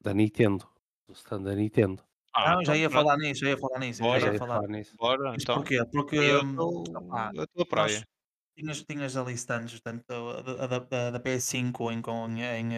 Da 0.00 0.12
Nintendo. 0.14 0.66
Do 1.08 1.14
stand 1.14 1.42
da 1.42 1.54
Nintendo. 1.54 2.02
Ah, 2.34 2.56
não, 2.56 2.64
já 2.64 2.72
então 2.72 2.76
ia 2.76 2.90
pronto, 2.90 3.04
falar 3.04 3.16
nisso, 3.16 3.40
já 3.40 3.48
ia 3.50 3.56
falar 3.58 3.78
nisso. 3.78 4.02
Bora. 4.02 4.20
Já 4.20 4.32
ia 4.32 4.38
falar. 4.38 4.54
falar 4.56 4.68
nisso. 4.68 4.94
Bora, 4.98 5.34
então. 5.40 5.54
porquê? 5.56 5.84
Porque 5.90 6.16
Eu 6.16 6.42
hum, 6.44 6.84
a 7.10 7.46
tua 7.46 7.64
praia. 7.66 8.06
Tinhas, 8.56 8.82
tinhas 8.84 9.16
ali 9.16 9.34
stands, 9.34 9.80
tanto 9.80 10.04
da, 10.08 10.78
da- 10.78 11.10
da 11.10 11.20
PS5 11.20 11.90
em, 11.92 12.00
con- 12.02 12.28
em, 12.30 12.68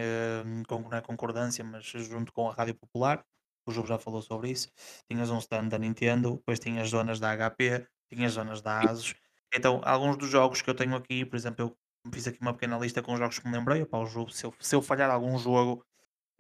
hum, 0.45 0.63
con- 0.69 0.81
não 0.83 0.97
é 0.99 1.01
concordância, 1.01 1.65
mas 1.65 1.85
junto 1.87 2.33
com 2.33 2.49
a 2.49 2.55
Rádio 2.55 2.75
Popular. 2.75 3.25
O 3.67 3.71
jogo 3.73 3.87
já 3.87 3.99
falou 3.99 4.23
sobre 4.23 4.51
isso. 4.51 4.69
Tinhas 5.11 5.31
um 5.31 5.39
stand 5.39 5.69
da 5.69 5.79
Nintendo, 5.79 6.37
depois 6.39 6.59
tinhas 6.59 6.89
zonas 6.89 7.21
da 7.21 7.33
HP, 7.33 7.87
tinhas 8.13 8.33
zonas 8.33 8.63
da 8.63 8.89
ASUS. 8.89 9.15
Então, 9.55 9.81
alguns 9.85 10.17
dos 10.17 10.31
jogos 10.31 10.63
que 10.63 10.71
eu 10.71 10.75
tenho 10.75 10.97
aqui, 10.97 11.25
por 11.25 11.37
exemplo, 11.37 11.63
eu 12.05 12.13
fiz 12.13 12.27
aqui 12.27 12.41
uma 12.41 12.53
pequena 12.55 12.79
lista 12.79 13.03
com 13.03 13.13
os 13.13 13.19
jogos 13.19 13.39
que 13.39 13.47
me 13.49 13.53
lembrei. 13.57 13.83
Opá, 13.83 13.99
o 13.99 14.07
jogo, 14.07 14.31
se, 14.31 14.45
eu, 14.47 14.55
se 14.61 14.75
eu 14.75 14.81
falhar 14.83 15.11
algum 15.11 15.39
jogo, 15.39 15.85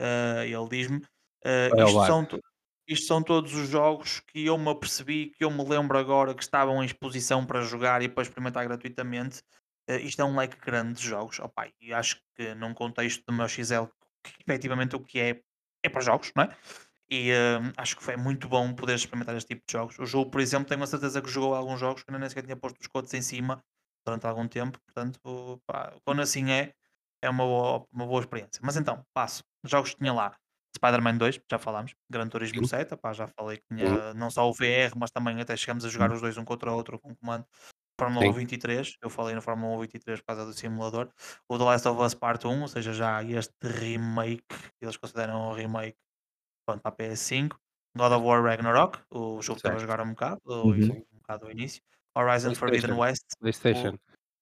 eh, 0.00 0.46
ele 0.48 0.68
diz-me. 0.70 1.02
Ao 1.70 1.80
isto, 1.82 2.00
são, 2.02 2.26
isto 2.88 3.06
são 3.06 3.22
todos 3.22 3.54
os 3.54 3.68
jogos 3.68 4.20
que 4.20 4.46
eu 4.46 4.56
me 4.58 4.70
apercebi, 4.70 5.26
que 5.36 5.44
eu 5.44 5.50
me 5.50 5.64
lembro 5.64 5.98
agora 5.98 6.34
que 6.34 6.42
estavam 6.42 6.82
em 6.82 6.86
exposição 6.86 7.44
para 7.46 7.60
jogar 7.62 8.02
e 8.02 8.08
para 8.08 8.22
experimentar 8.22 8.64
gratuitamente. 8.66 9.42
Eh, 9.88 10.00
isto 10.00 10.20
é 10.22 10.24
um 10.24 10.36
leque 10.36 10.56
grande 10.58 10.94
de 10.94 11.06
jogos. 11.08 11.38
Opá, 11.40 11.68
e 11.80 11.92
acho 11.92 12.20
que 12.36 12.54
num 12.54 12.74
contexto 12.74 13.24
do 13.26 13.32
meu 13.32 13.48
XL, 13.48 13.84
que 14.22 14.32
efetivamente 14.42 14.96
o 14.96 15.00
que 15.00 15.20
é, 15.20 15.40
é 15.82 15.88
para 15.88 16.00
jogos, 16.00 16.32
não 16.34 16.44
é? 16.44 16.56
E 17.10 17.32
uh, 17.32 17.72
acho 17.76 17.96
que 17.96 18.02
foi 18.02 18.16
muito 18.16 18.48
bom 18.48 18.72
poder 18.74 18.94
experimentar 18.94 19.34
este 19.36 19.48
tipo 19.48 19.64
de 19.66 19.72
jogos. 19.72 19.98
O 19.98 20.06
jogo, 20.06 20.30
por 20.30 20.40
exemplo, 20.40 20.68
tenho 20.68 20.82
a 20.82 20.86
certeza 20.86 21.22
que 21.22 21.30
jogou 21.30 21.54
alguns 21.54 21.80
jogos 21.80 22.02
que 22.02 22.12
nem 22.12 22.28
sequer 22.28 22.42
tinha 22.44 22.56
posto 22.56 22.80
os 22.80 22.86
codes 22.86 23.12
em 23.14 23.22
cima 23.22 23.64
durante 24.04 24.26
algum 24.26 24.46
tempo. 24.46 24.78
Portanto, 24.80 25.62
pá, 25.66 25.94
quando 26.04 26.20
assim 26.20 26.50
é, 26.50 26.74
é 27.22 27.30
uma 27.30 27.44
boa, 27.44 27.86
uma 27.92 28.06
boa 28.06 28.20
experiência. 28.20 28.60
Mas 28.62 28.76
então, 28.76 29.04
passo. 29.14 29.42
Jogos 29.64 29.90
que 29.90 29.98
tinha 29.98 30.12
lá. 30.12 30.36
Spider-Man 30.78 31.16
2, 31.18 31.40
já 31.50 31.58
falámos. 31.58 31.94
Gran 32.10 32.28
Turismo 32.28 32.66
7, 32.66 32.96
pá, 32.96 33.12
já 33.12 33.26
falei 33.26 33.58
que 33.58 33.64
tinha 33.68 34.14
não 34.14 34.30
só 34.30 34.48
o 34.48 34.52
VR, 34.52 34.96
mas 34.96 35.10
também 35.10 35.40
até 35.40 35.56
chegamos 35.56 35.84
a 35.84 35.88
jogar 35.88 36.12
os 36.12 36.20
dois 36.20 36.36
um 36.38 36.44
contra 36.44 36.72
o 36.72 36.74
outro 36.74 36.98
com 36.98 37.14
comando. 37.14 37.44
Fórmula 38.00 38.28
1 38.28 38.32
23, 38.32 38.96
eu 39.02 39.10
falei 39.10 39.34
no 39.34 39.42
Fórmula 39.42 39.76
1 39.76 39.80
23 39.80 40.20
por 40.20 40.26
causa 40.26 40.46
do 40.46 40.52
simulador. 40.52 41.10
O 41.48 41.58
The 41.58 41.64
Last 41.64 41.88
of 41.88 42.00
Us 42.00 42.14
Part 42.14 42.46
1, 42.46 42.62
ou 42.62 42.68
seja, 42.68 42.92
já 42.92 43.22
este 43.24 43.52
remake, 43.60 44.44
eles 44.80 44.96
consideram 44.96 45.50
um 45.50 45.52
remake 45.52 45.96
pronto, 46.64 46.80
para 46.80 46.92
a 46.92 46.96
PS5. 46.96 47.56
God 47.96 48.12
of 48.12 48.24
War 48.24 48.42
Ragnarok, 48.42 49.00
o 49.10 49.42
jogo 49.42 49.54
que 49.54 49.66
estava 49.66 49.76
a 49.76 49.78
jogar 49.78 50.00
um 50.00 50.10
bocado, 50.10 50.40
uhum. 50.46 51.04
um 51.12 51.18
bocado 51.18 51.46
do 51.46 51.50
início. 51.50 51.82
Horizon 52.16 52.54
Forbidden 52.54 52.92
West. 52.92 53.24
PlayStation. 53.40 53.94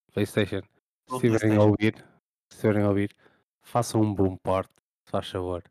O... 0.09 0.12
PlayStation. 0.12 0.61
Se 1.09 1.14
estiverem 1.14 1.57
a 1.57 1.62
ouvir, 1.62 1.95
se 2.51 2.57
estiverem 2.57 2.82
a 2.82 2.89
ouvir, 2.89 3.16
façam 3.62 4.03
um 4.03 4.14
bom 4.14 4.37
port, 4.37 4.68
se 5.07 5.11
faz 5.11 5.30
favor. 5.30 5.62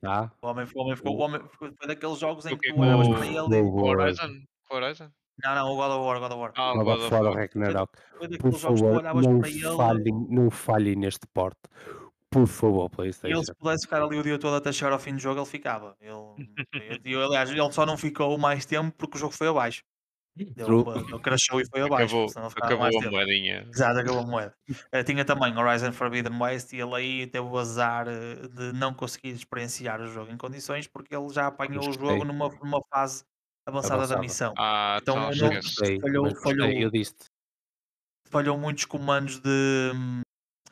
Tá? 0.00 0.32
O 0.40 0.48
homem, 0.48 0.66
o 0.74 0.80
homem, 0.80 0.96
ficou, 0.96 1.16
o 1.16 1.20
homem 1.20 1.40
foi 1.58 1.72
daqueles 1.86 2.18
jogos 2.18 2.46
em 2.46 2.56
que 2.56 2.72
tu 2.72 2.80
olhavas 2.80 3.08
para 3.08 3.26
ele 3.26 3.56
e. 3.56 3.62
Horizon? 3.62 4.42
Horizon? 4.70 5.10
Não, 5.42 5.54
não, 5.54 5.72
o 5.72 5.76
God 5.76 5.90
of 5.90 6.06
War, 6.06 6.20
God 6.20 6.32
of 6.32 6.40
War. 6.40 6.52
Ah, 6.56 6.74
God, 6.74 6.84
God 6.84 7.00
of 7.00 7.14
War, 7.14 7.34
Ragnarok. 7.34 7.92
Por 8.38 8.52
favor, 8.52 9.02
não 9.02 9.76
falhem, 9.76 10.26
não 10.28 10.50
falhem 10.50 10.96
neste 10.96 11.26
porte. 11.28 11.60
Por 12.30 12.46
favor, 12.46 12.88
PlayStation. 12.88 13.36
Ele 13.36 13.44
se 13.44 13.54
pudesse 13.54 13.86
ficar 13.86 14.02
ali 14.02 14.16
o 14.16 14.22
dia 14.22 14.38
todo 14.38 14.54
até 14.54 14.70
chegar 14.70 14.92
ao 14.92 15.00
fim 15.00 15.14
do 15.14 15.18
jogo, 15.18 15.40
ele 15.40 15.46
ficava. 15.46 15.96
Ele, 16.00 16.14
ele, 17.04 17.16
aliás, 17.16 17.50
ele 17.50 17.72
só 17.72 17.84
não 17.84 17.96
ficou 17.96 18.38
mais 18.38 18.64
tempo 18.64 18.94
porque 18.96 19.16
o 19.16 19.20
jogo 19.20 19.32
foi 19.32 19.48
abaixo. 19.48 19.82
Ele, 20.36 20.54
ele 20.56 21.18
crashou 21.20 21.60
e 21.60 21.66
foi 21.68 21.82
abaixo. 21.82 22.26
Acabou, 22.56 22.86
acabou 22.86 22.86
a 22.86 23.10
moedinha. 23.10 23.66
Exato, 23.72 24.00
acabou 24.00 24.20
a 24.20 24.26
moeda. 24.26 24.54
uh, 24.68 25.04
tinha 25.04 25.24
também 25.24 25.56
Horizon 25.56 25.92
Forbidden 25.92 26.40
West 26.40 26.72
e 26.72 26.80
ele 26.80 26.94
aí 26.94 27.26
teve 27.26 27.46
o 27.46 27.58
azar 27.58 28.06
eh, 28.08 28.48
de 28.48 28.72
não 28.72 28.94
conseguir 28.94 29.30
experienciar 29.30 30.00
o 30.00 30.06
jogo 30.06 30.32
em 30.32 30.36
condições 30.36 30.86
porque 30.86 31.14
ele 31.14 31.28
já 31.30 31.48
apanhou 31.48 31.88
o 31.88 31.92
jogo 31.92 32.24
numa, 32.24 32.48
numa 32.48 32.80
fase 32.92 33.24
avançada, 33.66 34.06
da 34.06 34.18
missão. 34.18 34.54
Ah, 34.56 34.98
então, 35.02 35.30
então 35.30 35.52
não, 35.52 35.62
falhou, 36.00 36.36
falhou, 36.36 36.68
eu 36.68 36.90
disse 36.90 37.14
falhou 38.30 38.56
muitos 38.56 38.84
comandos 38.84 39.40
de, 39.40 39.92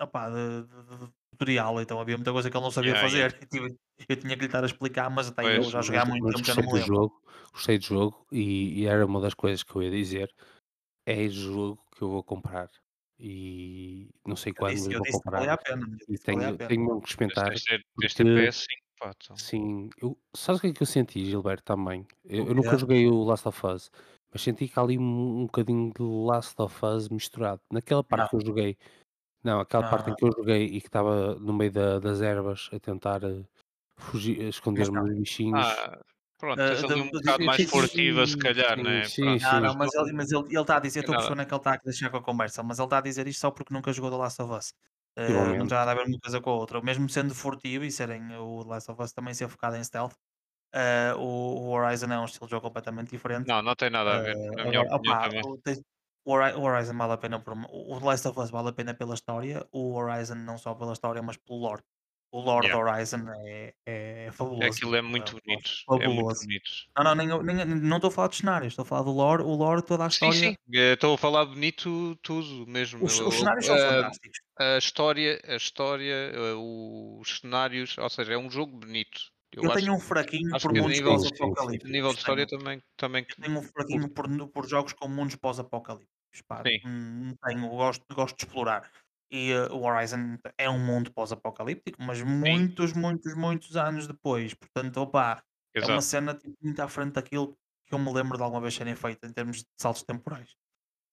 opá, 0.01 0.31
de, 0.31 0.63
de, 0.63 1.07
de 1.07 1.13
tutorial, 1.33 1.81
então 1.81 2.01
havia 2.01 2.17
muita 2.17 2.33
coisa 2.33 2.49
que 2.51 2.57
ele 2.57 2.65
não 2.65 2.71
sabia 2.71 2.93
yeah, 2.93 3.09
fazer. 3.09 3.39
Yeah. 3.53 3.75
Eu 4.09 4.15
tinha 4.15 4.37
que 4.37 4.43
lhe 4.43 4.47
estar 4.47 4.63
a 4.63 4.67
explicar, 4.67 5.11
mas 5.11 5.27
até 5.27 5.59
eu 5.59 5.63
já 5.65 5.83
joguei 5.83 6.01
há 6.01 6.05
muito 6.05 6.25
tempo, 6.25 6.45
já 6.45 6.55
não 6.55 6.63
me 6.63 6.73
lembro. 6.73 6.87
Jogo, 6.87 7.23
gostei 7.53 7.79
do 7.79 7.85
jogo 7.85 8.27
e, 8.31 8.83
e, 8.83 8.87
era 8.87 9.05
uma 9.05 9.21
das 9.21 9.35
coisas 9.35 9.63
que 9.63 9.75
eu 9.75 9.83
ia 9.83 9.91
dizer. 9.91 10.33
É 11.07 11.23
o 11.25 11.31
jogo 11.31 11.85
que 11.97 12.03
eu 12.03 12.11
vou 12.11 12.23
comprar 12.23 12.71
e 13.19 14.09
não 14.25 14.37
sei 14.37 14.53
quando 14.53 14.71
eu, 14.71 14.77
disse, 14.77 14.93
eu 14.93 15.03
vou 15.03 15.21
comprar. 15.21 15.49
a 15.49 15.57
pena, 15.57 15.99
e 16.09 16.19
tenho, 16.19 16.57
tenho 16.57 16.81
mesmo 16.83 17.01
que 17.01 17.09
experimentar. 17.09 17.53
Este 17.53 18.23
PS5, 18.23 18.67
pá. 18.99 19.13
Sim, 19.37 19.91
eu, 20.01 20.17
sabes 20.35 20.59
o 20.59 20.63
que 20.63 20.69
é 20.69 20.73
que 20.73 20.83
eu 20.83 20.87
senti, 20.87 21.25
Gilberto, 21.25 21.65
também? 21.65 22.07
Eu, 22.25 22.47
eu 22.47 22.55
nunca 22.55 22.79
joguei 22.79 23.09
o 23.09 23.25
Last 23.25 23.49
of 23.49 23.67
Us, 23.67 23.91
mas 24.33 24.43
senti 24.43 24.69
que 24.69 24.79
há 24.79 24.83
ali 24.83 24.97
um, 24.99 25.41
um 25.41 25.47
bocadinho 25.47 25.93
de 25.93 26.03
Last 26.03 26.55
of 26.63 26.85
Us 26.85 27.09
misturado. 27.09 27.61
Naquela 27.73 28.05
parte 28.05 28.23
não. 28.23 28.29
que 28.29 28.37
eu 28.37 28.47
joguei, 28.47 28.79
não, 29.43 29.61
aquela 29.61 29.91
parte 29.91 30.11
em 30.11 30.15
que 30.15 30.25
eu 30.25 30.33
joguei 30.33 30.65
e 30.67 30.81
que 30.81 30.87
estava 30.87 31.35
no 31.37 31.53
meio 31.53 31.73
da, 31.73 31.99
das 31.99 32.21
ervas 32.21 32.71
a 32.73 32.79
tentar 32.79 33.25
uh, 33.25 33.45
fugir, 33.97 34.41
esconder-me 34.43 35.01
dos 35.01 35.19
bichinhos. 35.19 35.67
Ah, 35.67 36.01
pronto, 36.39 36.59
uh, 36.59 36.93
ali 36.93 37.01
um 37.01 37.11
bocado 37.11 37.45
mais 37.45 37.71
furtiva, 37.71 38.27
se 38.27 38.39
calhar, 38.39 38.77
sim, 38.77 38.83
né? 38.83 39.05
Sim, 39.05 39.39
sim, 39.39 39.45
não, 39.45 39.61
não, 39.61 39.75
mas 39.75 39.95
ele, 39.95 40.13
mas 40.13 40.33
ele, 40.33 40.45
ele 40.45 40.61
está 40.61 40.77
a 40.77 40.81
dizer, 40.81 41.01
estou 41.01 41.15
a 41.15 41.19
perceber 41.19 41.45
que 41.45 41.53
ele 41.53 41.61
está 41.61 41.73
a 41.75 41.79
deixar 41.85 42.11
com 42.11 42.17
a 42.17 42.23
conversa, 42.23 42.63
mas 42.63 42.79
ele 42.79 42.87
está 42.87 42.99
a 42.99 43.03
dizer 43.03 43.27
isto 43.27 43.41
só 43.41 43.51
porque 43.51 43.75
nunca 43.75 43.93
jogou 43.93 44.11
The 44.11 44.17
Last 44.17 44.41
of 44.43 44.53
Us. 44.53 44.73
Uh, 45.19 45.57
não 45.59 45.67
tem 45.67 45.77
nada 45.77 45.91
a 45.91 45.95
ver 45.95 46.07
uma 46.07 46.19
coisa 46.19 46.41
com 46.41 46.51
a 46.51 46.55
outra. 46.55 46.81
Mesmo 46.81 47.09
sendo 47.09 47.35
furtivo 47.35 47.85
e 47.85 47.91
serem 47.91 48.37
o 48.37 48.63
The 48.63 48.71
Last 48.71 48.91
of 48.91 49.03
Us 49.03 49.13
também 49.13 49.35
ser 49.35 49.49
focado 49.49 49.77
em 49.77 49.83
stealth, 49.83 50.15
Uh, 50.75 51.17
o, 51.17 51.25
o, 51.25 51.71
Horizon 51.71 52.13
é 52.13 52.19
um 52.19 52.27
estilo 52.27 52.47
de 52.47 52.51
jogo 52.51 52.67
completamente 52.67 53.11
diferente. 53.11 53.49
Não, 53.49 53.63
não 53.63 53.75
tem 53.75 53.89
nada 53.89 54.17
a 54.17 54.21
ver. 54.21 54.37
Uh, 54.37 54.61
agora, 54.61 54.95
opa, 54.95 55.31
o 56.25 56.63
Horizon 56.63 56.97
vale 56.99 57.13
a 57.15 57.17
pena 57.17 57.41
por, 57.41 57.55
o 57.71 57.99
The 57.99 58.05
Last 58.05 58.29
of 58.29 58.39
Us 58.39 58.51
vale 58.51 58.69
a 58.69 58.73
pena 58.73 58.93
pela 58.93 59.15
história, 59.15 59.67
o 59.73 59.95
Horizon 59.95 60.35
não 60.35 60.59
só 60.59 60.75
pela 60.75 60.93
história, 60.93 61.23
mas 61.23 61.39
pelo 61.39 61.59
lore. 61.59 61.83
O 62.31 62.41
lore 62.41 62.67
yeah. 62.67 62.93
Horizon 62.93 63.25
é, 63.47 63.75
é, 63.87 64.27
é 64.27 64.33
fabuloso. 64.33 64.69
Aquilo 64.69 64.97
é 64.97 65.03
muito 65.03 65.37
é, 65.37 65.41
bonito. 65.41 65.71
Fabuloso. 65.87 66.05
É 66.05 66.15
muito 66.15 66.41
bonito. 66.41 66.71
Não, 66.97 67.05
não, 67.05 67.43
nem, 67.43 67.57
nem, 67.57 67.67
não 67.67 67.97
estou 67.97 68.09
a 68.09 68.11
falar 68.11 68.29
de 68.29 68.37
cenários, 68.37 68.73
estou 68.73 68.83
a 68.83 68.87
falar 68.87 69.03
do 69.03 69.13
lore, 69.13 69.43
o 69.43 69.55
lore, 69.55 69.83
toda 69.83 70.05
a 70.05 70.09
história. 70.09 70.35
Sim, 70.35 70.51
sim, 70.51 70.57
eh, 70.75 70.93
estou 70.93 71.15
a 71.15 71.19
falar 71.19 71.47
bonito 71.47 72.17
tudo 72.23 72.67
mesmo. 72.67 73.03
Os, 73.03 73.19
os 73.19 73.35
cenários 73.35 73.65
são 73.65 73.77
uh, 73.77 73.79
fantásticos. 73.79 74.41
A 74.59 74.79
história, 74.79 75.41
a 75.47 75.57
história, 75.57 76.33
uh, 76.57 77.19
os 77.19 77.39
cenários, 77.39 77.97
ou 77.97 78.11
seja, 78.11 78.35
é 78.35 78.39
um 78.39 78.51
jogo 78.51 78.77
bonito. 78.77 79.21
Eu, 79.53 79.63
eu 79.63 79.73
tenho 79.73 79.95
um 79.95 80.01
fraquinho 80.01 80.51
por 80.61 80.75
mundos 80.75 81.01
pós-apocalípticos. 81.01 81.91
nível 81.91 82.13
de 82.13 82.19
história 82.19 82.47
também, 82.47 82.83
também. 82.97 83.27
Eu 83.27 83.45
tenho 83.45 83.59
um 83.59 83.63
fraquinho 83.63 84.09
por, 84.11 84.49
por 84.51 84.69
jogos 84.69 84.93
com 84.93 85.09
mundos 85.09 85.37
pós-apocalípticos. 85.37 86.19
Hum, 86.85 87.35
tenho, 87.43 87.69
gosto, 87.71 88.05
gosto 88.15 88.37
de 88.37 88.45
explorar. 88.45 88.91
E 89.31 89.53
uh, 89.53 89.75
o 89.75 89.85
Horizon 89.85 90.39
é 90.57 90.71
um 90.71 90.79
mundo 90.79 91.13
pós-apocalíptico, 91.13 92.03
mas 92.03 92.23
muitos, 92.23 92.93
muitos, 92.95 93.35
muitos 93.35 93.77
anos 93.77 94.07
depois. 94.07 94.55
Portanto, 94.55 94.97
opa, 94.99 95.43
é 95.75 95.85
uma 95.85 96.01
cena 96.01 96.35
tipo, 96.35 96.57
muito 96.63 96.81
à 96.81 96.89
frente 96.89 97.13
daquilo 97.13 97.57
que 97.87 97.95
eu 97.95 97.99
me 97.99 98.13
lembro 98.13 98.37
de 98.37 98.43
alguma 98.43 98.61
vez 98.61 98.75
serem 98.75 98.95
feito 98.95 99.27
em 99.27 99.33
termos 99.33 99.59
de 99.59 99.67
saltos 99.79 100.03
temporais. 100.03 100.57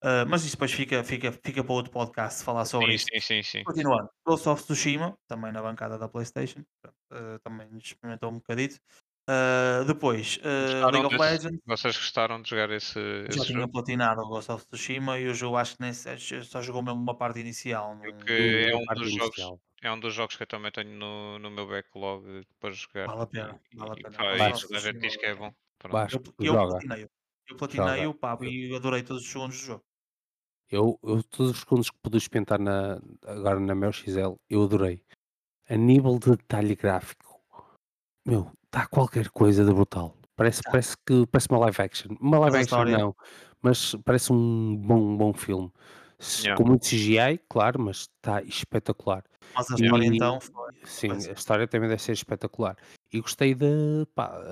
Uh, 0.04 0.28
mas 0.30 0.44
isso 0.44 0.56
depois 0.56 0.72
fica, 0.72 1.04
fica, 1.04 1.32
fica 1.32 1.64
para 1.64 1.74
outro 1.74 1.92
podcast 1.92 2.44
falar 2.44 2.66
sobre 2.66 2.94
isso. 2.94 3.08
Sim, 3.12 3.20
sim, 3.20 3.44
sim. 3.44 3.64
Continuando, 3.64 4.10
Ghost 4.26 4.48
of 4.48 4.64
Tsushima, 4.64 5.18
também 5.28 5.52
na 5.52 5.62
bancada 5.62 5.98
da 5.98 6.08
PlayStation, 6.08 6.60
uh, 6.86 7.40
também 7.44 7.68
experimentou 7.78 8.30
um 8.30 8.36
bocadito. 8.36 8.80
Uh, 9.28 9.84
depois, 9.86 10.38
uh, 10.38 10.86
League 10.92 11.08
of 11.08 11.18
desse, 11.18 11.20
Legends. 11.20 11.62
Vocês 11.66 11.98
gostaram 11.98 12.40
de 12.44 12.50
jogar 12.50 12.70
esse, 12.70 13.00
esse 13.28 13.40
já 13.40 13.46
tinha 13.46 13.68
platinado 13.68 14.22
o 14.22 14.28
Ghost 14.28 14.52
of 14.52 14.68
Tsushima 14.68 15.18
e 15.18 15.28
o 15.28 15.34
jogo 15.34 15.58
acho 15.58 15.76
que 15.76 15.82
nem 15.82 15.94
só 15.94 16.62
jogou 16.62 16.84
mesmo 16.84 17.02
uma 17.02 17.18
parte 17.18 17.40
inicial. 17.40 17.98
Porque 17.98 18.70
é 18.72 18.76
um, 18.76 18.86
dos 18.94 19.12
jogos, 19.12 19.60
é 19.82 19.92
um 19.92 20.00
dos 20.00 20.14
jogos 20.14 20.36
que 20.36 20.44
eu 20.44 20.48
também 20.48 20.72
tenho 20.72 20.92
no, 20.92 21.40
no 21.40 21.50
meu 21.50 21.68
backlog 21.68 22.46
para 22.60 22.70
jogar. 22.70 23.08
Vale 23.08 23.22
a 23.24 23.26
pena. 23.26 23.62
Vale 23.74 23.92
a 23.92 23.96
pena. 23.96 24.36
E, 24.36 24.38
pá, 24.38 24.76
a 24.76 24.80
gente 24.80 25.00
diz 25.00 25.18
que 25.18 25.26
é 25.26 25.34
bom. 25.34 25.52
Baixo, 25.90 26.22
eu, 26.40 26.46
eu 26.46 26.54
platinei, 26.54 27.10
eu 27.50 27.58
platinei 27.58 28.06
o 28.08 28.14
pá, 28.14 28.38
e 28.42 28.76
adorei 28.76 29.02
todos 29.02 29.24
os 29.24 29.32
segundos 29.32 29.60
do 29.60 29.66
jogo. 29.66 29.84
Eu, 30.70 31.00
eu 31.04 31.24
todos 31.24 31.52
os 31.52 31.60
segundos 31.60 31.90
que 31.90 31.98
pude 31.98 32.18
experimentar 32.18 32.60
na, 32.60 33.02
agora 33.26 33.60
na 33.60 33.74
meu 33.74 33.92
XL, 33.92 34.36
eu 34.50 34.64
adorei. 34.64 35.04
A 35.68 35.76
nível 35.76 36.20
de 36.20 36.32
detalhe 36.32 36.76
gráfico, 36.76 37.42
meu, 38.26 38.52
está 38.76 38.88
qualquer 38.88 39.30
coisa 39.30 39.64
de 39.64 39.74
brutal. 39.74 40.16
Parece, 40.36 40.62
Tá. 40.62 40.72
parece 40.72 40.98
que 41.06 41.26
parece 41.28 41.50
uma 41.50 41.60
live 41.60 41.82
action. 41.82 42.16
Uma 42.20 42.40
live 42.40 42.58
action 42.58 42.66
história. 42.66 42.98
não, 42.98 43.16
mas 43.62 43.96
parece 44.04 44.34
um 44.34 44.76
bom, 44.76 45.16
bom 45.16 45.34
filme. 45.34 45.72
Yeah. 46.44 46.56
Com 46.62 46.68
muito 46.70 46.86
CGI, 46.86 47.40
claro, 47.50 47.80
mas 47.82 48.02
está 48.02 48.42
espetacular. 48.42 49.24
Mas 49.54 49.70
a 49.72 49.76
história 49.76 50.06
então 50.06 50.40
foi. 50.42 50.74
Sim, 50.84 51.12
a 51.12 51.34
história 51.34 51.68
também 51.68 51.90
deve 51.90 52.02
ser 52.02 52.14
espetacular. 52.14 52.78
E 53.12 53.20
gostei 53.22 53.54
da 53.54 53.68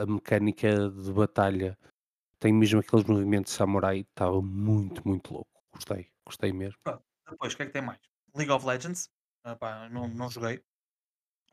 a 0.02 0.06
mecânica 0.06 0.90
de 0.90 1.12
batalha. 1.12 1.78
Tem 2.40 2.54
mesmo 2.54 2.80
aqueles 2.82 3.06
movimentos 3.06 3.54
de 3.54 3.58
samurai, 3.58 4.02
estava 4.02 4.42
muito, 4.42 5.06
muito 5.08 5.34
louco. 5.34 5.50
Gostei, 5.74 6.08
gostei 6.26 6.52
mesmo. 6.52 6.78
Pronto. 6.84 7.02
Depois, 7.30 7.54
o 7.54 7.58
que 7.58 7.64
é 7.64 7.66
que 7.66 7.72
tem 7.72 7.82
mais? 7.82 8.00
League 8.36 8.52
of 8.52 8.66
Legends. 8.66 9.10
Ah, 9.46 9.56
pá, 9.56 9.90
não, 9.90 10.08
não 10.10 10.30
joguei. 10.30 10.62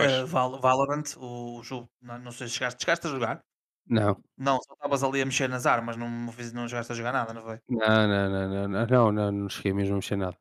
Uh, 0.01 0.27
Val 0.27 0.61
Valorant, 0.61 1.05
o 1.17 1.63
jogo, 1.63 1.91
não, 2.01 2.19
não 2.19 2.33
sei 2.33 2.49
se 2.49 2.55
chegaste, 2.55 2.83
chegaste 2.83 3.07
a 3.07 3.11
jogar? 3.11 3.45
Não. 3.87 4.23
Não, 4.39 4.59
só 4.63 4.73
estavas 4.75 5.03
ali 5.03 5.21
a 5.21 5.27
mexer 5.27 5.49
nas 5.49 5.67
armas, 5.67 5.97
não, 5.97 6.09
não 6.09 6.69
chegaste 6.69 6.93
a 6.93 6.95
jogar 6.95 7.13
nada, 7.13 7.35
não 7.35 7.43
foi? 7.43 7.59
Não, 7.69 8.09
não, 8.09 8.31
não, 8.31 8.49
não, 8.49 8.69
não, 8.69 8.87
não, 8.87 9.13
não, 9.13 9.33
não 9.33 9.49
cheguei 9.49 9.73
mesmo 9.73 9.95
a 9.95 9.97
mexer 9.97 10.17
nada. 10.17 10.37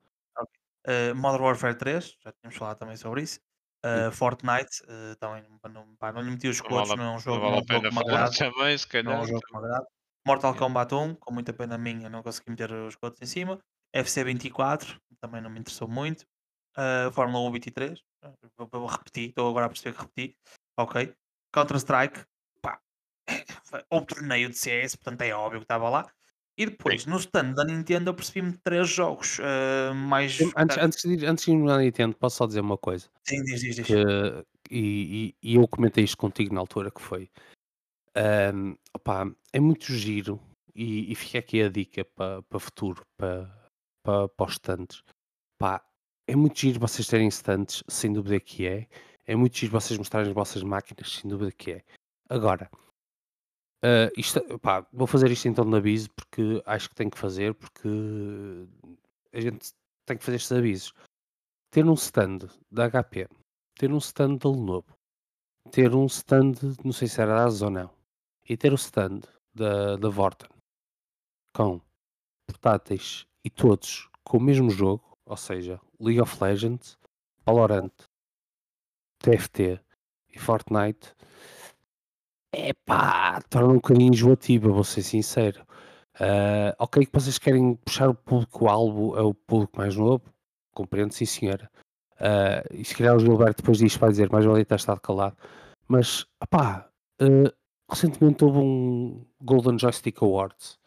Uh, 0.88 1.14
Modern 1.16 1.44
Warfare 1.44 1.76
3, 1.76 2.16
já 2.24 2.32
tínhamos 2.32 2.58
falado 2.58 2.78
também 2.78 2.96
sobre 2.96 3.24
isso. 3.24 3.40
Uh, 3.86 4.12
Fortnite, 4.12 4.84
uh, 4.84 5.16
também 5.18 5.44
não, 5.72 5.96
pá, 5.96 6.12
não 6.12 6.22
lhe 6.22 6.32
meti 6.32 6.48
os 6.48 6.60
codes, 6.62 6.94
não, 6.96 7.14
é 7.14 7.16
um 7.16 7.20
jogo, 7.20 7.38
não 7.38 7.50
vale 7.50 7.62
a 7.62 7.66
pena 7.66 7.92
falar 7.92 8.30
também, 8.30 8.78
se 8.78 8.88
calhar. 8.88 9.06
Não 9.06 9.22
é 9.22 9.24
um 9.24 9.28
jogo 9.28 9.42
agrada. 9.54 9.86
Mortal 10.28 10.54
Kombat 10.54 10.94
1, 10.94 11.16
com 11.16 11.34
muita 11.34 11.54
pena 11.54 11.78
minha, 11.78 12.10
não 12.10 12.22
consegui 12.22 12.52
meter 12.52 12.72
os 12.72 12.96
codes 12.96 13.22
em 13.22 13.26
cima. 13.26 13.60
FC 13.94 14.24
24, 14.24 15.00
também 15.20 15.42
não 15.42 15.50
me 15.50 15.60
interessou 15.60 15.88
muito. 15.88 16.26
Uh, 16.80 17.12
Fórmula 17.12 17.50
1 17.50 17.52
23, 17.52 18.02
vou, 18.58 18.70
vou 18.72 18.86
repetir, 18.88 19.30
estou 19.30 19.50
agora 19.50 19.66
a 19.66 19.70
perceber 19.70 19.96
que 19.96 20.02
repeti. 20.02 20.38
Ok. 20.78 21.14
Counter-Strike, 21.54 22.22
pá, 22.62 22.80
outro 23.92 24.16
torneio 24.16 24.50
de 24.50 24.58
CS, 24.58 24.96
portanto 24.96 25.22
é 25.24 25.34
óbvio 25.34 25.60
que 25.60 25.66
estava 25.66 25.90
lá. 25.90 26.10
E 26.58 26.66
depois, 26.66 27.04
Sim. 27.04 27.10
no 27.10 27.18
stand 27.18 27.54
da 27.54 27.64
Nintendo, 27.64 28.10
eu 28.10 28.14
percebi-me 28.14 28.58
três 28.64 28.90
jogos 28.90 29.40
uh, 29.40 29.94
mais. 29.96 30.40
Antes, 30.58 30.78
antes, 30.78 31.02
de, 31.04 31.26
antes 31.26 31.46
de 31.46 31.52
ir 31.52 31.58
na 31.58 31.78
Nintendo, 31.78 32.16
posso 32.16 32.38
só 32.38 32.46
dizer 32.46 32.60
uma 32.60 32.78
coisa? 32.78 33.10
Sim, 33.26 33.42
diz, 33.44 33.62
diz, 33.62 33.76
diz. 33.78 33.88
Que, 33.88 33.96
e, 34.70 35.34
e, 35.42 35.52
e, 35.52 35.56
eu 35.56 35.68
comentei 35.68 36.04
isto 36.04 36.18
contigo 36.18 36.54
na 36.54 36.60
altura 36.60 36.92
que 36.92 37.02
foi. 37.02 37.30
Um, 38.54 38.76
opa, 38.94 39.34
é 39.54 39.60
muito 39.60 39.86
giro 39.94 40.40
e, 40.76 41.12
e 41.12 41.16
fica 41.16 41.40
aqui 41.40 41.62
a 41.62 41.70
dica 41.70 42.04
para 42.04 42.42
pa 42.44 42.60
futuro, 42.60 43.06
para 43.18 43.50
pa, 44.04 44.28
pa 44.28 44.46
os 44.46 44.54
stands. 44.54 45.02
Pá, 45.58 45.82
é 46.30 46.36
muito 46.36 46.60
giro 46.60 46.80
vocês 46.80 47.08
terem 47.08 47.28
stands, 47.30 47.84
sem 47.88 48.14
dúvida 48.14 48.40
que 48.40 48.68
é. 48.68 48.88
É 49.26 49.36
muito 49.36 49.58
giro 49.58 49.72
vocês 49.72 49.98
mostrarem 49.98 50.30
as 50.30 50.36
vossas 50.36 50.62
máquinas, 50.62 51.16
sem 51.16 51.30
dúvida 51.30 51.52
que 51.52 51.72
é. 51.72 51.84
Agora, 52.30 52.70
uh, 53.84 54.12
isto, 54.16 54.40
pá, 54.60 54.86
vou 54.94 55.08
fazer 55.08 55.32
isto 55.32 55.48
então 55.48 55.68
de 55.68 55.76
aviso 55.76 56.10
porque 56.12 56.62
acho 56.68 56.90
que 56.90 56.96
tenho 56.96 57.10
que 57.10 57.18
fazer, 57.18 57.56
porque 57.56 57.90
a 59.34 59.42
gente 59.42 59.74
tem 60.06 60.18
que 60.18 60.24
fazer 60.24 60.38
estes 60.38 60.52
avisos. 60.52 60.94
Ter 61.72 61.84
um 61.84 61.96
stand 61.96 62.48
da 62.72 62.88
HP, 62.90 63.28
ter 63.76 63.92
um 63.92 63.98
stand 63.98 64.38
da 64.38 64.50
Lenovo, 64.50 64.96
ter 65.72 65.96
um 65.96 66.06
stand, 66.06 66.54
não 66.84 66.92
sei 66.92 67.08
se 67.08 67.20
era 67.22 67.36
da 67.36 67.46
Asus 67.46 67.64
ou 67.64 67.72
não, 67.72 67.90
e 68.48 68.56
ter 68.56 68.72
o 68.72 68.76
stand 68.76 69.22
da, 69.54 69.96
da 69.96 70.10
Vorten 70.10 70.50
com 71.56 71.82
portáteis 72.46 73.26
e 73.44 73.50
todos 73.50 74.08
com 74.24 74.38
o 74.38 74.42
mesmo 74.42 74.70
jogo, 74.70 75.09
ou 75.30 75.38
seja, 75.38 75.80
League 76.02 76.20
of 76.20 76.44
Legends, 76.44 76.98
Valorant, 77.46 77.92
TFT 79.20 79.80
e 80.34 80.40
Fortnite, 80.40 81.14
é 82.52 82.74
pá, 82.74 83.40
torna 83.48 83.70
um 83.70 83.76
bocadinho 83.76 84.12
enjoativa, 84.12 84.70
vou 84.70 84.84
ser 84.84 85.04
sincero. 85.04 85.64
Uh, 86.16 86.74
ok, 86.80 87.06
que 87.06 87.14
vocês 87.14 87.38
querem 87.38 87.76
puxar 87.76 88.10
o 88.10 88.16
público-alvo, 88.16 89.16
é 89.16 89.22
o 89.22 89.36
público 89.36 89.78
mais 89.78 89.96
novo, 89.96 90.24
compreendo, 90.74 91.14
sim 91.14 91.26
senhora. 91.26 91.70
Uh, 92.16 92.74
e 92.74 92.84
se 92.84 92.96
calhar 92.96 93.16
o 93.16 93.20
Gilberto 93.20 93.62
depois 93.62 93.78
disto 93.78 94.00
vai 94.00 94.10
dizer, 94.10 94.32
mais 94.32 94.46
valia 94.46 94.66
ter 94.66 94.76
estado 94.76 95.00
calado. 95.00 95.38
Mas, 95.88 96.26
pá, 96.50 96.90
uh, 97.22 97.54
recentemente 97.88 98.44
houve 98.44 98.58
um 98.58 99.26
Golden 99.40 99.78
Joystick 99.78 100.24
Awards 100.24 100.80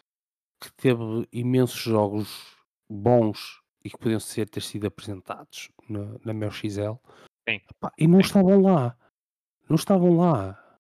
que 0.61 0.73
teve 0.73 1.29
imensos 1.33 1.81
jogos 1.81 2.57
bons 2.91 3.62
e 3.85 3.91
que 3.91 3.99
podiam 3.99 4.21
ser, 4.21 4.49
ter 4.49 4.63
sido 4.63 4.87
apresentados 4.87 5.71
na, 5.89 6.17
na 6.25 6.33
meu 6.33 6.51
XL 6.51 6.95
Sim. 7.49 7.61
Epá, 7.71 7.93
e 7.99 8.07
não 8.07 8.21
Sim. 8.21 8.27
estavam 8.27 8.63
lá. 8.63 8.97
Não 9.69 9.77
estavam 9.77 10.17
lá. 10.17 10.79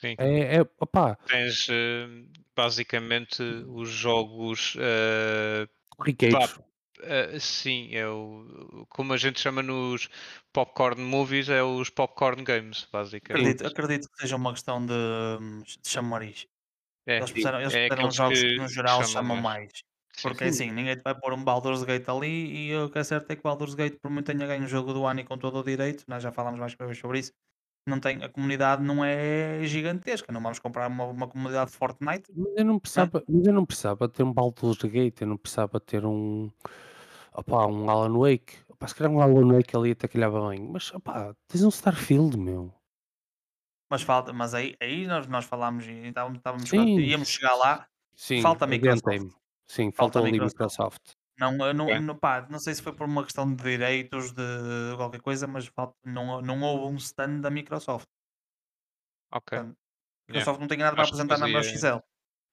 Sim. 0.00 0.14
É, 0.18 0.56
é 0.56 0.60
opá, 0.80 1.16
Tens 1.26 1.68
eh, 1.70 2.06
basicamente 2.54 3.42
os 3.42 3.88
jogos. 3.88 4.76
eh, 4.78 5.68
corriqueiros. 5.90 6.58
eh, 7.02 7.38
sim, 7.38 7.94
é 7.94 8.06
o, 8.08 8.84
como 8.90 9.12
a 9.12 9.16
gente 9.16 9.40
chama 9.40 9.62
nos 9.62 10.08
popcorn 10.52 11.00
movies, 11.02 11.48
é 11.48 11.62
os 11.62 11.88
popcorn 11.88 12.42
games, 12.42 12.86
basicamente. 12.92 13.62
Acredito, 13.62 13.66
acredito 13.66 14.08
que 14.10 14.16
seja 14.22 14.36
uma 14.36 14.52
questão 14.52 14.84
de, 14.84 14.92
hum, 14.92 15.62
de 15.62 15.88
chamariz. 15.88 16.46
É, 17.06 17.18
Eles 17.18 17.30
puseram, 17.30 17.60
eles 17.60 17.74
é 17.74 17.88
jogos 18.12 18.40
que 18.40 18.48
que 18.48 18.56
no 18.56 18.68
geral 18.68 19.02
chamam 19.04 19.12
chamam 19.12 19.36
mais. 19.36 19.42
mais. 19.42 19.72
Porque 20.22 20.50
sim. 20.50 20.64
assim, 20.64 20.72
ninguém 20.72 20.96
te 20.96 21.02
vai 21.02 21.14
pôr 21.14 21.32
um 21.32 21.44
Baldur's 21.44 21.82
Gate 21.84 22.08
ali 22.08 22.68
e 22.68 22.76
o 22.76 22.88
que 22.88 22.98
é 22.98 23.04
certo 23.04 23.30
é 23.30 23.36
que 23.36 23.42
Baldur's 23.42 23.74
Gate, 23.74 23.98
por 24.00 24.10
muito 24.10 24.26
tenha 24.26 24.46
ganho 24.46 24.64
o 24.64 24.68
jogo 24.68 24.92
do 24.92 25.04
ano 25.04 25.20
e 25.20 25.24
com 25.24 25.36
todo 25.36 25.58
o 25.58 25.62
direito, 25.62 26.04
nós 26.08 26.22
já 26.22 26.32
falámos 26.32 26.58
mais 26.58 26.74
uma 26.78 26.86
vez 26.86 26.98
sobre 26.98 27.18
isso, 27.18 27.32
não 27.86 28.00
tem, 28.00 28.22
a 28.24 28.28
comunidade 28.28 28.82
não 28.82 29.04
é 29.04 29.60
gigantesca, 29.64 30.32
não 30.32 30.42
vamos 30.42 30.58
comprar 30.58 30.88
uma, 30.88 31.04
uma 31.04 31.28
comunidade 31.28 31.70
de 31.70 31.76
Fortnite. 31.76 32.32
Mas 32.34 32.56
eu 32.56 32.64
não 32.64 32.78
precisava, 32.78 33.22
mas 33.28 33.46
eu 33.46 33.52
não 33.52 33.66
precisava 33.66 34.08
ter 34.08 34.22
um 34.22 34.32
Baldur's 34.32 34.82
Gate, 34.82 35.20
eu 35.20 35.26
não 35.26 35.36
precisava 35.36 35.78
ter 35.78 36.04
um, 36.04 36.50
opá, 37.32 37.66
um 37.66 37.88
Alan 37.88 38.18
Wake. 38.18 38.56
Opá, 38.68 38.88
se 38.88 38.94
calhar 38.94 39.12
um 39.12 39.20
Alan 39.20 39.52
Wake 39.52 39.76
ali 39.76 39.92
até 39.92 40.08
calhava 40.08 40.48
bem, 40.48 40.66
mas 40.66 40.92
opá, 40.92 41.34
tens 41.46 41.62
um 41.62 41.68
Starfield, 41.68 42.36
meu. 42.38 42.72
Mas 43.88 44.02
falta, 44.02 44.32
mas 44.32 44.52
aí, 44.52 44.74
aí 44.80 45.06
nós, 45.06 45.28
nós 45.28 45.44
falámos 45.44 45.86
e 45.86 46.08
estávamos, 46.08 46.38
estávamos 46.38 46.72
íamos 46.72 47.28
chegar 47.28 47.54
lá, 47.54 47.86
sim, 48.16 48.42
falta 48.42 48.66
Microsoft. 48.66 49.36
Sim, 49.68 49.90
Falta 49.92 50.14
falta 50.14 50.18
a 50.20 50.22
ali 50.22 50.40
Microsoft. 50.40 51.00
Não, 51.38 51.52
não, 51.74 51.84
Ok. 51.86 51.98
não, 52.00 52.16
pá, 52.18 52.46
não 52.48 52.58
sei 52.58 52.74
se 52.74 52.80
foi 52.82 52.94
por 52.94 53.06
uma 53.06 53.22
questão 53.22 53.46
de 53.54 53.62
direitos 53.62 54.32
de 54.32 54.42
qualquer 54.96 55.20
coisa, 55.20 55.46
mas 55.46 55.66
falta, 55.66 55.94
não, 56.04 56.40
não 56.40 56.62
houve 56.62 56.94
um 56.94 56.96
stand 56.96 57.40
da 57.40 57.50
Microsoft. 57.50 58.08
Ok. 59.32 59.50
Portanto, 59.58 59.76
a 60.28 60.32
Microsoft 60.32 60.60
não 60.60 60.68
tem 60.68 60.78
nada 60.78 60.92
para 60.94 61.02
Acho 61.02 61.10
apresentar 61.14 61.38
na 61.38 61.46
meu 61.48 61.62
fazia- 61.62 61.78
XL. 61.78 62.02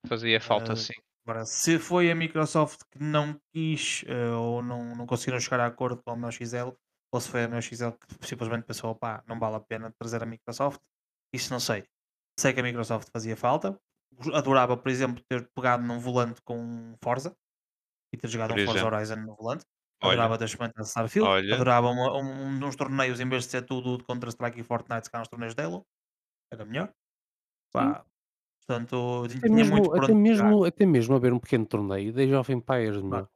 Fazia 0.07 0.41
falta 0.41 0.73
Ah, 0.73 0.75
sim. 0.75 0.93
Agora, 1.25 1.45
se 1.45 1.79
foi 1.79 2.11
a 2.11 2.15
Microsoft 2.15 2.81
que 2.91 2.99
não 3.01 3.39
quis 3.53 4.03
eh, 4.07 4.31
ou 4.31 4.61
não, 4.61 4.93
não 4.93 5.05
conseguiram 5.05 5.39
chegar 5.39 5.61
a 5.61 5.67
acordo 5.67 6.01
com 6.03 6.11
a 6.11 6.17
meu 6.17 6.29
XL, 6.29 6.73
ou 7.13 7.21
se 7.21 7.29
foi 7.29 7.43
a 7.45 7.47
meu 7.47 7.61
XL 7.61 7.91
que 7.93 8.27
simplesmente 8.27 8.65
pensou, 8.65 8.93
pá, 8.93 9.23
não 9.25 9.39
vale 9.39 9.55
a 9.55 9.59
pena 9.61 9.93
trazer 9.97 10.21
a 10.21 10.25
Microsoft, 10.25 10.81
isso 11.33 11.53
não 11.53 11.61
sei. 11.61 11.85
Sei 12.37 12.51
que 12.53 12.59
a 12.59 12.63
Microsoft 12.63 13.09
fazia 13.13 13.37
falta. 13.37 13.79
Adorava, 14.33 14.75
por 14.77 14.89
exemplo, 14.89 15.23
ter 15.29 15.47
pegado 15.55 15.83
num 15.83 15.99
volante 15.99 16.41
com 16.43 16.95
Forza 17.03 17.35
e 18.13 18.17
ter 18.17 18.27
jogado 18.27 18.53
Por 18.53 18.59
um 18.61 18.65
Forza. 18.65 18.85
Horizon 18.85 19.15
no 19.17 19.35
volante. 19.35 19.65
Olha, 20.01 20.13
Adorava 20.13 20.37
ter 20.37 20.45
experimentado 20.45 20.85
Starfield. 20.87 21.27
Olha. 21.29 21.55
Adorava 21.55 21.87
uma- 21.89 22.17
um, 22.17 22.65
uns 22.65 22.75
torneios, 22.75 23.19
em 23.19 23.29
vez 23.29 23.45
de 23.45 23.51
ser 23.51 23.61
tudo 23.65 23.97
de 23.97 24.03
Counter-Strike 24.03 24.59
e 24.59 24.63
Fortnite, 24.63 25.09
calhar 25.09 25.21
uns 25.23 25.29
torneios 25.29 25.55
de 25.55 25.63
Halo. 25.63 25.85
Era 26.51 26.65
melhor. 26.65 26.91
Pá, 27.71 28.05
portanto, 28.67 29.23
Até 29.25 29.39
tinha 29.39 29.49
muito 29.51 29.69
mesmo, 29.71 29.83
por 29.89 30.03
até, 30.03 30.13
mesmo, 30.13 30.65
até 30.65 30.85
mesmo 30.85 31.15
haver 31.15 31.33
um 31.33 31.39
pequeno 31.39 31.65
torneio 31.65 32.13
da 32.13 32.21
Age 32.21 32.35
of 32.35 32.51
Empires, 32.51 33.01
meu. 33.01 33.27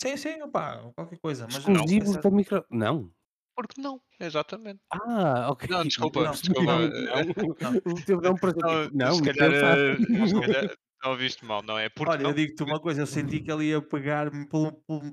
Sim, 0.00 0.16
sim, 0.16 0.42
opá, 0.42 0.78
qualquer 0.94 1.18
coisa. 1.18 1.46
Mas 1.50 1.56
Exclusivos 1.58 2.10
essa- 2.10 2.20
da 2.22 2.30
Micro. 2.30 2.64
Não. 2.70 3.10
Porque 3.58 3.80
não? 3.80 4.00
Exatamente. 4.20 4.78
Ah, 4.92 5.48
ok. 5.50 5.68
Não, 5.68 5.82
desculpa, 5.82 6.22
percebi 6.22 6.54
desculpa, 6.54 6.78
Não. 6.78 7.92
O 7.92 8.04
teu 8.06 8.20
não 8.20 8.34
Não, 8.62 8.90
Não, 8.92 9.14
se 9.14 9.20
não 9.20 9.34
calhar, 9.34 9.50
pensar. 9.50 9.78
eh, 9.78 10.26
se 10.28 10.40
calhar 10.40 10.76
não 11.02 11.10
ouviste 11.10 11.44
mal, 11.44 11.60
não 11.64 11.76
é? 11.76 11.88
Porque 11.88 12.08
Olha, 12.08 12.22
não? 12.22 12.30
eu 12.30 12.36
digo-te 12.36 12.62
uma 12.62 12.78
coisa, 12.78 13.02
eu 13.02 13.06
senti 13.06 13.40
que 13.40 13.50
ele 13.50 13.64
ia 13.64 13.82
pegar-me, 13.82 14.46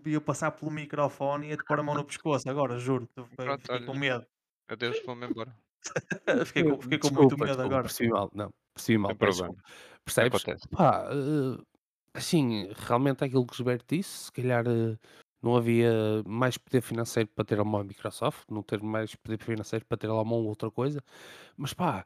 ia 0.05 0.21
passar 0.21 0.51
pelo 0.51 0.69
microfone 0.69 1.47
e 1.47 1.49
ia-te 1.49 1.63
pôr 1.65 1.79
a 1.79 1.83
mão 1.83 1.95
no 1.95 2.05
pescoço. 2.05 2.47
Agora, 2.47 2.77
juro, 2.77 3.07
Pronto, 3.35 3.61
fiquei 3.61 3.75
olha. 3.77 3.85
com 3.87 3.95
medo. 3.95 4.23
Adeus, 4.69 5.01
vou-me 5.03 5.25
embora. 5.25 5.55
fiquei 6.45 6.63
com, 6.63 6.79
fiquei 6.81 6.99
com 6.99 7.09
muito 7.09 7.35
Desculpa, 7.35 7.45
medo 7.45 7.63
desculpa, 7.63 7.63
agora. 7.63 7.87
Mal. 8.11 8.29
Não, 8.35 8.49
percebi 8.75 8.97
mal. 8.99 9.09
Sem 9.09 9.17
peço 9.17 9.37
problema. 9.39 9.63
Percebes? 10.05 10.43
Pá, 10.71 11.07
eh, 11.11 11.63
assim, 12.13 12.69
realmente 12.75 13.23
é 13.23 13.25
aquilo 13.27 13.47
que 13.47 13.53
o 13.53 13.55
Gilberto 13.55 13.95
disse, 13.95 14.25
se 14.25 14.31
calhar 14.31 14.65
eh, 14.67 14.97
não 15.45 15.55
havia 15.57 15.91
mais 16.25 16.57
poder 16.57 16.81
financeiro 16.81 17.29
para 17.35 17.45
ter 17.45 17.59
uma 17.61 17.83
Microsoft, 17.83 18.45
não 18.51 18.63
ter 18.63 18.81
mais 18.81 19.15
poder 19.15 19.39
financeiro 19.39 19.85
para 19.85 19.97
ter 19.97 20.07
lá 20.07 20.21
uma 20.21 20.35
outra 20.35 20.71
coisa, 20.71 21.01
mas 21.57 21.73
pá, 21.73 22.05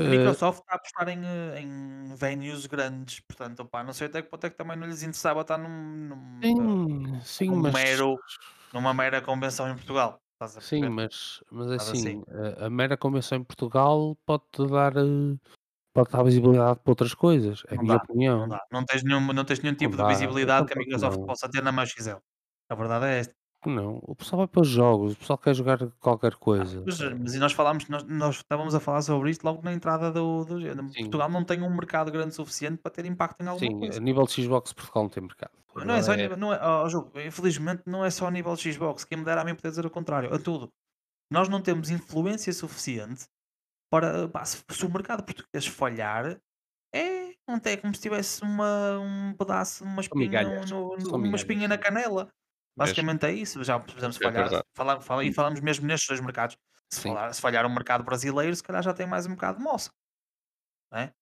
A 0.00 0.04
eh, 0.04 0.08
Microsoft 0.08 0.60
está 0.60 0.74
a 0.74 0.76
apostar 0.76 1.08
em, 1.08 1.24
eh, 1.24 1.60
em 1.60 2.14
venues 2.14 2.66
grandes, 2.66 3.20
portanto, 3.20 3.60
opá, 3.60 3.82
não 3.82 3.92
sei 3.92 4.06
até 4.06 4.22
que 4.22 4.28
ponto 4.28 4.44
é 4.46 4.50
que 4.50 4.56
também 4.56 4.76
não 4.76 4.86
lhes 4.86 5.02
interessava 5.02 5.40
estar 5.40 5.58
num, 5.58 5.68
num, 5.68 6.56
eh, 6.60 6.68
sim, 6.84 7.20
sim, 7.22 7.48
num 7.48 7.56
mas 7.56 7.72
mero, 7.72 8.16
numa 8.72 8.94
mera 8.94 9.22
convenção 9.22 9.68
em 9.68 9.74
Portugal. 9.74 10.22
A 10.40 10.46
sim, 10.60 10.88
mas, 10.88 11.42
mas 11.50 11.66
Nada 11.66 11.82
assim, 11.92 12.22
a, 12.60 12.66
a 12.66 12.70
mera 12.70 12.96
convenção 12.96 13.38
em 13.38 13.44
Portugal 13.44 14.16
pode-te 14.24 14.66
dar, 14.68 14.96
eh, 14.96 15.36
pode 15.98 16.10
dar 16.10 16.22
visibilidade 16.22 16.80
para 16.80 16.90
outras 16.92 17.14
coisas, 17.14 17.64
é 17.68 17.74
a 17.74 17.76
Não 17.76 17.82
minha 17.82 17.96
dá, 17.96 18.02
opinião. 18.02 18.38
Não 18.40 18.48
dá. 18.48 18.62
Não 18.70 18.84
tens 18.84 19.02
nenhum, 19.02 19.32
não 19.32 19.44
tens 19.44 19.60
nenhum 19.60 19.74
tipo 19.74 19.96
de 19.96 20.04
visibilidade 20.06 20.66
que 20.66 20.74
a 20.74 20.76
Microsoft 20.76 21.18
não. 21.18 21.26
possa 21.26 21.48
ter 21.48 21.62
na 21.62 21.86
XL. 21.86 22.18
A 22.70 22.74
verdade 22.74 23.06
é 23.06 23.18
esta. 23.20 23.34
Não, 23.66 23.98
o 24.02 24.14
pessoal 24.14 24.38
vai 24.38 24.46
para 24.46 24.60
os 24.60 24.68
jogos, 24.68 25.14
o 25.14 25.16
pessoal 25.16 25.36
quer 25.36 25.52
jogar 25.52 25.78
qualquer 25.98 26.36
coisa. 26.36 26.84
Mas, 26.86 27.00
mas 27.00 27.34
e 27.34 27.38
nós 27.40 27.52
falámos, 27.52 27.88
nós, 27.88 28.04
nós 28.04 28.36
estávamos 28.36 28.72
a 28.72 28.78
falar 28.78 29.02
sobre 29.02 29.30
isto 29.30 29.42
logo 29.42 29.62
na 29.64 29.72
entrada 29.72 30.12
do, 30.12 30.44
do. 30.44 30.60
Sim. 30.60 31.00
Portugal 31.00 31.28
não 31.28 31.42
tem 31.42 31.60
um 31.60 31.74
mercado 31.74 32.12
grande 32.12 32.34
suficiente 32.34 32.78
para 32.78 32.92
ter 32.92 33.04
impacto 33.04 33.42
em 33.42 33.48
alguma 33.48 33.68
Sim, 33.68 33.80
coisa. 33.80 33.98
a 33.98 34.00
nível 34.00 34.24
de 34.24 34.30
Xbox 34.30 34.72
Portugal 34.72 35.02
não 35.02 35.10
tem 35.10 35.22
mercado. 35.24 35.50
Não 35.74 35.94
é 35.94 36.02
só 36.02 36.14
nível, 36.14 36.36
não 36.36 36.54
é, 36.54 36.60
ó, 36.62 36.88
Ju, 36.88 37.10
infelizmente 37.26 37.82
não 37.84 38.04
é 38.04 38.10
só 38.10 38.28
a 38.28 38.30
nível 38.30 38.54
de 38.54 38.72
Xbox, 38.72 39.04
quem 39.04 39.18
me 39.18 39.24
dera 39.24 39.40
a 39.40 39.44
mim 39.44 39.56
poder 39.56 39.70
dizer 39.70 39.84
o 39.84 39.90
contrário, 39.90 40.32
a 40.32 40.38
tudo. 40.38 40.68
Nós 41.30 41.48
não 41.48 41.60
temos 41.60 41.90
influência 41.90 42.52
suficiente 42.52 43.26
para, 43.90 44.28
pá, 44.28 44.44
se, 44.44 44.62
se 44.70 44.86
o 44.86 44.90
mercado 44.92 45.22
português 45.24 45.66
falhar, 45.66 46.40
é, 46.94 47.34
não 47.46 47.60
é 47.64 47.76
como 47.76 47.94
se 47.94 48.00
tivesse 48.00 48.42
uma, 48.42 48.98
um 49.00 49.34
pedaço, 49.34 49.84
uma 49.84 50.00
espinha, 50.00 50.42
no- 50.42 50.96
no- 50.96 51.16
uma 51.16 51.36
espinha 51.36 51.68
na 51.68 51.78
canela. 51.78 52.30
Basicamente 52.76 53.26
é 53.26 53.32
isso, 53.32 53.62
já 53.64 53.78
precisamos 53.80 54.16
É 54.20 54.24
falhar. 54.24 54.62
e 55.24 55.32
falamos 55.32 55.60
mesmo 55.60 55.86
nestes 55.86 56.08
dois 56.08 56.20
mercados. 56.20 56.56
Se, 56.92 57.02
falar, 57.02 57.32
se 57.34 57.40
falhar 57.40 57.66
o 57.66 57.70
mercado 57.70 58.04
brasileiro, 58.04 58.54
se 58.54 58.62
calhar 58.62 58.82
já 58.82 58.94
tem 58.94 59.06
mais 59.06 59.26
um 59.26 59.30
bocado 59.34 59.58
de 59.58 59.64
moça. 59.64 59.90
É? 60.94 61.12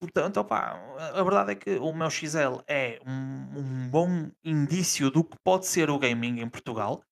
Portanto, 0.00 0.38
opá, 0.38 0.78
a 0.98 1.20
a 1.20 1.22
verdade 1.22 1.52
é 1.52 1.54
que 1.54 1.76
o 1.78 1.92
meu 1.92 2.10
XL 2.10 2.62
é 2.66 3.00
um, 3.06 3.58
um 3.58 3.88
bom 3.90 4.30
indício 4.44 5.10
do 5.10 5.24
que 5.24 5.36
pode 5.44 5.66
ser 5.66 5.90
o 5.90 5.98
gaming 5.98 6.40
em 6.40 6.48
Portugal, 6.48 7.02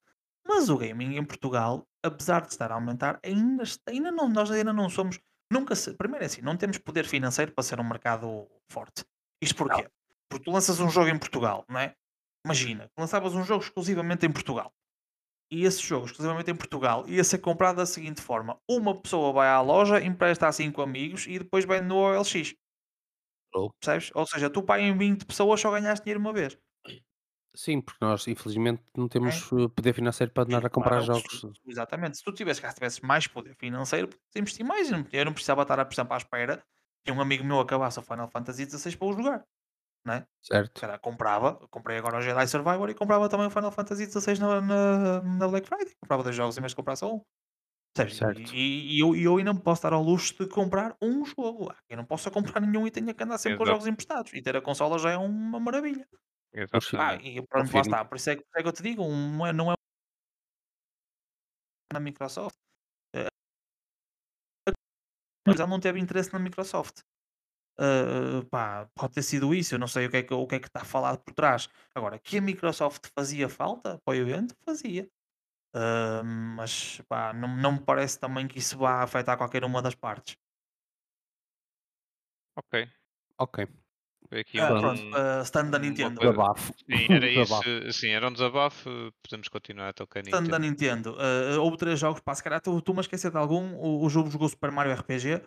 mas 0.47 0.69
o 0.69 0.77
gaming 0.79 1.17
em 1.17 1.25
Portugal, 1.25 1.87
apesar 2.03 2.43
de 2.43 2.49
estar 2.49 2.71
a 2.71 2.75
aumentar, 2.75 3.21
ainda, 3.23 3.65
ainda 3.87 4.11
não, 4.11 4.29
nós 4.29 4.51
ainda 4.51 4.73
não 4.73 4.89
somos. 4.89 5.21
Nunca 5.51 5.75
se, 5.75 5.95
primeiro 5.95 6.25
é 6.25 6.27
assim, 6.27 6.41
não 6.41 6.57
temos 6.57 6.79
poder 6.79 7.05
financeiro 7.07 7.53
para 7.53 7.63
ser 7.63 7.79
um 7.79 7.85
mercado 7.85 8.49
forte. 8.71 9.05
Isto 9.43 9.57
porquê? 9.57 9.89
Porque 10.29 10.45
tu 10.45 10.51
lanças 10.51 10.81
um 10.81 10.89
jogo 10.89 11.09
em 11.09 11.19
Portugal, 11.19 11.65
não 11.69 11.79
é? 11.79 11.95
Imagina, 12.45 12.91
lançavas 12.99 13.35
um 13.35 13.45
jogo 13.45 13.63
exclusivamente 13.63 14.25
em 14.27 14.33
Portugal 14.33 14.73
e 15.53 15.67
esse 15.67 15.83
jogo, 15.83 16.07
exclusivamente 16.07 16.51
em 16.51 16.57
Portugal, 16.57 17.07
ia 17.07 17.23
ser 17.23 17.37
comprado 17.39 17.77
da 17.77 17.85
seguinte 17.85 18.23
forma: 18.23 18.59
uma 18.67 18.99
pessoa 18.99 19.35
vai 19.35 19.49
à 19.49 19.61
loja, 19.61 20.03
empresta 20.03 20.49
a 20.49 20.53
5 20.53 20.81
amigos 20.81 21.27
e 21.27 21.39
depois 21.39 21.67
vende 21.67 21.89
no 21.89 21.97
OLX. 21.97 22.55
Oh. 23.55 23.71
Percebes? 23.79 24.11
Ou 24.15 24.27
seja, 24.27 24.49
tu 24.49 24.63
pai 24.63 24.81
em 24.81 24.97
20 24.97 25.27
pessoas 25.27 25.61
só 25.61 25.71
ganhaste 25.71 26.05
dinheiro 26.05 26.21
uma 26.21 26.33
vez. 26.33 26.59
Sim, 27.55 27.81
porque 27.83 27.99
nós 28.05 28.27
infelizmente 28.27 28.83
não 28.97 29.05
É. 29.07 29.09
temos 29.09 29.53
uh, 29.53 29.69
poder 29.69 29.93
financeiro 29.93 30.33
para 30.33 30.45
andar 30.45 30.65
a 30.65 30.71
comprar 30.71 31.05
Claro, 31.05 31.05
jogos. 31.21 31.41
se- 31.41 31.53
exatamente. 31.67 32.17
Se 32.17 32.25
tu 32.25 32.33
tivesse, 32.33 32.63
cá 32.63 32.73
tivesses 32.73 33.01
mais 33.01 33.27
poder 33.27 33.55
financeiro, 33.57 34.09
investir 34.35 34.65
mais. 34.65 34.91
Eu 35.13 35.25
não, 35.27 35.33
precisava 35.33 35.63
estar, 35.63 35.85
por 35.85 35.93
exemplo, 35.93 36.15
à 36.15 36.17
espera 36.17 36.63
que 37.05 37.13
um 37.13 37.21
amigo 37.21 37.45
meu 37.45 37.61
acabasse 37.61 37.99
o 37.99 38.03
Final 38.03 38.29
Fantasy 38.29 38.65
XVI 38.71 38.97
para 38.97 39.07
o 39.09 39.13
jogar. 39.13 39.45
Não 40.05 40.15
é? 40.15 40.27
Certo? 40.43 40.81
Cara, 40.81 40.99
comprava, 40.99 41.55
comprei 41.71 41.97
agora 41.99 42.19
o 42.19 42.23
Jedi 42.23 42.47
Survivor 42.49 42.89
e 42.91 42.95
comprava 42.95 43.29
também 43.29 43.47
o 43.47 43.51
Final 43.51 43.71
Fantasy 43.71 44.07
XVI 44.11 44.39
na, 44.41 44.61
na, 44.61 45.23
na 45.23 45.49
Black 45.49 45.69
Friday. 45.69 45.95
Comprava 46.01 46.23
dois 46.25 46.35
jogos 46.35 46.57
em 46.57 46.61
vez 46.61 46.73
de 46.73 46.77
comprar 46.77 46.97
só 46.97 47.15
um. 47.15 47.21
Certo. 47.95 48.51
E, 48.55 48.97
e 48.97 49.01
eu, 49.01 49.15
e 49.15 49.23
eu 49.25 49.37
ainda 49.37 49.53
me 49.53 49.61
posso 49.61 49.83
dar 49.83 49.93
ao 49.93 50.03
luxo 50.03 50.35
de 50.43 50.49
comprar 50.49 50.97
um 51.03 51.25
jogo. 51.27 51.73
Eu 51.89 51.99
não 51.99 52.05
posso 52.07 52.31
comprar 52.31 52.59
nenhum 52.61 52.87
e 52.87 52.91
tenho 52.91 53.15
que 53.15 53.23
andar 53.23 53.37
sempre 53.39 53.59
com 53.59 53.65
Exato. 53.65 53.75
jogos 53.77 53.87
emprestados. 53.87 54.33
E 54.33 54.41
ter 54.41 54.57
a 54.57 54.63
consola 54.63 54.99
já 54.99 55.11
é 55.11 55.17
uma 55.19 55.61
maravilha. 55.61 56.09
Pá, 56.53 56.59
Exatamente. 56.61 57.29
e 57.29 57.47
pronto, 57.47 57.73
lá 57.75 57.81
está. 57.81 58.05
Por 58.05 58.17
isso 58.17 58.31
é, 58.31 58.37
que- 58.37 58.43
por 58.43 58.49
isso 58.49 58.59
é 58.59 58.63
que 58.63 58.69
eu 58.69 58.73
te 58.73 58.83
digo, 58.83 59.03
um- 59.03 59.37
não 59.37 59.47
é, 59.47 59.53
não 59.53 59.73
é 59.73 59.75
na 61.93 62.01
Microsoft. 62.01 62.57
Eh, 63.15 63.29
Mas 65.47 65.59
ela 65.59 65.69
não 65.69 65.81
teve 65.81 65.99
interesse 65.99 66.33
na 66.33 66.39
Microsoft. 66.39 67.01
Uh, 67.79 68.45
pá, 68.51 68.87
pode 68.95 69.15
ter 69.15 69.23
sido 69.23 69.55
isso, 69.55 69.75
eu 69.75 69.79
não 69.79 69.89
sei 69.89 70.07
o 70.07 70.11
que 70.11 70.19
é 70.19 70.23
que, 70.23 70.33
o 70.35 70.47
que, 70.47 70.55
é 70.57 70.61
que 70.61 70.69
está 70.69 70.85
falado 70.85 71.19
por 71.25 71.33
trás. 71.35 71.69
Agora, 71.95 72.19
que 72.19 72.37
a 72.39 72.41
Microsoft 72.43 73.07
fazia 73.19 73.49
falta 73.49 73.99
para 74.05 74.13
o 74.13 74.15
evento, 74.15 74.55
fazia. 74.65 75.09
Uh, 75.75 76.23
mas 76.57 77.01
pá, 77.09 77.33
não, 77.33 77.57
não 77.57 77.73
me 77.73 77.81
parece 77.81 78.21
também 78.21 78.47
que 78.47 78.59
isso 78.59 78.77
vá 78.77 79.03
afetar 79.03 79.39
qualquer 79.39 79.65
uma 79.65 79.81
das 79.81 79.95
partes. 79.95 80.37
Ok. 82.57 82.87
Ok. 83.39 83.82
Foi 84.33 84.41
aqui 84.41 84.59
Ah, 84.59 84.73
um, 84.73 84.81
pronto, 84.81 85.03
uh, 85.11 85.43
stand 85.43 85.69
da 85.69 85.79
Nintendo. 85.79 86.19
Desabafo. 86.19 86.73
Sim, 86.73 87.05
era 87.13 87.29
Desabafo. 87.29 87.69
isso. 87.69 87.93
Sim, 88.01 88.09
era 88.13 88.27
um 88.27 88.33
desabafo. 88.33 89.13
Podemos 89.23 89.49
continuar 89.49 89.89
a 89.89 89.93
tocar 89.93 90.21
Stand 90.27 90.45
da. 90.45 90.59
Nintendo. 90.59 91.15
Uh, 91.19 91.61
houve 91.61 91.77
três 91.77 92.01
jogos, 92.01 92.23
pá, 92.23 92.35
se 92.35 92.43
calhar 92.43 92.59
tu, 92.59 92.81
tu 92.81 92.95
me 92.95 93.01
esquecer 93.03 93.31
de 93.31 93.37
algum. 93.37 93.75
O, 93.75 94.03
o 94.03 94.09
jogo 94.09 94.31
jogou 94.31 94.49
Super 94.49 94.71
Mario 94.71 94.95
RPG. 94.95 95.43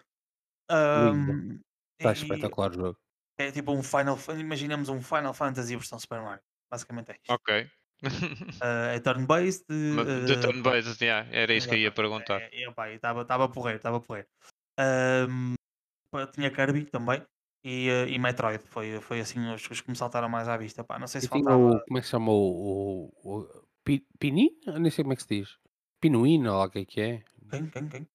Um, 0.71 1.59
Está 1.99 2.11
e- 2.11 2.13
espetacular 2.13 2.69
o 2.69 2.73
jogo. 2.75 2.97
É 3.39 3.51
tipo 3.51 3.71
um 3.71 3.81
Final 3.81 4.19
Imaginemos 4.37 4.87
um 4.87 5.01
Final 5.01 5.33
Fantasy 5.33 5.75
versão 5.75 5.97
Super 5.97 6.21
Mario. 6.21 6.43
Basicamente 6.69 7.09
é 7.09 7.15
isto. 7.15 7.33
Ok. 7.33 7.67
Uh, 8.03 8.93
é 8.93 8.99
turn-based. 8.99 9.65
De 10.27 10.33
uh, 10.33 10.41
turn-based, 10.41 11.03
yeah, 11.03 11.27
era 11.31 11.51
isso 11.55 11.67
que 11.67 11.73
eu 11.73 11.79
ia 11.79 11.91
perguntar. 11.91 12.39
É, 12.39 12.49
é, 12.53 12.93
estava 12.93 13.49
porreiro, 13.49 13.77
estava 13.77 13.99
porreiro. 13.99 14.27
Pá, 16.11 16.27
tinha 16.27 16.51
Kirby 16.51 16.85
também 16.85 17.25
e, 17.65 17.89
eh, 17.89 18.07
e 18.09 18.19
Metroid. 18.19 18.63
Foi, 18.69 19.01
foi 19.01 19.19
assim 19.19 19.39
os, 19.53 19.67
os 19.69 19.81
que 19.81 19.89
me 19.89 19.95
saltaram 19.95 20.29
mais 20.29 20.47
à 20.47 20.55
vista. 20.55 20.83
Pá, 20.83 20.99
não 20.99 21.07
sei 21.07 21.19
se 21.21 21.27
E 21.27 21.29
faltava. 21.29 21.57
o. 21.57 21.81
Como 21.85 21.97
é 21.97 22.01
que 22.01 22.05
se 22.07 22.11
chama 22.11 22.31
o. 22.31 23.11
o, 23.23 23.39
o 23.41 23.65
Pi- 23.83 24.05
Pini? 24.19 24.51
Eu 24.65 24.79
nem 24.79 24.91
sei 24.91 25.03
como 25.03 25.13
é 25.13 25.15
que 25.15 25.23
se 25.23 25.29
diz. 25.29 25.57
Pinuíno, 25.99 26.51
ou 26.51 26.57
lá 26.59 26.65
o 26.65 26.69
que 26.69 26.79
é 26.79 26.85
que 26.85 27.01
é. 27.01 27.23
Quem, 27.49 27.67
quem, 27.69 27.87
quem? 27.89 28.07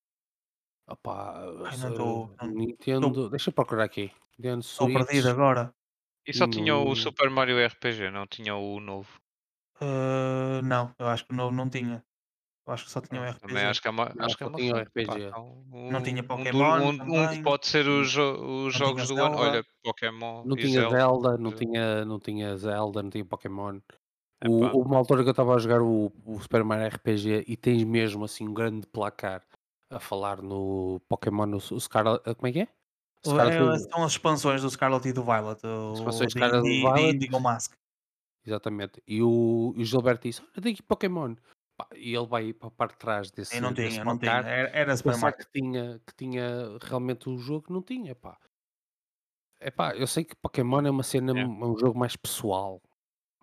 Opá, 0.89 1.40
Ai, 1.66 1.77
não 1.78 1.94
tô- 1.94 2.31
não- 2.40 2.48
Nintendo. 2.52 3.31
Deixa 3.31 3.51
eu 3.51 3.55
procurar 3.55 3.85
aqui. 3.85 4.10
Nintendo 4.39 4.60
Estou 4.60 4.86
perdido 4.93 5.28
agora. 5.31 5.72
E 6.27 6.32
só 6.35 6.48
tinha 6.48 6.77
o 6.77 6.85
no- 6.90 6.97
Super 6.97 7.31
Mario 7.31 7.59
RPG, 7.59 8.10
não 8.10 8.27
tinha 8.27 8.55
o 8.56 8.78
novo. 8.81 9.09
Ah, 9.81 10.60
não, 10.62 10.94
eu 10.98 11.09
acho 11.09 11.24
que 11.27 11.32
o 11.32 11.36
novo 11.36 11.55
não 11.55 11.68
tinha. 11.68 12.05
Eu 12.66 12.74
acho 12.74 12.85
que 12.85 12.91
só 12.91 13.01
tinha 13.01 13.20
o 13.20 13.24
RPG. 13.24 13.41
Também 13.49 13.65
acho 13.65 13.82
que 13.82 13.89
é 13.89 13.91
uma, 13.91 14.12
Não, 14.15 14.27
acho 14.27 14.37
que 14.37 14.45
é 14.45 14.47
só 14.47 14.51
uma 14.51 14.59
tinha 14.59 14.73
pá, 14.74 14.81
RPG. 14.82 15.31
Não 15.91 16.03
tinha 16.03 16.16
um- 16.16 16.20
um 16.20 16.23
do- 16.23 16.28
Pokémon 16.28 16.81
Um, 16.81 17.23
um 17.24 17.28
que 17.28 17.43
pode 17.43 17.66
ser 17.66 17.89
os, 17.89 18.09
os 18.09 18.15
Não 18.16 18.70
jogos 18.70 19.07
tinha 19.07 19.16
do 19.19 19.24
ano. 19.24 19.37
Olha, 19.39 19.65
Pokémon 19.82 20.45
Não 20.45 20.57
e 20.57 20.61
tinha 20.61 20.89
Zelda, 20.89 21.37
não 21.39 21.51
Zelda. 21.51 21.57
tinha, 21.57 22.05
não 22.05 22.20
tinha 22.20 22.57
Zelda, 22.57 23.03
não 23.03 23.11
tinha 23.11 23.24
Pokémon. 23.24 23.81
O, 24.47 24.82
uma 24.82 24.97
altura 24.97 25.23
que 25.23 25.28
eu 25.28 25.32
estava 25.32 25.55
a 25.55 25.59
jogar 25.59 25.82
o, 25.82 26.12
o 26.24 26.41
Super 26.41 26.65
Mario 26.65 26.87
RPG 26.87 27.45
e 27.47 27.57
tens 27.57 27.82
mesmo 27.85 28.24
assim 28.24 28.47
um 28.49 28.55
grande 28.55 28.87
placar 28.87 29.43
a 29.91 29.99
falar 29.99 30.41
no 30.41 31.01
Pokémon, 31.09 31.47
no, 31.47 31.57
o 31.57 31.81
Scarlet. 31.81 32.23
Como 32.37 32.47
é 32.47 32.53
que 32.53 32.61
é? 32.61 32.69
É, 33.27 33.78
são 33.78 34.03
as 34.05 34.12
expansões 34.12 34.62
do 34.62 34.70
Scarlet 34.70 35.07
e 35.09 35.12
do 35.12 35.23
Violet. 35.23 35.61
O, 35.66 35.93
expansões 35.93 36.32
de, 36.32 36.39
Scarlet 36.39 36.66
e 36.66 36.81
Violet. 36.81 37.16
Indigo 37.16 37.39
Mask. 37.41 37.74
Exatamente. 38.47 39.03
E 39.07 39.23
o, 39.23 39.74
e 39.77 39.82
o 39.82 39.85
Gilberto 39.85 40.27
disse: 40.27 40.41
Olha, 40.41 40.62
tem 40.62 40.73
aqui 40.73 40.82
Pokémon. 40.82 41.35
E 41.94 42.15
ele 42.15 42.27
vai 42.27 42.52
para 42.52 42.69
a 42.69 42.70
parte 42.70 42.93
de 42.94 42.98
trás 42.98 43.31
desse, 43.31 43.57
Eu 43.57 43.62
não 43.62 43.73
desse 43.73 44.01
tinha, 44.01 44.05
não 44.05 44.19
tinha. 44.19 44.32
Era, 44.32 44.69
era 44.70 44.97
Super 44.97 45.12
pensar 45.12 45.19
Mario. 45.19 45.39
que 45.39 45.47
tinha, 45.52 46.01
que 46.07 46.15
tinha 46.16 46.78
realmente 46.82 47.28
o 47.28 47.39
jogo, 47.39 47.73
não 47.73 47.82
tinha, 47.82 48.15
pá. 48.15 48.39
É 49.59 49.70
pá, 49.70 49.94
eu 49.94 50.07
sei 50.07 50.24
que 50.24 50.35
Pokémon 50.36 50.81
é 50.86 50.90
uma 50.90 51.02
cena, 51.02 51.32
É. 51.39 51.43
é 51.43 51.47
um 51.47 51.77
jogo 51.78 51.98
mais 51.98 52.16
pessoal, 52.16 52.81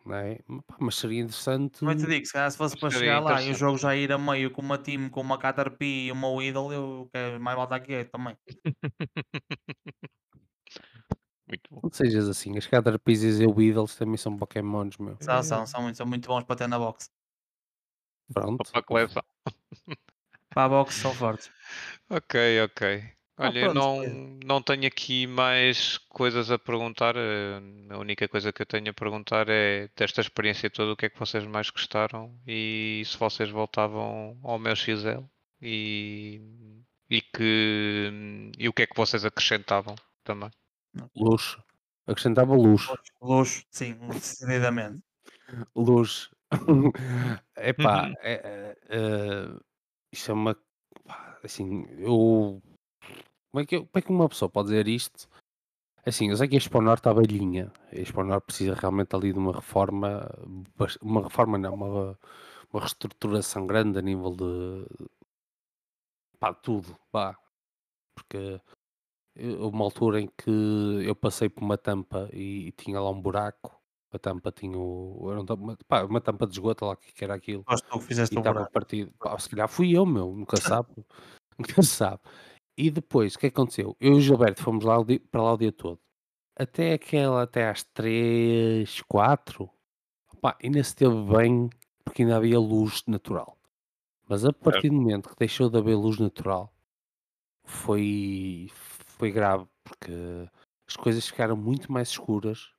não 0.06 0.16
é? 0.16 0.40
Mas 0.80 0.96
seria 0.96 1.22
interessante. 1.22 1.80
Também 1.80 1.96
te 1.98 2.06
digo, 2.08 2.26
se 2.26 2.34
calhar 2.34 2.50
se 2.52 2.58
fosse 2.58 2.78
para 2.78 2.90
chegar 2.90 3.20
lá 3.20 3.42
e 3.42 3.52
o 3.52 3.56
jogo 3.56 3.78
já 3.78 3.96
ir 3.96 4.12
a 4.12 4.18
meio 4.18 4.52
com 4.52 4.62
uma 4.62 4.78
team, 4.78 5.10
com 5.10 5.22
uma 5.22 5.38
Caterpie 5.38 6.08
e 6.08 6.12
uma 6.12 6.30
Weedle, 6.30 6.74
eu 6.74 7.10
quero 7.14 7.40
mais 7.40 7.56
volta 7.56 7.76
aqui 7.76 7.94
é 7.94 8.04
também. 8.04 8.36
Muito 11.48 11.62
bom. 11.72 11.80
Não 11.84 11.90
sejas 11.92 12.28
assim, 12.28 12.58
as 12.58 12.68
Caterpies 12.68 13.24
e 13.40 13.46
o 13.46 13.54
Weedles 13.56 13.96
também 13.96 14.18
são 14.18 14.36
Pokémons, 14.38 14.98
meu. 14.98 15.18
São, 15.22 15.44
são, 15.44 15.66
são, 15.66 15.82
muito, 15.84 15.96
são 15.98 16.06
muito 16.08 16.28
bons 16.28 16.44
para 16.44 16.56
ter 16.56 16.68
na 16.68 16.78
box. 16.78 17.10
Pronto. 18.34 18.64
Para 18.72 18.80
a 18.80 18.84
coleção. 18.84 19.24
Para 20.54 20.66
a 20.66 20.70
box 20.70 20.96
são 20.96 21.14
fortes. 21.16 21.50
Ok, 22.10 22.34
ok. 22.64 22.82
Ah, 23.40 23.48
Olha, 23.48 23.60
eu 23.60 23.70
não, 23.70 24.04
não 24.44 24.62
tenho 24.64 24.88
aqui 24.88 25.28
mais 25.28 25.98
coisas 26.10 26.50
a 26.50 26.58
perguntar. 26.58 27.16
eh, 27.16 27.60
A 27.90 27.98
única 28.00 28.28
coisa 28.28 28.52
que 28.52 28.62
eu 28.62 28.66
tenho 28.66 28.90
a 28.90 28.94
perguntar 28.94 29.48
é 29.50 29.90
desta 29.96 30.22
experiência 30.22 30.70
toda, 30.70 30.92
o 30.94 30.98
que 30.98 31.06
é 31.06 31.10
que 31.10 31.20
vocês 31.20 31.46
mais 31.46 31.70
gostaram 31.70 32.40
e 32.48 33.04
se 33.06 33.18
vocês 33.18 33.50
voltavam 33.50 34.40
ao 34.44 34.58
meu 34.60 34.76
XL 34.76 35.30
e, 35.62 36.42
e, 37.10 37.22
que, 37.22 38.12
e 38.58 38.68
o 38.70 38.74
que 38.74 38.84
é 38.84 38.88
que 38.88 38.96
vocês 38.98 39.24
acrescentavam 39.26 39.96
também. 40.24 40.50
Luxo. 41.16 41.62
Acrescentava 42.08 42.56
luxo. 42.56 42.98
Luxo, 43.22 43.64
sim, 43.72 43.94
decididamente. 44.10 45.04
Luxo. 45.76 46.30
Epá, 47.58 48.12
é, 48.22 48.34
é, 48.34 48.78
é, 48.90 49.60
isto 50.14 50.32
é 50.32 50.34
uma. 50.34 50.56
pá, 51.06 51.40
Assim, 51.44 51.86
eu. 52.00 52.62
Como 53.52 53.62
é, 53.64 53.66
que, 53.66 53.76
eu- 53.76 53.86
como 53.86 53.92
é 53.96 54.02
que 54.02 54.12
uma 54.12 54.30
pessoa 54.30 54.50
pode 54.50 54.70
dizer 54.70 54.88
isto? 54.88 55.28
Assim, 56.06 56.30
eu 56.30 56.38
sei 56.38 56.48
que 56.48 56.56
a 56.56 56.58
Expo 56.58 56.82
Norte 56.82 57.00
está 57.02 57.14
velhinha. 57.14 57.72
A 57.92 57.96
Expo 57.96 58.24
Norte 58.24 58.46
precisa 58.46 58.74
realmente 58.76 59.16
ali 59.16 59.34
de 59.34 59.40
uma 59.40 59.52
reforma. 59.54 60.30
bas- 60.76 60.98
Uma 61.02 61.22
reforma, 61.24 61.58
não, 61.58 61.74
uma, 61.74 62.20
uma 62.72 62.80
reestruturação 62.82 63.68
grande 63.68 64.00
a 64.00 64.02
nível 64.02 64.32
de. 64.36 64.86
pá, 66.40 66.54
tudo, 66.54 66.96
pá. 67.12 67.38
Porque 68.16 68.62
eu- 69.36 69.62
houve 69.62 69.76
uma 69.76 69.86
altura 69.86 70.22
em 70.22 70.28
que 70.28 70.50
eu 71.06 71.16
passei 71.16 71.50
por 71.50 71.64
uma 71.64 71.78
tampa 71.78 72.30
e, 72.34 72.68
e 72.68 72.72
tinha 72.72 73.00
lá 73.00 73.10
um 73.10 73.22
buraco. 73.22 73.77
Tampa 74.20 74.52
tinha 74.52 74.78
o, 74.78 75.28
era 75.32 75.42
um 75.42 75.46
pá, 75.88 76.04
uma 76.04 76.22
tampa 76.22 76.46
de 76.46 76.54
esgoto 76.54 76.86
lá, 76.86 76.96
que 76.96 77.14
que 77.14 77.24
era 77.24 77.36
aquilo. 77.36 77.64
Gosto 77.64 77.88
tu 77.90 78.00
que 78.00 78.06
fizeste 78.06 78.36
E 78.36 78.38
estava 78.38 78.60
buraco. 78.60 78.74
partido. 78.74 79.14
Pá, 79.20 79.38
se 79.40 79.50
calhar 79.50 79.68
fui 79.68 79.92
eu, 79.96 80.06
meu, 80.06 80.34
nunca 80.34 80.58
sabe. 80.58 80.90
nunca 81.58 81.82
sabe. 81.84 82.22
E 82.78 82.92
depois, 82.92 83.36
o 83.36 83.40
que 83.40 83.48
é 83.48 83.50
que 83.50 83.56
aconteceu? 83.56 83.96
Eu 84.00 84.14
e 84.14 84.18
o 84.18 84.22
Gilberto 84.22 84.62
fomos 84.62 84.86
lá 84.86 84.98
para 85.32 85.42
lá 85.42 85.54
o 85.54 85.58
dia 85.58 85.72
todo. 85.72 86.00
Até 86.56 86.94
aquela, 86.94 87.44
até 87.44 87.70
às 87.70 87.84
3, 87.84 89.02
4. 89.02 89.70
Pá, 90.42 90.56
ainda 90.64 90.84
se 90.84 90.96
teve 90.96 91.16
bem, 91.36 91.70
porque 92.04 92.22
ainda 92.22 92.38
havia 92.38 92.60
luz 92.60 93.04
natural. 93.08 93.58
Mas 94.28 94.46
a 94.46 94.54
partir 94.54 94.90
do 94.90 94.96
momento 94.96 95.30
que 95.30 95.36
deixou 95.40 95.70
de 95.70 95.78
haver 95.78 95.96
luz 95.96 96.20
natural, 96.20 96.72
foi, 97.64 98.70
foi 98.74 99.32
grave, 99.32 99.68
porque 99.84 100.12
as 100.88 100.96
coisas 100.96 101.28
ficaram 101.28 101.56
muito 101.56 101.92
mais 101.92 102.10
escuras. 102.10 102.72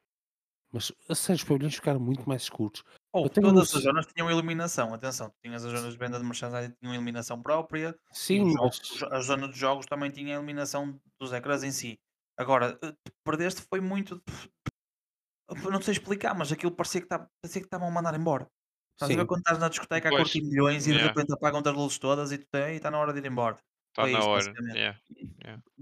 Mas, 0.73 0.93
a 1.09 1.15
sério, 1.15 1.41
os 1.41 1.45
pavilhões 1.49 1.75
ficaram 1.75 1.99
muito 1.99 2.29
mais 2.29 2.43
escuros. 2.43 2.85
Oh, 3.13 3.29
todas 3.29 3.49
as 3.51 3.55
noção- 3.55 3.81
zonas 3.81 4.07
tinham 4.07 4.31
iluminação, 4.31 4.93
atenção. 4.93 5.33
Tinhas 5.43 5.65
as 5.65 5.73
zonas 5.73 5.93
de 5.93 5.99
venda 5.99 6.19
de 6.19 6.25
merchandising 6.25 6.75
tinham 6.81 6.95
iluminação 6.95 7.41
própria. 7.43 7.99
Sim, 8.13 8.45
mas... 8.45 8.55
jogos- 8.55 9.03
a 9.11 9.21
zona 9.21 9.49
dos 9.49 9.57
jogos 9.57 9.87
também 9.87 10.11
tinha 10.11 10.35
a 10.35 10.39
iluminação 10.39 11.01
dos 11.19 11.33
ecrãs 11.33 11.63
em 11.63 11.71
si. 11.73 11.99
Agora, 12.37 12.79
eh, 12.83 12.93
perdeste 13.25 13.63
foi 13.69 13.81
muito. 13.81 14.23
Não 15.71 15.81
sei 15.81 15.93
explicar, 15.93 16.35
mas 16.35 16.53
aquilo 16.53 16.73
parecia 16.73 17.01
que 17.01 17.07
tá- 17.09 17.27
parecia 17.43 17.63
que 17.63 17.67
estavam 17.67 17.89
a 17.89 17.91
mandar 17.91 18.15
embora. 18.15 18.47
Estás 18.95 19.11
a 19.13 19.17
ver 19.17 19.27
quando 19.27 19.39
estás 19.41 19.59
na 19.59 19.69
discoteca 19.69 20.09
a 20.09 20.11
Pois, 20.11 20.23
curtir 20.25 20.43
milhões 20.43 20.87
e 20.87 20.91
de 20.91 20.97
yeah. 20.99 21.09
repente 21.09 21.33
apagam-te 21.33 21.69
as 21.69 21.75
luzes 21.75 21.99
todas 21.99 22.31
e 22.33 22.39
tu 22.39 22.47
tem, 22.51 22.75
e 22.75 22.77
está 22.77 22.91
na 22.91 22.99
hora 22.99 23.13
de 23.13 23.21
ir 23.21 23.27
embora. 23.27 23.57
Está 23.91 24.03
Foi 24.03 24.13
na 24.13 24.19
isso, 24.19 24.29
hora. 24.29 24.45
basicamente. 24.45 24.77
yeah. 24.77 25.01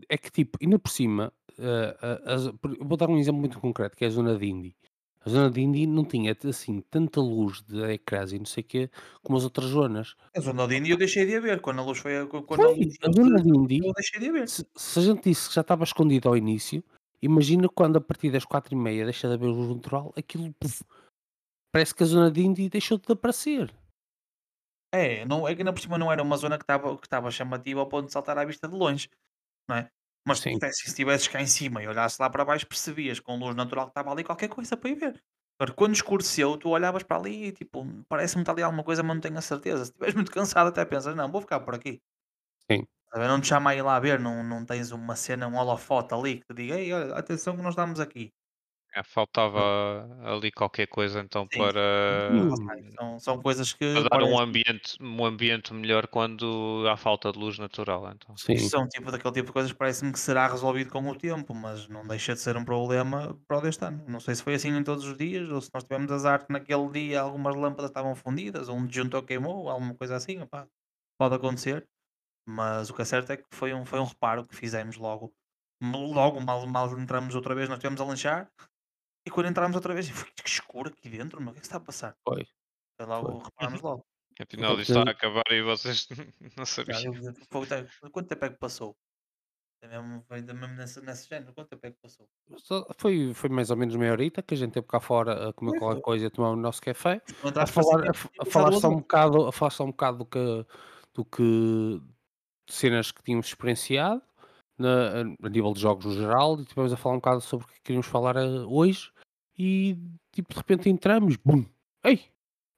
é 0.09 0.17
que 0.19 0.31
tipo, 0.31 0.59
ainda 0.63 0.79
por 0.79 0.91
cima, 0.91 1.33
a- 1.59 2.35
eu 2.79 2.85
vou 2.87 2.97
dar 2.97 3.09
um 3.09 3.19
exemplo 3.19 3.41
muito 3.41 3.61
concreto, 3.61 3.97
que 3.97 4.05
é 4.05 4.09
a 4.09 4.11
zona 4.11 4.37
de 4.37 4.47
Indy. 4.47 4.77
A 5.21 5.29
zona 5.29 5.51
de 5.51 5.61
Indy 5.61 5.87
não 5.87 6.05
tinha 6.05 6.37
assim 6.45 6.81
tanta 6.83 7.21
luz 7.21 7.61
de 7.63 7.83
ecrãs 7.93 8.33
e 8.33 8.39
não 8.39 8.47
sei 8.47 8.63
o 8.63 8.67
quê, 8.67 8.91
como 9.25 9.37
as 9.37 9.43
outras 9.45 9.67
zonas. 9.71 10.15
A 10.37 10.41
zona 10.41 10.69
de 10.69 10.77
Indy 10.77 10.91
eu 10.91 10.97
deixei 10.97 11.27
de 11.27 11.35
a 11.35 11.41
ver, 11.41 11.61
quando 11.61 11.81
a 11.81 11.85
luz 11.85 11.99
foi 11.99 12.17
a 12.19 12.27
quando 12.27 12.53
a 12.55 12.57
Foi, 12.69 12.75
luz 12.77 12.95
a 13.03 13.11
zona 13.11 13.43
de 13.43 13.49
Indy, 13.49 13.79
eu 13.85 13.93
deixei 13.93 14.21
de 14.21 14.29
a 14.29 14.33
ver. 14.33 14.49
se, 14.49 14.65
se 14.77 14.99
a 14.99 15.03
gente 15.03 15.25
disse 15.29 15.49
que 15.49 15.55
já 15.55 15.63
estava 15.63 15.83
escondido 15.83 16.29
ao 16.29 16.37
início, 16.37 16.85
imagina 17.21 17.69
quando 17.69 17.97
a 17.97 18.01
partir 18.01 18.31
das 18.31 18.45
quatro 18.45 18.73
e 18.75 18.77
meia 18.77 19.05
deixa 19.05 19.27
de 19.27 19.35
haver 19.35 19.47
luz 19.49 19.69
natural, 19.75 20.13
aquilo 20.17 20.53
puf, 20.61 20.85
parece 21.73 21.93
que 21.93 22.05
a 22.05 22.07
zona 22.07 22.31
de 22.31 22.43
Indy 22.43 22.69
deixou 22.69 22.97
de 22.97 23.13
aparecer. 23.13 23.75
É, 24.95 25.25
não, 25.25 25.47
é 25.49 25.55
que 25.55 25.61
ainda 25.63 25.73
por 25.73 25.81
cima 25.81 25.99
não 25.99 26.11
era 26.13 26.23
uma 26.23 26.37
zona 26.37 26.57
que 26.57 26.63
estava 26.63 26.97
que 26.97 27.07
estava 27.07 27.31
chamativa 27.31 27.81
ao 27.81 27.89
ponto 27.89 28.07
de 28.07 28.13
saltar 28.13 28.39
à 28.39 28.45
vista 28.45 28.69
de 28.69 28.75
longe, 28.77 29.11
não 29.69 29.77
é? 29.77 29.91
Mas 30.27 30.41
se 30.41 30.45
Sim, 30.45 30.61
se 30.73 30.89
estivesses 30.89 31.29
cá 31.29 31.41
em 31.41 31.47
cima 31.47 31.83
e 31.83 31.89
olhasses 31.89 32.19
lá 32.19 32.29
para 32.31 32.45
baixo, 32.45 32.67
percebias 32.67 33.21
com 33.21 33.39
luz 33.39 33.55
natural 33.55 33.87
que 33.87 33.91
estava 33.93 34.11
ali 34.13 34.25
qualquer 34.25 34.49
coisa 34.49 34.77
para 34.77 34.91
ir 34.91 34.97
ver. 34.97 35.23
Agora, 35.59 35.75
quando 35.75 35.95
escureceu, 35.95 36.57
tu 36.59 36.69
olhavas 36.71 37.03
para 37.03 37.17
ali 37.19 37.47
e 37.47 37.53
tipo, 37.53 37.87
parece-me 38.09 38.43
estar 38.43 38.53
ali 38.53 38.63
alguma 38.63 38.85
coisa, 38.85 39.03
mas 39.03 39.15
não 39.17 39.21
tenho 39.23 39.39
a 39.39 39.43
certeza. 39.43 39.85
Se 39.85 39.91
estiveres 39.93 40.15
muito 40.15 40.33
cansado, 40.33 40.69
até 40.69 40.85
pensas, 40.85 41.15
não, 41.17 41.31
vou 41.31 41.41
ficar 41.41 41.61
por 41.61 41.75
aqui. 41.75 42.01
sim. 42.71 42.87
A? 43.13 43.19
Não 43.29 43.41
te 43.41 43.49
chama 43.49 43.71
a 43.71 43.75
ir 43.75 43.83
lá 43.83 43.99
ver, 43.99 44.19
não, 44.21 44.43
não 44.45 44.65
tens 44.65 44.91
uma 44.93 45.17
cena, 45.17 45.49
um 45.49 45.57
holofote 45.57 46.15
ali 46.15 46.41
que 46.41 46.47
te 46.47 46.55
diga, 46.55 46.79
ei, 46.79 46.93
olha, 46.93 47.15
atenção 47.15 47.57
que 47.57 47.63
nós 47.63 47.73
estamos 47.73 47.99
aqui. 48.01 48.33
É, 48.97 49.03
faltava 49.03 50.09
ali 50.25 50.51
qualquer 50.51 50.87
coisa 50.87 51.21
então 51.21 51.47
Sim, 51.53 51.59
para, 51.59 52.49
são, 52.99 53.21
são 53.21 53.43
coisas 53.43 53.71
que 53.75 53.93
para 53.93 54.09
dar 54.09 54.25
um 54.25 54.39
ambiente, 54.39 54.97
um 54.99 55.23
ambiente 55.23 55.75
melhor 55.75 56.07
quando 56.07 56.83
há 56.91 56.97
falta 56.97 57.31
de 57.31 57.39
luz 57.39 57.59
natural. 57.59 58.11
Então. 58.11 58.35
Sim, 58.39 58.57
são 58.57 58.89
tipo 58.89 59.11
daquele 59.11 59.35
tipo 59.35 59.49
de 59.49 59.53
coisas 59.53 59.71
que 59.71 59.77
parece-me 59.77 60.13
que 60.13 60.19
será 60.19 60.47
resolvido 60.49 60.91
com 60.91 61.07
o 61.07 61.15
tempo, 61.15 61.55
mas 61.55 61.87
não 61.89 62.07
deixa 62.07 62.33
de 62.33 62.41
ser 62.41 62.57
um 62.57 62.65
problema 62.65 63.39
para 63.47 63.59
o 63.59 63.61
deste 63.61 63.85
ano. 63.85 64.03
Não 64.09 64.19
sei 64.19 64.35
se 64.35 64.43
foi 64.43 64.55
assim 64.55 64.71
em 64.71 64.83
todos 64.83 65.05
os 65.05 65.15
dias, 65.15 65.47
ou 65.51 65.61
se 65.61 65.69
nós 65.75 65.85
tivemos 65.85 66.11
azar 66.11 66.47
que 66.47 66.53
naquele 66.53 66.89
dia 66.89 67.21
algumas 67.21 67.55
lâmpadas 67.55 67.91
estavam 67.91 68.15
fundidas, 68.15 68.71
ou 68.71 68.77
um 68.77 68.87
disjuntor 68.87 69.25
queimou, 69.25 69.69
alguma 69.69 69.95
coisa 69.95 70.17
assim, 70.17 70.41
opá, 70.41 70.67
pode 71.19 71.35
acontecer. 71.35 71.87
Mas 72.49 72.89
o 72.89 72.95
que 72.95 73.03
é 73.03 73.05
certo 73.05 73.31
é 73.33 73.37
que 73.37 73.45
foi 73.51 73.75
um, 73.75 73.85
foi 73.85 74.01
um 74.01 74.05
reparo 74.05 74.47
que 74.47 74.57
fizemos 74.57 74.97
logo. 74.97 75.35
Logo, 75.83 76.41
mal, 76.41 76.67
mal 76.67 76.99
entramos 76.99 77.35
outra 77.35 77.55
vez, 77.55 77.69
nós 77.69 77.77
estivemos 77.77 78.01
a 78.01 78.05
lanchar, 78.05 78.51
e 79.27 79.31
quando 79.31 79.49
entramos 79.49 79.75
outra 79.77 79.93
vez, 79.95 80.09
foi 80.09 80.31
que 80.31 80.49
escuro 80.49 80.89
aqui 80.91 81.09
dentro, 81.09 81.41
meu, 81.41 81.51
o 81.51 81.53
que 81.53 81.59
é 81.59 81.61
que 81.63 81.67
está 81.67 81.79
a 81.79 81.81
passar? 81.81 82.17
foi. 82.27 82.47
Foi 82.97 83.07
logo, 83.07 83.39
reparámos 83.43 83.83
logo. 83.83 84.07
Afinal, 84.41 84.79
isto 84.81 84.93
está 84.93 85.11
a 85.11 85.13
acabar 85.13 85.45
e 85.51 85.63
vocês 85.63 86.07
não 86.57 86.67
sabiam. 86.67 87.13
Quanto 88.13 88.29
tempo 88.29 88.45
é 88.45 88.51
que 88.51 88.59
passou? 88.59 88.97
É 89.83 89.89
mesmo, 89.89 90.25
foi 90.27 90.39
ainda 90.39 90.55
mesmo 90.55 90.75
nesse, 90.75 91.01
nesse 91.03 91.29
género, 91.29 91.53
quanto 91.55 91.69
tempo 91.71 91.87
é 91.87 91.91
que 91.91 91.99
passou? 92.01 92.29
Foi, 92.99 93.35
foi 93.35 93.51
mais 93.51 93.71
ou 93.71 93.77
menos 93.77 93.95
meia 93.97 94.13
horita 94.13 94.43
que 94.43 94.55
a 94.55 94.57
gente 94.57 94.73
teve 94.73 94.87
cá 94.87 95.01
fora 95.01 95.51
a 95.51 95.53
comer 95.53 95.73
Foi, 95.73 95.79
qualquer 95.81 95.95
foi. 95.97 96.03
coisa 96.03 96.25
e 96.25 96.27
a 96.29 96.31
tomar 96.31 96.51
o 96.51 96.57
nosso 96.57 96.81
café. 96.81 97.21
A 97.57 97.67
falar, 97.67 98.09
a, 98.09 98.43
a 98.43 98.45
falar 98.47 98.73
só 98.73 98.89
um 98.89 98.97
bocado, 98.97 99.47
a 99.47 99.53
falar 99.53 99.71
só 99.71 99.85
um 99.85 99.91
bocado 99.91 100.19
do 100.19 100.27
que, 100.27 100.67
do 101.15 101.25
que 101.25 101.43
de 102.67 102.75
cenas 102.75 103.13
que 103.13 103.23
tínhamos 103.23 103.47
experienciado 103.47 104.23
na- 104.79 105.21
a 105.43 105.49
nível 105.49 105.73
de 105.73 105.81
jogos 105.81 106.05
no 106.07 106.13
geral 106.13 106.61
e 106.61 106.65
tivemos 106.65 106.93
a 106.93 106.97
falar 106.97 107.15
um 107.15 107.19
bocado 107.19 107.41
sobre 107.41 107.67
o 107.67 107.69
que 107.69 107.81
queríamos 107.83 108.07
falar 108.07 108.37
eh, 108.37 108.47
hoje 108.67 109.11
e 109.59 109.97
tipo 110.33 110.51
de 110.51 110.57
repente 110.57 110.89
entramos, 110.89 111.37
bum, 111.37 111.65
ei, 112.05 112.25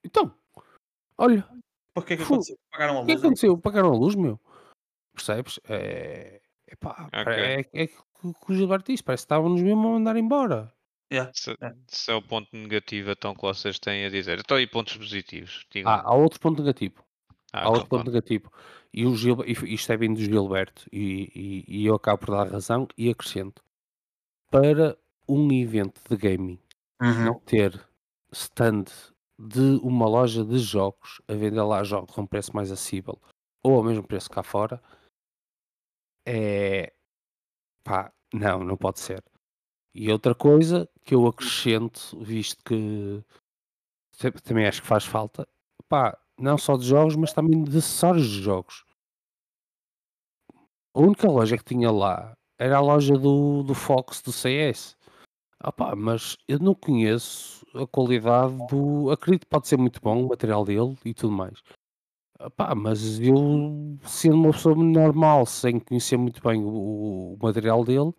então, 0.05 0.33
olha, 1.17 1.47
Por 1.95 2.05
que 2.05 2.15
é 2.15 2.17
que 2.17 2.23
aconteceu? 2.23 2.57
Pagaram 2.71 2.99
a 2.99 3.01
o 3.03 3.07
que 3.07 3.11
é 3.11 3.15
luz? 3.15 3.21
que 3.21 3.27
aconteceu? 3.27 3.59
Pagaram 3.59 3.93
a 3.93 3.97
luz, 3.97 4.15
meu? 4.15 4.41
Percebes? 5.15 5.59
É, 5.69 6.41
epá, 6.71 7.09
Ok. 7.13 7.33
é, 7.33 7.61
é, 7.73 7.87
que 7.87 7.99
o 8.23 8.35
que 8.35 8.53
o 8.53 8.55
Gilberto 8.55 8.91
disse, 8.93 9.03
parece 9.03 9.23
que 9.23 9.27
estávamos 9.27 9.61
mesmo 9.61 9.89
a 9.89 9.93
mandar 9.93 10.17
embora. 10.17 10.73
Yeah. 11.13 11.33
Se, 11.35 11.53
É. 11.61 11.75
se 11.87 12.13
é 12.13 12.15
o 12.15 12.21
ponto 12.23 12.49
negativo 12.55 13.11
então 13.11 13.35
que 13.35 13.41
vocês 13.41 13.79
têm 13.79 14.05
a 14.05 14.11
dizer. 14.11 14.41
Então, 14.41 14.61
e 14.61 14.67
pontos 14.67 14.97
positivos? 14.97 15.65
Digam. 15.71 15.91
Ah, 15.91 16.03
há 16.05 16.15
outro 16.15 16.39
ponto 16.39 16.63
negativo. 16.63 17.03
Ah, 17.53 17.63
há 17.63 17.69
outro 17.69 17.87
então, 17.87 17.99
ponto 17.99 18.11
negativo. 18.11 18.53
E 18.93 19.07
o 19.07 19.15
Gil, 19.17 19.39
isto 19.47 19.91
é 19.93 19.97
vindo 19.97 20.17
do 20.17 20.23
Gilberto, 20.25 20.87
e, 20.93 21.65
e, 21.67 21.81
e 21.83 21.87
eu 21.87 21.95
acabo 21.95 22.27
por 22.27 22.37
dar 22.37 22.49
razão 22.53 22.87
e 22.97 23.09
acrescento. 23.11 23.63
Para 24.51 24.97
um 25.29 25.51
evento 25.53 26.01
de 26.09 26.17
gaming 26.17 26.59
Uhum. 27.01 27.25
não 27.27 27.41
ter 27.41 27.81
stand 28.33 28.85
de 29.39 29.79
uma 29.83 30.07
loja 30.09 30.45
de 30.45 30.59
jogos 30.59 31.21
a 31.29 31.35
vender 31.35 31.63
lá 31.63 31.85
jogos 31.85 32.17
a 32.19 32.21
um 32.21 32.27
preço 32.27 32.55
mais 32.55 32.73
acessível 32.73 33.21
ou 33.63 33.77
ao 33.77 33.85
mesmo 33.85 34.07
preço 34.07 34.29
cá 34.31 34.43
fora, 34.43 34.83
é 36.27 36.93
pá, 37.85 38.13
não, 38.33 38.65
não 38.65 38.77
pode 38.77 39.01
ser. 39.01 39.23
E 39.95 40.11
outra 40.13 40.35
coisa 40.35 40.89
que 41.05 41.15
eu 41.15 41.27
acrescento, 41.27 42.19
visto 42.23 42.63
que 42.65 43.25
também 44.45 44.67
acho 44.67 44.83
que 44.83 44.89
faz 44.89 45.05
falta, 45.05 45.47
pá, 45.89 46.19
não 46.39 46.59
só 46.59 46.77
de 46.77 46.87
jogos, 46.87 47.17
mas 47.17 47.33
também 47.33 47.63
de 47.65 47.79
acessórios 47.79 48.29
de 48.29 48.43
jogos. 48.43 48.85
A 50.95 51.01
única 51.01 51.29
loja 51.29 51.57
que 51.57 51.65
tinha 51.65 51.91
lá 51.91 52.37
era 52.59 52.77
a 52.77 52.81
loja 52.81 53.17
do, 53.17 53.63
do 53.63 53.75
Fox 53.75 54.21
do 54.21 54.33
CS. 54.33 54.97
Ah 55.61 55.73
pá, 55.73 55.97
mas 55.97 56.37
eu 56.47 56.59
não 56.61 56.75
conheço 56.75 57.67
a 57.75 57.87
qualidade 57.87 58.55
do. 58.69 59.11
Acredito 59.11 59.43
que 59.43 59.51
pode 59.51 59.67
ser 59.67 59.77
muito 59.77 60.01
bom 60.01 60.25
o 60.25 60.29
material 60.29 60.65
dele 60.65 60.97
e 61.05 61.13
tudo 61.13 61.33
mais. 61.33 61.61
Ah 62.39 62.49
pá, 62.49 62.75
mas 62.77 63.19
eu, 63.19 63.99
sendo 64.05 64.37
uma 64.37 64.53
pessoa 64.53 64.77
normal, 64.77 65.45
sem 65.47 65.81
conhecer 65.81 66.17
muito 66.17 66.41
bem 66.41 66.63
o, 66.63 67.35
o 67.35 67.39
material 67.43 67.85
dele, 67.85 68.13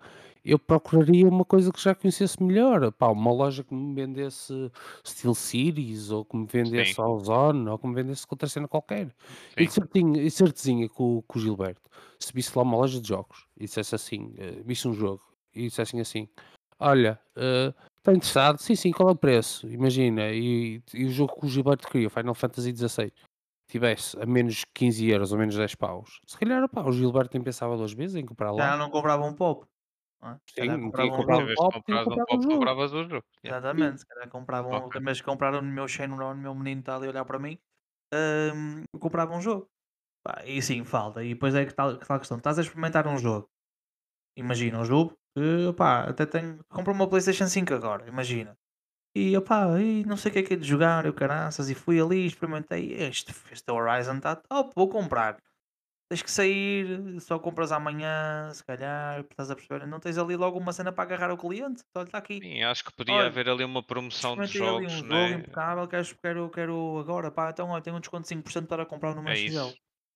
eu 0.43 0.59
procuraria 0.59 1.27
uma 1.29 1.45
coisa 1.45 1.71
que 1.71 1.81
já 1.81 1.95
conhecesse 1.95 2.43
melhor. 2.43 2.91
Pá, 2.91 3.07
uma 3.07 3.31
loja 3.31 3.63
que 3.63 3.73
me 3.73 3.93
vendesse 3.95 4.69
Steel 5.07 5.33
Series, 5.33 6.11
ou 6.11 6.25
que 6.25 6.35
me 6.35 6.45
vendesse 6.45 6.95
Sim. 6.95 7.01
Ozone, 7.01 7.69
ou 7.69 7.79
que 7.79 7.87
me 7.87 7.95
vendesse 7.95 8.25
outra 8.29 8.49
cena 8.49 8.67
qualquer. 8.67 9.15
E 9.57 9.63
Sim. 9.63 9.71
certinho, 9.71 10.17
e 10.21 10.29
certezinha 10.29 10.89
com, 10.89 11.23
com 11.25 11.39
o 11.39 11.41
Gilberto, 11.41 11.89
se 12.19 12.33
visse 12.33 12.51
lá 12.57 12.63
uma 12.63 12.75
loja 12.75 12.99
de 12.99 13.07
jogos 13.07 13.47
e 13.57 13.63
dissesse 13.63 13.95
assim, 13.95 14.33
eh, 14.37 14.61
visse 14.65 14.87
um 14.89 14.93
jogo 14.93 15.21
e 15.55 15.67
dissessem 15.67 16.01
assim: 16.01 16.27
Olha, 16.79 17.19
está 17.35 18.13
interessado? 18.13 18.57
Sim, 18.59 18.75
sim, 18.75 18.91
qual 18.91 19.09
é 19.09 19.11
o 19.11 19.15
preço? 19.15 19.67
Imagina, 19.67 20.29
e, 20.31 20.81
e 20.93 21.05
o 21.05 21.09
jogo 21.09 21.35
que 21.39 21.45
o 21.45 21.49
Gilberto 21.49 21.87
queria, 21.87 22.09
Final 22.09 22.33
Fantasy 22.33 22.71
XVI, 22.71 23.11
tivesse 23.67 24.17
a 24.21 24.25
menos 24.25 24.63
15 24.73 25.07
euros 25.09 25.31
ou 25.31 25.37
menos 25.37 25.55
10 25.55 25.75
paus, 25.75 26.19
se 26.25 26.37
calhar 26.37 26.67
pá, 26.69 26.83
o 26.83 26.91
Gilberto 26.91 27.31
nem 27.37 27.43
pensava 27.43 27.77
duas 27.77 27.93
vezes 27.93 28.15
em 28.15 28.25
comprar 28.25 28.51
lá. 28.51 28.73
Já 28.73 28.77
não 28.77 28.89
compravam 28.89 29.29
um 29.29 29.35
pop. 29.35 29.67
não 30.21 30.31
é? 30.31 30.39
Se 30.47 30.53
Sim, 30.53 30.67
calhar 30.67 30.79
não 30.79 30.91
compravam 30.91 31.23
tinha 31.25 31.45
um 31.45 31.49
pop, 31.49 31.77
comprares 31.81 32.11
um 32.15 32.21
um 32.31 32.41
pop, 32.41 32.41
jogo. 32.41 32.73
compravas 32.79 32.91
o 32.93 33.03
jogo. 33.03 33.25
Exatamente, 33.43 33.99
se 34.01 34.07
calhar 34.07 34.29
compravam, 34.29 34.91
Ok. 34.91 34.95
em 34.95 35.03
vez 35.03 35.17
de 35.19 35.23
comprar 35.23 35.51
no 35.53 35.61
meu 35.63 35.87
Shenmue, 35.87 36.17
no 36.17 36.35
meu 36.35 36.55
menino 36.55 36.81
está 36.81 36.95
ali 36.97 37.07
a 37.07 37.11
olhar 37.11 37.25
para 37.25 37.39
mim, 37.39 37.59
hum, 38.13 38.83
compravam 38.99 39.37
um 39.39 39.41
jogo. 39.41 39.69
Pá, 40.23 40.43
e 40.45 40.61
sim, 40.61 40.85
falta. 40.85 41.23
E 41.23 41.33
depois 41.35 41.55
é 41.55 41.65
que 41.65 41.73
tal, 41.73 41.97
que 41.99 42.07
tal 42.07 42.19
questão. 42.19 42.37
Estás 42.37 42.59
a 42.59 42.63
experimentar 42.63 43.07
um 43.07 43.17
jogo. 43.19 43.49
Imagina 44.37 44.79
um 44.79 44.85
jogo 44.85 45.15
que, 45.39 45.73
pá, 45.73 46.03
até 46.03 46.25
tenho. 46.25 46.59
Compra 46.69 46.93
uma 46.93 47.07
PlayStation 47.07 47.47
5 47.47 47.73
agora, 47.73 48.07
imagina. 48.07 48.57
E 49.15 49.35
opá, 49.37 49.79
e 49.79 50.05
não 50.05 50.17
sei 50.17 50.29
o 50.29 50.33
que 50.33 50.39
é 50.39 50.43
que 50.43 50.53
é 50.53 50.57
de 50.57 50.67
jogar, 50.67 51.05
eu 51.05 51.13
caraças, 51.13 51.69
e 51.69 51.75
fui 51.75 51.99
ali, 51.99 52.25
experimentei. 52.25 52.93
Este, 52.93 53.33
este 53.51 53.71
Horizon 53.71 54.17
está 54.17 54.35
top, 54.35 54.71
vou 54.75 54.89
comprar. 54.89 55.37
Tens 56.09 56.23
que 56.23 56.31
sair, 56.31 57.21
só 57.21 57.37
compras 57.37 57.71
amanhã, 57.71 58.51
se 58.51 58.63
calhar, 58.65 59.21
estás 59.21 59.51
a 59.51 59.55
perceber? 59.55 59.85
Não 59.85 59.99
tens 59.99 60.17
ali 60.17 60.35
logo 60.35 60.57
uma 60.57 60.73
cena 60.73 60.91
para 60.91 61.03
agarrar 61.03 61.31
o 61.31 61.37
cliente. 61.37 61.83
Olha, 61.95 62.05
está 62.05 62.17
aqui. 62.17 62.39
Sim, 62.39 62.63
acho 62.63 62.83
que 62.83 62.91
podia 62.95 63.13
Olha, 63.13 63.27
haver 63.27 63.47
ali 63.47 63.63
uma 63.63 63.83
promoção 63.83 64.35
de 64.35 64.45
Experimentei 64.45 64.75
ali 64.77 64.85
um 64.87 64.89
jogos, 64.89 65.07
jogo 65.07 65.13
né? 65.13 65.31
impecável, 65.31 65.87
quero, 65.87 66.07
quero, 66.23 66.49
quero 66.49 66.99
agora, 66.99 67.31
pá, 67.31 67.51
então 67.51 67.69
olha, 67.69 67.81
tenho 67.81 67.95
um 67.95 67.99
desconto 67.99 68.23
de 68.23 68.29
5% 68.29 68.67
para 68.67 68.85
comprar 68.85 69.13
no 69.13 69.21
meu 69.21 69.33
É 69.33 69.35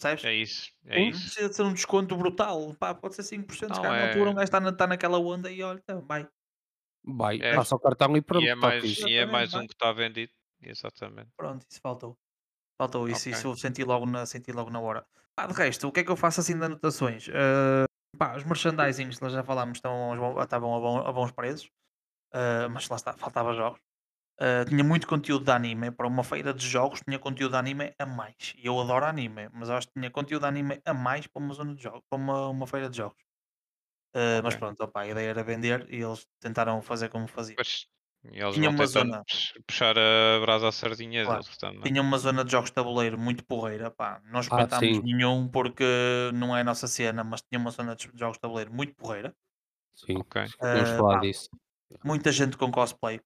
Percebes? 0.04 0.26
É 0.26 0.34
isso. 0.34 0.72
É 0.86 1.00
Não 1.00 1.10
isso. 1.10 1.22
precisa 1.26 1.50
de 1.50 1.56
ser 1.56 1.64
um 1.64 1.74
desconto 1.74 2.16
brutal, 2.18 2.74
pá, 2.76 2.94
pode 2.94 3.16
ser 3.16 3.24
5%, 3.24 3.74
se 3.76 3.82
Não, 3.82 3.84
calhar 3.84 4.00
na 4.00 4.06
altura 4.08 4.30
um 4.30 4.34
é. 4.34 4.36
gajo 4.36 4.44
está, 4.46 4.60
na, 4.60 4.70
está 4.70 4.88
naquela 4.88 5.18
onda 5.20 5.52
e 5.52 5.64
olha, 5.64 5.80
então, 5.80 6.02
vai. 6.06 6.28
Vai, 7.06 7.38
É. 7.42 7.56
passa 7.56 7.76
o 7.76 7.80
cartão 7.80 8.16
e 8.16 8.22
pronto, 8.22 8.46
E 8.46 8.48
é 8.50 8.56
mais, 8.56 9.00
e 9.00 9.14
é 9.16 9.26
mais 9.26 9.54
um 9.54 9.66
que 9.68 9.74
está 9.74 9.92
vendido. 9.92 10.32
Exatamente. 10.62 11.32
Pronto, 11.38 11.66
isso 11.70 11.82
faltou. 11.82 12.18
Faltou 12.80 13.08
isso, 13.10 13.30
Ok. 13.30 13.34
isso 13.34 13.48
eu 13.48 13.56
senti 13.56 13.84
logo, 13.84 14.06
na, 14.06 14.26
senti 14.26 14.52
logo 14.52 14.70
na 14.70 14.80
hora. 14.80 15.06
Pá, 15.36 15.48
de 15.48 15.54
resto, 15.54 15.88
o 15.88 15.92
que 15.92 16.02
é 16.02 16.04
que 16.04 16.12
eu 16.12 16.16
faço 16.18 16.42
assim 16.42 16.58
de 16.58 16.66
anotações? 16.66 17.28
Eh, 17.30 17.86
pá, 18.18 18.36
os 18.36 18.44
merchandisings, 18.44 19.20
nós 19.20 19.34
já 19.34 19.44
falámos, 19.44 19.80
bom- 19.82 20.42
estavam 20.42 20.76
a, 20.76 20.80
bom- 20.80 21.08
a 21.08 21.12
bons 21.12 21.32
preços, 21.32 21.70
eh, 22.34 22.68
mas 22.70 22.90
lá 22.90 22.98
está, 22.98 23.14
faltava 23.18 23.54
jogos. 23.54 23.80
Eh, 24.40 24.66
tinha 24.66 24.84
muito 24.84 25.08
conteúdo 25.08 25.46
de 25.46 25.52
anime, 25.52 25.92
para 25.92 26.08
uma 26.08 26.24
feira 26.24 26.54
de 26.54 26.68
jogos 26.68 27.02
tinha 27.02 27.20
conteúdo 27.20 27.52
de 27.54 27.58
anime 27.58 27.94
a 28.00 28.06
mais. 28.06 28.54
E 28.58 28.66
eu 28.68 28.80
adoro 28.80 29.06
anime, 29.06 29.50
mas 29.54 29.70
eu 29.70 29.76
acho 29.76 29.88
que 29.88 29.94
tinha 29.94 30.10
conteúdo 30.12 30.42
de 30.44 30.48
anime 30.48 30.82
a 30.86 30.94
mais 30.94 31.28
para 31.28 31.42
uma 31.44 31.54
zona 31.54 31.76
de 31.76 31.84
jogos, 31.84 32.02
para 32.10 32.18
uma, 32.20 32.48
uma 32.50 32.68
feira 32.68 32.90
de 32.90 32.98
jogos. 32.98 33.24
Eh, 34.16 34.42
Mas 34.44 34.56
pronto, 34.56 34.84
opá, 34.84 35.02
a 35.04 35.08
ideia 35.08 35.30
era 35.32 35.44
vender 35.44 35.88
e 35.94 35.98
eles 36.04 36.28
tentaram 36.40 36.82
fazer 36.82 37.10
como 37.10 37.28
faziam. 37.28 37.58
Pois, 37.58 37.72
e 38.36 38.40
eles 38.44 38.58
Tinha 38.58 38.70
uma 38.70 38.86
zona, 38.88 39.26
pux- 39.28 39.54
puxar 39.68 39.96
a 39.98 40.40
brasa 40.44 40.68
à 40.70 40.72
sardinha 40.72 41.22
claro, 41.24 41.44
deles 41.44 41.58
também. 41.58 41.94
tinha 41.94 42.02
uma 42.02 42.18
zona 42.18 42.44
de 42.46 42.52
jogos 42.52 42.70
de 42.70 42.76
tabuleiro 42.76 43.18
muito 43.20 43.46
porreira, 43.46 43.92
pá. 43.92 44.22
Não 44.26 44.40
Ah, 44.50 44.68
experimentámos 44.68 45.00
sim, 45.00 45.04
nenhum 45.04 45.48
porque 45.50 45.84
não 46.34 46.56
é 46.56 46.62
a 46.62 46.64
nossa 46.64 46.88
cena, 46.88 47.24
mas 47.24 47.42
tinha 47.42 47.60
uma 47.60 47.72
zona 47.72 47.96
de 47.96 48.10
jogos 48.16 48.38
de 48.38 48.42
tabuleiro 48.42 48.74
muito 48.74 48.96
porreira. 48.96 49.36
sim. 49.96 50.20
Ok. 50.20 50.36
Acho 50.42 50.56
que 50.58 50.64
tínhamos 50.70 50.92
Eh, 50.92 50.96
falado 50.96 51.20
pá, 51.20 51.22
disso. 51.22 51.50
muita 52.04 52.32
gente 52.32 52.58
com 52.58 52.72
cosplay. 52.72 53.22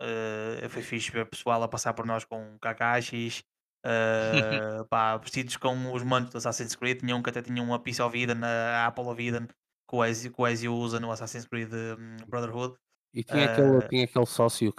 Uh, 0.00 0.68
foi 0.68 0.82
fixe 0.82 1.10
ver 1.10 1.26
pessoal 1.26 1.62
a 1.62 1.68
passar 1.68 1.94
por 1.94 2.04
nós 2.04 2.24
com 2.24 2.58
Kakashis, 2.60 3.42
uh, 3.84 4.84
pá, 4.90 5.16
vestidos 5.16 5.56
com 5.56 5.92
os 5.92 6.02
mantos 6.02 6.32
do 6.32 6.38
Assassin's 6.38 6.76
Creed. 6.76 7.00
Tinha 7.00 7.16
um 7.16 7.22
que 7.22 7.30
até 7.30 7.42
tinha 7.42 7.62
uma 7.62 7.78
Piece 7.78 8.02
of 8.02 8.16
Eden, 8.16 8.42
a 8.42 8.86
Apple 8.86 9.04
of 9.04 9.22
Eden, 9.22 9.46
que 9.46 9.96
o 9.96 10.04
Ezio, 10.04 10.32
que 10.32 10.40
o 10.40 10.46
Ezio 10.46 10.74
usa 10.74 11.00
no 11.00 11.10
Assassin's 11.10 11.46
Creed 11.46 11.72
um, 11.72 12.16
Brotherhood. 12.26 12.74
E 13.14 13.24
tinha, 13.24 13.50
aquele, 13.50 13.88
tinha 13.88 14.04
aquele 14.04 14.26
sócio, 14.26 14.74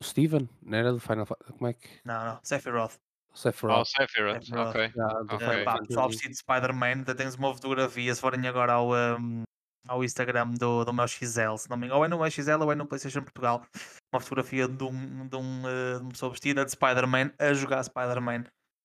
o 0.00 0.04
Steven, 0.04 0.48
não 0.62 0.78
era 0.78 0.92
do 0.92 0.98
Final 0.98 1.26
Fantasy? 1.26 1.52
Como 1.52 1.66
é 1.66 1.74
que. 1.74 1.88
Não, 2.04 2.24
não, 2.24 2.40
Sephiroth. 2.42 2.98
Sephiroth. 3.34 3.80
Oh, 3.80 3.84
Sephiroth, 3.84 4.44
Sephiroth. 4.44 4.68
ok. 4.68 4.92
Okay. 5.34 5.64
Pá, 5.64 5.78
pessoal 5.78 6.08
vestido 6.08 6.30
de 6.30 6.38
Spider-Man, 6.38 7.04
tens 7.04 7.34
uma 7.34 7.52
fotografia, 7.52 8.14
se 8.14 8.20
forem 8.20 8.46
agora 8.46 8.72
ao, 8.74 8.92
um, 8.92 9.42
ao 9.88 10.04
Instagram 10.04 10.52
do, 10.52 10.84
do 10.84 10.92
meu 10.92 11.06
XL, 11.06 11.56
se 11.56 11.68
não 11.68 11.76
me 11.76 11.86
engano, 11.86 11.98
ou 11.98 12.04
é 12.04 12.08
no 12.08 12.30
XL 12.30 12.62
ou 12.62 12.72
é 12.72 12.74
no 12.74 12.86
PlayStation 12.86 13.22
Portugal, 13.22 13.66
uma 14.12 14.20
fotografia 14.20 14.68
de, 14.68 14.84
um, 14.84 15.26
de, 15.28 15.36
um, 15.36 15.62
uh, 15.62 15.96
de 15.98 16.02
uma 16.02 16.10
pessoa 16.10 16.30
vestida 16.30 16.64
de 16.64 16.72
Spider-Man 16.72 17.32
a 17.38 17.52
jogar 17.52 17.82
Spider-Man. 17.82 18.44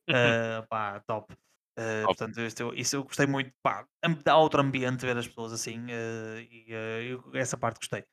Uh, 0.09 0.65
pá, 0.69 1.01
top. 1.05 1.33
Uh, 1.77 2.05
portanto, 2.05 2.41
isto, 2.41 2.73
isso 2.73 2.95
eu 2.95 3.03
gostei 3.03 3.27
muito. 3.27 3.51
Pá, 3.61 3.85
dá 4.23 4.37
outro 4.37 4.61
ambiente 4.61 5.05
ver 5.05 5.15
as 5.17 5.27
pessoas 5.27 5.53
assim 5.53 5.79
uh, 5.85 6.39
e 6.39 7.13
uh, 7.15 7.37
essa 7.37 7.55
parte 7.55 7.77
gostei. 7.77 8.03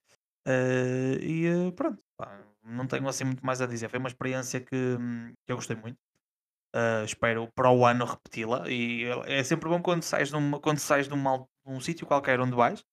e 1.20 1.73
pronto, 1.74 1.98
pá, 2.19 2.39
não 2.62 2.86
tenho 2.86 3.09
assim 3.09 3.24
muito 3.24 3.44
mais 3.44 3.62
a 3.62 3.66
dizer. 3.66 3.89
Foi 3.89 3.98
uma 3.98 4.09
experiência 4.09 4.61
que, 4.61 4.98
que 5.47 5.52
eu 5.52 5.56
gostei 5.56 5.77
muito. 5.77 5.97
espero 7.06 7.48
para 7.55 7.70
o 7.70 7.86
ano 7.86 8.05
repeti-la. 8.05 8.69
E 8.69 9.05
é 9.27 9.43
sempre 9.43 9.69
bom 9.70 9.81
quando 9.81 10.02
sais, 10.02 10.31
num, 10.31 10.61
quando 10.61 10.78
sais 10.78 11.09
de 11.09 11.15
um, 11.15 11.47
um 11.64 11.80
sítio 11.80 12.06
qualquer 12.06 12.40
onde 12.40 12.54
vais 12.54 12.84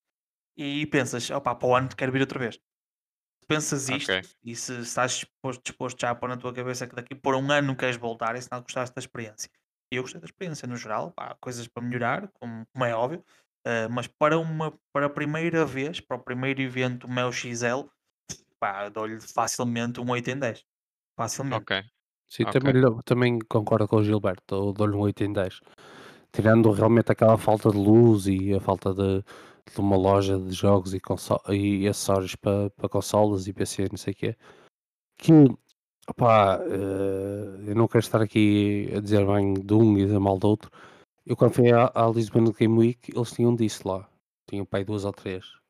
e 0.57 0.85
pensas, 0.87 1.29
opá, 1.29 1.55
para 1.55 1.67
o 1.67 1.75
ano 1.75 1.89
quero 1.95 2.11
vir 2.11 2.21
outra 2.21 2.39
vez. 2.39 2.55
Se 2.55 3.47
pensas 3.47 3.89
isto 3.89 4.11
okay. 4.11 4.21
e 4.43 4.55
se 4.55 4.79
estás 4.81 5.11
disposto, 5.13 5.63
disposto 5.63 5.99
já 5.99 6.11
a 6.11 6.15
pôr 6.15 6.29
na 6.29 6.37
tua 6.37 6.53
cabeça 6.53 6.87
que 6.87 6.95
daqui 6.95 7.15
por 7.15 7.35
um 7.35 7.51
ano 7.51 7.75
queres 7.75 7.97
voltar, 7.97 8.35
é 8.35 8.41
sinal 8.41 8.61
que 8.61 8.67
gostaste 8.67 8.95
da 8.95 8.99
experiência. 8.99 9.49
E 9.91 9.97
eu 9.97 10.03
gostei 10.03 10.21
da 10.21 10.25
experiência 10.25 10.67
no 10.67 10.77
geral, 10.77 11.11
pá, 11.11 11.35
coisas 11.41 11.67
para 11.67 11.83
melhorar, 11.83 12.29
como, 12.39 12.65
como 12.71 12.85
é 12.85 12.95
óbvio, 12.95 13.23
uh, 13.67 13.89
mas 13.89 14.07
para, 14.07 14.39
uma, 14.39 14.77
para 14.93 15.07
a 15.07 15.09
primeira 15.09 15.65
vez, 15.65 15.99
para 15.99 16.17
o 16.17 16.23
primeiro 16.23 16.61
evento 16.61 17.09
Mel 17.09 17.31
XL, 17.31 17.89
pá, 18.59 18.87
dou-lhe 18.87 19.19
facilmente 19.19 19.99
um 19.99 20.09
8 20.09 20.29
em 20.29 20.39
10. 20.39 20.65
Facilmente. 21.17 21.61
Ok. 21.61 21.83
Sim, 22.29 22.43
okay. 22.43 22.61
Também, 22.61 23.01
também 23.03 23.39
concordo 23.49 23.87
com 23.89 23.97
o 23.97 24.03
Gilberto, 24.03 24.71
dou-lhe 24.71 24.95
um 24.95 25.01
8 25.01 25.23
em 25.25 25.33
10. 25.33 25.59
Tirando 26.33 26.71
realmente 26.71 27.11
aquela 27.11 27.37
falta 27.37 27.71
de 27.71 27.77
luz 27.77 28.27
e 28.27 28.53
a 28.53 28.59
falta 28.59 28.93
de, 28.93 29.23
de 29.73 29.79
uma 29.79 29.97
loja 29.97 30.39
de 30.39 30.51
jogos 30.51 30.93
e, 30.93 31.01
e 31.49 31.87
acessórios 31.87 32.35
para, 32.35 32.69
para 32.71 32.89
consolas 32.89 33.47
e 33.47 33.53
PC, 33.53 33.87
não 33.91 33.97
sei 33.97 34.13
o 34.13 34.15
quê, 34.15 34.37
que 35.17 35.31
Opá, 36.09 36.59
eh, 36.65 37.69
eu 37.69 37.75
não 37.75 37.87
quero 37.87 38.03
estar 38.03 38.21
aqui 38.21 38.89
a 38.95 38.99
dizer 38.99 39.25
bem 39.25 39.53
de 39.53 39.73
um 39.73 39.97
e 39.97 40.05
dizer 40.05 40.19
mal 40.19 40.37
do 40.37 40.47
outro. 40.47 40.71
Eu 41.25 41.37
quando 41.37 41.53
fui 41.53 41.71
à, 41.71 41.91
à 41.93 42.09
Lisbon 42.09 42.51
Game 42.51 42.77
Week, 42.77 43.11
eles 43.15 43.31
tinham 43.31 43.55
disso 43.55 43.87
lá. 43.87 44.09
Tinham 44.49 44.65
pai 44.65 44.83
duas 44.83 45.05
ou 45.05 45.13
três. 45.13 45.60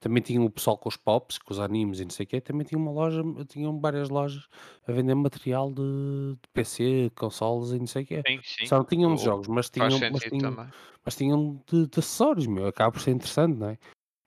Também 0.00 0.22
tinham 0.22 0.44
o 0.44 0.50
pessoal 0.50 0.78
com 0.78 0.88
os 0.88 0.96
pops, 0.96 1.38
com 1.38 1.52
os 1.52 1.60
animes 1.60 2.00
e 2.00 2.04
não 2.04 2.10
sei 2.10 2.24
o 2.24 2.26
quê. 2.26 2.40
Também 2.40 2.66
tinha 2.66 2.78
uma 2.78 2.90
loja, 2.90 3.22
tinham 3.48 3.78
várias 3.78 4.08
lojas 4.08 4.48
a 4.88 4.92
vender 4.92 5.14
material 5.14 5.70
de, 5.70 5.82
de 5.82 6.48
PC, 6.52 7.12
consoles 7.14 7.70
e 7.72 7.78
não 7.78 7.86
sei 7.86 8.04
o 8.04 8.06
quê. 8.06 8.22
Sim, 8.26 8.40
sim. 8.42 8.66
Só 8.66 8.78
não 8.78 8.84
tinham 8.84 9.14
de 9.14 9.22
jogos, 9.22 9.46
mas 9.46 9.68
tinham, 9.68 10.00
mas 10.10 10.22
tinham, 10.22 10.68
mas 11.04 11.16
tinham 11.16 11.62
de, 11.70 11.86
de 11.86 11.98
acessórios, 11.98 12.46
meu. 12.46 12.66
Acaba 12.66 12.90
por 12.90 13.00
ser 13.00 13.10
interessante, 13.10 13.58
não 13.58 13.68
é? 13.68 13.78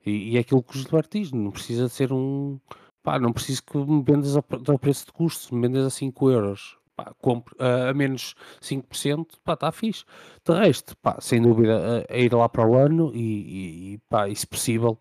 E, 0.06 0.34
e 0.34 0.38
é 0.38 0.42
aquilo 0.42 0.62
que 0.62 0.78
os 0.78 0.86
diz, 1.10 1.32
não 1.32 1.50
precisa 1.50 1.88
de 1.88 1.92
ser 1.92 2.14
um 2.14 2.60
Pá, 3.04 3.20
não 3.20 3.34
preciso 3.34 3.62
que 3.64 3.78
me 3.78 4.02
vendas 4.02 4.38
ao, 4.38 4.46
ao 4.70 4.80
preço 4.80 5.06
de 5.08 5.12
custo, 5.12 5.54
me 5.54 5.68
vendas 5.68 5.86
a 5.86 5.90
5 5.90 6.32
euros, 6.32 6.78
pá, 6.96 7.14
compro 7.20 7.54
uh, 7.60 7.90
a 7.90 7.94
menos 7.94 8.34
5%, 8.62 9.28
pá, 9.44 9.54
está 9.56 9.72
fixe. 9.74 10.06
De 10.46 10.54
resto, 10.54 10.96
pá, 10.98 11.20
sem 11.20 11.42
dúvida, 11.42 12.06
a, 12.10 12.14
a, 12.14 12.18
ir 12.18 12.34
lá 12.34 12.48
para 12.48 12.66
o 12.66 12.76
ano 12.76 13.12
e, 13.14 13.96
e, 13.96 13.98
pá, 14.10 14.30
e 14.30 14.36
se 14.36 14.48
possível, 14.48 14.98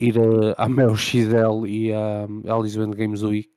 ir 0.00 0.18
uh, 0.18 0.54
à 0.56 0.68
Mel 0.68 0.96
XL 0.96 1.66
e 1.66 1.92
à, 1.92 2.26
Lisbon 2.62 2.90
Games 2.90 3.22
Week. 3.22 3.52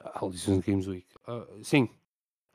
À 0.00 0.26
Lisbon 0.26 0.60
Games 0.60 0.86
Week, 0.86 1.06
uh, 1.28 1.46
sim, 1.62 1.88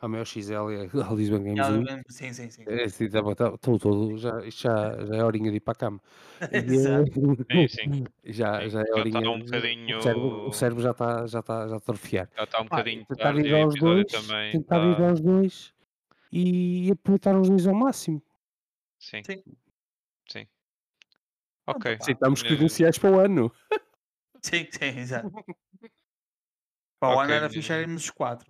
a 0.01 0.07
maior 0.07 0.25
XL 0.25 0.69
é 0.71 0.89
a 0.93 1.13
Lisbon 1.13 1.43
Games 1.43 1.67
Week. 1.69 2.03
Sim, 2.09 2.31
sim, 2.33 2.49
sim. 2.49 2.63
É, 2.65 2.87
sim, 2.87 3.09
tá, 3.09 3.21
tá, 3.35 3.57
tô, 3.57 3.77
tô, 3.77 4.15
já, 4.17 4.39
já, 4.49 5.05
já 5.05 5.15
é 5.15 5.23
horinha 5.23 5.51
de 5.51 5.57
ir 5.57 5.59
para 5.59 5.73
a 5.73 5.75
cama. 5.75 6.01
Exato. 6.51 7.11
sim, 7.51 7.67
sim. 7.67 8.03
Já, 8.23 8.61
sim. 8.61 8.69
já 8.69 8.81
é 8.81 8.93
horinha. 8.93 9.21
Já 9.21 9.29
um 9.29 9.39
bocadinho... 9.39 9.97
o, 9.97 10.01
cérebro, 10.01 10.47
o 10.47 10.53
cérebro 10.53 10.83
já 10.83 10.91
está 10.91 11.27
já 11.27 11.41
tá, 11.41 11.67
já 11.67 11.79
tá 11.79 11.93
a. 11.93 12.29
Já 12.37 12.43
está 12.43 12.61
um 12.61 12.63
bocadinho 12.63 13.01
ah, 13.01 13.05
tentar 13.15 13.37
ir 13.37 13.55
aos 13.55 13.75
dois, 13.75 14.05
também 14.11 14.51
tentar 14.51 14.79
tá... 14.79 14.85
ir 14.85 15.03
aos 15.03 15.19
dois 15.19 15.73
e 16.31 16.91
aproveitar 16.91 17.37
os 17.37 17.49
dois 17.49 17.67
ao 17.67 17.73
máximo. 17.73 18.21
Sim. 18.99 19.21
sim. 19.23 19.43
Ok. 21.69 21.97
Aceitamos 22.01 22.41
credenciais 22.41 22.97
para 22.97 23.11
o 23.11 23.19
ano. 23.19 23.51
Sim, 24.41 24.67
sim, 24.71 24.97
exato. 24.97 25.29
Para 26.99 27.09
o 27.09 27.13
okay. 27.13 27.23
ano 27.23 27.33
era 27.33 27.49
fecharmos 27.49 28.03
os 28.03 28.09
quatro. 28.09 28.49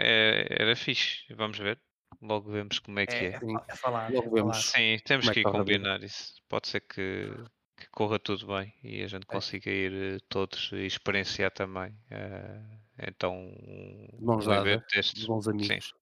É, 0.00 0.46
era 0.50 0.76
fixe, 0.76 1.24
vamos 1.34 1.58
ver. 1.58 1.80
Logo 2.20 2.50
vemos 2.50 2.78
como 2.78 2.98
é 3.00 3.06
que 3.06 3.14
é. 3.14 3.28
É, 3.30 3.40
é 3.68 3.76
falar, 3.76 4.12
Logo 4.12 4.28
é 4.28 4.42
vemos. 4.42 4.70
Sim, 4.70 4.98
temos 5.04 5.28
é 5.28 5.34
que, 5.34 5.42
que 5.42 5.50
combinar 5.50 6.02
isso. 6.02 6.34
Pode 6.48 6.68
ser 6.68 6.80
que, 6.80 7.32
que, 7.76 7.88
corra 7.90 8.18
tudo 8.18 8.46
bem 8.46 8.72
e 8.82 9.02
a 9.02 9.06
gente 9.08 9.24
é. 9.24 9.26
consiga 9.26 9.70
ir 9.70 9.92
eh, 9.92 10.18
todos 10.28 10.70
e 10.72 10.86
experienciar 10.86 11.50
também. 11.50 11.90
Uh, 12.10 12.78
então, 13.08 13.36
um, 13.36 14.08
bons 14.20 14.46
um 14.46 14.52
evento 14.52 14.86
destes. 14.92 15.24
Bons 15.26 15.48
amigos. 15.48 15.92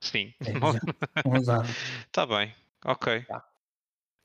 Sim. 0.00 0.34
Sim. 0.42 0.58
Está 2.06 2.26
bem, 2.26 2.54
ok. 2.84 3.22
Tá. 3.24 3.46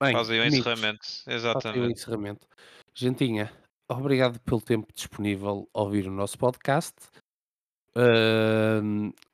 Bem, 0.02 0.14
Fazem 0.14 0.40
o 0.40 0.46
encerramento. 0.46 1.08
Exatamente. 1.28 1.80
o 1.80 1.92
encerramento. 1.92 2.48
Gentinha, 2.94 3.52
obrigado 3.88 4.40
pelo 4.42 4.60
tempo 4.60 4.92
disponível 4.94 5.70
a 5.74 5.82
ouvir 5.82 6.08
o 6.08 6.12
nosso 6.12 6.38
podcast 6.38 6.94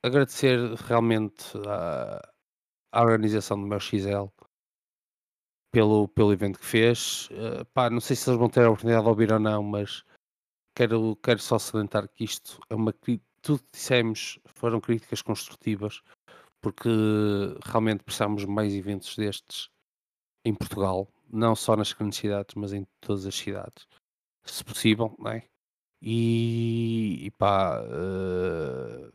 agradecer 0.03 0.60
realmente 0.76 1.45
à, 1.68 2.34
à 2.91 3.02
organização 3.02 3.60
do 3.60 3.68
meu 3.68 3.80
XL 3.80 4.27
pelo, 5.72 6.07
pelo 6.07 6.34
evento 6.34 6.60
que 6.60 6.65
fez. 6.65 7.30
Uh, 7.31 7.65
pá, 7.73 7.89
não 7.89 7.99
sei 7.99 8.15
se 8.15 8.30
eles 8.30 8.39
vão 8.39 8.49
ter 8.49 8.64
a 8.64 8.69
oportunidade 8.69 9.03
de 9.03 9.10
ouvir 9.10 9.31
ou 9.31 9.39
não, 9.39 9.61
mas 9.61 10.03
quero, 10.76 11.15
quero 11.18 11.39
só 11.39 11.60
salientar 11.60 12.07
que 12.10 12.23
isto 12.23 12.60
é 12.69 12.76
uma 12.76 12.94
tudo 13.41 13.60
que 13.60 13.69
dissemos 13.72 14.39
foram 14.56 14.81
críticas 14.81 15.22
construtivas, 15.22 16.02
porque 16.61 16.89
realmente 17.64 18.03
precisamos 18.03 18.41
de 18.41 18.48
mais 18.48 18.73
eventos 18.73 19.15
destes 19.15 19.69
em 20.48 20.56
Portugal, 20.56 21.07
não 21.32 21.56
só 21.56 21.76
nas 21.76 21.91
grandes 21.94 22.19
cidades, 22.19 22.56
mas 22.56 22.74
em 22.74 22.86
todas 23.02 23.26
as 23.26 23.36
cidades, 23.36 23.88
se 24.45 24.64
possível, 24.64 25.15
não 25.19 25.32
é? 25.32 25.44
E, 26.02 27.26
e 27.26 27.32
pá, 27.32 27.82
uh, 27.82 29.11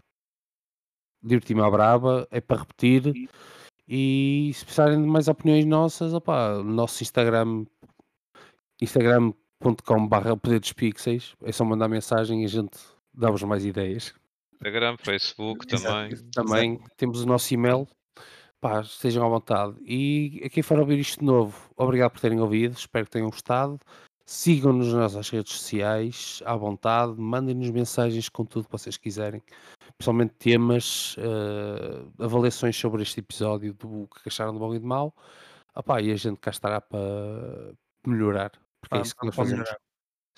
diverti-me 1.23 1.63
à 1.63 1.71
braba, 1.71 2.27
é 2.31 2.41
para 2.41 2.61
repetir. 2.61 3.29
E 3.89 4.51
se 4.55 4.65
precisarem 4.65 5.01
de 5.01 5.09
mais 5.09 5.29
opiniões 5.29 5.65
nossas, 5.65 6.13
opá, 6.13 6.63
nosso 6.63 7.03
Instagram, 7.03 7.65
instagram.com.br 8.81 10.37
poder 10.43 10.61
dos 10.61 10.73
pixels, 10.73 11.35
é 11.43 11.53
só 11.53 11.65
mandar 11.65 11.89
mensagem 11.89 12.43
e 12.43 12.45
a 12.45 12.49
gente 12.49 12.79
dá-vos 13.15 13.43
mais 13.43 13.65
ideias. 13.65 14.15
Instagram, 14.55 14.97
Facebook 14.99 15.67
também. 15.67 16.11
Também 16.33 16.81
temos 16.97 17.23
o 17.23 17.27
nosso 17.27 17.53
e-mail. 17.55 17.89
Pá, 18.63 18.81
estejam 18.81 19.27
à 19.27 19.29
vontade. 19.29 19.75
E 19.85 20.41
a 20.45 20.49
quem 20.49 20.63
for 20.63 20.79
ouvir 20.79 20.97
isto 21.01 21.19
de 21.19 21.27
novo, 21.27 21.69
obrigado 21.77 22.13
por 22.13 22.21
terem 22.21 22.39
ouvido, 22.39 22.77
espero 22.77 23.05
que 23.05 23.11
tenham 23.11 23.29
gostado. 23.29 23.77
Sigam-nos 24.25 24.93
nas 24.93 25.13
nossas 25.13 25.29
redes 25.31 25.55
sociais, 25.55 26.41
à 26.47 26.55
vontade, 26.55 27.21
mandem-nos 27.21 27.71
mensagens 27.71 28.29
com 28.29 28.45
tudo 28.45 28.67
que 28.67 28.71
vocês 28.71 28.97
quiserem, 28.97 29.43
principalmente 29.99 30.35
temas, 30.35 31.17
uh, 31.17 32.25
avaliações 32.25 32.77
sobre 32.77 33.03
este 33.03 33.19
episódio, 33.19 33.75
do 33.75 34.07
que 34.07 34.29
acharam 34.29 34.53
de 34.53 34.61
bom 34.61 34.73
e 34.73 34.79
de 34.79 34.87
mau. 34.87 35.13
Opá, 35.75 36.01
e 36.01 36.13
a 36.13 36.17
gente 36.17 36.39
cá 36.39 36.53
estará 36.53 36.81
para 36.81 37.75
melhorar, 38.07 38.53
porque 38.81 38.97
é 38.97 39.01
isso 39.01 39.17
que 39.17 39.27
nós 39.27 39.35
fazemos. 39.35 39.69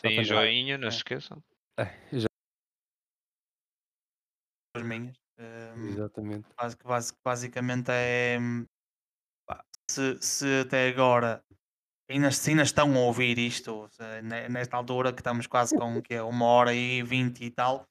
Tem 0.01 0.25
joinha, 0.25 0.79
não 0.79 0.91
se 0.91 0.97
esqueçam. 0.97 1.45
É, 1.79 1.93
já. 2.11 2.27
As 4.77 4.83
minhas. 4.83 5.15
Um, 5.39 5.43
ehm, 5.43 5.64
Exatamente. 5.77 6.47
Basic, 6.57 7.21
basicamente 7.25 7.91
é. 7.91 8.39
Se, 9.91 10.17
se 10.21 10.61
até 10.61 10.89
agora 10.89 11.45
ainda, 12.11 12.31
se 12.31 12.51
ainda 12.51 12.63
estão 12.63 12.95
a 12.95 13.01
ouvir 13.01 13.39
isto, 13.39 13.89
nesta 14.49 14.77
altura 14.77 15.13
que 15.13 15.21
estamos 15.21 15.47
quase 15.47 15.77
com 15.77 16.01
que 16.03 16.15
é 16.15 16.23
uma 16.23 16.47
hora 16.47 16.75
e 16.75 17.03
vinte 17.03 17.45
e 17.45 17.51
tal 17.51 17.87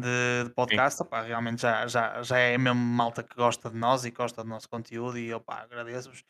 de, 0.00 0.44
de 0.44 0.50
podcast, 0.50 1.02
opa, 1.02 1.22
realmente 1.22 1.62
já, 1.62 1.86
já, 1.86 2.22
já 2.22 2.38
é 2.38 2.58
mesmo 2.58 2.80
malta 2.80 3.22
que 3.22 3.34
gosta 3.36 3.70
de 3.70 3.76
nós 3.76 4.04
e 4.04 4.10
gosta 4.10 4.42
do 4.42 4.48
nosso 4.48 4.68
conteúdo 4.68 5.18
e 5.18 5.30
agradeço-vos. 5.32 6.24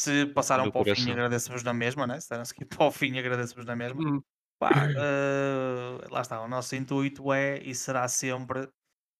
Se 0.00 0.26
passaram 0.26 0.70
para 0.72 0.92
o 0.92 0.94
fim, 0.94 1.10
agradeço-vos 1.10 1.62
na 1.62 1.74
mesma, 1.74 2.06
né? 2.06 2.20
se 2.20 2.28
deram-se 2.30 2.52
aqui 2.52 2.64
para 2.64 2.86
o 2.86 2.90
fim, 2.90 3.18
agradeço-vos 3.18 3.64
na 3.64 3.76
mesma. 3.76 4.22
Pá, 4.58 4.70
uh, 4.70 6.00
lá 6.10 6.22
está, 6.22 6.40
o 6.40 6.48
nosso 6.48 6.74
intuito 6.74 7.32
é 7.32 7.58
e 7.58 7.74
será 7.74 8.08
sempre 8.08 8.68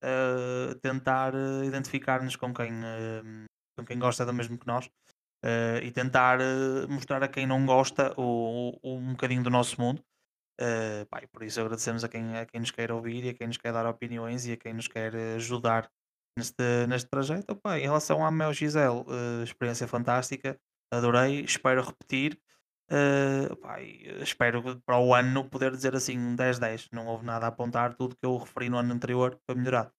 uh, 0.03 0.75
tentar 0.77 1.35
uh, 1.35 1.65
identificar-nos 1.65 2.37
com 2.37 2.53
quem, 2.53 2.73
com 3.77 3.85
quem 3.85 3.99
gosta 3.99 4.25
do 4.25 4.33
mesmo 4.33 4.59
que 4.59 4.67
nós 4.67 4.91
e 5.81 5.93
tentar 5.93 6.41
mostrar 6.89 7.23
a 7.23 7.29
quem 7.29 7.47
não 7.47 7.65
gosta 7.65 8.13
o, 8.17 8.77
o, 8.83 8.97
um 8.97 9.13
bocadinho 9.13 9.45
do 9.45 9.51
nosso 9.51 9.81
mundo. 9.81 10.03
pá, 11.09 11.23
por 11.31 11.45
isso 11.45 11.61
agradecemos 11.61 12.03
a 12.03 12.09
quem, 12.09 12.37
a 12.37 12.45
quem 12.47 12.59
nos 12.59 12.73
quer 12.73 12.91
ouvir 12.91 13.25
e 13.25 13.29
a 13.29 13.35
quem 13.35 13.47
nos 13.47 13.57
quer 13.57 13.73
dar 13.73 13.87
opiniões 13.87 14.45
e 14.47 14.53
a 14.53 14.57
quem 14.57 14.75
nos 14.75 14.89
quer 14.89 15.15
ajudar 15.37 15.89
neste, 16.37 16.87
neste 16.89 17.09
trajeto. 17.09 17.55
Pá, 17.57 17.79
em 17.79 17.83
relação 17.83 18.27
à 18.27 18.31
Mel 18.31 18.53
Gisele, 18.53 19.05
experiência 19.45 19.87
fantástica, 19.87 20.59
adorei, 20.91 21.43
espero 21.43 21.83
repetir. 21.85 22.37
Uh, 22.89 23.57
pá, 23.57 23.83
espero 23.83 24.81
para 24.81 24.99
o 24.99 25.13
ano 25.13 25.49
poder 25.49 25.73
dizer 25.73 25.95
assim 25.95 26.37
10-10. 26.37 26.89
Não 26.93 27.07
houve 27.07 27.25
nada 27.25 27.47
a 27.47 27.49
apontar, 27.49 27.95
tudo 27.95 28.17
que 28.17 28.25
eu 28.25 28.37
referi 28.37 28.69
no 28.69 28.79
ano 28.79 28.93
anterior 28.93 29.39
foi 29.45 29.55
melhorado. 29.57 29.91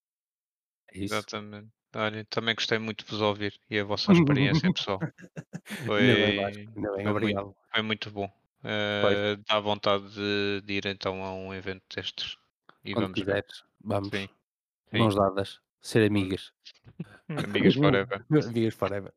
É 0.93 0.99
isso. 0.99 1.14
Exatamente. 1.14 1.69
Olha, 1.95 2.26
também 2.30 2.53
gostei 2.53 2.77
muito 2.77 3.03
de 3.03 3.11
vos 3.11 3.22
ouvir 3.22 3.59
e 3.69 3.80
a 3.80 3.84
vossa 3.84 4.11
experiência, 4.14 4.72
pessoal. 4.72 4.99
Foi, 5.85 6.01
ainda 6.01 6.51
bem, 6.51 6.69
ainda 6.76 6.91
bem, 6.91 7.03
foi, 7.03 7.11
obrigado. 7.11 7.45
Muito, 7.45 7.57
foi 7.73 7.81
muito 7.81 8.11
bom. 8.11 8.31
Uh, 8.59 9.43
dá 9.47 9.59
vontade 9.59 10.09
de, 10.14 10.61
de, 10.65 10.73
ir 10.73 10.85
então 10.85 11.23
a 11.23 11.34
um 11.34 11.53
evento 11.53 11.84
destes. 11.93 12.38
E 12.84 12.93
Quando 12.93 13.03
vamos 13.03 13.19
quiseres, 13.19 13.64
vamos. 13.81 14.09
Sim. 14.09 14.30
Mãos 14.93 15.15
dadas, 15.15 15.59
ser 15.81 16.07
amigas. 16.07 16.51
amigas 17.30 17.76
forever. 17.76 18.26
amigas 18.30 18.73
forever. 18.73 19.14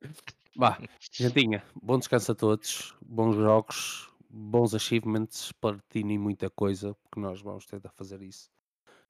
Vá, 0.56 0.78
gentinha, 1.12 1.64
bom 1.80 1.98
descanso 1.98 2.32
a 2.32 2.34
todos, 2.34 2.94
bons 3.00 3.36
jogos, 3.36 4.10
bons 4.28 4.74
achievements, 4.74 5.52
platinem 5.52 6.18
muita 6.18 6.50
coisa, 6.50 6.94
porque 6.94 7.20
nós 7.20 7.40
vamos 7.40 7.66
tentar 7.66 7.90
fazer 7.92 8.20
isso 8.22 8.50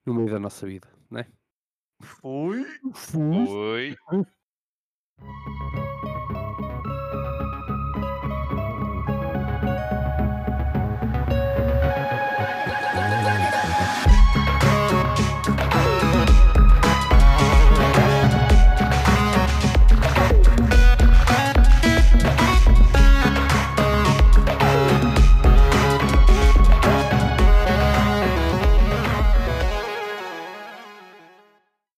no 0.05 0.15
meio 0.15 0.31
da 0.31 0.39
nossa 0.39 0.67
vida, 0.67 0.89
né? 1.11 1.27
Fui. 2.01 2.65
Fui. 2.95 3.97
Fui. 4.09 4.27